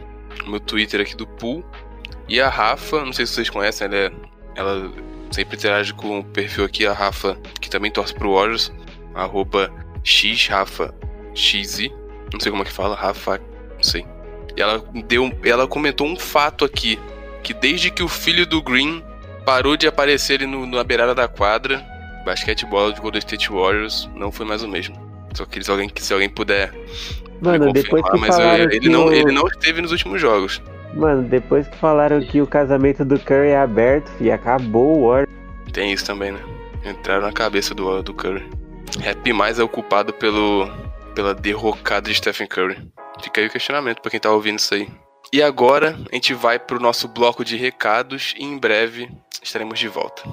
no 0.43 0.51
meu 0.51 0.59
Twitter 0.59 1.01
aqui 1.01 1.15
do 1.15 1.25
Pool. 1.25 1.63
E 2.27 2.41
a 2.41 2.49
Rafa, 2.49 3.05
não 3.05 3.13
sei 3.13 3.25
se 3.25 3.33
vocês 3.33 3.49
conhecem, 3.49 3.85
ela, 3.85 3.95
é, 3.95 4.11
ela 4.55 4.91
sempre 5.31 5.55
interage 5.55 5.93
com 5.93 6.19
o 6.19 6.23
perfil 6.23 6.65
aqui, 6.65 6.85
a 6.85 6.93
Rafa, 6.93 7.37
que 7.61 7.69
também 7.69 7.91
torce 7.91 8.13
pro 8.13 8.33
Warriors. 8.33 8.71
Arroba 9.13 9.71
xrafaxz. 10.03 10.91
Não 12.33 12.39
sei 12.39 12.51
como 12.51 12.63
é 12.63 12.65
que 12.65 12.71
fala, 12.71 12.95
Rafa, 12.95 13.39
não 13.75 13.83
sei. 13.83 14.05
E 14.57 14.61
ela, 14.61 14.83
deu, 15.07 15.31
ela 15.43 15.67
comentou 15.67 16.07
um 16.07 16.15
fato 16.15 16.65
aqui. 16.65 16.99
Que 17.43 17.53
desde 17.53 17.91
que 17.91 18.01
o 18.01 18.07
filho 18.07 18.45
do 18.45 18.61
Green 18.61 19.03
parou 19.45 19.77
de 19.77 19.87
aparecer 19.87 20.41
no, 20.47 20.65
na 20.65 20.83
beirada 20.83 21.13
da 21.13 21.27
quadra, 21.27 21.85
basquetebol 22.25 22.91
de 22.91 22.99
Golden 22.99 23.19
State 23.19 23.51
Warriors 23.51 24.09
não 24.15 24.31
foi 24.31 24.45
mais 24.45 24.63
o 24.63 24.67
mesmo. 24.67 24.95
Só 25.33 25.45
que 25.45 25.63
se 25.63 25.69
alguém, 25.69 25.89
se 25.95 26.13
alguém 26.13 26.29
puder. 26.29 26.73
Mano, 27.41 27.71
depois 27.71 28.03
que 28.09 28.17
mas 28.17 28.39
eu, 28.39 28.69
ele, 28.71 28.89
não, 28.89 29.05
o... 29.05 29.13
ele 29.13 29.31
não 29.31 29.45
esteve 29.47 29.81
nos 29.81 29.91
últimos 29.91 30.19
jogos. 30.19 30.61
Mano, 30.95 31.23
depois 31.27 31.67
que 31.67 31.75
falaram 31.75 32.21
que 32.21 32.41
o 32.41 32.47
casamento 32.47 33.03
do 33.03 33.19
Curry 33.19 33.49
é 33.49 33.57
aberto, 33.57 34.09
fi, 34.17 34.31
acabou 34.31 34.97
o 34.97 35.09
Warriors. 35.09 35.29
Tem 35.73 35.91
isso 35.91 36.05
também, 36.05 36.31
né? 36.31 36.39
Entraram 36.85 37.23
na 37.23 37.33
cabeça 37.33 37.75
do, 37.75 38.01
do 38.01 38.13
Curry. 38.13 38.49
Happy 39.05 39.33
mais 39.33 39.59
é 39.59 39.63
o 39.63 39.67
culpado 39.67 40.13
pelo, 40.13 40.69
pela 41.13 41.35
derrocada 41.35 42.09
de 42.09 42.15
Stephen 42.15 42.47
Curry. 42.47 42.77
Fica 43.21 43.41
aí 43.41 43.47
o 43.47 43.49
questionamento 43.49 44.01
pra 44.01 44.09
quem 44.09 44.21
tá 44.21 44.31
ouvindo 44.31 44.59
isso 44.59 44.73
aí. 44.73 44.87
E 45.33 45.43
agora 45.43 45.99
a 46.09 46.15
gente 46.15 46.33
vai 46.33 46.57
pro 46.57 46.79
nosso 46.79 47.09
bloco 47.09 47.43
de 47.43 47.57
recados 47.57 48.33
e 48.37 48.45
em 48.45 48.57
breve 48.57 49.09
estaremos 49.43 49.77
de 49.77 49.89
volta. 49.89 50.23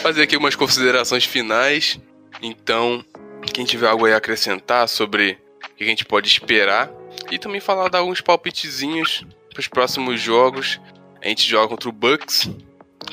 Fazer 0.00 0.22
aqui 0.22 0.36
umas 0.36 0.54
considerações 0.54 1.24
finais. 1.24 2.00
Então, 2.40 3.04
quem 3.52 3.64
tiver 3.64 3.88
algo 3.88 4.06
aí 4.06 4.14
a 4.14 4.18
acrescentar 4.18 4.88
sobre 4.88 5.38
o 5.72 5.76
que 5.76 5.82
a 5.82 5.86
gente 5.86 6.04
pode 6.04 6.28
esperar 6.28 6.88
e 7.30 7.38
também 7.38 7.60
falar 7.60 7.88
de 7.88 7.96
alguns 7.96 8.20
palpitezinhos 8.20 9.24
para 9.50 9.60
os 9.60 9.68
próximos 9.68 10.20
jogos. 10.20 10.80
A 11.20 11.28
gente 11.28 11.48
joga 11.48 11.68
contra 11.68 11.88
o 11.88 11.92
Bucks, 11.92 12.48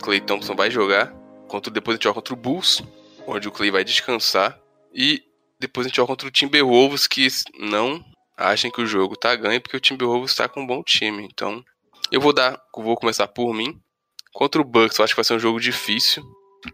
Clay 0.01 0.21
Thompson 0.21 0.55
vai 0.55 0.69
jogar. 0.71 1.18
Contra, 1.49 1.71
depois 1.71 1.95
a 1.95 1.97
gente 1.97 2.03
joga 2.03 2.15
contra 2.15 2.33
o 2.33 2.37
Bulls, 2.37 2.81
onde 3.27 3.47
o 3.47 3.51
Clay 3.51 3.71
vai 3.71 3.83
descansar. 3.83 4.57
E 4.93 5.23
depois 5.59 5.85
a 5.85 5.89
gente 5.89 5.97
joga 5.97 6.07
contra 6.07 6.27
o 6.27 6.31
Timberwolves, 6.31 7.07
que 7.07 7.27
não 7.59 8.03
achem 8.37 8.71
que 8.71 8.81
o 8.81 8.85
jogo 8.85 9.17
tá 9.17 9.35
ganho, 9.35 9.59
porque 9.59 9.75
o 9.75 9.79
Timberwolves 9.79 10.31
está 10.31 10.47
com 10.47 10.61
um 10.61 10.67
bom 10.67 10.81
time. 10.81 11.27
Então, 11.29 11.63
eu 12.11 12.21
vou 12.21 12.31
dar, 12.31 12.59
vou 12.73 12.95
começar 12.95 13.27
por 13.27 13.53
mim. 13.53 13.77
Contra 14.31 14.61
o 14.61 14.65
Bucks, 14.65 14.97
eu 14.97 15.03
acho 15.03 15.13
que 15.13 15.17
vai 15.17 15.25
ser 15.25 15.33
um 15.33 15.39
jogo 15.39 15.59
difícil. 15.59 16.23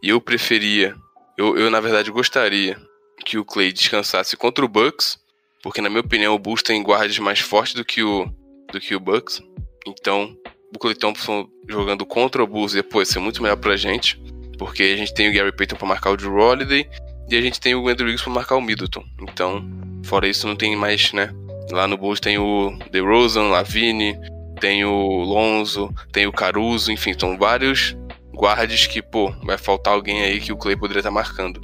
E 0.02 0.10
eu 0.10 0.22
preferia, 0.22 0.96
eu, 1.38 1.58
eu 1.58 1.70
na 1.70 1.80
verdade 1.80 2.12
gostaria 2.12 2.80
que 3.26 3.38
o 3.38 3.46
Clay 3.46 3.72
descansasse 3.72 4.36
contra 4.36 4.64
o 4.64 4.68
Bucks, 4.68 5.18
porque 5.64 5.82
na 5.82 5.90
minha 5.90 6.02
opinião 6.02 6.36
o 6.36 6.40
Bulls 6.40 6.62
tem 6.62 6.82
guardas 6.84 7.18
mais 7.18 7.40
fortes 7.40 7.74
do 7.74 7.86
que 7.86 8.04
o 8.04 8.26
do 8.72 8.80
que 8.80 8.96
o 8.96 9.00
Bucks. 9.00 9.42
Então, 9.88 10.36
o 10.74 10.80
Clay 10.80 10.96
Thompson 10.96 11.48
jogando 11.68 12.06
contra 12.06 12.44
o 12.44 12.48
Bulls 12.48 12.74
depois 12.74 13.10
ser 13.10 13.20
muito 13.20 13.42
melhor 13.42 13.58
pra 13.58 13.76
gente, 13.76 14.22
porque 14.58 14.84
a 14.84 14.98
gente 14.98 15.14
tem 15.14 15.30
o 15.30 15.34
Gary 15.34 15.52
Payton 15.52 15.76
para 15.76 15.88
marcar 15.88 16.12
o 16.12 16.18
Drew 16.18 16.36
Holiday 16.36 16.88
e 17.30 17.36
a 17.36 17.42
gente 17.42 17.60
tem 17.60 17.76
o 17.76 17.88
Andrew 17.88 18.08
Wiggins 18.08 18.22
para 18.22 18.34
marcar 18.34 18.56
o 18.56 18.62
Middleton. 18.62 19.04
Então, 19.22 19.68
fora 20.04 20.28
isso 20.28 20.48
não 20.48 20.56
tem 20.56 20.76
mais, 20.76 21.12
né, 21.14 21.34
Lá 21.72 21.88
no 21.88 21.98
Bulls 21.98 22.20
tem 22.20 22.38
o 22.38 22.78
DeRozan, 22.92 23.50
Lavine, 23.50 24.18
tem 24.60 24.86
o 24.86 25.24
Lonzo, 25.24 25.94
tem 26.12 26.28
o 26.28 26.32
Caruso, 26.32 26.92
enfim, 26.92 27.14
são 27.18 27.38
vários 27.38 27.98
guardes 28.34 28.86
que, 28.88 29.02
pô, 29.02 29.32
vai 29.44 29.58
faltar 29.58 29.94
alguém 29.94 30.22
aí 30.22 30.40
que 30.40 30.52
o 30.52 30.58
Clay 30.58 30.76
poderia 30.76 31.00
estar 31.00 31.12
marcando. 31.12 31.60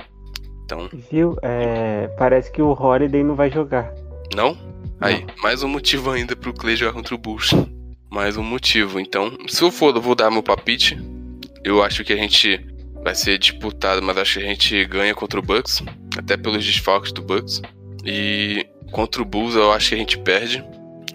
Então, 0.66 0.90
Viu? 1.12 1.38
É, 1.42 2.08
parece 2.18 2.52
que 2.52 2.62
o 2.62 2.72
Holiday 2.72 3.24
não 3.24 3.36
vai 3.36 3.52
jogar. 3.52 3.94
não? 4.36 4.58
Aí, 5.00 5.26
mais 5.42 5.64
um 5.64 5.68
motivo 5.68 6.12
ainda 6.12 6.36
pro 6.36 6.54
Clay 6.54 6.76
jogar 6.76 6.94
contra 6.94 7.16
o 7.16 7.18
Bulls. 7.18 7.50
Mais 8.12 8.36
um 8.36 8.44
motivo. 8.44 9.00
Então, 9.00 9.32
se 9.48 9.64
eu 9.64 9.72
for, 9.72 9.96
eu 9.96 10.02
vou 10.02 10.14
dar 10.14 10.30
meu 10.30 10.44
palpite. 10.44 11.00
Eu 11.64 11.82
acho 11.82 12.04
que 12.04 12.12
a 12.12 12.16
gente 12.18 12.60
vai 13.04 13.16
ser 13.16 13.38
disputado, 13.38 14.02
mas 14.02 14.18
acho 14.18 14.40
que 14.40 14.46
a 14.46 14.48
gente 14.48 14.86
ganha 14.86 15.14
contra 15.14 15.40
o 15.40 15.44
Bucks, 15.44 15.84
até 16.18 16.38
pelos 16.38 16.66
desfalques 16.66 17.12
do 17.12 17.22
Bucks. 17.22 17.62
E 18.06 18.66
contra 18.92 19.22
o 19.22 19.26
Bulls 19.26 19.56
eu 19.56 19.72
acho 19.72 19.90
que 19.90 19.96
a 19.96 19.98
gente 19.98 20.18
perde. 20.18 20.64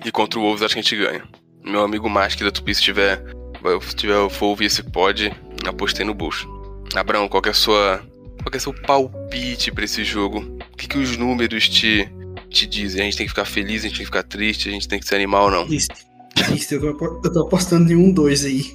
E 0.05 0.11
contra 0.11 0.39
o 0.39 0.43
Wolves 0.43 0.63
acho 0.63 0.75
que 0.75 0.81
a 0.81 0.83
gente 0.83 0.97
ganha. 0.97 1.23
Meu 1.65 1.83
amigo 1.83 2.09
Mask 2.09 2.41
da 2.41 2.51
Tupi, 2.51 2.75
se 2.75 2.83
tiver, 2.83 3.23
se 3.83 3.97
tiver 3.97 4.29
for 4.31 4.47
ouvir 4.47 4.67
esse 4.67 4.83
pod, 4.83 5.33
apostei 5.67 6.05
no 6.05 6.15
Bulls. 6.15 6.47
Abrão, 6.95 7.29
qual 7.29 7.43
que 7.43 7.49
é 7.49 7.53
a 7.53 7.55
sua. 7.55 8.01
Qual 8.43 8.51
que 8.51 8.57
é 8.57 8.61
o 8.61 8.63
seu 8.63 8.75
palpite 8.75 9.73
pra 9.73 9.85
esse 9.85 10.05
jogo? 10.05 10.39
O 10.73 10.77
que, 10.77 10.87
que 10.87 10.99
os 10.99 11.17
números 11.17 11.69
te, 11.69 12.09
te 12.49 12.67
dizem? 12.67 13.01
A 13.01 13.05
gente 13.05 13.17
tem 13.17 13.27
que 13.27 13.31
ficar 13.31 13.45
feliz, 13.45 13.81
a 13.81 13.89
gente 13.89 13.97
tem 13.97 14.07
que 14.07 14.13
ficar 14.13 14.23
triste, 14.23 14.69
a 14.69 14.73
gente 14.73 14.87
tem 14.87 15.01
que 15.01 15.07
se 15.07 15.15
animar 15.15 15.43
ou 15.43 15.51
não? 15.51 15.67
Isso. 15.67 15.89
Isso, 16.55 16.75
eu, 16.75 16.97
tô 16.97 17.41
apostando 17.41 17.91
em 17.91 17.97
um 17.97 18.13
2 18.13 18.45
aí. 18.45 18.73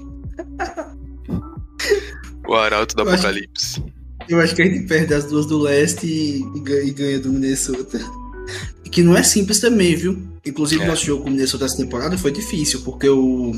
O 2.51 2.55
Arauto 2.57 2.95
do 2.95 3.01
Eu 3.03 3.09
acho 3.09 3.15
Apocalipse. 3.27 3.83
Eu 4.29 4.39
acho 4.39 4.55
que 4.55 4.61
a 4.61 4.65
gente 4.65 4.85
perde 4.87 5.13
as 5.13 5.25
duas 5.25 5.45
do 5.45 5.57
leste 5.59 6.05
e, 6.05 6.41
e 6.87 6.91
ganha, 6.91 7.19
do 7.19 7.29
Minnesota. 7.31 7.99
Que 8.91 9.01
não 9.01 9.15
é 9.15 9.23
simples 9.23 9.59
também, 9.59 9.95
viu? 9.95 10.17
Inclusive, 10.45 10.83
É. 10.83 10.87
nosso 10.87 11.05
jogo 11.05 11.23
com 11.23 11.29
o 11.29 11.31
Minnesota 11.31 11.65
essa 11.65 11.77
temporada 11.77 12.17
foi 12.17 12.31
difícil, 12.31 12.81
porque 12.81 13.07
o, 13.09 13.51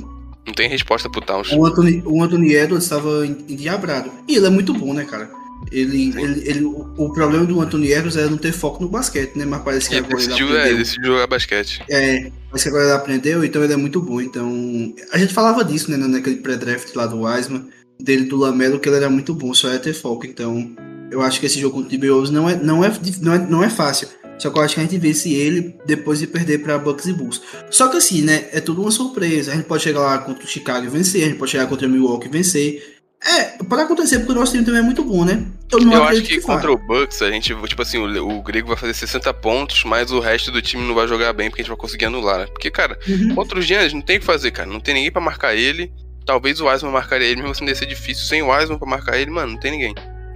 Não 0.46 0.54
tem 0.54 0.70
resposta 0.70 1.10
pro 1.10 1.22
Towns. 1.22 1.52
o, 1.52 1.66
Anthony, 1.66 2.04
o 2.06 2.22
Anthony 2.24 2.54
Edwards 2.54 2.84
estava 2.86 3.26
endiabrado. 3.26 4.12
E 4.28 4.36
ele 4.36 4.46
é 4.46 4.50
muito 4.50 4.74
bom, 4.74 4.94
né, 4.94 5.06
cara? 5.06 5.30
Ele, 5.72 6.14
ele, 6.18 6.44
ele- 6.48 6.64
o 6.66 7.10
problema 7.14 7.46
do 7.46 7.62
Anthony 7.62 7.92
Edwards 7.92 8.18
era 8.18 8.30
não 8.30 8.38
ter 8.38 8.52
foco 8.52 8.84
no 8.84 8.90
basquete, 8.90 9.36
né? 9.38 9.46
Mas 9.46 9.62
parece 9.64 9.90
que 9.90 9.96
Ele 9.96 10.06
agora 10.06 10.20
ele 10.22 10.28
decidiu, 10.28 10.48
é, 10.56 10.60
aprendeu. 10.60 10.78
decidiu 10.78 11.06
jogar 11.14 11.28
basquete. 11.28 11.82
É, 11.90 12.32
mas 12.52 12.62
que 12.64 12.70
agora 12.70 12.84
ele 12.84 12.94
aprendeu, 12.94 13.44
então 13.46 13.64
ele 13.64 13.74
é 13.74 13.78
muito 13.78 14.02
bom. 14.02 14.20
Então, 14.22 14.94
a 15.12 15.18
gente 15.18 15.34
falava 15.34 15.64
disso, 15.64 15.90
né, 15.90 15.96
naquele 15.98 16.36
pré-draft 16.38 16.94
lá 16.96 17.08
do 17.08 17.22
Wiseman, 17.22 17.66
dele 18.04 18.26
do 18.26 18.36
Lamelo, 18.38 18.80
que 18.80 18.90
ele 18.90 18.98
era 18.98 19.10
muito 19.10 19.34
bom, 19.34 19.54
só 19.54 19.70
é 19.72 19.78
ter 19.80 19.94
foco. 19.94 20.26
Então, 20.26 20.70
eu 21.10 21.22
acho 21.22 21.40
que 21.40 21.46
esse 21.46 21.60
jogo 21.60 21.76
contra 21.76 21.88
o 21.88 21.92
Timberwolves 21.92 22.30
não 22.32 22.50
é, 22.50 22.56
não, 22.56 22.84
é, 22.84 22.92
não, 23.22 23.34
é, 23.34 23.38
não 23.40 23.64
é 23.64 23.70
fácil. 23.70 24.08
Só 24.38 24.50
que 24.50 24.58
eu 24.58 24.64
acho 24.64 24.76
que 24.76 24.82
a 24.82 24.84
gente 24.84 24.98
vence 24.98 25.32
ele 25.32 25.76
depois 25.86 26.20
de 26.20 26.28
perder 26.28 26.58
para 26.64 26.78
Bucks 26.78 27.06
e 27.06 27.14
Bulls. 27.14 27.42
Só 27.70 27.88
que 27.88 27.98
assim, 27.98 28.24
né, 28.24 28.50
é 28.52 28.60
tudo 28.60 28.82
uma 28.82 28.92
surpresa. 28.92 29.52
A 29.52 29.56
gente 29.56 29.66
pode 29.66 29.84
chegar 29.84 30.02
lá 30.02 30.18
contra 30.18 30.44
o 30.44 30.48
Chicago 30.48 30.86
e 30.86 30.90
vencer, 30.90 31.24
a 31.24 31.28
gente 31.28 31.38
pode 31.38 31.52
chegar 31.52 31.68
contra 31.68 31.88
o 31.88 31.90
Milwaukee 31.90 32.28
e 32.28 32.32
vencer. 32.32 32.94
É, 33.26 33.64
pode 33.64 33.82
acontecer 33.84 34.18
porque 34.20 34.34
o 34.34 34.36
nosso 34.36 34.52
time 34.52 34.66
também 34.66 34.82
é 34.82 34.84
muito 34.84 35.02
bom, 35.02 35.24
né? 35.24 35.46
Eu 35.72 35.80
não 35.80 35.94
Eu 35.94 36.04
acho 36.04 36.24
que 36.24 36.40
vai. 36.42 36.56
contra 36.58 36.74
o 36.74 36.78
Bucks, 36.78 37.22
a 37.22 37.32
gente, 37.32 37.56
tipo 37.68 37.82
assim, 37.82 37.98
o, 37.98 38.28
o 38.38 38.42
Grego 38.42 38.68
vai 38.68 38.76
fazer 38.76 38.94
60 38.94 39.34
pontos, 39.36 39.84
mas 39.86 40.12
o 40.12 40.20
resto 40.20 40.52
do 40.52 40.62
time 40.62 40.86
não 40.86 40.94
vai 40.94 41.08
jogar 41.08 41.32
bem 41.32 41.50
porque 41.50 41.62
a 41.62 41.64
gente 41.64 41.70
vai 41.70 41.78
conseguir 41.78 42.06
anular, 42.06 42.40
né? 42.40 42.46
Porque, 42.48 42.70
cara, 42.70 43.00
Uhum. 43.08 43.34
contra 43.36 43.58
o 43.58 43.62
Giannis 43.62 43.94
não 43.94 44.02
tem 44.02 44.18
o 44.18 44.20
que 44.20 44.26
fazer, 44.26 44.52
cara. 44.52 44.70
Não 44.70 44.82
tem 44.82 44.94
ninguém 44.96 45.12
pra 45.12 45.22
marcar 45.22 45.56
ele. 45.56 45.90
Talvez 46.26 46.60
o 46.62 46.68
Wiseman 46.68 46.92
marcaria 46.94 47.28
ele, 47.28 47.38
mesmo 47.42 47.52
assim 47.52 47.66
deve 47.66 47.78
ser 47.78 47.86
difícil. 47.86 48.26
Sem 48.26 48.42
o 48.42 48.50
Wiseman 48.50 48.78
pra 48.80 48.88
marcar 48.88 49.18
ele, 49.18 49.30
mano, 49.32 49.54
não 49.54 49.60
tem 49.60 49.72
ninguém. 49.72 49.94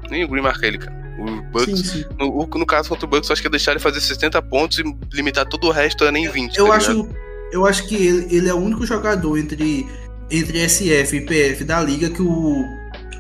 Nem 0.09 0.23
o 0.23 0.27
Green 0.27 0.41
marca 0.43 0.65
ele, 0.65 0.77
cara. 0.77 0.95
O 1.19 1.41
Bucks, 1.51 1.79
Sim, 1.79 1.83
sim. 1.83 2.05
no, 2.19 2.45
no 2.45 2.65
caso 2.65 2.89
contra 2.89 3.05
o 3.05 3.09
Bucks, 3.09 3.29
eu 3.29 3.33
acho 3.33 3.41
que 3.41 3.47
é 3.47 3.51
deixar 3.51 3.71
ele 3.71 3.79
fazer 3.79 3.99
60 3.99 4.39
pontos 4.43 4.77
e 4.79 4.83
limitar 5.13 5.45
todo 5.47 5.67
o 5.67 5.71
resto 5.71 6.05
a 6.05 6.11
nem 6.11 6.27
20. 6.29 6.57
Eu 6.57 6.67
tá 6.67 6.75
acho, 6.75 7.07
eu 7.51 7.65
acho 7.65 7.87
que 7.87 7.95
ele, 7.95 8.27
ele 8.35 8.49
é 8.49 8.53
o 8.53 8.57
único 8.57 8.85
jogador 8.85 9.37
entre, 9.37 9.87
entre 10.29 10.69
SF 10.69 11.15
e 11.17 11.21
PF 11.21 11.63
da 11.63 11.81
liga 11.81 12.09
que 12.09 12.21
o, 12.21 12.63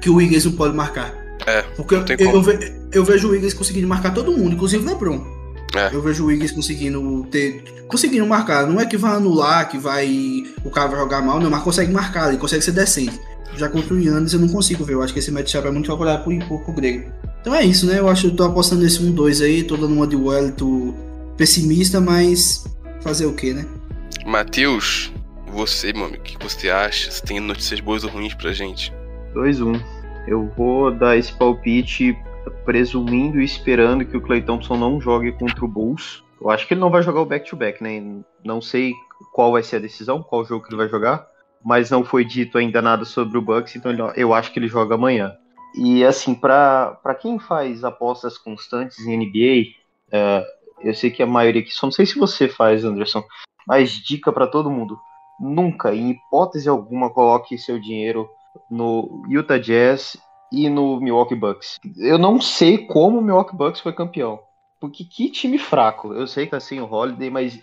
que 0.01 0.09
o 0.09 0.15
Wiggins 0.15 0.45
não 0.45 0.51
pode 0.51 0.75
marcar. 0.75 1.11
É, 1.47 1.61
Porque 1.75 1.95
eu, 1.95 2.05
eu, 2.19 2.41
ve- 2.41 2.71
eu 2.91 3.03
vejo 3.03 3.27
o 3.29 3.31
Wiggins 3.31 3.53
conseguindo 3.53 3.87
marcar 3.87 4.13
todo 4.13 4.31
mundo, 4.31 4.53
inclusive 4.53 4.83
o 4.83 4.87
LeBron. 4.87 5.36
É. 5.77 5.89
Eu 5.93 6.01
vejo 6.01 6.23
o 6.23 6.27
Wiggins 6.27 6.51
conseguindo 6.51 7.25
ter. 7.29 7.63
Conseguindo 7.87 8.25
marcar. 8.25 8.65
Não 8.65 8.79
é 8.79 8.85
que 8.85 8.97
vai 8.97 9.15
anular, 9.15 9.69
que 9.69 9.77
vai. 9.77 10.43
O 10.63 10.71
cara 10.71 10.87
vai 10.89 10.99
jogar 10.99 11.21
mal, 11.21 11.39
não, 11.39 11.49
mas 11.49 11.61
consegue 11.61 11.91
marcar, 11.91 12.29
ele 12.29 12.37
consegue 12.37 12.63
ser 12.63 12.71
decente. 12.71 13.19
Já 13.55 13.69
contra 13.69 13.93
o 13.93 13.99
Yannis 13.99 14.33
eu 14.33 14.39
não 14.39 14.47
consigo 14.47 14.83
ver. 14.83 14.93
Eu 14.93 15.03
acho 15.03 15.13
que 15.13 15.19
esse 15.19 15.31
matchup 15.31 15.67
é 15.67 15.71
muito 15.71 15.87
favorável 15.87 16.23
pro, 16.23 16.39
pro, 16.47 16.59
pro 16.65 16.73
Grego. 16.73 17.11
Então 17.41 17.55
é 17.55 17.63
isso, 17.63 17.85
né? 17.85 17.99
Eu 17.99 18.09
acho 18.09 18.23
que 18.23 18.27
eu 18.27 18.35
tô 18.35 18.43
apostando 18.43 18.81
nesse 18.81 19.01
1-2 19.01 19.43
aí, 19.43 19.63
tô 19.63 19.77
dando 19.77 19.93
uma 19.93 20.07
de 20.07 20.15
Wellington 20.15 20.93
pessimista, 21.37 22.01
mas 22.01 22.65
fazer 23.01 23.25
o 23.25 23.33
quê, 23.33 23.53
né? 23.53 23.65
Matheus, 24.25 25.13
você, 25.47 25.91
amigo, 25.91 26.15
o 26.15 26.19
que 26.19 26.37
você 26.43 26.69
acha? 26.69 27.09
Você 27.09 27.21
tem 27.21 27.39
notícias 27.39 27.79
boas 27.79 28.03
ou 28.03 28.09
ruins 28.09 28.33
pra 28.33 28.51
gente? 28.51 28.93
2-1. 29.33 29.81
Eu 30.27 30.51
vou 30.57 30.91
dar 30.91 31.17
esse 31.17 31.31
palpite 31.33 32.17
presumindo 32.67 33.39
e 33.39 33.45
esperando 33.45 34.03
que 34.03 34.17
o 34.17 34.21
Clay 34.21 34.41
Thompson 34.41 34.75
não 34.75 34.99
jogue 34.99 35.31
contra 35.31 35.63
o 35.63 35.69
Bulls. 35.69 36.21
Eu 36.39 36.49
acho 36.49 36.67
que 36.67 36.73
ele 36.73 36.81
não 36.81 36.89
vai 36.89 37.01
jogar 37.01 37.21
o 37.21 37.25
back-to-back, 37.25 37.81
né? 37.81 38.21
Não 38.43 38.61
sei 38.61 38.91
qual 39.31 39.53
vai 39.53 39.63
ser 39.63 39.77
a 39.77 39.79
decisão, 39.79 40.21
qual 40.21 40.43
jogo 40.43 40.65
que 40.65 40.69
ele 40.69 40.77
vai 40.77 40.89
jogar, 40.89 41.25
mas 41.63 41.89
não 41.89 42.03
foi 42.03 42.25
dito 42.25 42.57
ainda 42.57 42.81
nada 42.81 43.05
sobre 43.05 43.37
o 43.37 43.41
Bucks, 43.41 43.73
então 43.77 43.93
eu 44.17 44.33
acho 44.33 44.51
que 44.51 44.59
ele 44.59 44.67
joga 44.67 44.95
amanhã. 44.95 45.33
E 45.75 46.03
assim, 46.03 46.35
pra 46.35 47.17
quem 47.21 47.39
faz 47.39 47.85
apostas 47.85 48.37
constantes 48.37 48.99
em 48.99 49.15
NBA, 49.15 49.71
é, 50.11 50.45
eu 50.83 50.93
sei 50.93 51.09
que 51.09 51.23
a 51.23 51.25
maioria 51.25 51.61
aqui, 51.61 51.71
só 51.71 51.87
não 51.87 51.91
sei 51.91 52.05
se 52.05 52.19
você 52.19 52.49
faz, 52.49 52.83
Anderson, 52.83 53.23
mas 53.65 53.91
dica 53.91 54.29
pra 54.33 54.45
todo 54.45 54.69
mundo: 54.69 54.99
nunca, 55.39 55.95
em 55.95 56.11
hipótese 56.11 56.67
alguma, 56.67 57.09
coloque 57.09 57.57
seu 57.57 57.79
dinheiro 57.79 58.29
no 58.69 59.23
Utah 59.29 59.57
Jazz 59.57 60.17
e 60.51 60.69
no 60.69 60.99
Milwaukee 60.99 61.35
Bucks. 61.35 61.79
Eu 61.97 62.17
não 62.17 62.39
sei 62.39 62.77
como 62.77 63.19
o 63.19 63.21
Milwaukee 63.21 63.55
Bucks 63.55 63.81
foi 63.81 63.93
campeão. 63.93 64.39
Porque 64.79 65.03
que 65.03 65.29
time 65.29 65.57
fraco. 65.57 66.13
Eu 66.13 66.27
sei 66.27 66.45
que 66.45 66.51
tá 66.51 66.59
sem 66.59 66.79
o 66.79 66.91
Holiday, 66.91 67.29
mas 67.29 67.59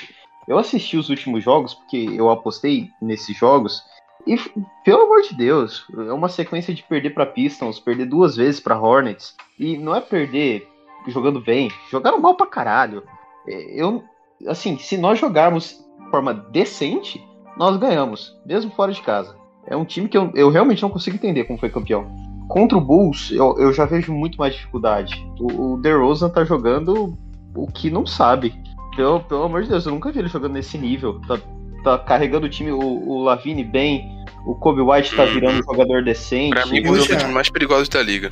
eu 0.49 0.59
assisti 0.59 0.97
os 0.97 1.09
últimos 1.09 1.43
jogos, 1.43 1.75
porque 1.75 2.09
eu 2.17 2.31
apostei 2.31 2.91
nesses 3.01 3.37
jogos. 3.37 3.83
E, 4.27 4.37
pelo 4.85 5.03
amor 5.03 5.23
de 5.23 5.35
Deus, 5.35 5.87
é 5.97 6.13
uma 6.13 6.29
sequência 6.29 6.75
de 6.75 6.83
perder 6.83 7.11
pra 7.11 7.27
Pistons, 7.27 7.79
perder 7.79 8.07
duas 8.07 8.37
vezes 8.37 8.61
pra 8.61 8.81
Hornets. 8.81 9.37
E 9.59 9.77
não 9.77 9.95
é 9.95 10.01
perder 10.01 10.67
jogando 11.07 11.41
bem, 11.41 11.71
jogaram 11.91 12.19
mal 12.21 12.35
pra 12.35 12.47
caralho. 12.47 13.03
É, 13.47 13.81
Eu, 13.81 14.03
assim, 14.47 14.79
se 14.79 14.97
nós 14.97 15.19
jogarmos 15.19 15.85
de 15.99 16.11
forma 16.11 16.33
decente, 16.33 17.23
nós 17.57 17.77
ganhamos, 17.77 18.37
mesmo 18.45 18.71
fora 18.73 18.93
de 18.93 19.03
casa. 19.03 19.37
É 19.67 19.77
um 19.77 19.85
time 19.85 20.09
que 20.09 20.17
eu, 20.17 20.31
eu 20.35 20.51
realmente 20.51 20.83
não 20.83 20.91
consigo 20.91 21.17
entender 21.17 21.45
como 21.45 21.59
foi 21.59 21.71
campeão. 21.71 22.24
Contra 22.49 22.77
o 22.77 22.81
Bulls, 22.81 23.31
eu, 23.33 23.57
eu 23.59 23.73
já 23.73 23.85
vejo 23.87 24.13
muito 24.13 24.37
mais 24.39 24.55
dificuldade. 24.55 25.15
O, 25.41 25.75
o 25.75 25.77
DeRozan 25.81 26.29
tá 26.29 26.45
jogando 26.45 27.17
o 27.55 27.67
que 27.67 27.91
não 27.91 28.07
sabe. 28.07 28.55
Pelo, 28.97 29.21
pelo 29.21 29.45
amor 29.45 29.63
de 29.63 29.71
Deus, 29.71 29.87
eu 29.87 29.93
nunca 29.93 30.13
vi 30.13 30.21
ele 30.21 30.29
jogando 30.29 30.53
nesse 30.53 30.77
nível. 30.79 31.21
Tá, 31.27 31.39
tá 31.83 31.99
carregando 31.99 32.47
o 32.47 32.49
time, 32.51 32.71
o, 32.71 32.79
o 32.81 33.23
Lavine 33.23 33.65
bem, 33.65 34.05
o 34.47 34.55
Kobe 34.55 34.83
White 34.83 35.17
tá 35.17 35.25
virando 35.25 35.61
um 35.61 35.65
jogador 35.65 36.05
decente. 36.05 36.51
Pra 36.51 36.67
mim, 36.67 36.83
eu 36.85 36.93
o 36.93 37.01
já- 37.01 37.17
time 37.17 37.33
mais 37.33 37.49
perigoso 37.51 37.91
da 37.91 38.03
liga. 38.03 38.31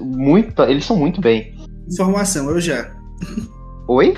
muito, 0.00 0.60
eles 0.62 0.84
são 0.84 0.96
muito 0.96 1.20
bem. 1.20 1.54
Informação, 1.90 2.50
eu 2.50 2.60
já. 2.60 2.92
Oi? 3.88 4.16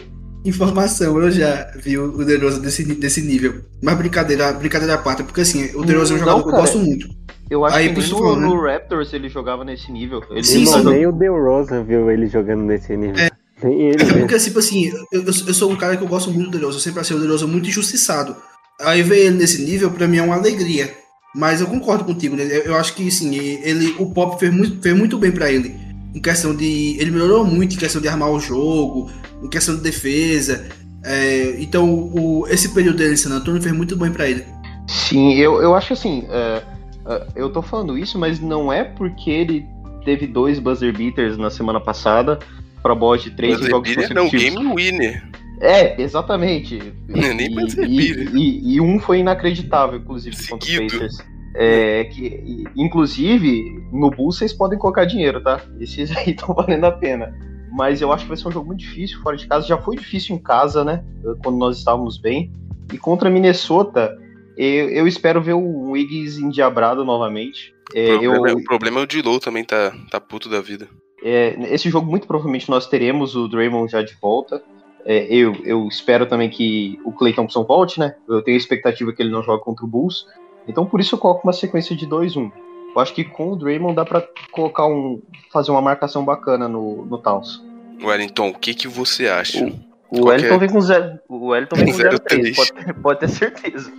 Informação, 0.49 1.21
eu 1.21 1.31
já 1.31 1.71
vi 1.77 1.99
o 1.99 2.25
DeRozan 2.25 2.61
desse, 2.61 2.85
desse 2.95 3.21
nível. 3.23 3.63
Mas 3.83 3.97
brincadeira, 3.99 4.53
brincadeira 4.53 4.95
à 4.95 4.99
parte, 4.99 5.23
porque 5.23 5.41
assim, 5.41 5.71
o 5.75 5.85
DeRozan 5.85 6.15
é 6.15 6.17
um 6.17 6.21
Não, 6.21 6.27
jogador 6.27 6.43
que 6.43 6.49
eu 6.49 6.61
gosto 6.61 6.79
muito. 6.79 7.09
Eu 7.51 7.65
acho 7.65 7.77
Aí, 7.77 7.89
que 7.89 7.95
por 7.95 8.03
nem 8.03 8.11
no, 8.13 8.37
né? 8.37 8.47
no 8.47 8.63
Raptors 8.63 9.13
ele 9.13 9.29
jogava 9.29 9.65
nesse 9.65 9.91
nível. 9.93 10.23
Ele 10.31 10.43
Sim, 10.45 10.67
sim. 10.67 10.85
Nem 10.85 11.07
o 11.07 11.13
DeRozan 11.13 11.85
viu 11.85 12.11
ele 12.11 12.27
jogando 12.27 12.63
nesse 12.63 12.97
nível. 12.97 13.15
Nem 13.63 13.81
ele 13.83 14.03
É 14.03 14.05
mesmo. 14.05 14.19
porque, 14.21 14.39
tipo 14.39 14.59
assim, 14.59 14.93
eu, 15.13 15.25
eu, 15.25 15.33
sou 15.55 15.71
um 15.71 15.77
cara 15.77 15.97
que 15.97 16.03
eu 16.03 16.09
gosto 16.09 16.31
muito 16.31 16.51
do 16.51 16.59
DeRozan, 16.59 16.77
eu 16.77 16.81
sempre 16.81 17.01
achei 17.01 17.17
o 17.17 17.21
DeRozan 17.21 17.47
muito 17.47 17.69
injustiçado. 17.69 18.37
Aí 18.81 19.03
ver 19.03 19.27
ele 19.27 19.37
nesse 19.37 19.63
nível, 19.63 19.91
pra 19.91 20.07
mim, 20.07 20.19
é 20.19 20.23
uma 20.23 20.35
alegria. 20.37 20.93
Mas 21.35 21.61
eu 21.61 21.67
concordo 21.67 22.05
contigo, 22.05 22.35
né? 22.37 22.45
Eu, 22.45 22.63
eu 22.63 22.77
acho 22.77 22.95
que, 22.95 23.11
sim, 23.11 23.35
ele, 23.37 23.95
o 23.99 24.13
Pop 24.13 24.39
fez 24.39 24.53
muito, 24.53 24.83
fez 24.83 24.97
muito 24.97 25.19
bem 25.19 25.31
pra 25.31 25.51
ele. 25.51 25.86
Em 26.17 26.21
questão 26.21 26.57
de... 26.57 26.97
Ele 26.99 27.11
melhorou 27.11 27.45
muito 27.45 27.75
em 27.75 27.79
questão 27.79 28.01
de 28.01 28.09
armar 28.09 28.31
o 28.31 28.41
jogo, 28.41 29.11
em 29.43 29.49
questão 29.51 29.77
de 29.77 29.83
defesa. 29.83 30.67
É, 31.05 31.57
então, 31.61 31.93
o, 31.93 32.47
esse 32.49 32.71
período 32.71 32.97
dele 32.97 33.13
em 33.13 33.17
San 33.19 33.35
Antonio 33.35 33.61
fez 33.61 33.75
muito 33.75 33.95
bem 33.97 34.11
pra 34.11 34.27
ele. 34.27 34.43
Sim, 34.89 35.35
eu, 35.35 35.61
eu 35.61 35.75
acho 35.75 35.93
assim, 35.93 36.27
é, 36.31 36.63
é, 37.07 37.27
eu 37.37 37.51
tô 37.51 37.61
falando 37.61 37.99
isso, 37.99 38.19
mas 38.19 38.41
não 38.41 38.73
é 38.73 38.83
porque 38.83 39.31
ele 39.31 39.67
teve 40.07 40.27
dois 40.27 40.59
buzzer 40.59 40.97
beaters 40.97 41.37
na 41.37 41.51
semana 41.51 41.81
passada 41.81 42.39
pra 42.83 42.95
bola 42.95 43.19
de 43.19 43.31
três 43.33 43.57
Buzzer 43.57 43.71
jogos 43.71 43.95
beater 43.95 44.15
não, 44.15 44.31
game 44.31 44.75
winner. 44.75 45.23
É, 45.61 46.01
exatamente. 46.01 46.95
Nem 47.09 47.41
e, 47.41 47.55
buzzer 47.55 47.85
e, 47.87 48.29
e- 48.35 48.75
e 48.75 48.81
um 48.81 48.99
foi 48.99 49.19
inacreditável, 49.19 49.99
inclusive, 49.99 50.35
contra 50.49 50.67
o 50.67 50.73
Seguido. 50.73 50.93
Pacers. 50.95 51.36
É, 51.59 52.05
que, 52.05 52.65
inclusive, 52.77 53.83
no 53.91 54.11
Bulls 54.11 54.37
vocês 54.37 54.53
podem 54.53 54.79
colocar 54.79 55.07
dinheiro, 55.07 55.43
tá? 55.43 55.63
Esses 55.81 56.15
aí 56.17 56.31
estão 56.37 56.55
valendo 56.55 56.85
a 56.85 56.93
pena. 56.93 57.35
mas 57.73 58.03
eu 58.03 58.13
acho 58.13 58.25
que 58.25 58.29
vai 58.29 58.37
ser 58.37 58.49
um 58.49 58.53
jogo 58.53 58.67
muito 58.67 58.81
difícil 58.81 59.21
fora 59.23 59.37
de 59.37 59.47
casa. 59.47 59.67
Já 59.67 59.79
foi 59.79 59.97
difícil 59.97 60.37
em 60.37 60.39
casa, 60.39 60.85
né? 60.85 61.03
Quando 61.43 61.57
nós 61.57 61.79
estávamos 61.79 62.19
bem. 62.19 62.53
E 62.93 62.99
contra 62.99 63.31
Minnesota, 63.31 64.17
eu, 64.57 64.89
eu 64.91 65.09
espero 65.09 65.43
ver 65.43 65.55
o 65.55 65.91
Wiggins 65.91 66.39
endiabrado 66.39 67.05
novamente. 67.05 67.75
É, 67.95 68.15
o, 68.15 68.19
problema, 68.19 68.49
eu, 68.49 68.57
o 68.57 68.65
problema 68.65 69.01
é 69.01 69.03
o 69.03 69.07
Dilow 69.07 69.39
também 69.41 69.65
tá, 69.65 69.93
tá 70.11 70.21
puto 70.21 70.49
da 70.49 70.61
vida. 70.61 70.89
É, 71.23 71.57
esse 71.73 71.89
jogo, 71.91 72.09
muito 72.09 72.27
provavelmente, 72.27 72.69
nós 72.69 72.87
teremos 72.87 73.35
o 73.35 73.49
Draymond 73.49 73.91
já 73.91 74.03
de 74.03 74.15
volta. 74.21 74.63
É, 75.05 75.27
eu, 75.33 75.55
eu 75.65 75.87
espero 75.87 76.27
também 76.27 76.51
que 76.51 76.99
o 77.05 77.13
Clay 77.13 77.33
Thompson 77.33 77.65
volte, 77.65 78.01
né? 78.01 78.15
Eu 78.29 78.43
tenho 78.43 78.57
a 78.57 78.59
expectativa 78.59 79.13
que 79.13 79.23
ele 79.23 79.31
não 79.31 79.43
jogue 79.43 79.63
contra 79.63 79.85
o 79.85 79.89
Bulls. 79.89 80.27
Então, 80.69 80.87
por 80.87 81.01
isso, 81.01 81.15
eu 81.15 81.19
coloco 81.19 81.47
uma 81.47 81.53
sequência 81.53 81.95
de 81.95 82.07
2-1. 82.07 82.51
Eu 82.95 83.01
acho 83.01 83.15
que 83.15 83.25
com 83.25 83.53
o 83.53 83.57
Draymond 83.57 83.95
dá 83.95 84.05
pra 84.05 84.27
colocar 84.51 84.87
um. 84.87 85.21
fazer 85.53 85.71
uma 85.71 85.83
marcação 85.83 86.25
bacana 86.25 86.67
no, 86.67 87.05
no 87.05 87.19
Towns. 87.19 87.63
Wellington, 88.03 88.49
o 88.49 88.59
que, 88.59 88.75
que 88.75 88.89
você 88.89 89.29
acha? 89.29 89.67
O, 90.11 90.21
o 90.21 90.27
Wellington 90.27 90.59
vem 90.59 90.69
com 90.71 90.81
0. 90.81 91.19
O 91.29 91.49
Wellington 91.49 91.77
vem 91.77 91.93
com 91.93 91.99
0-3, 91.99 92.57
pode, 92.57 92.95
pode 93.03 93.21
ter 93.21 93.29
certeza. 93.29 93.93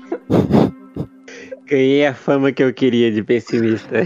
Ganhei 1.66 2.06
a 2.08 2.14
fama 2.14 2.52
que 2.52 2.64
eu 2.64 2.74
queria 2.74 3.12
de 3.12 3.24
pessimista. 3.24 4.04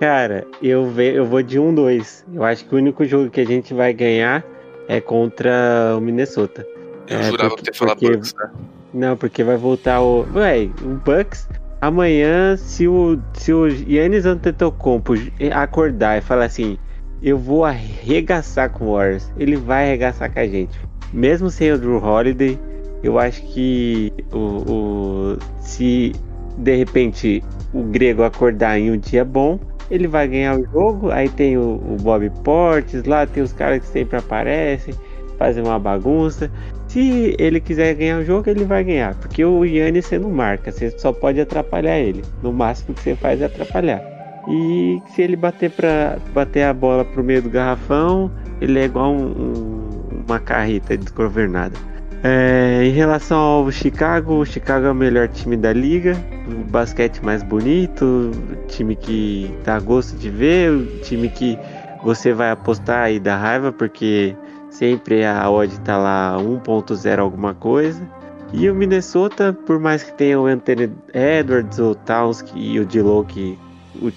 Cara, 0.00 0.46
eu, 0.62 0.90
ve, 0.90 1.14
eu 1.14 1.24
vou 1.24 1.42
de 1.42 1.58
1-2. 1.58 2.24
Eu 2.34 2.42
acho 2.42 2.64
que 2.64 2.74
o 2.74 2.78
único 2.78 3.04
jogo 3.04 3.30
que 3.30 3.40
a 3.40 3.46
gente 3.46 3.72
vai 3.72 3.92
ganhar 3.92 4.44
é 4.88 5.00
contra 5.00 5.94
o 5.96 6.00
Minnesota. 6.00 6.66
Eu 7.08 7.18
é, 7.18 7.22
jurava 7.22 7.50
porque, 7.50 7.70
ter 7.70 7.76
falado 7.76 8.00
Bucks, 8.00 8.34
né? 8.34 8.50
Não, 8.96 9.14
porque 9.14 9.44
vai 9.44 9.58
voltar 9.58 10.00
o. 10.00 10.26
Ué, 10.34 10.70
o 10.82 10.94
Bucks. 10.94 11.46
Amanhã, 11.82 12.56
se 12.56 12.88
o, 12.88 13.18
se 13.34 13.52
o 13.52 13.66
Yannis 13.66 14.24
Antetokounmpo 14.24 15.12
acordar 15.52 16.16
e 16.16 16.22
falar 16.22 16.46
assim, 16.46 16.78
eu 17.22 17.36
vou 17.36 17.66
arregaçar 17.66 18.70
com 18.70 18.86
o 18.86 18.92
Warriors, 18.94 19.30
ele 19.38 19.54
vai 19.54 19.84
arregaçar 19.84 20.32
com 20.32 20.40
a 20.40 20.46
gente. 20.46 20.80
Mesmo 21.12 21.50
sem 21.50 21.70
o 21.72 21.78
Drew 21.78 22.02
Holiday, 22.02 22.58
eu 23.02 23.18
acho 23.18 23.42
que 23.42 24.10
o, 24.32 24.38
o 24.38 25.38
se 25.60 26.12
de 26.56 26.74
repente 26.74 27.44
o 27.74 27.82
grego 27.82 28.22
acordar 28.22 28.78
em 28.78 28.90
um 28.90 28.96
dia 28.96 29.26
bom, 29.26 29.60
ele 29.90 30.08
vai 30.08 30.26
ganhar 30.26 30.58
o 30.58 30.64
jogo. 30.64 31.10
Aí 31.10 31.28
tem 31.28 31.58
o, 31.58 31.74
o 31.74 31.98
Bob 32.00 32.30
Portes 32.42 33.04
lá, 33.04 33.26
tem 33.26 33.42
os 33.42 33.52
caras 33.52 33.80
que 33.80 33.88
sempre 33.88 34.16
aparecem, 34.16 34.94
fazem 35.38 35.62
uma 35.62 35.78
bagunça. 35.78 36.50
Se 36.96 37.36
ele 37.38 37.60
quiser 37.60 37.92
ganhar 37.94 38.20
o 38.20 38.24
jogo, 38.24 38.48
ele 38.48 38.64
vai 38.64 38.82
ganhar. 38.82 39.14
Porque 39.16 39.44
o 39.44 39.66
Yannis 39.66 40.06
você 40.06 40.18
não 40.18 40.30
marca, 40.30 40.72
você 40.72 40.90
só 40.98 41.12
pode 41.12 41.38
atrapalhar 41.38 41.98
ele. 41.98 42.24
No 42.42 42.54
máximo 42.54 42.94
que 42.94 43.02
você 43.02 43.14
faz 43.14 43.42
é 43.42 43.44
atrapalhar. 43.44 44.02
E 44.48 44.98
se 45.08 45.20
ele 45.20 45.36
bater 45.36 45.70
para 45.70 46.16
bater 46.32 46.62
a 46.62 46.72
bola 46.72 47.04
pro 47.04 47.22
meio 47.22 47.42
do 47.42 47.50
garrafão, 47.50 48.30
ele 48.62 48.78
é 48.78 48.86
igual 48.86 49.12
um, 49.12 49.26
um, 49.26 49.90
uma 50.26 50.38
carreta 50.38 50.96
desgovernada. 50.96 51.76
É, 52.24 52.84
em 52.86 52.92
relação 52.92 53.36
ao 53.36 53.70
Chicago, 53.70 54.36
o 54.36 54.46
Chicago 54.46 54.86
é 54.86 54.90
o 54.90 54.94
melhor 54.94 55.28
time 55.28 55.54
da 55.54 55.74
liga, 55.74 56.16
o 56.48 56.64
basquete 56.70 57.22
mais 57.22 57.42
bonito, 57.42 58.30
time 58.68 58.96
que 58.96 59.54
dá 59.66 59.78
gosto 59.80 60.16
de 60.16 60.30
ver, 60.30 61.02
time 61.02 61.28
que 61.28 61.58
você 62.02 62.32
vai 62.32 62.50
apostar 62.50 63.12
e 63.12 63.20
dá 63.20 63.36
raiva 63.36 63.70
porque 63.70 64.34
sempre 64.76 65.24
a 65.24 65.48
odd 65.50 65.80
tá 65.80 65.96
lá 65.96 66.36
1.0 66.38 67.18
alguma 67.18 67.54
coisa. 67.54 68.06
E 68.52 68.70
o 68.70 68.74
Minnesota, 68.74 69.52
por 69.52 69.78
mais 69.78 70.02
que 70.02 70.12
tenha 70.12 70.40
o 70.40 70.46
Anthony 70.46 70.90
Edwards, 71.12 71.78
o 71.78 71.94
Towns 71.94 72.44
e 72.54 72.78
o 72.78 72.84
Dilow, 72.86 73.24
que 73.24 73.58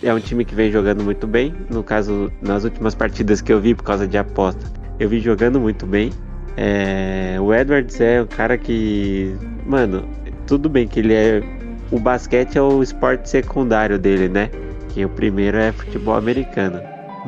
é 0.04 0.14
um 0.14 0.20
time 0.20 0.46
que 0.46 0.54
vem 0.54 0.72
jogando 0.72 1.04
muito 1.04 1.26
bem. 1.26 1.54
No 1.70 1.84
caso, 1.84 2.32
nas 2.42 2.64
últimas 2.64 2.94
partidas 2.94 3.42
que 3.42 3.52
eu 3.52 3.60
vi 3.60 3.74
por 3.74 3.84
causa 3.84 4.08
de 4.08 4.18
aposta, 4.18 4.72
eu 5.00 5.10
vi 5.10 5.20
jogando 5.20 5.60
muito 5.60 5.86
bem. 5.86 6.12
É, 6.56 7.38
o 7.40 7.54
Edwards 7.54 8.00
é 8.02 8.22
um 8.22 8.28
cara 8.28 8.58
que, 8.58 9.36
mano, 9.66 10.08
tudo 10.46 10.70
bem 10.70 10.88
que 10.88 11.00
ele 11.00 11.14
é. 11.14 11.42
O 11.90 12.00
basquete 12.00 12.58
é 12.58 12.62
o 12.62 12.84
esporte 12.84 13.30
secundário 13.30 13.98
dele, 13.98 14.30
né? 14.30 14.52
Que 14.90 15.04
o 15.06 15.10
primeiro 15.10 15.58
é 15.58 15.72
futebol 15.72 16.16
americano. 16.16 16.80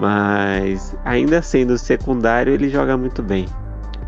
Mas 0.01 0.95
ainda 1.05 1.43
sendo 1.43 1.77
secundário, 1.77 2.51
ele 2.51 2.69
joga 2.69 2.97
muito 2.97 3.21
bem. 3.21 3.45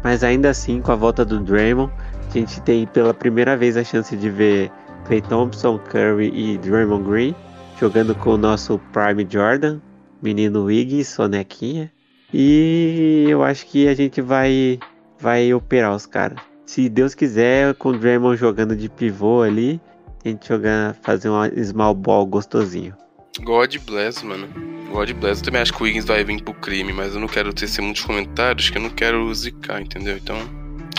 Mas 0.03 0.23
ainda 0.23 0.49
assim, 0.49 0.81
com 0.81 0.91
a 0.91 0.95
volta 0.95 1.23
do 1.23 1.39
Draymond, 1.39 1.93
a 2.27 2.33
gente 2.33 2.59
tem 2.61 2.87
pela 2.87 3.13
primeira 3.13 3.55
vez 3.55 3.77
a 3.77 3.83
chance 3.83 4.17
de 4.17 4.27
ver 4.27 4.71
Clay 5.05 5.21
Thompson, 5.21 5.77
Curry 5.77 6.31
e 6.33 6.57
Draymond 6.57 7.07
Green 7.07 7.35
jogando 7.79 8.15
com 8.15 8.31
o 8.31 8.37
nosso 8.37 8.79
Prime 8.91 9.27
Jordan, 9.29 9.79
menino 10.19 10.63
Wiggins, 10.63 11.09
sonequinha. 11.09 11.91
E 12.33 13.27
eu 13.29 13.43
acho 13.43 13.67
que 13.67 13.87
a 13.87 13.93
gente 13.93 14.19
vai 14.19 14.79
vai 15.19 15.53
operar 15.53 15.95
os 15.95 16.07
caras. 16.07 16.39
Se 16.65 16.89
Deus 16.89 17.13
quiser, 17.13 17.75
com 17.75 17.89
o 17.89 17.97
Draymond 17.99 18.35
jogando 18.35 18.75
de 18.75 18.89
pivô 18.89 19.43
ali, 19.43 19.79
a 20.25 20.29
gente 20.29 20.47
jogar, 20.47 20.95
fazer 21.03 21.29
um 21.29 21.43
small 21.63 21.93
ball 21.93 22.25
gostosinho. 22.25 22.95
God 23.41 23.75
bless, 23.85 24.23
mano. 24.25 24.47
God 24.91 25.11
bless. 25.13 25.41
Eu 25.41 25.45
também 25.45 25.61
acho 25.61 25.73
que 25.73 25.81
o 25.81 25.85
Wiggins 25.85 26.05
vai 26.05 26.23
vir 26.23 26.41
pro 26.43 26.53
crime, 26.53 26.93
mas 26.93 27.15
eu 27.15 27.19
não 27.19 27.27
quero 27.27 27.53
ter 27.53 27.67
muitos 27.81 28.03
comentários, 28.03 28.69
que 28.69 28.77
eu 28.77 28.81
não 28.81 28.89
quero 28.89 29.33
zicar, 29.33 29.81
entendeu? 29.81 30.15
Então, 30.15 30.37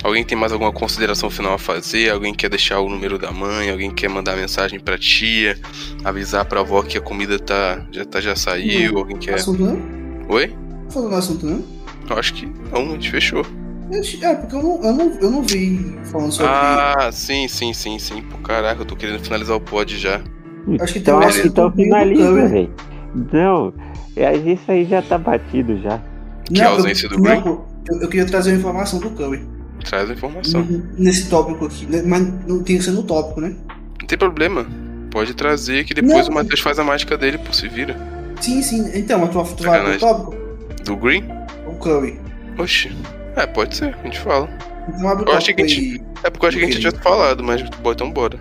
alguém 0.03 0.24
tem 0.24 0.37
mais 0.37 0.53
alguma 0.53 0.72
consideração 0.72 1.30
final 1.30 1.55
a 1.55 1.59
fazer? 1.59 2.11
Alguém 2.11 2.35
quer 2.35 2.51
deixar 2.51 2.80
o 2.80 2.89
número 2.89 3.18
da 3.18 3.30
mãe? 3.30 3.70
Alguém 3.70 3.91
quer 3.91 4.09
mandar 4.09 4.37
mensagem 4.37 4.80
pra 4.80 4.99
tia? 4.99 5.59
Avisar 6.03 6.45
pra 6.45 6.61
avó 6.61 6.82
que 6.82 6.99
a 6.99 7.01
comida 7.01 7.39
tá, 7.39 7.87
já, 7.93 8.05
tá, 8.05 8.20
já 8.20 8.35
saiu? 8.35 8.93
Não. 8.93 8.99
Alguém 9.01 9.16
quer. 9.16 9.35
Assunto 9.35 9.62
não? 9.62 10.26
Oi? 10.28 10.53
Falou 10.91 11.11
no 11.11 11.16
assunto 11.16 11.47
não? 11.47 11.64
Eu 12.11 12.18
acho 12.18 12.35
que 12.35 12.47
não, 12.47 12.89
a 12.89 12.93
gente 12.95 13.11
fechou. 13.11 13.47
É, 13.93 14.35
porque 14.35 14.57
eu 14.57 14.62
não, 14.62 14.82
eu 14.82 14.93
não, 14.93 15.20
eu 15.20 15.30
não 15.30 15.43
vi 15.43 15.97
falando 16.11 16.32
sobre. 16.32 16.51
Ah, 16.53 17.11
sim, 17.12 17.47
sim, 17.47 17.72
sim, 17.72 17.99
sim. 17.99 18.22
Pô, 18.22 18.39
caraca, 18.39 18.80
eu 18.80 18.85
tô 18.85 18.97
querendo 18.97 19.22
finalizar 19.22 19.57
o 19.57 19.61
pod 19.61 19.97
já. 19.99 20.22
Acho 20.81 20.93
que 20.93 20.99
então, 20.99 21.21
tem 21.21 21.43
um 21.43 21.47
então 21.47 21.73
finaliza, 21.73 22.49
velho. 22.49 22.71
Não, 23.33 23.73
é, 24.17 24.37
isso 24.37 24.71
aí 24.71 24.85
já 24.85 25.03
tá 25.03 25.19
batido 25.19 25.79
já. 25.81 26.01
Que 26.45 26.61
não, 26.61 26.73
ausência 26.73 27.07
eu, 27.07 27.11
do 27.11 27.23
Green? 27.23 27.43
Eu, 27.45 28.01
eu, 28.01 28.09
queria 28.09 28.27
trazer 28.27 28.51
uma 28.51 28.59
informação 28.59 28.99
do 28.99 29.11
Curry. 29.11 29.47
Traz 29.85 30.11
a 30.11 30.12
informação. 30.12 30.67
Nesse 30.97 31.29
tópico 31.29 31.67
aqui, 31.67 31.87
né? 31.87 32.03
mas 32.05 32.23
não 32.47 32.62
tem 32.62 32.79
que 32.79 32.85
ser 32.85 32.93
no 32.93 33.03
tópico, 33.03 33.41
né? 33.41 33.55
Não 34.01 34.07
tem 34.07 34.19
problema. 34.19 34.67
Pode 35.11 35.35
trazer 35.35 35.85
que 35.85 35.95
depois 35.95 36.27
não. 36.27 36.33
o 36.33 36.35
Matheus 36.35 36.61
faz 36.61 36.79
a 36.79 36.85
mágica 36.85 37.17
dele, 37.17 37.39
por 37.39 37.55
se 37.55 37.69
vira. 37.69 37.97
Sim, 38.41 38.62
sim. 38.62 38.91
Então, 38.95 39.21
mas 39.21 39.31
tu, 39.31 39.57
tu 39.57 39.65
vai 39.65 39.83
pro 39.83 39.99
tópico? 39.99 40.35
Do 40.85 40.97
Green? 40.97 41.25
O 41.67 41.75
Curry. 41.75 42.19
Oxi. 42.59 42.91
É, 43.37 43.47
pode 43.47 43.77
ser, 43.77 43.95
a 44.01 44.05
gente 44.05 44.21
fala. 44.21 44.49
Então 44.89 45.09
abre 45.09 45.25
o 45.25 45.33
eu 45.33 45.37
achei 45.37 45.55
que 45.55 45.62
a 45.62 45.67
gente, 45.67 46.03
É 46.23 46.31
porque 46.31 46.45
eu 46.45 46.49
achei 46.49 46.61
que 46.61 46.67
a 46.67 46.71
gente 46.71 46.83
já 46.83 46.91
tinha 46.91 47.03
falado, 47.03 47.43
mas 47.43 47.62
então 47.62 48.11
bora. 48.11 48.39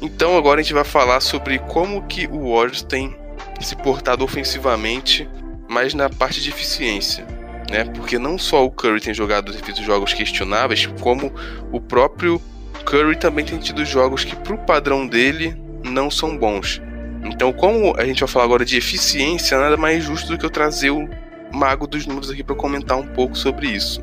Então 0.00 0.36
agora 0.36 0.60
a 0.60 0.62
gente 0.62 0.74
vai 0.74 0.84
falar 0.84 1.20
sobre 1.20 1.58
como 1.58 2.02
que 2.06 2.26
o 2.26 2.52
Warriors 2.52 2.82
tem 2.82 3.16
se 3.60 3.76
portado 3.76 4.24
ofensivamente, 4.24 5.28
mas 5.68 5.94
na 5.94 6.08
parte 6.10 6.40
de 6.40 6.50
eficiência. 6.50 7.26
Né? 7.70 7.84
Porque 7.84 8.18
não 8.18 8.36
só 8.36 8.64
o 8.64 8.70
Curry 8.70 9.00
tem 9.00 9.14
jogado 9.14 9.52
feito 9.52 9.82
jogos 9.82 10.12
questionáveis, 10.12 10.86
como 11.00 11.32
o 11.72 11.80
próprio 11.80 12.40
Curry 12.84 13.16
também 13.16 13.44
tem 13.44 13.58
tido 13.58 13.84
jogos 13.84 14.24
que 14.24 14.36
pro 14.36 14.58
padrão 14.58 15.06
dele 15.06 15.56
não 15.82 16.10
são 16.10 16.36
bons. 16.36 16.80
Então, 17.24 17.52
como 17.52 17.94
a 17.96 18.04
gente 18.04 18.20
vai 18.20 18.28
falar 18.28 18.44
agora 18.44 18.64
de 18.64 18.76
eficiência, 18.76 19.58
nada 19.58 19.76
mais 19.76 20.04
justo 20.04 20.28
do 20.28 20.38
que 20.38 20.44
eu 20.44 20.50
trazer 20.50 20.90
o 20.90 21.08
mago 21.50 21.86
dos 21.86 22.06
números 22.06 22.30
aqui 22.30 22.42
para 22.42 22.54
comentar 22.54 22.98
um 22.98 23.06
pouco 23.06 23.36
sobre 23.36 23.68
isso. 23.68 24.02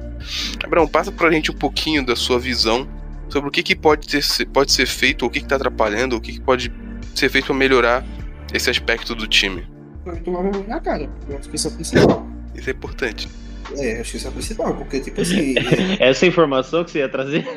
Abraão, 0.64 0.88
passa 0.88 1.12
pra 1.12 1.32
gente 1.32 1.52
um 1.52 1.56
pouquinho 1.56 2.04
da 2.04 2.16
sua 2.16 2.40
visão 2.40 2.88
sobre 3.32 3.50
o 3.50 3.52
que, 3.52 3.64
que 3.64 3.76
pode, 3.76 4.08
ter, 4.08 4.24
pode 4.48 4.72
ser 4.72 4.86
feito, 4.86 5.26
o 5.26 5.30
que 5.30 5.40
está 5.40 5.56
atrapalhando, 5.56 6.16
o 6.16 6.22
que, 6.22 6.34
que 6.34 6.42
pode 6.42 6.72
ser 7.16 7.30
feito 7.30 7.48
para 7.48 7.56
melhorar 7.56 8.06
esse 8.54 8.70
aspecto 8.70 9.16
do 9.16 9.28
time. 9.28 9.66
Tomar 10.24 10.42
vergonha 10.44 10.68
na 10.68 10.80
cara, 10.80 11.10
eu 11.30 11.38
acho 11.38 11.50
que 11.50 11.56
isso 11.56 11.68
é 11.68 11.72
o 11.72 11.74
principal. 11.74 12.28
Isso 12.54 12.70
é 12.70 12.74
importante. 12.74 13.30
É, 13.78 14.02
acho 14.02 14.12
que 14.12 14.18
isso 14.18 14.28
é 14.28 14.30
o 14.30 14.34
principal, 14.34 14.76
porque, 14.76 15.00
tipo 15.00 15.22
assim. 15.22 15.56
Essa 16.00 16.26
informação 16.26 16.84
que 16.84 16.92
você 16.92 17.00
ia 17.00 17.08
trazer? 17.08 17.48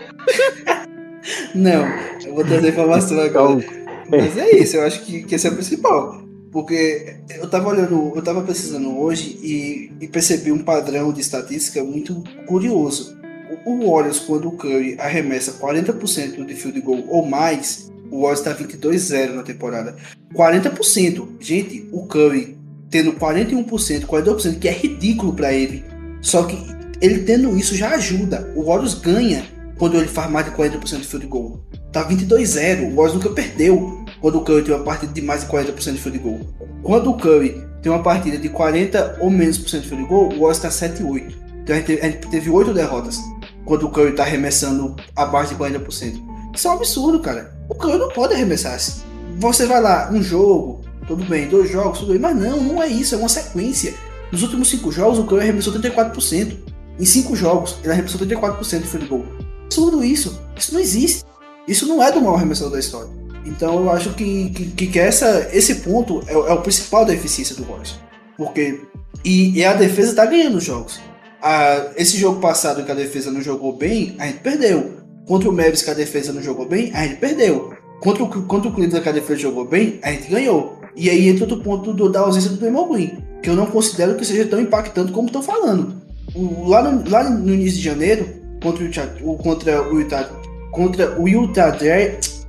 Não, 1.52 1.84
eu 2.24 2.32
vou 2.32 2.44
trazer 2.44 2.68
informação 2.68 3.20
agora. 3.20 3.64
Mas 4.08 4.36
é 4.36 4.56
isso, 4.56 4.76
eu 4.76 4.84
acho 4.84 5.04
que, 5.04 5.24
que 5.24 5.34
esse 5.34 5.46
é 5.46 5.50
o 5.50 5.54
principal. 5.54 6.22
Porque 6.52 7.16
eu 7.30 7.48
tava 7.48 7.70
olhando, 7.70 8.12
eu 8.14 8.22
tava 8.22 8.42
pesquisando 8.42 8.96
hoje 8.98 9.38
e, 9.42 9.90
e 10.00 10.06
percebi 10.06 10.52
um 10.52 10.62
padrão 10.62 11.12
de 11.12 11.20
estatística 11.20 11.82
muito 11.82 12.22
curioso. 12.46 13.16
O, 13.64 13.90
Warriors, 13.90 14.18
quando 14.20 14.48
o 14.48 14.52
Curry 14.52 14.96
arremessa 14.98 15.52
40% 15.52 16.44
de 16.44 16.54
field 16.54 16.80
goal 16.80 17.04
ou 17.08 17.26
mais, 17.26 17.90
o 18.10 18.22
Warriors 18.22 18.40
está 18.40 18.54
22-0 18.54 19.34
na 19.34 19.42
temporada. 19.42 19.96
40%. 20.34 21.28
Gente, 21.40 21.88
o 21.90 22.06
Curry 22.06 22.58
tendo 22.90 23.12
41%, 23.14 24.04
42%, 24.06 24.58
que 24.58 24.68
é 24.68 24.72
ridículo 24.72 25.32
para 25.32 25.52
ele. 25.52 25.84
Só 26.20 26.44
que 26.44 26.56
ele 27.00 27.20
tendo 27.20 27.56
isso 27.56 27.74
já 27.74 27.94
ajuda. 27.94 28.52
O 28.54 28.64
Warriors 28.64 28.94
ganha 28.94 29.44
quando 29.78 29.96
ele 29.96 30.08
faz 30.08 30.30
mais 30.30 30.46
de 30.46 30.52
40% 30.52 31.00
de 31.00 31.06
field 31.06 31.26
goal. 31.26 31.60
Tá 31.90 32.06
22-0. 32.08 32.92
O 32.92 32.96
Warriors 32.96 33.14
nunca 33.14 33.30
perdeu 33.30 34.04
quando 34.20 34.38
o 34.38 34.44
Curry 34.44 34.62
tem 34.62 34.74
uma 34.74 34.84
partida 34.84 35.12
de 35.12 35.22
mais 35.22 35.40
de 35.40 35.46
40% 35.48 35.92
de 35.92 35.98
field 35.98 36.18
goal. 36.18 36.40
Quando 36.82 37.10
o 37.10 37.16
Curry 37.16 37.62
tem 37.82 37.90
uma 37.90 38.02
partida 38.02 38.38
de 38.38 38.48
40 38.48 39.18
ou 39.20 39.30
menos 39.30 39.58
por 39.58 39.68
cento 39.68 39.82
de 39.82 39.88
field 39.88 40.06
goal, 40.06 40.26
o 40.26 40.40
Warriors 40.40 40.58
tá 40.58 40.68
7-8. 40.68 41.34
Então 41.62 41.74
a 41.74 41.78
gente 41.78 42.28
teve 42.28 42.50
8 42.50 42.74
derrotas 42.74 43.18
quando 43.64 43.86
o 43.86 43.90
Curry 43.90 44.12
tá 44.12 44.22
arremessando 44.22 44.94
abaixo 45.16 45.54
de 45.54 45.60
40%. 45.60 46.22
Isso 46.54 46.68
é 46.68 46.70
um 46.70 46.74
absurdo, 46.74 47.20
cara. 47.20 47.54
O 47.68 47.74
Curry 47.74 47.98
não 47.98 48.08
pode 48.08 48.34
arremessar 48.34 48.74
assim. 48.74 49.02
Você 49.38 49.66
vai 49.66 49.80
lá, 49.80 50.10
um 50.12 50.22
jogo, 50.22 50.80
tudo 51.06 51.24
bem, 51.24 51.48
dois 51.48 51.70
jogos, 51.70 51.98
tudo 51.98 52.12
bem, 52.12 52.20
mas 52.20 52.36
não, 52.36 52.60
não 52.60 52.82
é 52.82 52.86
isso, 52.86 53.14
é 53.14 53.18
uma 53.18 53.28
sequência. 53.28 53.94
Nos 54.30 54.42
últimos 54.42 54.68
5 54.70 54.90
jogos, 54.92 55.18
o 55.18 55.24
Curry 55.24 55.42
arremessou 55.42 55.72
34%. 55.72 56.56
Em 56.98 57.04
5 57.04 57.36
jogos, 57.36 57.76
ele 57.82 57.92
arremessou 57.92 58.20
34% 58.20 58.80
de 58.80 58.86
field 58.86 59.06
goal. 59.06 59.24
Absurdo 59.64 60.04
isso. 60.04 60.40
Isso 60.56 60.72
não 60.72 60.80
existe. 60.80 61.24
Isso 61.66 61.86
não 61.86 62.02
é 62.02 62.12
do 62.12 62.20
maior 62.20 62.36
arremessador 62.36 62.72
da 62.72 62.78
história. 62.78 63.10
Então 63.44 63.76
eu 63.80 63.90
acho 63.90 64.10
que, 64.14 64.50
que, 64.50 64.86
que 64.86 64.98
essa, 64.98 65.48
esse 65.52 65.76
ponto 65.76 66.22
é, 66.26 66.32
é, 66.32 66.52
o 66.52 66.62
principal 66.62 67.04
da 67.04 67.14
eficiência 67.14 67.54
do 67.56 67.64
Warriors. 67.64 67.98
Porque. 68.36 68.80
E, 69.24 69.58
e 69.58 69.64
a 69.64 69.72
defesa 69.72 70.10
está 70.10 70.26
ganhando 70.26 70.58
os 70.58 70.64
jogos. 70.64 71.00
A, 71.44 71.90
esse 71.98 72.16
jogo 72.16 72.40
passado 72.40 72.82
que 72.82 72.90
a 72.90 72.94
defesa 72.94 73.30
não 73.30 73.42
jogou 73.42 73.76
bem, 73.76 74.16
a 74.18 74.26
gente 74.26 74.38
perdeu. 74.38 74.92
Contra 75.26 75.50
o 75.50 75.52
Mavis 75.52 75.82
que 75.82 75.90
a 75.90 75.94
defesa 75.94 76.32
não 76.32 76.40
jogou 76.40 76.66
bem, 76.66 76.90
a 76.94 77.06
gente 77.06 77.16
perdeu. 77.16 77.74
Contra 78.00 78.24
o, 78.24 78.42
contra 78.46 78.70
o 78.70 78.72
Cleveland 78.72 79.02
que 79.02 79.08
a 79.10 79.12
defesa 79.12 79.40
jogou 79.40 79.66
bem, 79.66 79.98
a 80.02 80.10
gente 80.10 80.30
ganhou. 80.30 80.80
E 80.96 81.10
aí 81.10 81.28
entra 81.28 81.44
outro 81.44 81.60
ponto 81.60 81.92
do, 81.92 82.08
da 82.08 82.20
ausência 82.20 82.48
do 82.48 82.56
Draymond 82.56 82.94
Green, 82.94 83.18
que 83.42 83.50
eu 83.50 83.54
não 83.54 83.66
considero 83.66 84.14
que 84.14 84.24
seja 84.24 84.46
tão 84.46 84.58
impactante 84.58 85.12
como 85.12 85.26
estão 85.26 85.42
falando. 85.42 85.94
O, 86.34 86.66
lá, 86.66 86.82
no, 86.82 87.10
lá 87.10 87.28
no 87.28 87.52
início 87.52 87.76
de 87.78 87.84
janeiro, 87.84 88.26
contra 88.62 88.82
o, 89.22 89.36
contra 89.36 89.82
o 89.82 90.00
Utah, 90.00 90.30
contra 90.70 91.20
o 91.20 91.28
Utah 91.28 91.70
Jazz, 91.72 92.46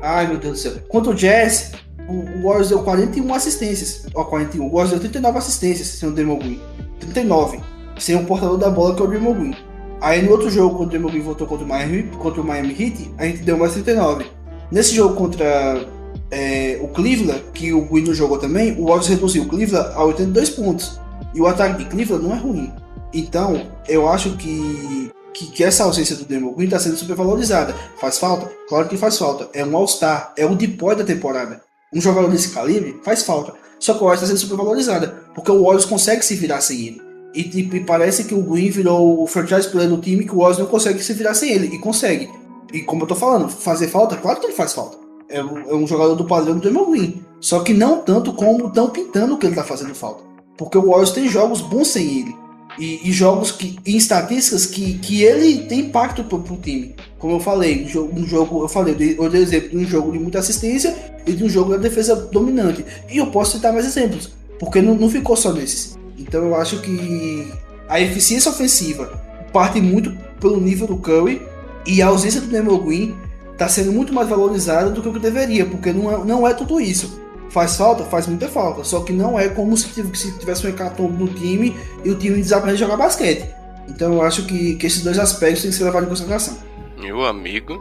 ai 0.00 0.26
meu 0.26 0.38
Deus 0.38 0.54
do 0.54 0.58
céu, 0.58 0.72
contra 0.88 1.12
o 1.12 1.14
Jazz, 1.14 1.72
o, 2.08 2.42
Warriors 2.44 2.70
deu 2.70 2.82
41 2.82 3.34
assistências, 3.34 4.06
ó, 4.14 4.24
41, 4.24 4.64
o 4.64 4.70
Warriors 4.70 4.90
deu 4.90 5.00
39 5.00 5.36
assistências 5.38 5.88
sem 5.88 6.08
o 6.08 6.12
Draymond 6.12 6.42
Green, 6.42 6.60
39, 6.98 7.60
sem 7.98 8.16
o 8.16 8.24
portador 8.24 8.58
da 8.58 8.70
bola 8.70 8.94
que 8.94 9.02
é 9.02 9.04
o 9.04 9.08
Draymond 9.08 9.38
Green. 9.38 9.56
Aí 10.00 10.20
no 10.20 10.32
outro 10.32 10.50
jogo, 10.50 10.76
quando 10.76 10.88
o 10.88 10.90
Draymond 10.90 11.12
Green 11.12 11.24
voltou 11.24 11.46
contra 11.46 11.64
o 11.64 11.68
Miami, 11.68 12.02
contra 12.18 12.40
o 12.40 12.44
Miami 12.44 12.70
Heat, 12.70 13.14
a 13.18 13.24
gente 13.24 13.42
deu 13.42 13.56
mais 13.56 13.72
39. 13.72 14.26
Nesse 14.70 14.94
jogo 14.94 15.14
contra 15.14 15.86
é, 16.30 16.78
o 16.82 16.88
Cleveland, 16.88 17.44
que 17.54 17.72
o 17.72 17.82
Green 17.82 18.04
não 18.04 18.14
jogou 18.14 18.38
também, 18.38 18.72
o 18.72 18.86
Warriors 18.86 19.06
reduziu 19.06 19.42
o 19.44 19.48
Cleveland 19.48 19.92
a 19.94 20.04
82 20.04 20.50
pontos. 20.50 20.98
E 21.34 21.40
o 21.40 21.46
ataque 21.46 21.84
de 21.84 21.90
Cleveland 21.90 22.26
não 22.26 22.34
é 22.34 22.38
ruim. 22.38 22.72
Então, 23.14 23.68
eu 23.86 24.08
acho 24.08 24.36
que, 24.36 25.10
que, 25.34 25.46
que 25.52 25.62
essa 25.62 25.84
ausência 25.84 26.16
do 26.16 26.24
Draymond 26.24 26.56
Green 26.56 26.64
está 26.64 26.80
sendo 26.80 26.96
supervalorizada. 26.96 27.74
Faz 28.00 28.18
falta? 28.18 28.50
Claro 28.68 28.88
que 28.88 28.96
faz 28.96 29.18
falta. 29.18 29.48
É 29.52 29.64
um 29.64 29.76
All-Star, 29.76 30.32
é 30.36 30.46
o 30.46 30.56
depois 30.56 30.96
da 30.96 31.04
temporada. 31.04 31.60
Um 31.94 32.00
jogador 32.00 32.30
desse 32.30 32.48
calibre 32.48 32.98
faz 33.04 33.22
falta. 33.22 33.52
Só 33.78 33.94
que 33.94 34.00
o 34.00 34.04
Warriors 34.04 34.22
está 34.22 34.34
sendo 34.34 34.40
supervalorizada, 34.40 35.08
porque 35.34 35.50
o 35.50 35.62
Warriors 35.62 35.84
consegue 35.84 36.24
se 36.24 36.34
virar 36.34 36.60
sem 36.60 36.80
ele. 36.80 37.02
E, 37.34 37.60
e, 37.60 37.80
parece 37.80 38.24
que 38.24 38.34
o 38.34 38.42
Green 38.42 38.70
virou 38.70 39.22
o 39.22 39.26
franchise 39.26 39.68
player 39.68 39.88
do 39.88 39.98
time 39.98 40.24
que 40.24 40.34
o 40.34 40.38
Warriors 40.38 40.58
não 40.58 40.66
consegue 40.66 41.02
se 41.02 41.14
virar 41.14 41.34
sem 41.34 41.50
ele. 41.50 41.74
E 41.74 41.78
consegue. 41.78 42.28
E 42.72 42.80
como 42.80 43.02
eu 43.02 43.06
tô 43.06 43.14
falando, 43.14 43.48
fazer 43.48 43.88
falta, 43.88 44.16
claro 44.16 44.40
que 44.40 44.46
ele 44.46 44.54
faz 44.54 44.72
falta. 44.72 44.96
É, 45.28 45.42
um, 45.42 45.58
é 45.70 45.74
um 45.74 45.86
jogador 45.86 46.14
do 46.14 46.26
padrão 46.26 46.54
do 46.54 46.60
Draymond 46.60 46.90
Green. 46.90 47.24
Só 47.40 47.60
que 47.60 47.72
não 47.72 47.98
tanto 48.02 48.32
como 48.32 48.68
estão 48.68 48.90
pintando 48.90 49.36
que 49.38 49.46
ele 49.46 49.54
tá 49.54 49.64
fazendo 49.64 49.94
falta. 49.94 50.22
Porque 50.56 50.76
o 50.76 50.88
Warriors 50.88 51.10
tem 51.10 51.28
jogos 51.28 51.60
bons 51.60 51.88
sem 51.88 52.20
ele. 52.20 52.36
E, 52.78 53.08
e 53.08 53.12
jogos 53.12 53.50
que, 53.52 53.78
em 53.84 53.96
estatísticas 53.96 54.64
que, 54.64 54.98
que 54.98 55.22
ele 55.22 55.66
tem 55.66 55.80
impacto 55.80 56.24
pro, 56.24 56.38
pro 56.38 56.56
time. 56.56 56.94
Como 57.18 57.34
eu 57.34 57.40
falei, 57.40 57.84
um 57.84 58.26
jogo, 58.26 58.64
eu 58.64 58.68
falei, 58.68 59.16
eu 59.18 59.28
dei 59.28 59.42
exemplo 59.42 59.70
de 59.70 59.76
um 59.76 59.84
jogo 59.84 60.12
de 60.12 60.18
muita 60.18 60.38
assistência 60.38 60.94
e 61.26 61.32
de 61.32 61.44
um 61.44 61.48
jogo 61.48 61.72
da 61.72 61.76
defesa 61.76 62.16
dominante. 62.16 62.84
E 63.10 63.18
eu 63.18 63.26
posso 63.26 63.56
citar 63.56 63.72
mais 63.72 63.84
exemplos, 63.84 64.30
porque 64.58 64.80
não, 64.80 64.94
não 64.94 65.10
ficou 65.10 65.36
só 65.36 65.52
nesses. 65.52 65.98
Então 66.22 66.44
eu 66.44 66.54
acho 66.54 66.80
que 66.80 67.52
a 67.88 68.00
eficiência 68.00 68.50
ofensiva 68.50 69.20
parte 69.52 69.80
muito 69.80 70.12
pelo 70.40 70.60
nível 70.60 70.86
do 70.86 70.96
Curry 70.96 71.42
e 71.86 72.00
a 72.00 72.06
ausência 72.06 72.40
do 72.40 72.46
Nemo 72.46 72.78
Green 72.78 73.14
está 73.52 73.68
sendo 73.68 73.92
muito 73.92 74.12
mais 74.12 74.28
valorizada 74.28 74.90
do 74.90 75.02
que 75.02 75.08
o 75.08 75.12
que 75.12 75.18
deveria, 75.18 75.66
porque 75.66 75.92
não 75.92 76.10
é, 76.10 76.24
não 76.24 76.46
é 76.46 76.54
tudo 76.54 76.80
isso. 76.80 77.20
Faz 77.50 77.76
falta? 77.76 78.04
Faz 78.04 78.26
muita 78.26 78.48
falta. 78.48 78.82
Só 78.82 79.00
que 79.00 79.12
não 79.12 79.38
é 79.38 79.48
como 79.48 79.76
se, 79.76 79.88
se 80.16 80.38
tivesse 80.38 80.66
um 80.66 80.70
hecatombe 80.70 81.22
no 81.22 81.28
time 81.28 81.76
e 82.02 82.10
o 82.10 82.14
time 82.14 82.36
desaprende 82.36 82.76
a 82.76 82.86
jogar 82.86 82.96
basquete. 82.96 83.46
Então 83.88 84.14
eu 84.14 84.22
acho 84.22 84.46
que, 84.46 84.76
que 84.76 84.86
esses 84.86 85.02
dois 85.02 85.18
aspectos 85.18 85.62
têm 85.62 85.70
que 85.70 85.76
ser 85.76 85.84
levados 85.84 86.06
em 86.06 86.10
consideração. 86.10 86.58
Meu 86.98 87.24
amigo. 87.24 87.78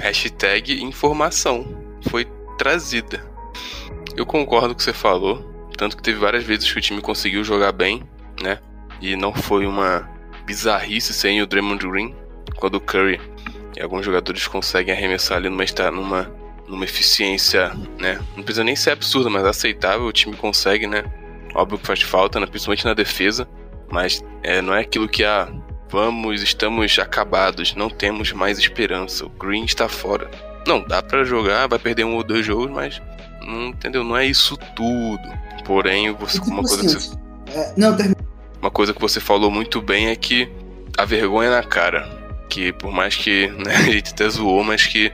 Hashtag 0.00 0.82
informação 0.82 1.66
foi 2.08 2.26
trazida. 2.56 3.27
Eu 4.18 4.26
concordo 4.26 4.70
com 4.70 4.72
o 4.72 4.76
que 4.76 4.82
você 4.82 4.92
falou. 4.92 5.48
Tanto 5.76 5.96
que 5.96 6.02
teve 6.02 6.18
várias 6.18 6.42
vezes 6.42 6.70
que 6.72 6.76
o 6.76 6.82
time 6.82 7.00
conseguiu 7.00 7.44
jogar 7.44 7.70
bem, 7.70 8.02
né? 8.42 8.58
E 9.00 9.14
não 9.14 9.32
foi 9.32 9.64
uma 9.64 10.10
bizarrice 10.44 11.14
sem 11.14 11.40
o 11.40 11.46
Draymond 11.46 11.86
Green. 11.86 12.16
Quando 12.56 12.74
o 12.74 12.80
Curry 12.80 13.20
e 13.76 13.80
alguns 13.80 14.04
jogadores 14.04 14.44
conseguem 14.48 14.92
arremessar 14.92 15.36
ali 15.36 15.48
numa, 15.48 15.64
numa 15.92 16.34
numa 16.66 16.84
eficiência, 16.84 17.72
né? 18.00 18.18
Não 18.36 18.42
precisa 18.42 18.64
nem 18.64 18.74
ser 18.74 18.90
absurda, 18.90 19.30
mas 19.30 19.44
aceitável. 19.44 20.06
O 20.06 20.12
time 20.12 20.36
consegue, 20.36 20.88
né? 20.88 21.04
Óbvio 21.54 21.78
que 21.78 21.86
faz 21.86 22.02
falta, 22.02 22.40
né? 22.40 22.46
principalmente 22.46 22.84
na 22.84 22.94
defesa, 22.94 23.48
mas 23.88 24.20
é, 24.42 24.60
não 24.60 24.74
é 24.74 24.80
aquilo 24.80 25.08
que 25.08 25.24
a 25.24 25.44
ah, 25.44 25.48
vamos, 25.88 26.42
estamos 26.42 26.98
acabados, 26.98 27.76
não 27.76 27.88
temos 27.88 28.32
mais 28.32 28.58
esperança. 28.58 29.24
O 29.24 29.28
Green 29.28 29.64
está 29.64 29.88
fora. 29.88 30.28
Não, 30.66 30.82
dá 30.82 31.00
para 31.00 31.22
jogar, 31.22 31.68
vai 31.68 31.78
perder 31.78 32.04
um 32.04 32.16
ou 32.16 32.24
dois 32.24 32.44
jogos, 32.44 32.68
mas 32.68 33.00
não 33.48 33.68
entendeu? 33.68 34.04
Não 34.04 34.16
é 34.16 34.26
isso 34.26 34.56
tudo. 34.76 35.28
Porém, 35.64 36.12
você 36.12 36.38
uma 36.40 36.62
coisa 36.62 36.82
que 36.82 36.88
você, 36.88 37.16
é, 37.54 37.72
não, 37.76 37.96
uma 38.60 38.70
coisa 38.70 38.92
que 38.92 39.00
você 39.00 39.20
falou 39.20 39.50
muito 39.50 39.80
bem 39.80 40.08
é 40.08 40.16
que 40.16 40.48
a 40.96 41.04
vergonha 41.04 41.50
na 41.50 41.62
cara, 41.62 42.08
que 42.48 42.72
por 42.72 42.92
mais 42.92 43.16
que 43.16 43.48
né, 43.48 43.74
a 43.76 43.82
gente 43.82 44.12
até 44.12 44.28
zoou, 44.28 44.62
mas 44.62 44.86
que 44.86 45.12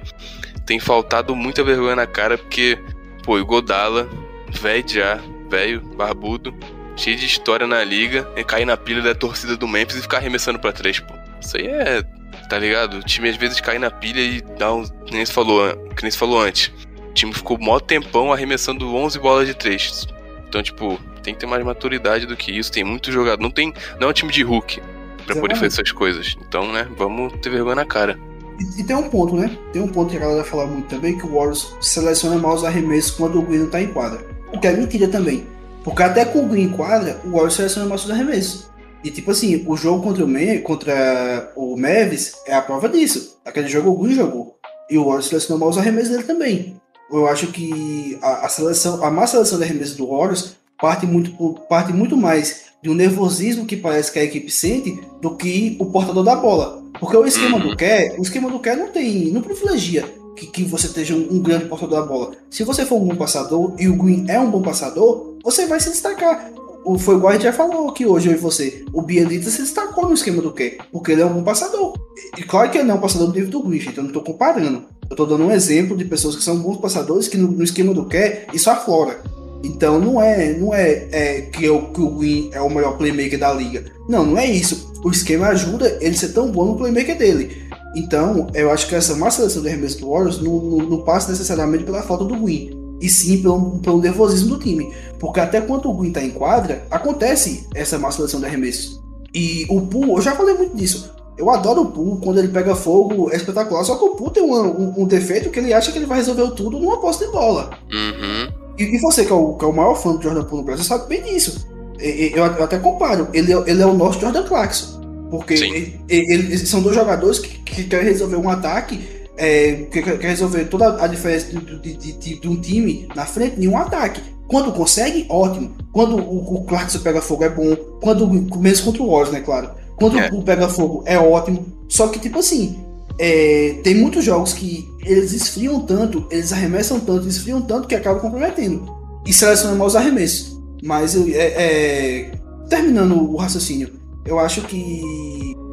tem 0.66 0.80
faltado 0.80 1.34
muita 1.36 1.62
vergonha 1.62 1.96
na 1.96 2.06
cara, 2.06 2.38
porque, 2.38 2.78
pô, 3.22 3.38
o 3.38 3.44
Godala, 3.44 4.08
velho 4.50 4.88
já, 4.88 5.20
velho, 5.50 5.80
barbudo, 5.96 6.54
cheio 6.96 7.16
de 7.16 7.26
história 7.26 7.66
na 7.66 7.84
liga, 7.84 8.28
e 8.36 8.42
cair 8.42 8.64
na 8.64 8.76
pilha 8.76 9.02
da 9.02 9.14
torcida 9.14 9.56
do 9.56 9.68
Memphis 9.68 9.96
e 9.96 10.02
ficar 10.02 10.18
arremessando 10.18 10.58
pra 10.58 10.72
três, 10.72 11.00
pô. 11.00 11.12
Isso 11.40 11.56
aí 11.56 11.66
é, 11.66 12.02
tá 12.48 12.58
ligado? 12.58 12.98
O 12.98 13.02
time 13.02 13.28
às 13.28 13.36
vezes 13.36 13.60
cai 13.60 13.78
na 13.78 13.90
pilha 13.90 14.20
e 14.20 14.40
dá 14.58 14.72
um. 14.72 14.86
Que 14.86 15.12
nem 15.12 15.26
se 15.26 15.32
falou, 15.32 15.76
que 15.94 16.02
nem 16.02 16.10
se 16.10 16.16
falou 16.16 16.40
antes. 16.40 16.72
O 17.14 17.20
time 17.22 17.32
ficou 17.32 17.56
mó 17.60 17.78
tempão 17.78 18.32
arremessando 18.32 18.92
11 18.92 19.20
bolas 19.20 19.46
de 19.46 19.54
três. 19.54 20.04
Então, 20.48 20.60
tipo, 20.60 20.98
tem 21.22 21.32
que 21.32 21.38
ter 21.38 21.46
mais 21.46 21.64
maturidade 21.64 22.26
do 22.26 22.36
que 22.36 22.50
isso. 22.50 22.72
Tem 22.72 22.82
muito 22.82 23.12
jogador. 23.12 23.40
Não 23.40 23.52
tem. 23.52 23.72
Não 24.00 24.08
é 24.08 24.10
um 24.10 24.12
time 24.12 24.32
de 24.32 24.42
Hulk 24.42 24.82
pra 25.24 25.36
poder 25.36 25.54
fazer 25.54 25.66
essas 25.66 25.92
coisas. 25.92 26.34
Então, 26.40 26.72
né, 26.72 26.88
vamos 26.98 27.32
ter 27.40 27.50
vergonha 27.50 27.76
na 27.76 27.84
cara. 27.84 28.18
E, 28.58 28.80
e, 28.80 28.84
tem 28.84 28.96
um 28.96 29.08
ponto, 29.08 29.36
né? 29.36 29.56
Tem 29.72 29.80
um 29.80 29.86
ponto 29.86 30.10
que 30.10 30.16
a 30.16 30.20
galera 30.20 30.42
fala 30.42 30.66
muito 30.66 30.88
também, 30.88 31.16
que 31.16 31.24
o 31.24 31.36
Warriors 31.36 31.72
seleciona 31.80 32.36
mal 32.36 32.56
os 32.56 32.64
arremessos 32.64 33.12
quando 33.12 33.38
o 33.38 33.42
Green 33.42 33.60
não 33.60 33.70
tá 33.70 33.80
em 33.80 33.92
quadra. 33.92 34.20
O 34.52 34.58
que 34.58 34.66
é 34.66 34.72
mentira 34.72 35.06
também. 35.06 35.46
Porque 35.84 36.02
até 36.02 36.24
com 36.24 36.40
o 36.40 36.48
Green 36.48 36.64
em 36.64 36.70
quadra, 36.70 37.20
o 37.24 37.30
Warriors 37.30 37.54
seleciona 37.54 37.88
mal 37.88 37.94
os 37.94 38.10
arremessos. 38.10 38.68
E 39.04 39.10
tipo 39.10 39.30
assim, 39.30 39.64
o 39.68 39.76
jogo 39.76 40.02
contra 40.02 40.24
o, 40.24 40.28
Me 40.28 40.58
contra 40.58 41.52
o 41.54 41.76
Mavis 41.76 42.34
é 42.44 42.56
a 42.56 42.62
prova 42.62 42.88
disso. 42.88 43.38
Aquele 43.44 43.68
jogo 43.68 43.90
o 43.90 43.98
Green 43.98 44.16
jogou. 44.16 44.58
E 44.90 44.98
o 44.98 45.04
Warriors 45.04 45.26
selecionou 45.26 45.60
mal 45.60 45.68
os 45.68 45.78
arremessos 45.78 46.10
dele 46.10 46.24
também. 46.24 46.80
Eu 47.10 47.26
acho 47.26 47.48
que 47.48 48.18
a, 48.22 48.46
a 48.46 48.48
seleção, 48.48 49.04
a 49.04 49.10
má 49.10 49.26
seleção 49.26 49.58
de 49.58 49.64
arremessos 49.64 49.96
do 49.96 50.08
Warriors 50.08 50.56
parte 50.80 51.06
muito, 51.06 51.32
parte 51.68 51.92
muito 51.92 52.16
mais 52.16 52.64
de 52.82 52.90
um 52.90 52.94
nervosismo 52.94 53.64
que 53.64 53.76
parece 53.76 54.12
que 54.12 54.18
a 54.18 54.24
equipe 54.24 54.50
sente 54.50 55.00
do 55.20 55.36
que 55.36 55.76
o 55.80 55.86
portador 55.86 56.22
da 56.22 56.36
bola. 56.36 56.82
Porque 57.00 57.16
o 57.16 57.26
esquema 57.26 57.58
do 57.58 57.76
Kerr, 57.76 58.18
o 58.18 58.22
esquema 58.22 58.50
do 58.50 58.60
Kerr 58.60 58.78
não 58.78 58.88
tem, 58.88 59.30
não 59.30 59.40
privilegia 59.40 60.04
que, 60.34 60.46
que 60.46 60.64
você 60.64 60.86
esteja 60.86 61.14
um, 61.14 61.36
um, 61.36 61.40
grande 61.40 61.66
portador 61.66 62.00
da 62.00 62.06
bola. 62.06 62.32
Se 62.50 62.64
você 62.64 62.84
for 62.84 62.96
um 62.96 63.06
bom 63.06 63.16
passador 63.16 63.74
e 63.78 63.88
o 63.88 63.96
Green 63.96 64.26
é 64.28 64.38
um 64.38 64.50
bom 64.50 64.62
passador, 64.62 65.36
você 65.42 65.66
vai 65.66 65.80
se 65.80 65.90
destacar. 65.90 66.50
O, 66.84 66.98
foi 66.98 67.16
igual 67.16 67.30
a 67.30 67.32
gente 67.34 67.44
já 67.44 67.52
falou 67.52 67.88
aqui 67.88 68.04
hoje, 68.04 68.28
eu 68.28 68.34
e 68.34 68.36
você. 68.36 68.84
O 68.92 69.00
Bielita 69.00 69.48
se 69.48 69.62
destacou 69.62 70.06
no 70.06 70.14
esquema 70.14 70.42
do 70.42 70.52
Kerr, 70.52 70.78
porque 70.92 71.12
ele 71.12 71.22
é 71.22 71.26
um 71.26 71.32
bom 71.32 71.42
passador. 71.42 71.94
E 72.36 72.42
claro 72.42 72.70
que 72.70 72.78
ele 72.78 72.86
não 72.86 72.96
é 72.96 72.98
um 72.98 73.00
passador 73.00 73.28
do 73.28 73.34
nível 73.34 73.50
do 73.50 73.62
Green, 73.62 73.78
então 73.78 73.94
eu 73.96 74.02
não 74.02 74.08
estou 74.08 74.22
comparando. 74.22 74.84
Eu 75.08 75.14
estou 75.14 75.26
dando 75.26 75.44
um 75.44 75.50
exemplo 75.50 75.96
de 75.96 76.04
pessoas 76.04 76.36
que 76.36 76.42
são 76.42 76.58
bons 76.58 76.78
passadores 76.78 77.28
que 77.28 77.36
no, 77.36 77.48
no 77.48 77.64
esquema 77.64 77.92
do 77.92 78.06
Kerr 78.06 78.46
isso 78.52 78.70
aflora. 78.70 79.20
Então 79.62 79.98
não 79.98 80.20
é, 80.20 80.52
não 80.52 80.74
é, 80.74 81.08
é 81.10 81.40
que, 81.42 81.64
eu, 81.64 81.82
que 81.88 82.00
o 82.00 82.10
Green 82.10 82.50
é 82.52 82.60
o 82.60 82.68
melhor 82.68 82.98
playmaker 82.98 83.38
da 83.38 83.52
liga. 83.52 83.84
Não, 84.08 84.24
não 84.24 84.38
é 84.38 84.46
isso. 84.46 84.92
O 85.02 85.10
esquema 85.10 85.48
ajuda 85.48 85.98
ele 86.00 86.16
ser 86.16 86.28
tão 86.28 86.50
bom 86.50 86.66
no 86.66 86.76
playmaker 86.76 87.16
dele. 87.16 87.64
Então, 87.94 88.48
eu 88.54 88.70
acho 88.70 88.88
que 88.88 88.94
essa 88.94 89.14
má 89.14 89.30
seleção 89.30 89.62
de 89.62 89.68
arremesso 89.68 90.00
do 90.00 90.10
Warriors 90.10 90.40
não, 90.40 90.58
não, 90.58 90.78
não, 90.78 91.02
passa 91.02 91.30
necessariamente 91.30 91.84
pela 91.84 92.02
falta 92.02 92.24
do 92.24 92.36
Green, 92.36 92.70
e 93.00 93.08
sim 93.08 93.40
pelo, 93.40 93.78
pelo 93.78 94.00
nervosismo 94.00 94.48
do 94.48 94.58
time. 94.58 94.92
Porque 95.20 95.38
até 95.38 95.60
quando 95.60 95.88
o 95.88 95.94
Green 95.94 96.08
está 96.08 96.22
em 96.22 96.30
quadra, 96.30 96.86
acontece 96.90 97.68
essa 97.74 97.98
má 97.98 98.10
seleção 98.10 98.40
de 98.40 98.46
arremesso. 98.46 99.02
E 99.32 99.64
o 99.68 99.80
Pool, 99.82 100.16
eu 100.16 100.22
já 100.22 100.34
falei 100.34 100.54
muito 100.54 100.76
disso. 100.76 101.14
Eu 101.36 101.50
adoro 101.50 101.82
o 101.82 101.90
Pool, 101.90 102.20
quando 102.22 102.38
ele 102.38 102.48
pega 102.48 102.76
fogo, 102.76 103.30
é 103.32 103.36
espetacular. 103.36 103.82
Só 103.84 103.96
que 103.96 104.04
o 104.04 104.10
Pool 104.10 104.30
tem 104.30 104.42
um, 104.42 104.54
um, 104.54 105.02
um 105.02 105.06
defeito 105.06 105.50
que 105.50 105.58
ele 105.58 105.74
acha 105.74 105.90
que 105.90 105.98
ele 105.98 106.06
vai 106.06 106.18
resolver 106.18 106.48
tudo 106.52 106.78
numa 106.78 107.00
posse 107.00 107.26
de 107.26 107.32
bola. 107.32 107.70
Uhum. 107.92 108.52
E, 108.78 108.96
e 108.96 109.00
você, 109.00 109.24
que 109.24 109.32
é, 109.32 109.34
o, 109.34 109.54
que 109.54 109.64
é 109.64 109.68
o 109.68 109.72
maior 109.72 109.94
fã 109.94 110.14
do 110.14 110.22
Jordan 110.22 110.44
Poole 110.44 110.62
no 110.62 110.66
Brasil, 110.66 110.84
sabe 110.84 111.08
bem 111.08 111.22
disso. 111.22 111.66
Eu, 111.98 112.44
eu 112.44 112.64
até 112.64 112.78
comparo. 112.78 113.28
Ele, 113.32 113.52
é, 113.52 113.64
ele 113.66 113.82
é 113.82 113.86
o 113.86 113.94
nosso 113.94 114.20
Jordan 114.20 114.44
Clarkson. 114.44 115.02
Porque 115.30 115.54
ele, 115.54 116.00
ele, 116.08 116.58
são 116.58 116.80
dois 116.80 116.94
jogadores 116.94 117.38
que, 117.38 117.58
que 117.58 117.84
querem 117.84 118.06
resolver 118.06 118.36
um 118.36 118.48
ataque, 118.48 119.00
é, 119.36 119.86
que 119.90 120.02
quer 120.02 120.28
resolver 120.28 120.66
toda 120.66 121.02
a 121.02 121.06
diferença 121.08 121.46
de, 121.46 121.78
de, 121.80 122.12
de, 122.12 122.40
de, 122.40 122.48
um 122.48 122.60
time 122.60 123.08
na 123.16 123.26
frente 123.26 123.60
em 123.60 123.66
um 123.66 123.76
ataque. 123.76 124.22
Quando 124.46 124.72
consegue, 124.72 125.26
ótimo. 125.28 125.74
Quando 125.92 126.16
o, 126.16 126.54
o 126.54 126.64
Clarkson 126.64 127.00
pega 127.00 127.20
fogo 127.20 127.44
é 127.44 127.48
bom. 127.48 127.74
Quando, 128.00 128.28
mesmo 128.58 128.84
contra 128.84 129.02
o 129.02 129.10
Warriors, 129.10 129.32
né, 129.32 129.40
claro. 129.40 129.70
Quando 129.96 130.18
é. 130.18 130.28
o 130.32 130.42
pega 130.42 130.68
fogo 130.68 131.02
é 131.06 131.18
ótimo. 131.18 131.66
Só 131.88 132.08
que, 132.08 132.18
tipo 132.18 132.38
assim, 132.38 132.78
é, 133.18 133.80
tem 133.82 133.94
muitos 133.94 134.24
jogos 134.24 134.52
que 134.52 134.88
eles 135.04 135.32
esfriam 135.32 135.80
tanto, 135.80 136.26
eles 136.30 136.52
arremessam 136.52 137.00
tanto, 137.00 137.28
esfriam 137.28 137.62
tanto 137.62 137.86
que 137.86 137.94
acabam 137.94 138.20
comprometendo. 138.20 138.92
E 139.26 139.32
selecionam 139.32 139.76
maus 139.76 139.96
arremessos. 139.96 140.60
Mas, 140.82 141.16
é, 141.16 141.54
é, 141.56 142.32
terminando 142.68 143.16
o 143.16 143.36
raciocínio, 143.36 143.92
eu 144.24 144.38
acho 144.38 144.62
que, 144.62 145.02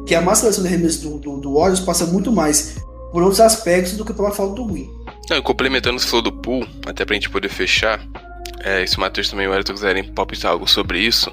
que 0.06 0.14
a 0.14 0.20
má 0.20 0.34
seleção 0.34 0.62
de 0.62 0.68
arremesso 0.68 1.02
do, 1.02 1.18
do, 1.18 1.36
do 1.38 1.54
Warriors 1.54 1.80
passa 1.80 2.06
muito 2.06 2.30
mais 2.30 2.76
por 3.10 3.22
outros 3.22 3.40
aspectos 3.40 3.96
do 3.96 4.04
que 4.04 4.12
pela 4.12 4.30
falta 4.30 4.54
do 4.54 4.64
Green. 4.64 4.88
Não, 5.28 5.42
complementando 5.42 5.96
o 5.96 6.00
que 6.00 6.06
falou 6.06 6.22
do 6.22 6.32
pool, 6.32 6.66
até 6.86 7.04
pra 7.04 7.14
gente 7.14 7.28
poder 7.28 7.48
fechar, 7.48 8.06
é, 8.60 8.86
se 8.86 8.96
o 8.96 9.00
Matheus 9.00 9.28
também 9.28 9.46
e 9.46 9.48
o 9.48 9.54
Elton 9.54 9.74
quiserem 9.74 10.04
palpitar 10.04 10.52
algo 10.52 10.68
sobre 10.68 11.00
isso, 11.00 11.30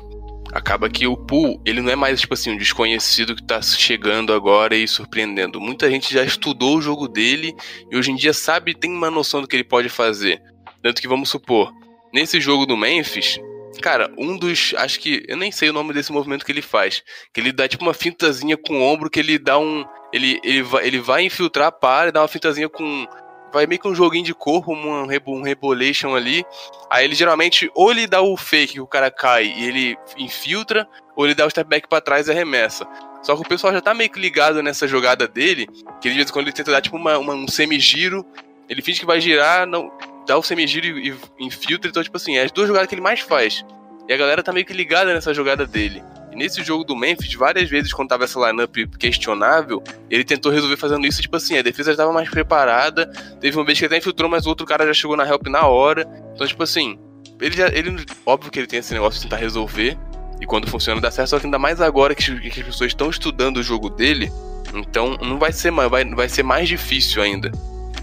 acaba 0.54 0.90
que 0.90 1.06
o 1.06 1.16
pool, 1.16 1.62
ele 1.66 1.82
não 1.82 1.92
é 1.92 1.96
mais, 1.96 2.22
tipo 2.22 2.34
assim, 2.34 2.52
um 2.52 2.58
desconhecido 2.58 3.36
que 3.36 3.44
tá 3.44 3.62
chegando 3.62 4.34
agora 4.34 4.76
e 4.76 4.88
surpreendendo. 4.88 5.60
Muita 5.60 5.90
gente 5.90 6.14
já 6.14 6.24
estudou 6.24 6.78
o 6.78 6.82
jogo 6.82 7.08
dele 7.08 7.56
e 7.92 7.98
hoje 7.98 8.12
em 8.12 8.16
dia 8.16 8.34
sabe, 8.34 8.74
tem 8.74 8.92
uma 8.92 9.12
noção 9.12 9.42
do 9.42 9.48
que 9.48 9.56
ele 9.56 9.64
pode 9.64 9.90
fazer. 9.90 10.42
Tanto 10.82 11.02
que, 11.02 11.08
vamos 11.08 11.30
supor, 11.30 11.72
nesse 12.14 12.40
jogo 12.40 12.66
do 12.66 12.78
Memphis, 12.78 13.40
cara, 13.82 14.12
um 14.18 14.38
dos, 14.38 14.74
acho 14.78 15.00
que, 15.00 15.24
eu 15.28 15.38
nem 15.38 15.52
sei 15.52 15.70
o 15.70 15.74
nome 15.74 15.94
desse 15.94 16.12
movimento 16.12 16.46
que 16.46 16.52
ele 16.52 16.62
faz, 16.62 17.04
que 17.34 17.40
ele 17.40 17.52
dá 17.52 17.68
tipo 17.68 17.84
uma 17.84 17.94
fintazinha 17.94 18.58
com 18.58 18.80
o 18.80 18.84
ombro, 18.84 19.10
que 19.10 19.20
ele 19.20 19.38
dá 19.38 19.60
um, 19.60 19.86
ele, 20.14 20.40
ele, 20.44 20.64
vai, 20.64 20.88
ele 20.88 21.00
vai 21.00 21.24
infiltrar, 21.24 21.72
para 21.72 22.10
e 22.10 22.12
dá 22.12 22.22
uma 22.22 22.28
fintazinha 22.28 22.70
com 22.70 23.06
vai 23.52 23.66
meio 23.66 23.82
que 23.82 23.88
um 23.88 23.96
joguinho 23.96 24.26
de 24.26 24.34
corpo, 24.34 24.74
um, 24.74 25.08
um 25.28 25.42
rebolation 25.42 26.16
ali. 26.16 26.46
Aí 26.90 27.06
ele 27.06 27.16
geralmente, 27.16 27.70
ou 27.76 27.92
ele 27.92 28.08
dá 28.08 28.22
o 28.22 28.36
fake 28.38 28.74
que 28.74 28.82
o 28.82 28.88
cara 28.88 29.10
cai 29.12 29.46
e 29.46 29.66
ele 29.66 29.98
infiltra, 30.18 30.88
ou 31.16 31.26
ele 31.26 31.36
dá 31.36 31.46
o 31.46 31.50
step 31.50 31.70
back 31.70 31.88
pra 31.88 32.02
trás 32.02 32.28
e 32.28 32.32
arremessa. 32.32 32.88
Só 33.22 33.36
que 33.36 33.42
o 33.42 33.48
pessoal 33.48 33.74
já 33.74 33.82
tá 33.82 33.94
meio 33.94 34.10
que 34.10 34.20
ligado 34.20 34.64
nessa 34.64 34.88
jogada 34.88 35.28
dele, 35.28 35.68
que 36.00 36.08
ele, 36.08 36.12
de 36.12 36.20
vez 36.20 36.30
em 36.30 36.34
quando 36.34 36.48
ele 36.48 36.56
tenta 36.56 36.72
dar 36.72 36.82
tipo 36.82 36.96
uma, 36.96 37.18
uma 37.18 37.34
um 37.34 37.48
semigiro, 37.48 38.26
ele 38.70 38.82
finge 38.82 39.00
que 39.00 39.06
vai 39.06 39.20
girar, 39.20 39.66
não, 39.68 39.92
dá 40.26 40.38
o 40.38 40.44
semigiro 40.44 40.86
e, 40.86 41.10
e 41.10 41.46
infiltra, 41.46 41.90
então 41.90 42.04
tipo 42.04 42.16
assim, 42.16 42.38
é 42.38 42.44
as 42.44 42.52
duas 42.52 42.68
jogadas 42.68 42.88
que 42.88 42.96
ele 42.96 43.02
mais 43.02 43.20
faz. 43.20 43.66
E 44.08 44.14
a 44.14 44.18
galera 44.18 44.42
tá 44.42 44.52
meio 44.52 44.66
que 44.66 44.74
ligada 44.74 45.14
nessa 45.14 45.34
jogada 45.34 45.68
dele. 45.68 46.02
E 46.32 46.36
nesse 46.36 46.64
jogo 46.64 46.84
do 46.84 46.96
Memphis, 46.96 47.34
várias 47.34 47.70
vezes, 47.70 47.92
quando 47.92 48.10
tava 48.10 48.24
essa 48.24 48.40
lineup 48.48 48.76
questionável, 48.98 49.84
ele 50.10 50.24
tentou 50.24 50.52
resolver 50.52 50.78
fazendo 50.78 51.06
isso, 51.06 51.22
tipo 51.22 51.36
assim, 51.36 51.58
a 51.58 51.62
defesa 51.62 51.92
já 51.92 51.98
tava 51.98 52.14
mais 52.14 52.30
preparada. 52.30 53.08
Teve 53.40 53.58
uma 53.58 53.66
vez 53.66 53.80
que 53.80 53.86
até 53.86 53.98
infiltrou, 53.98 54.30
mas 54.30 54.46
o 54.46 54.50
outro 54.50 54.66
cara 54.66 54.86
já 54.86 54.94
chegou 54.94 55.18
na 55.18 55.28
help 55.28 55.48
na 55.48 55.66
hora. 55.68 56.08
Então, 56.34 56.46
tipo 56.46 56.62
assim, 56.62 57.00
ele 57.42 57.56
já. 57.56 57.68
Ele, 57.68 58.06
óbvio 58.26 58.52
que 58.52 58.60
ele 58.60 58.68
tem 58.68 58.80
esse 58.80 58.94
negócio 58.94 59.20
de 59.20 59.24
tentar 59.24 59.38
resolver. 59.38 59.98
E 60.42 60.46
quando 60.46 60.70
funciona 60.70 61.02
dá 61.02 61.12
certo, 61.12 61.30
só 61.30 61.40
que 61.40 61.46
ainda 61.46 61.60
mais 61.60 61.82
agora 61.82 62.16
que, 62.16 62.24
que 62.50 62.60
as 62.62 62.66
pessoas 62.66 62.92
estão 62.92 63.10
estudando 63.10 63.58
o 63.58 63.64
jogo 63.64 63.90
dele. 63.90 64.32
Então 64.74 65.18
não 65.22 65.38
vai 65.38 65.52
ser 65.52 65.72
mais, 65.72 65.90
vai, 65.90 66.06
vai 66.06 66.30
ser 66.30 66.44
mais 66.44 66.68
difícil 66.68 67.22
ainda. 67.22 67.52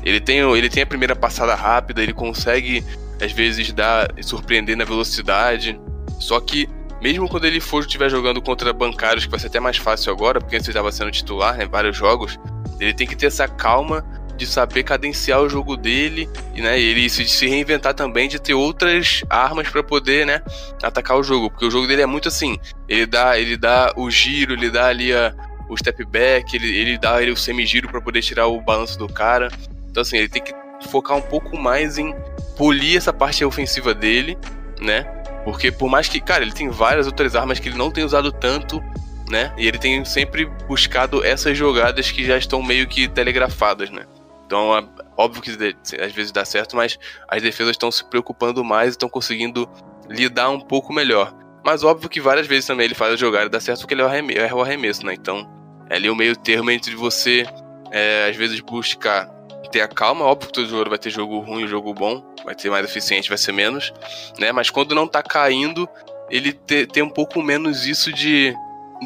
Ele 0.03 0.21
tem, 0.21 0.39
ele 0.39 0.69
tem 0.69 0.83
a 0.83 0.87
primeira 0.87 1.17
passada 1.17 1.55
rápida, 1.55 2.03
ele 2.03 2.13
consegue, 2.13 2.85
às 3.21 3.33
vezes, 3.33 3.73
dar 3.73 4.09
surpreender 4.23 4.77
na 4.77 4.85
velocidade. 4.85 5.81
Só 6.21 6.39
que 6.41 6.69
mesmo 7.01 7.29
quando 7.29 7.45
ele 7.45 7.61
for 7.61 7.81
estiver 7.81 8.11
jogando 8.11 8.41
contra 8.41 8.73
bancários, 8.73 9.25
que 9.25 9.31
vai 9.31 9.41
ser 9.41 9.49
até 9.49 9.61
mais 9.61 9.77
fácil 9.77 10.13
agora, 10.13 10.41
porque 10.41 10.57
antes 10.57 10.69
ele 10.69 10.73
estava 10.73 10.91
sendo 10.93 11.11
titular, 11.11 11.57
né, 11.57 11.67
vários 11.67 11.97
jogos, 11.97 12.39
ele 12.81 12.95
tem 12.95 13.07
que 13.07 13.17
ter 13.17 13.27
essa 13.27 13.47
calma 13.47 14.05
de 14.37 14.47
saber 14.47 14.83
cadenciar 14.83 15.41
o 15.41 15.49
jogo 15.49 15.77
dele 15.77 16.29
e 16.55 16.61
né, 16.61 16.79
ele 16.79 17.09
se, 17.09 17.27
se 17.27 17.47
reinventar 17.47 17.95
também 17.95 18.29
de 18.29 18.39
ter 18.39 18.55
outras 18.55 19.23
armas 19.31 19.69
para 19.69 19.83
poder 19.83 20.27
né, 20.27 20.43
atacar 20.83 21.17
o 21.17 21.23
jogo, 21.23 21.51
porque 21.51 21.65
o 21.65 21.71
jogo 21.71 21.87
dele 21.87 22.03
é 22.03 22.07
muito 22.07 22.29
assim, 22.29 22.59
ele 22.89 23.07
dá 23.07 23.39
ele 23.39 23.57
dá 23.57 23.93
o 23.97 24.11
giro, 24.11 24.53
ele 24.53 24.71
dá 24.71 24.89
ali 24.89 25.13
a, 25.13 25.35
o 25.69 25.77
step 25.77 26.05
back, 26.05 26.55
ele, 26.55 26.77
ele 26.77 26.99
dá 26.99 27.21
ele, 27.23 27.31
o 27.31 27.37
semi-giro 27.37 27.89
para 27.89 28.01
poder 28.01 28.23
tirar 28.23 28.47
o 28.47 28.61
balanço 28.61 28.99
do 28.99 29.09
cara. 29.09 29.49
Então 29.91 30.03
assim, 30.03 30.19
ele 30.19 30.29
tem 30.29 30.43
que 30.43 30.55
focar 30.89 31.17
um 31.17 31.23
pouco 31.23 31.57
mais 31.57 31.99
em 31.99 32.15
polir 32.57 32.97
essa 32.97 33.13
parte 33.13 33.45
ofensiva 33.45 33.95
dele, 33.95 34.37
né? 34.81 35.07
Porque 35.47 35.71
por 35.71 35.89
mais 35.89 36.09
que, 36.09 36.21
cara, 36.21 36.43
ele 36.43 36.51
tem 36.51 36.69
várias 36.69 37.07
outras 37.07 37.37
armas 37.37 37.61
que 37.61 37.69
ele 37.69 37.79
não 37.79 37.89
tem 37.89 38.03
usado 38.03 38.33
tanto, 38.33 38.83
né? 39.31 39.55
E 39.57 39.69
ele 39.69 39.79
tem 39.79 40.05
sempre 40.05 40.45
buscado 40.67 41.25
essas 41.25 41.57
jogadas 41.57 42.11
que 42.11 42.25
já 42.25 42.37
estão 42.37 42.61
meio 42.61 42.85
que 42.89 43.07
telegrafadas, 43.07 43.89
né? 43.89 44.07
Então, 44.45 44.77
é 44.77 44.85
óbvio 45.17 45.41
que 45.41 45.53
às 46.01 46.13
vezes 46.13 46.33
dá 46.33 46.45
certo, 46.45 46.75
mas 46.75 46.99
as 47.29 47.41
defesas 47.41 47.75
estão 47.75 47.93
se 47.93 48.05
preocupando 48.05 48.65
mais 48.65 48.89
e 48.89 48.91
estão 48.91 49.09
conseguindo 49.09 49.69
lidar 50.09 50.51
um 50.51 50.59
pouco 50.59 50.93
melhor. 50.93 51.33
Mas 51.65 51.85
óbvio 51.85 52.09
que 52.09 52.21
várias 52.21 52.49
vezes 52.49 52.67
também 52.67 52.87
ele 52.87 52.95
faz 52.97 53.13
a 53.13 53.17
jogada 53.17 53.47
e 53.47 53.49
dá 53.49 53.61
certo 53.61 53.83
porque 53.83 53.95
ele 53.95 54.03
erra 54.03 54.57
o 54.57 54.63
arremesso, 54.63 55.07
né? 55.07 55.15
Então, 55.15 55.49
é 55.89 55.95
ali 55.95 56.11
o 56.11 56.17
meio 56.17 56.35
termo 56.35 56.73
entre 56.73 56.97
você, 56.97 57.47
é, 57.93 58.29
às 58.29 58.35
vezes, 58.35 58.59
buscar 58.59 59.31
ter 59.69 59.81
a 59.81 59.89
calma. 59.89 60.25
Óbvio 60.25 60.49
que 60.49 60.55
todo 60.55 60.69
jogador 60.69 60.91
vai 60.91 60.99
ter 60.99 61.11
jogo 61.11 61.39
ruim 61.41 61.65
e 61.65 61.69
jogo 61.69 61.93
bom, 61.95 62.23
vai 62.45 62.55
ter 62.55 62.71
mais 62.71 62.85
eficiente, 62.85 63.29
vai 63.29 63.39
ser 63.39 63.53
menos, 63.53 63.93
né? 64.39 64.53
Mas 64.53 64.71
quando 64.71 64.95
não 64.95 65.07
tá 65.07 65.23
caindo, 65.23 65.89
ele 66.31 66.53
tem 66.53 67.03
um 67.03 67.11
pouco 67.11 67.43
menos 67.43 67.87
isso 67.87 68.13
de, 68.13 68.55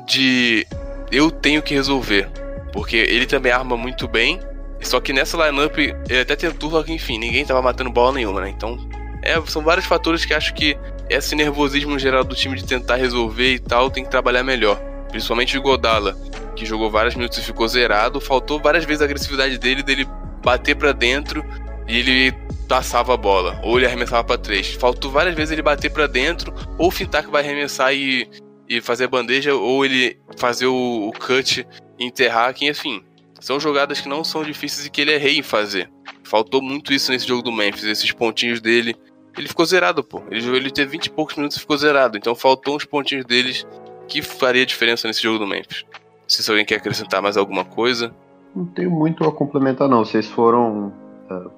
de 0.07 0.67
eu 1.11 1.31
tenho 1.31 1.63
que 1.63 1.75
resolver. 1.75 2.29
Porque 2.73 2.97
ele 2.97 3.27
também 3.27 3.51
arma 3.51 3.77
muito 3.77 4.07
bem, 4.07 4.41
só 4.81 5.01
que 5.01 5.13
nessa 5.13 5.37
lineup 5.37 5.77
ele 5.79 6.21
até 6.21 6.37
tentou, 6.37 6.71
só 6.71 6.83
que 6.83 6.93
enfim, 6.93 7.19
ninguém 7.19 7.45
tava 7.45 7.61
matando 7.61 7.91
bola 7.91 8.13
nenhuma, 8.13 8.41
né? 8.41 8.51
Então, 8.51 8.79
é, 9.23 9.41
são 9.47 9.63
vários 9.63 9.87
fatores 9.87 10.25
que 10.25 10.33
acho 10.33 10.55
que 10.55 10.77
esse 11.09 11.35
nervosismo 11.35 11.99
geral 11.99 12.25
do 12.25 12.35
time 12.35 12.57
de 12.57 12.65
tentar 12.65 12.97
resolver 12.97 13.55
e 13.55 13.59
tal 13.59 13.91
tem 13.91 14.05
que 14.05 14.11
trabalhar 14.11 14.43
melhor. 14.43 14.81
Principalmente 15.11 15.59
o 15.59 15.63
Godala, 15.63 16.17
que 16.55 16.65
jogou 16.65 16.91
vários 16.91 17.17
minutos 17.17 17.37
e 17.39 17.43
ficou 17.43 17.67
zerado. 17.67 18.21
Faltou 18.21 18.61
várias 18.61 18.85
vezes 18.85 19.03
a 19.03 19.05
agressividade 19.07 19.59
dele, 19.59 19.83
dele 19.83 20.07
bater 20.43 20.75
para 20.75 20.93
dentro 20.93 21.45
e 21.87 21.99
ele 21.99 22.33
passava 22.69 23.15
a 23.15 23.17
bola, 23.17 23.61
ou 23.65 23.79
ele 23.79 23.87
arremessava 23.87 24.23
para 24.23 24.39
três. 24.39 24.75
Faltou 24.75 25.11
várias 25.11 25.35
vezes 25.35 25.51
ele 25.51 25.63
bater 25.63 25.91
para 25.91 26.07
dentro, 26.07 26.55
ou 26.79 26.91
fintar 26.91 27.25
que 27.25 27.31
vai 27.31 27.43
arremessar 27.43 27.93
e, 27.93 28.31
e 28.69 28.81
fazer 28.81 29.05
a 29.05 29.09
bandeja, 29.09 29.55
ou 29.55 29.85
ele 29.85 30.17
fazer 30.37 30.67
o, 30.67 31.09
o 31.09 31.13
cut 31.13 31.67
e 31.99 32.05
enterrar, 32.05 32.55
que 32.55 32.69
enfim. 32.69 33.03
São 33.41 33.59
jogadas 33.59 34.01
que 34.01 34.09
não 34.09 34.23
são 34.23 34.45
difíceis 34.45 34.87
e 34.87 34.91
que 34.91 35.01
ele 35.01 35.13
é 35.13 35.17
rei 35.17 35.39
em 35.39 35.43
fazer. 35.43 35.91
Faltou 36.23 36.63
muito 36.63 36.93
isso 36.93 37.11
nesse 37.11 37.27
jogo 37.27 37.43
do 37.43 37.51
Memphis, 37.51 37.85
esses 37.85 38.13
pontinhos 38.13 38.61
dele. 38.61 38.95
Ele 39.37 39.49
ficou 39.49 39.65
zerado, 39.65 40.05
pô. 40.05 40.23
Ele, 40.31 40.47
ele 40.57 40.71
teve 40.71 40.93
20 40.93 41.07
e 41.07 41.11
poucos 41.11 41.35
minutos 41.35 41.57
e 41.57 41.61
ficou 41.61 41.77
zerado. 41.77 42.19
Então 42.19 42.35
faltou 42.35 42.77
uns 42.77 42.85
pontinhos 42.85 43.25
deles 43.25 43.67
que 44.07 44.21
faria 44.21 44.67
diferença 44.67 45.09
nesse 45.09 45.23
jogo 45.23 45.39
do 45.39 45.47
Memphis. 45.47 45.85
Se 46.29 46.49
alguém 46.49 46.65
quer 46.65 46.77
acrescentar 46.77 47.23
mais 47.23 47.37
alguma 47.37 47.65
coisa. 47.65 48.15
Não 48.55 48.67
tenho 48.67 48.91
muito 48.91 49.25
a 49.25 49.33
complementar, 49.33 49.89
não. 49.89 50.05
Vocês 50.05 50.27
foram. 50.27 50.93
Uh, 51.31 51.51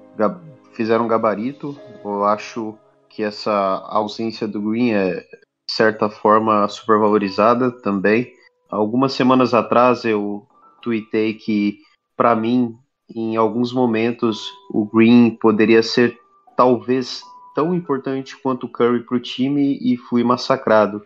fizeram 0.73 1.05
um 1.05 1.09
gabarito. 1.09 1.77
Eu 2.05 2.24
acho 2.24 2.74
que 3.09 3.23
essa 3.23 3.52
ausência 3.89 4.48
do 4.48 4.60
Green 4.60 4.93
é, 4.93 5.20
de 5.20 5.73
certa 5.73 6.09
forma, 6.09 6.69
supervalorizada 6.69 7.70
também. 7.70 8.32
Algumas 8.70 9.12
semanas 9.12 9.52
atrás 9.52 10.05
eu 10.05 10.47
tuitei 10.81 11.35
que, 11.35 11.78
para 12.16 12.35
mim, 12.35 12.77
em 13.14 13.36
alguns 13.36 13.73
momentos, 13.73 14.51
o 14.70 14.86
Green 14.86 15.31
poderia 15.31 15.82
ser 15.82 16.19
talvez 16.56 17.23
tão 17.55 17.74
importante 17.74 18.36
quanto 18.36 18.64
o 18.64 18.69
Curry 18.69 19.05
para 19.05 19.16
o 19.16 19.20
time 19.20 19.78
e 19.81 19.97
fui 19.97 20.24
massacrado. 20.24 21.02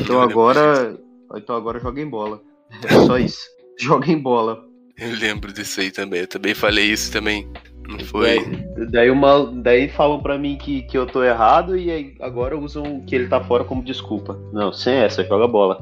Então 0.00 0.20
agora, 0.20 0.98
então 1.36 1.56
agora 1.56 1.78
joga 1.78 2.00
em 2.00 2.08
bola. 2.08 2.40
É 2.84 3.06
só 3.06 3.18
isso. 3.18 3.46
Joga 3.80 4.10
em 4.10 4.18
bola. 4.18 4.67
Eu 5.00 5.14
lembro 5.16 5.52
disso 5.52 5.80
aí 5.80 5.90
também. 5.90 6.20
Eu 6.20 6.26
também 6.26 6.54
falei 6.54 6.86
isso 6.86 7.12
também. 7.12 7.48
Não 7.88 7.98
foi. 8.00 8.44
Daí, 8.44 8.86
daí, 8.90 9.10
uma, 9.10 9.46
daí 9.46 9.88
falam 9.88 10.20
pra 10.20 10.36
mim 10.36 10.58
que, 10.58 10.82
que 10.82 10.98
eu 10.98 11.06
tô 11.06 11.24
errado 11.24 11.76
e 11.76 11.90
aí 11.90 12.14
agora 12.20 12.58
usam 12.58 13.00
que 13.06 13.14
ele 13.14 13.28
tá 13.28 13.42
fora 13.42 13.64
como 13.64 13.82
desculpa. 13.82 14.38
Não, 14.52 14.72
sem 14.72 14.94
essa, 14.94 15.24
joga 15.24 15.48
bola. 15.48 15.80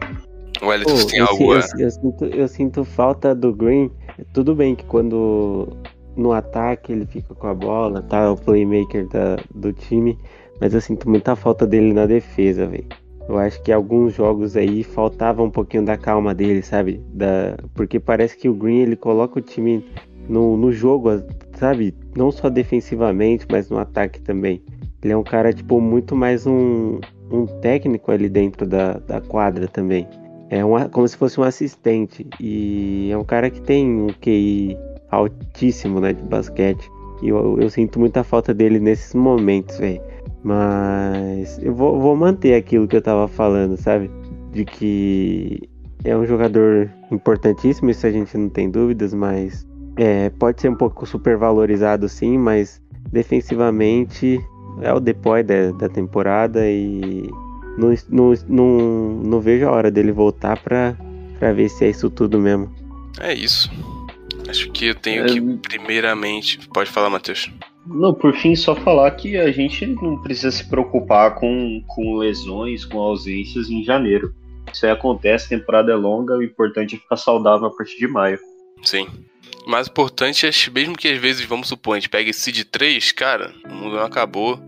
O 0.62 0.72
Elton 0.72 1.06
tem 1.06 1.20
algo. 1.20 1.54
Eu, 1.54 1.60
eu, 1.78 1.90
sinto, 1.90 2.24
eu 2.26 2.48
sinto 2.48 2.84
falta 2.84 3.34
do 3.34 3.52
Green. 3.52 3.90
Tudo 4.32 4.54
bem 4.54 4.76
que 4.76 4.84
quando 4.84 5.76
no 6.16 6.32
ataque 6.32 6.92
ele 6.92 7.06
fica 7.06 7.34
com 7.34 7.46
a 7.48 7.54
bola, 7.54 8.02
tá? 8.02 8.30
O 8.30 8.36
playmaker 8.36 9.08
da, 9.08 9.36
do 9.54 9.72
time. 9.72 10.16
Mas 10.60 10.74
eu 10.74 10.80
sinto 10.80 11.10
muita 11.10 11.34
falta 11.34 11.66
dele 11.66 11.92
na 11.92 12.06
defesa, 12.06 12.66
velho. 12.66 12.86
Eu 13.28 13.38
acho 13.38 13.60
que 13.62 13.72
alguns 13.72 14.14
jogos 14.14 14.56
aí 14.56 14.84
faltava 14.84 15.42
um 15.42 15.50
pouquinho 15.50 15.84
da 15.84 15.96
calma 15.96 16.34
dele, 16.34 16.62
sabe? 16.62 17.00
Da... 17.12 17.56
Porque 17.74 17.98
parece 17.98 18.36
que 18.36 18.48
o 18.48 18.54
Green 18.54 18.78
ele 18.78 18.96
coloca 18.96 19.38
o 19.38 19.42
time 19.42 19.84
no, 20.28 20.56
no 20.56 20.72
jogo, 20.72 21.10
sabe? 21.54 21.94
Não 22.16 22.30
só 22.30 22.48
defensivamente, 22.48 23.46
mas 23.50 23.68
no 23.68 23.78
ataque 23.78 24.20
também. 24.20 24.62
Ele 25.02 25.12
é 25.12 25.16
um 25.16 25.24
cara, 25.24 25.52
tipo, 25.52 25.80
muito 25.80 26.14
mais 26.14 26.46
um, 26.46 27.00
um 27.30 27.46
técnico 27.60 28.10
ali 28.10 28.28
dentro 28.28 28.66
da, 28.66 28.94
da 28.94 29.20
quadra 29.20 29.66
também. 29.66 30.06
É 30.48 30.64
uma, 30.64 30.88
como 30.88 31.06
se 31.06 31.16
fosse 31.16 31.40
um 31.40 31.42
assistente. 31.42 32.26
E 32.40 33.10
é 33.10 33.16
um 33.16 33.24
cara 33.24 33.50
que 33.50 33.60
tem 33.60 33.88
um 33.88 34.08
QI 34.20 34.76
altíssimo, 35.10 36.00
né, 36.00 36.12
de 36.12 36.22
basquete. 36.22 36.88
E 37.22 37.28
eu, 37.28 37.58
eu 37.60 37.70
sinto 37.70 37.98
muita 37.98 38.22
falta 38.22 38.52
dele 38.52 38.78
nesses 38.78 39.14
momentos, 39.14 39.78
velho. 39.78 40.00
Mas 40.46 41.58
eu 41.60 41.74
vou, 41.74 42.00
vou 42.00 42.14
manter 42.14 42.54
aquilo 42.54 42.86
que 42.86 42.94
eu 42.94 43.02
tava 43.02 43.26
falando, 43.26 43.76
sabe? 43.76 44.08
De 44.52 44.64
que 44.64 45.60
é 46.04 46.16
um 46.16 46.24
jogador 46.24 46.88
importantíssimo, 47.10 47.90
isso 47.90 48.06
a 48.06 48.12
gente 48.12 48.38
não 48.38 48.48
tem 48.48 48.70
dúvidas, 48.70 49.12
mas 49.12 49.66
é, 49.96 50.30
pode 50.30 50.60
ser 50.60 50.68
um 50.68 50.76
pouco 50.76 51.04
supervalorizado 51.04 52.08
sim, 52.08 52.38
mas 52.38 52.80
defensivamente 53.10 54.40
é 54.82 54.92
o 54.92 55.00
depois 55.00 55.44
da, 55.44 55.72
da 55.72 55.88
temporada 55.88 56.60
e 56.64 57.28
não, 57.76 57.92
não, 58.08 58.34
não, 58.48 59.22
não 59.24 59.40
vejo 59.40 59.66
a 59.66 59.72
hora 59.72 59.90
dele 59.90 60.12
voltar 60.12 60.62
pra, 60.62 60.96
pra 61.40 61.52
ver 61.52 61.68
se 61.68 61.86
é 61.86 61.90
isso 61.90 62.08
tudo 62.08 62.38
mesmo. 62.38 62.72
É 63.18 63.34
isso. 63.34 63.68
Acho 64.48 64.70
que 64.70 64.86
eu 64.86 64.94
tenho 64.94 65.24
é... 65.24 65.26
que, 65.26 65.40
primeiramente. 65.40 66.60
Pode 66.72 66.88
falar, 66.88 67.10
Matheus. 67.10 67.50
Não, 67.86 68.12
por 68.12 68.34
fim, 68.34 68.54
só 68.56 68.74
falar 68.74 69.10
que 69.12 69.36
a 69.36 69.50
gente 69.52 69.86
não 69.86 70.20
precisa 70.20 70.50
se 70.50 70.68
preocupar 70.68 71.34
com, 71.36 71.82
com 71.86 72.16
lesões, 72.16 72.84
com 72.84 72.98
ausências 72.98 73.70
em 73.70 73.84
janeiro. 73.84 74.34
Isso 74.72 74.84
aí 74.84 74.92
acontece, 74.92 75.46
a 75.46 75.58
temporada 75.58 75.92
é 75.92 75.94
longa, 75.94 76.36
o 76.36 76.42
importante 76.42 76.96
é 76.96 76.98
ficar 76.98 77.16
saudável 77.16 77.66
a 77.66 77.70
partir 77.70 77.98
de 77.98 78.08
maio. 78.08 78.38
Sim. 78.82 79.06
O 79.66 79.70
mais 79.70 79.88
importante 79.88 80.46
é, 80.46 80.50
mesmo 80.70 80.96
que 80.96 81.08
às 81.08 81.18
vezes, 81.18 81.44
vamos 81.44 81.68
supor, 81.68 81.96
a 81.96 82.00
gente 82.00 82.08
pegue 82.08 82.32
seed 82.32 82.64
3, 82.64 83.12
cara, 83.12 83.52
o 83.68 83.74
mundo 83.74 83.96
não 83.96 84.04
acabou. 84.04 84.60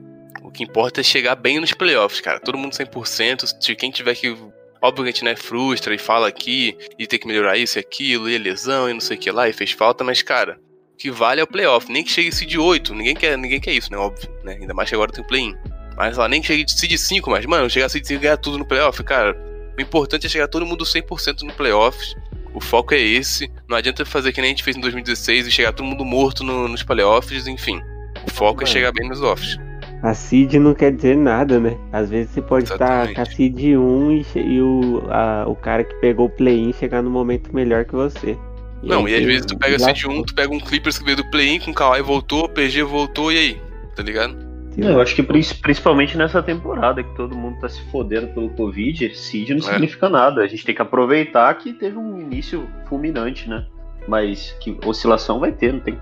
O 0.43 0.51
que 0.51 0.62
importa 0.62 1.01
é 1.01 1.05
chegar 1.05 1.35
bem 1.35 1.61
nos 1.61 1.74
playoffs, 1.74 2.20
cara. 2.20 2.40
Todo 2.40 2.57
mundo 2.57 2.73
100%. 2.73 3.45
Se 3.61 3.77
quem 3.77 3.90
tiver 3.90 4.15
que. 4.15 4.35
Óbvio 4.81 5.05
que 5.05 5.11
a 5.11 5.12
gente 5.12 5.24
né, 5.24 5.36
frustra 5.36 5.95
e 5.95 5.99
fala 5.99 6.28
aqui 6.28 6.77
e 6.99 7.07
tem 7.07 7.19
que 7.19 7.27
melhorar 7.27 7.59
isso 7.59 7.78
e 7.78 7.81
aquilo, 7.81 8.31
e 8.31 8.39
lesão 8.39 8.89
e 8.89 8.95
não 8.95 9.01
sei 9.01 9.16
o 9.16 9.20
que 9.20 9.31
lá, 9.31 9.49
e 9.49 9.53
fez 9.53 9.73
falta, 9.73 10.05
mas, 10.05 10.23
cara, 10.23 10.59
o 10.68 10.68
que 10.99 11.11
vale 11.11 11.41
é 11.41 11.45
o 11.45 11.47
playoff. 11.47 11.91
Nem 11.91 12.03
que 12.03 12.11
chegue 12.11 12.33
seed 12.33 12.57
8. 12.57 12.95
Ninguém 12.95 13.15
quer, 13.15 13.39
ninguém 13.39 13.61
quer 13.61 13.73
isso, 13.73 13.91
né? 13.91 13.99
Óbvio, 13.99 14.29
né? 14.45 14.59
Ainda 14.61 14.75
mais 14.75 14.89
que 14.89 14.95
agora 14.95 15.12
tem 15.12 15.25
play-in. 15.25 15.55
Mas 15.97 16.16
lá, 16.16 16.29
nem 16.29 16.41
que 16.41 16.47
chegue 16.47 16.65
de 16.65 16.73
seed 16.73 16.97
5, 16.97 17.31
mas, 17.31 17.47
mano, 17.47 17.70
chegar 17.70 17.89
seed 17.89 18.05
5 18.05 18.20
e 18.20 18.23
ganhar 18.23 18.37
tudo 18.37 18.59
no 18.59 18.66
playoff, 18.66 19.03
cara. 19.03 19.37
O 19.77 19.81
importante 19.81 20.27
é 20.27 20.29
chegar 20.29 20.49
todo 20.49 20.66
mundo 20.66 20.85
100% 20.85 21.43
no 21.43 21.53
playoffs 21.53 22.16
o 22.55 22.61
foco 22.61 22.95
é 22.95 23.01
esse. 23.01 23.51
Não 23.69 23.77
adianta 23.77 24.05
fazer 24.05 24.33
que 24.33 24.41
nem 24.41 24.49
a 24.49 24.51
gente 24.51 24.65
fez 24.65 24.77
em 24.77 24.81
2016 24.81 25.47
e 25.47 25.51
chegar 25.51 25.73
todo 25.73 25.87
mundo 25.87 26.05
morto 26.05 26.43
no, 26.43 26.69
nos 26.69 26.83
playoffs, 26.83 27.47
enfim. 27.47 27.81
O 28.27 28.31
foco 28.31 28.62
é 28.62 28.66
chegar 28.66 28.93
bem 28.93 29.09
nos 29.09 29.23
offs. 29.23 29.57
A 30.03 30.15
seed 30.15 30.55
não 30.55 30.75
quer 30.75 30.93
dizer 30.93 31.16
nada, 31.16 31.59
né? 31.59 31.77
Às 31.93 32.11
vezes 32.11 32.33
você 32.33 32.43
pode 32.43 32.66
Exatamente. 32.66 33.11
estar 33.11 33.15
com 33.15 33.31
a 33.31 33.35
seed 33.35 33.61
1 33.77 34.12
e, 34.12 34.27
e 34.37 34.61
o, 34.61 35.03
a, 35.09 35.45
o 35.47 35.55
cara 35.55 35.85
que 35.85 35.95
pegou 35.97 36.27
o 36.27 36.31
play-in 36.31 36.73
chegar 36.73 37.03
no 37.03 37.11
momento 37.11 37.55
melhor 37.55 37.85
que 37.85 37.95
você. 37.95 38.37
E 38.83 38.89
não, 38.89 39.07
aí, 39.07 39.13
e 39.13 39.17
às 39.17 39.25
vezes 39.25 39.47
tu 39.47 39.59
pega 39.59 39.77
a 39.77 39.79
seed 39.79 40.05
1, 40.05 40.23
tu 40.23 40.35
pega 40.35 40.53
um 40.53 40.61
Clippers 40.61 40.99
que 40.99 41.05
veio 41.05 41.17
do 41.17 41.31
play-in 41.31 41.59
com 41.61 41.71
o 41.71 41.75
Kawhi 41.75 42.03
voltou, 42.03 42.49
PG 42.49 42.83
voltou, 42.83 43.33
e 43.33 43.39
aí? 43.39 43.61
Tá 43.97 44.03
ligado? 44.03 44.49
Não, 44.79 44.91
eu 44.91 45.01
acho 45.01 45.17
que 45.17 45.23
principalmente 45.25 46.17
nessa 46.17 46.41
temporada 46.41 47.03
que 47.03 47.13
todo 47.17 47.35
mundo 47.35 47.59
tá 47.61 47.69
se 47.69 47.83
fodendo 47.91 48.29
pelo 48.29 48.49
Covid, 48.51 49.13
seed 49.13 49.51
não 49.51 49.59
é. 49.59 49.73
significa 49.73 50.09
nada. 50.09 50.41
A 50.41 50.47
gente 50.47 50.65
tem 50.65 50.73
que 50.73 50.81
aproveitar 50.81 51.53
que 51.55 51.73
teve 51.73 51.99
um 51.99 52.21
início 52.21 52.69
fulminante, 52.89 53.49
né? 53.49 53.67
Mas 54.07 54.53
que 54.61 54.79
oscilação 54.85 55.41
vai 55.41 55.51
ter, 55.51 55.73
não 55.73 55.81
tem. 55.81 55.99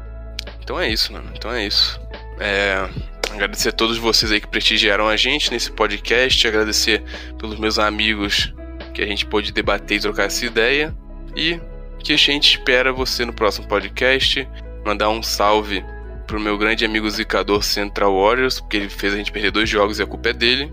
Então 0.62 0.78
é 0.78 0.90
isso, 0.90 1.10
mano. 1.10 1.26
Então 1.34 1.50
é 1.50 1.66
isso. 1.66 1.98
É, 2.38 2.86
agradecer 3.32 3.70
a 3.70 3.72
todos 3.72 3.96
vocês 3.96 4.30
aí 4.30 4.42
que 4.42 4.48
prestigiaram 4.48 5.08
a 5.08 5.16
gente 5.16 5.50
nesse 5.50 5.72
podcast, 5.72 6.46
agradecer 6.46 7.02
pelos 7.38 7.58
meus 7.58 7.78
amigos 7.78 8.52
que 8.92 9.00
a 9.00 9.06
gente 9.06 9.24
pôde 9.24 9.52
debater 9.52 9.96
e 9.96 10.00
trocar 10.00 10.24
essa 10.24 10.44
ideia. 10.44 10.94
E 11.34 11.58
que 12.06 12.12
a 12.12 12.16
gente 12.16 12.56
espera 12.56 12.92
você 12.92 13.24
no 13.24 13.32
próximo 13.32 13.66
podcast. 13.66 14.48
Mandar 14.84 15.08
um 15.08 15.24
salve 15.24 15.84
pro 16.24 16.38
meu 16.38 16.56
grande 16.56 16.84
amigo 16.84 17.10
zicador 17.10 17.64
Central 17.64 18.14
Warriors, 18.14 18.60
porque 18.60 18.76
ele 18.76 18.88
fez 18.88 19.12
a 19.12 19.16
gente 19.16 19.32
perder 19.32 19.50
dois 19.50 19.68
jogos 19.68 19.98
e 19.98 20.04
a 20.04 20.06
culpa 20.06 20.28
é 20.28 20.32
dele. 20.32 20.72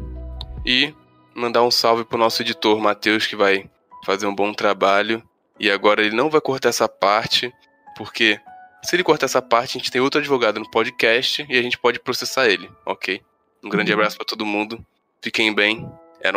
E 0.64 0.94
mandar 1.34 1.64
um 1.64 1.72
salve 1.72 2.06
pro 2.06 2.20
nosso 2.20 2.44
editor 2.44 2.80
Matheus, 2.80 3.26
que 3.26 3.36
vai 3.36 3.68
fazer 4.06 4.28
um 4.28 4.36
bom 4.36 4.54
trabalho. 4.54 5.24
E 5.60 5.72
agora 5.72 6.06
ele 6.06 6.16
não 6.16 6.30
vai 6.30 6.40
cortar 6.40 6.70
essa 6.70 6.88
parte, 6.88 7.52
porque 7.98 8.40
se 8.84 8.96
ele 8.96 9.04
cortar 9.04 9.26
essa 9.26 9.42
parte, 9.42 9.76
a 9.76 9.80
gente 9.80 9.90
tem 9.90 10.02
outro 10.02 10.20
advogado 10.20 10.60
no 10.60 10.70
podcast 10.70 11.44
e 11.50 11.58
a 11.58 11.62
gente 11.64 11.80
pode 11.80 12.00
processar 12.00 12.48
ele, 12.48 12.70
ok? 12.86 13.22
Um 13.64 13.70
grande 13.70 13.92
uhum. 13.92 13.98
abraço 13.98 14.18
para 14.18 14.26
todo 14.28 14.46
mundo. 14.46 14.86
Fiquem 15.20 15.52
bem. 15.52 15.90
É 16.22 16.32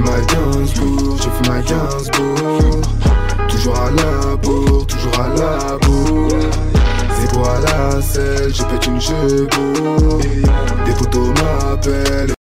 nóis. 0.00 0.10
ma 0.10 0.20
Gainsbourg, 0.20 1.16
j'ai 1.18 1.30
fait 1.30 1.48
ma 1.48 1.60
Gainsbourg 1.60 2.80
Toujours 3.48 3.76
à 3.76 3.90
la 3.90 4.36
bourre, 4.36 4.86
toujours 4.86 5.20
à 5.20 5.28
la 5.28 5.78
bourre 5.78 6.28
C'est 7.20 7.30
pour 7.30 7.42
la 7.42 8.02
selle, 8.02 8.54
je 8.54 8.62
pète 8.64 8.86
une 8.86 9.00
chevaux 9.00 10.18
Des 10.84 10.92
photos 10.92 11.28
m'appellent 11.28 12.34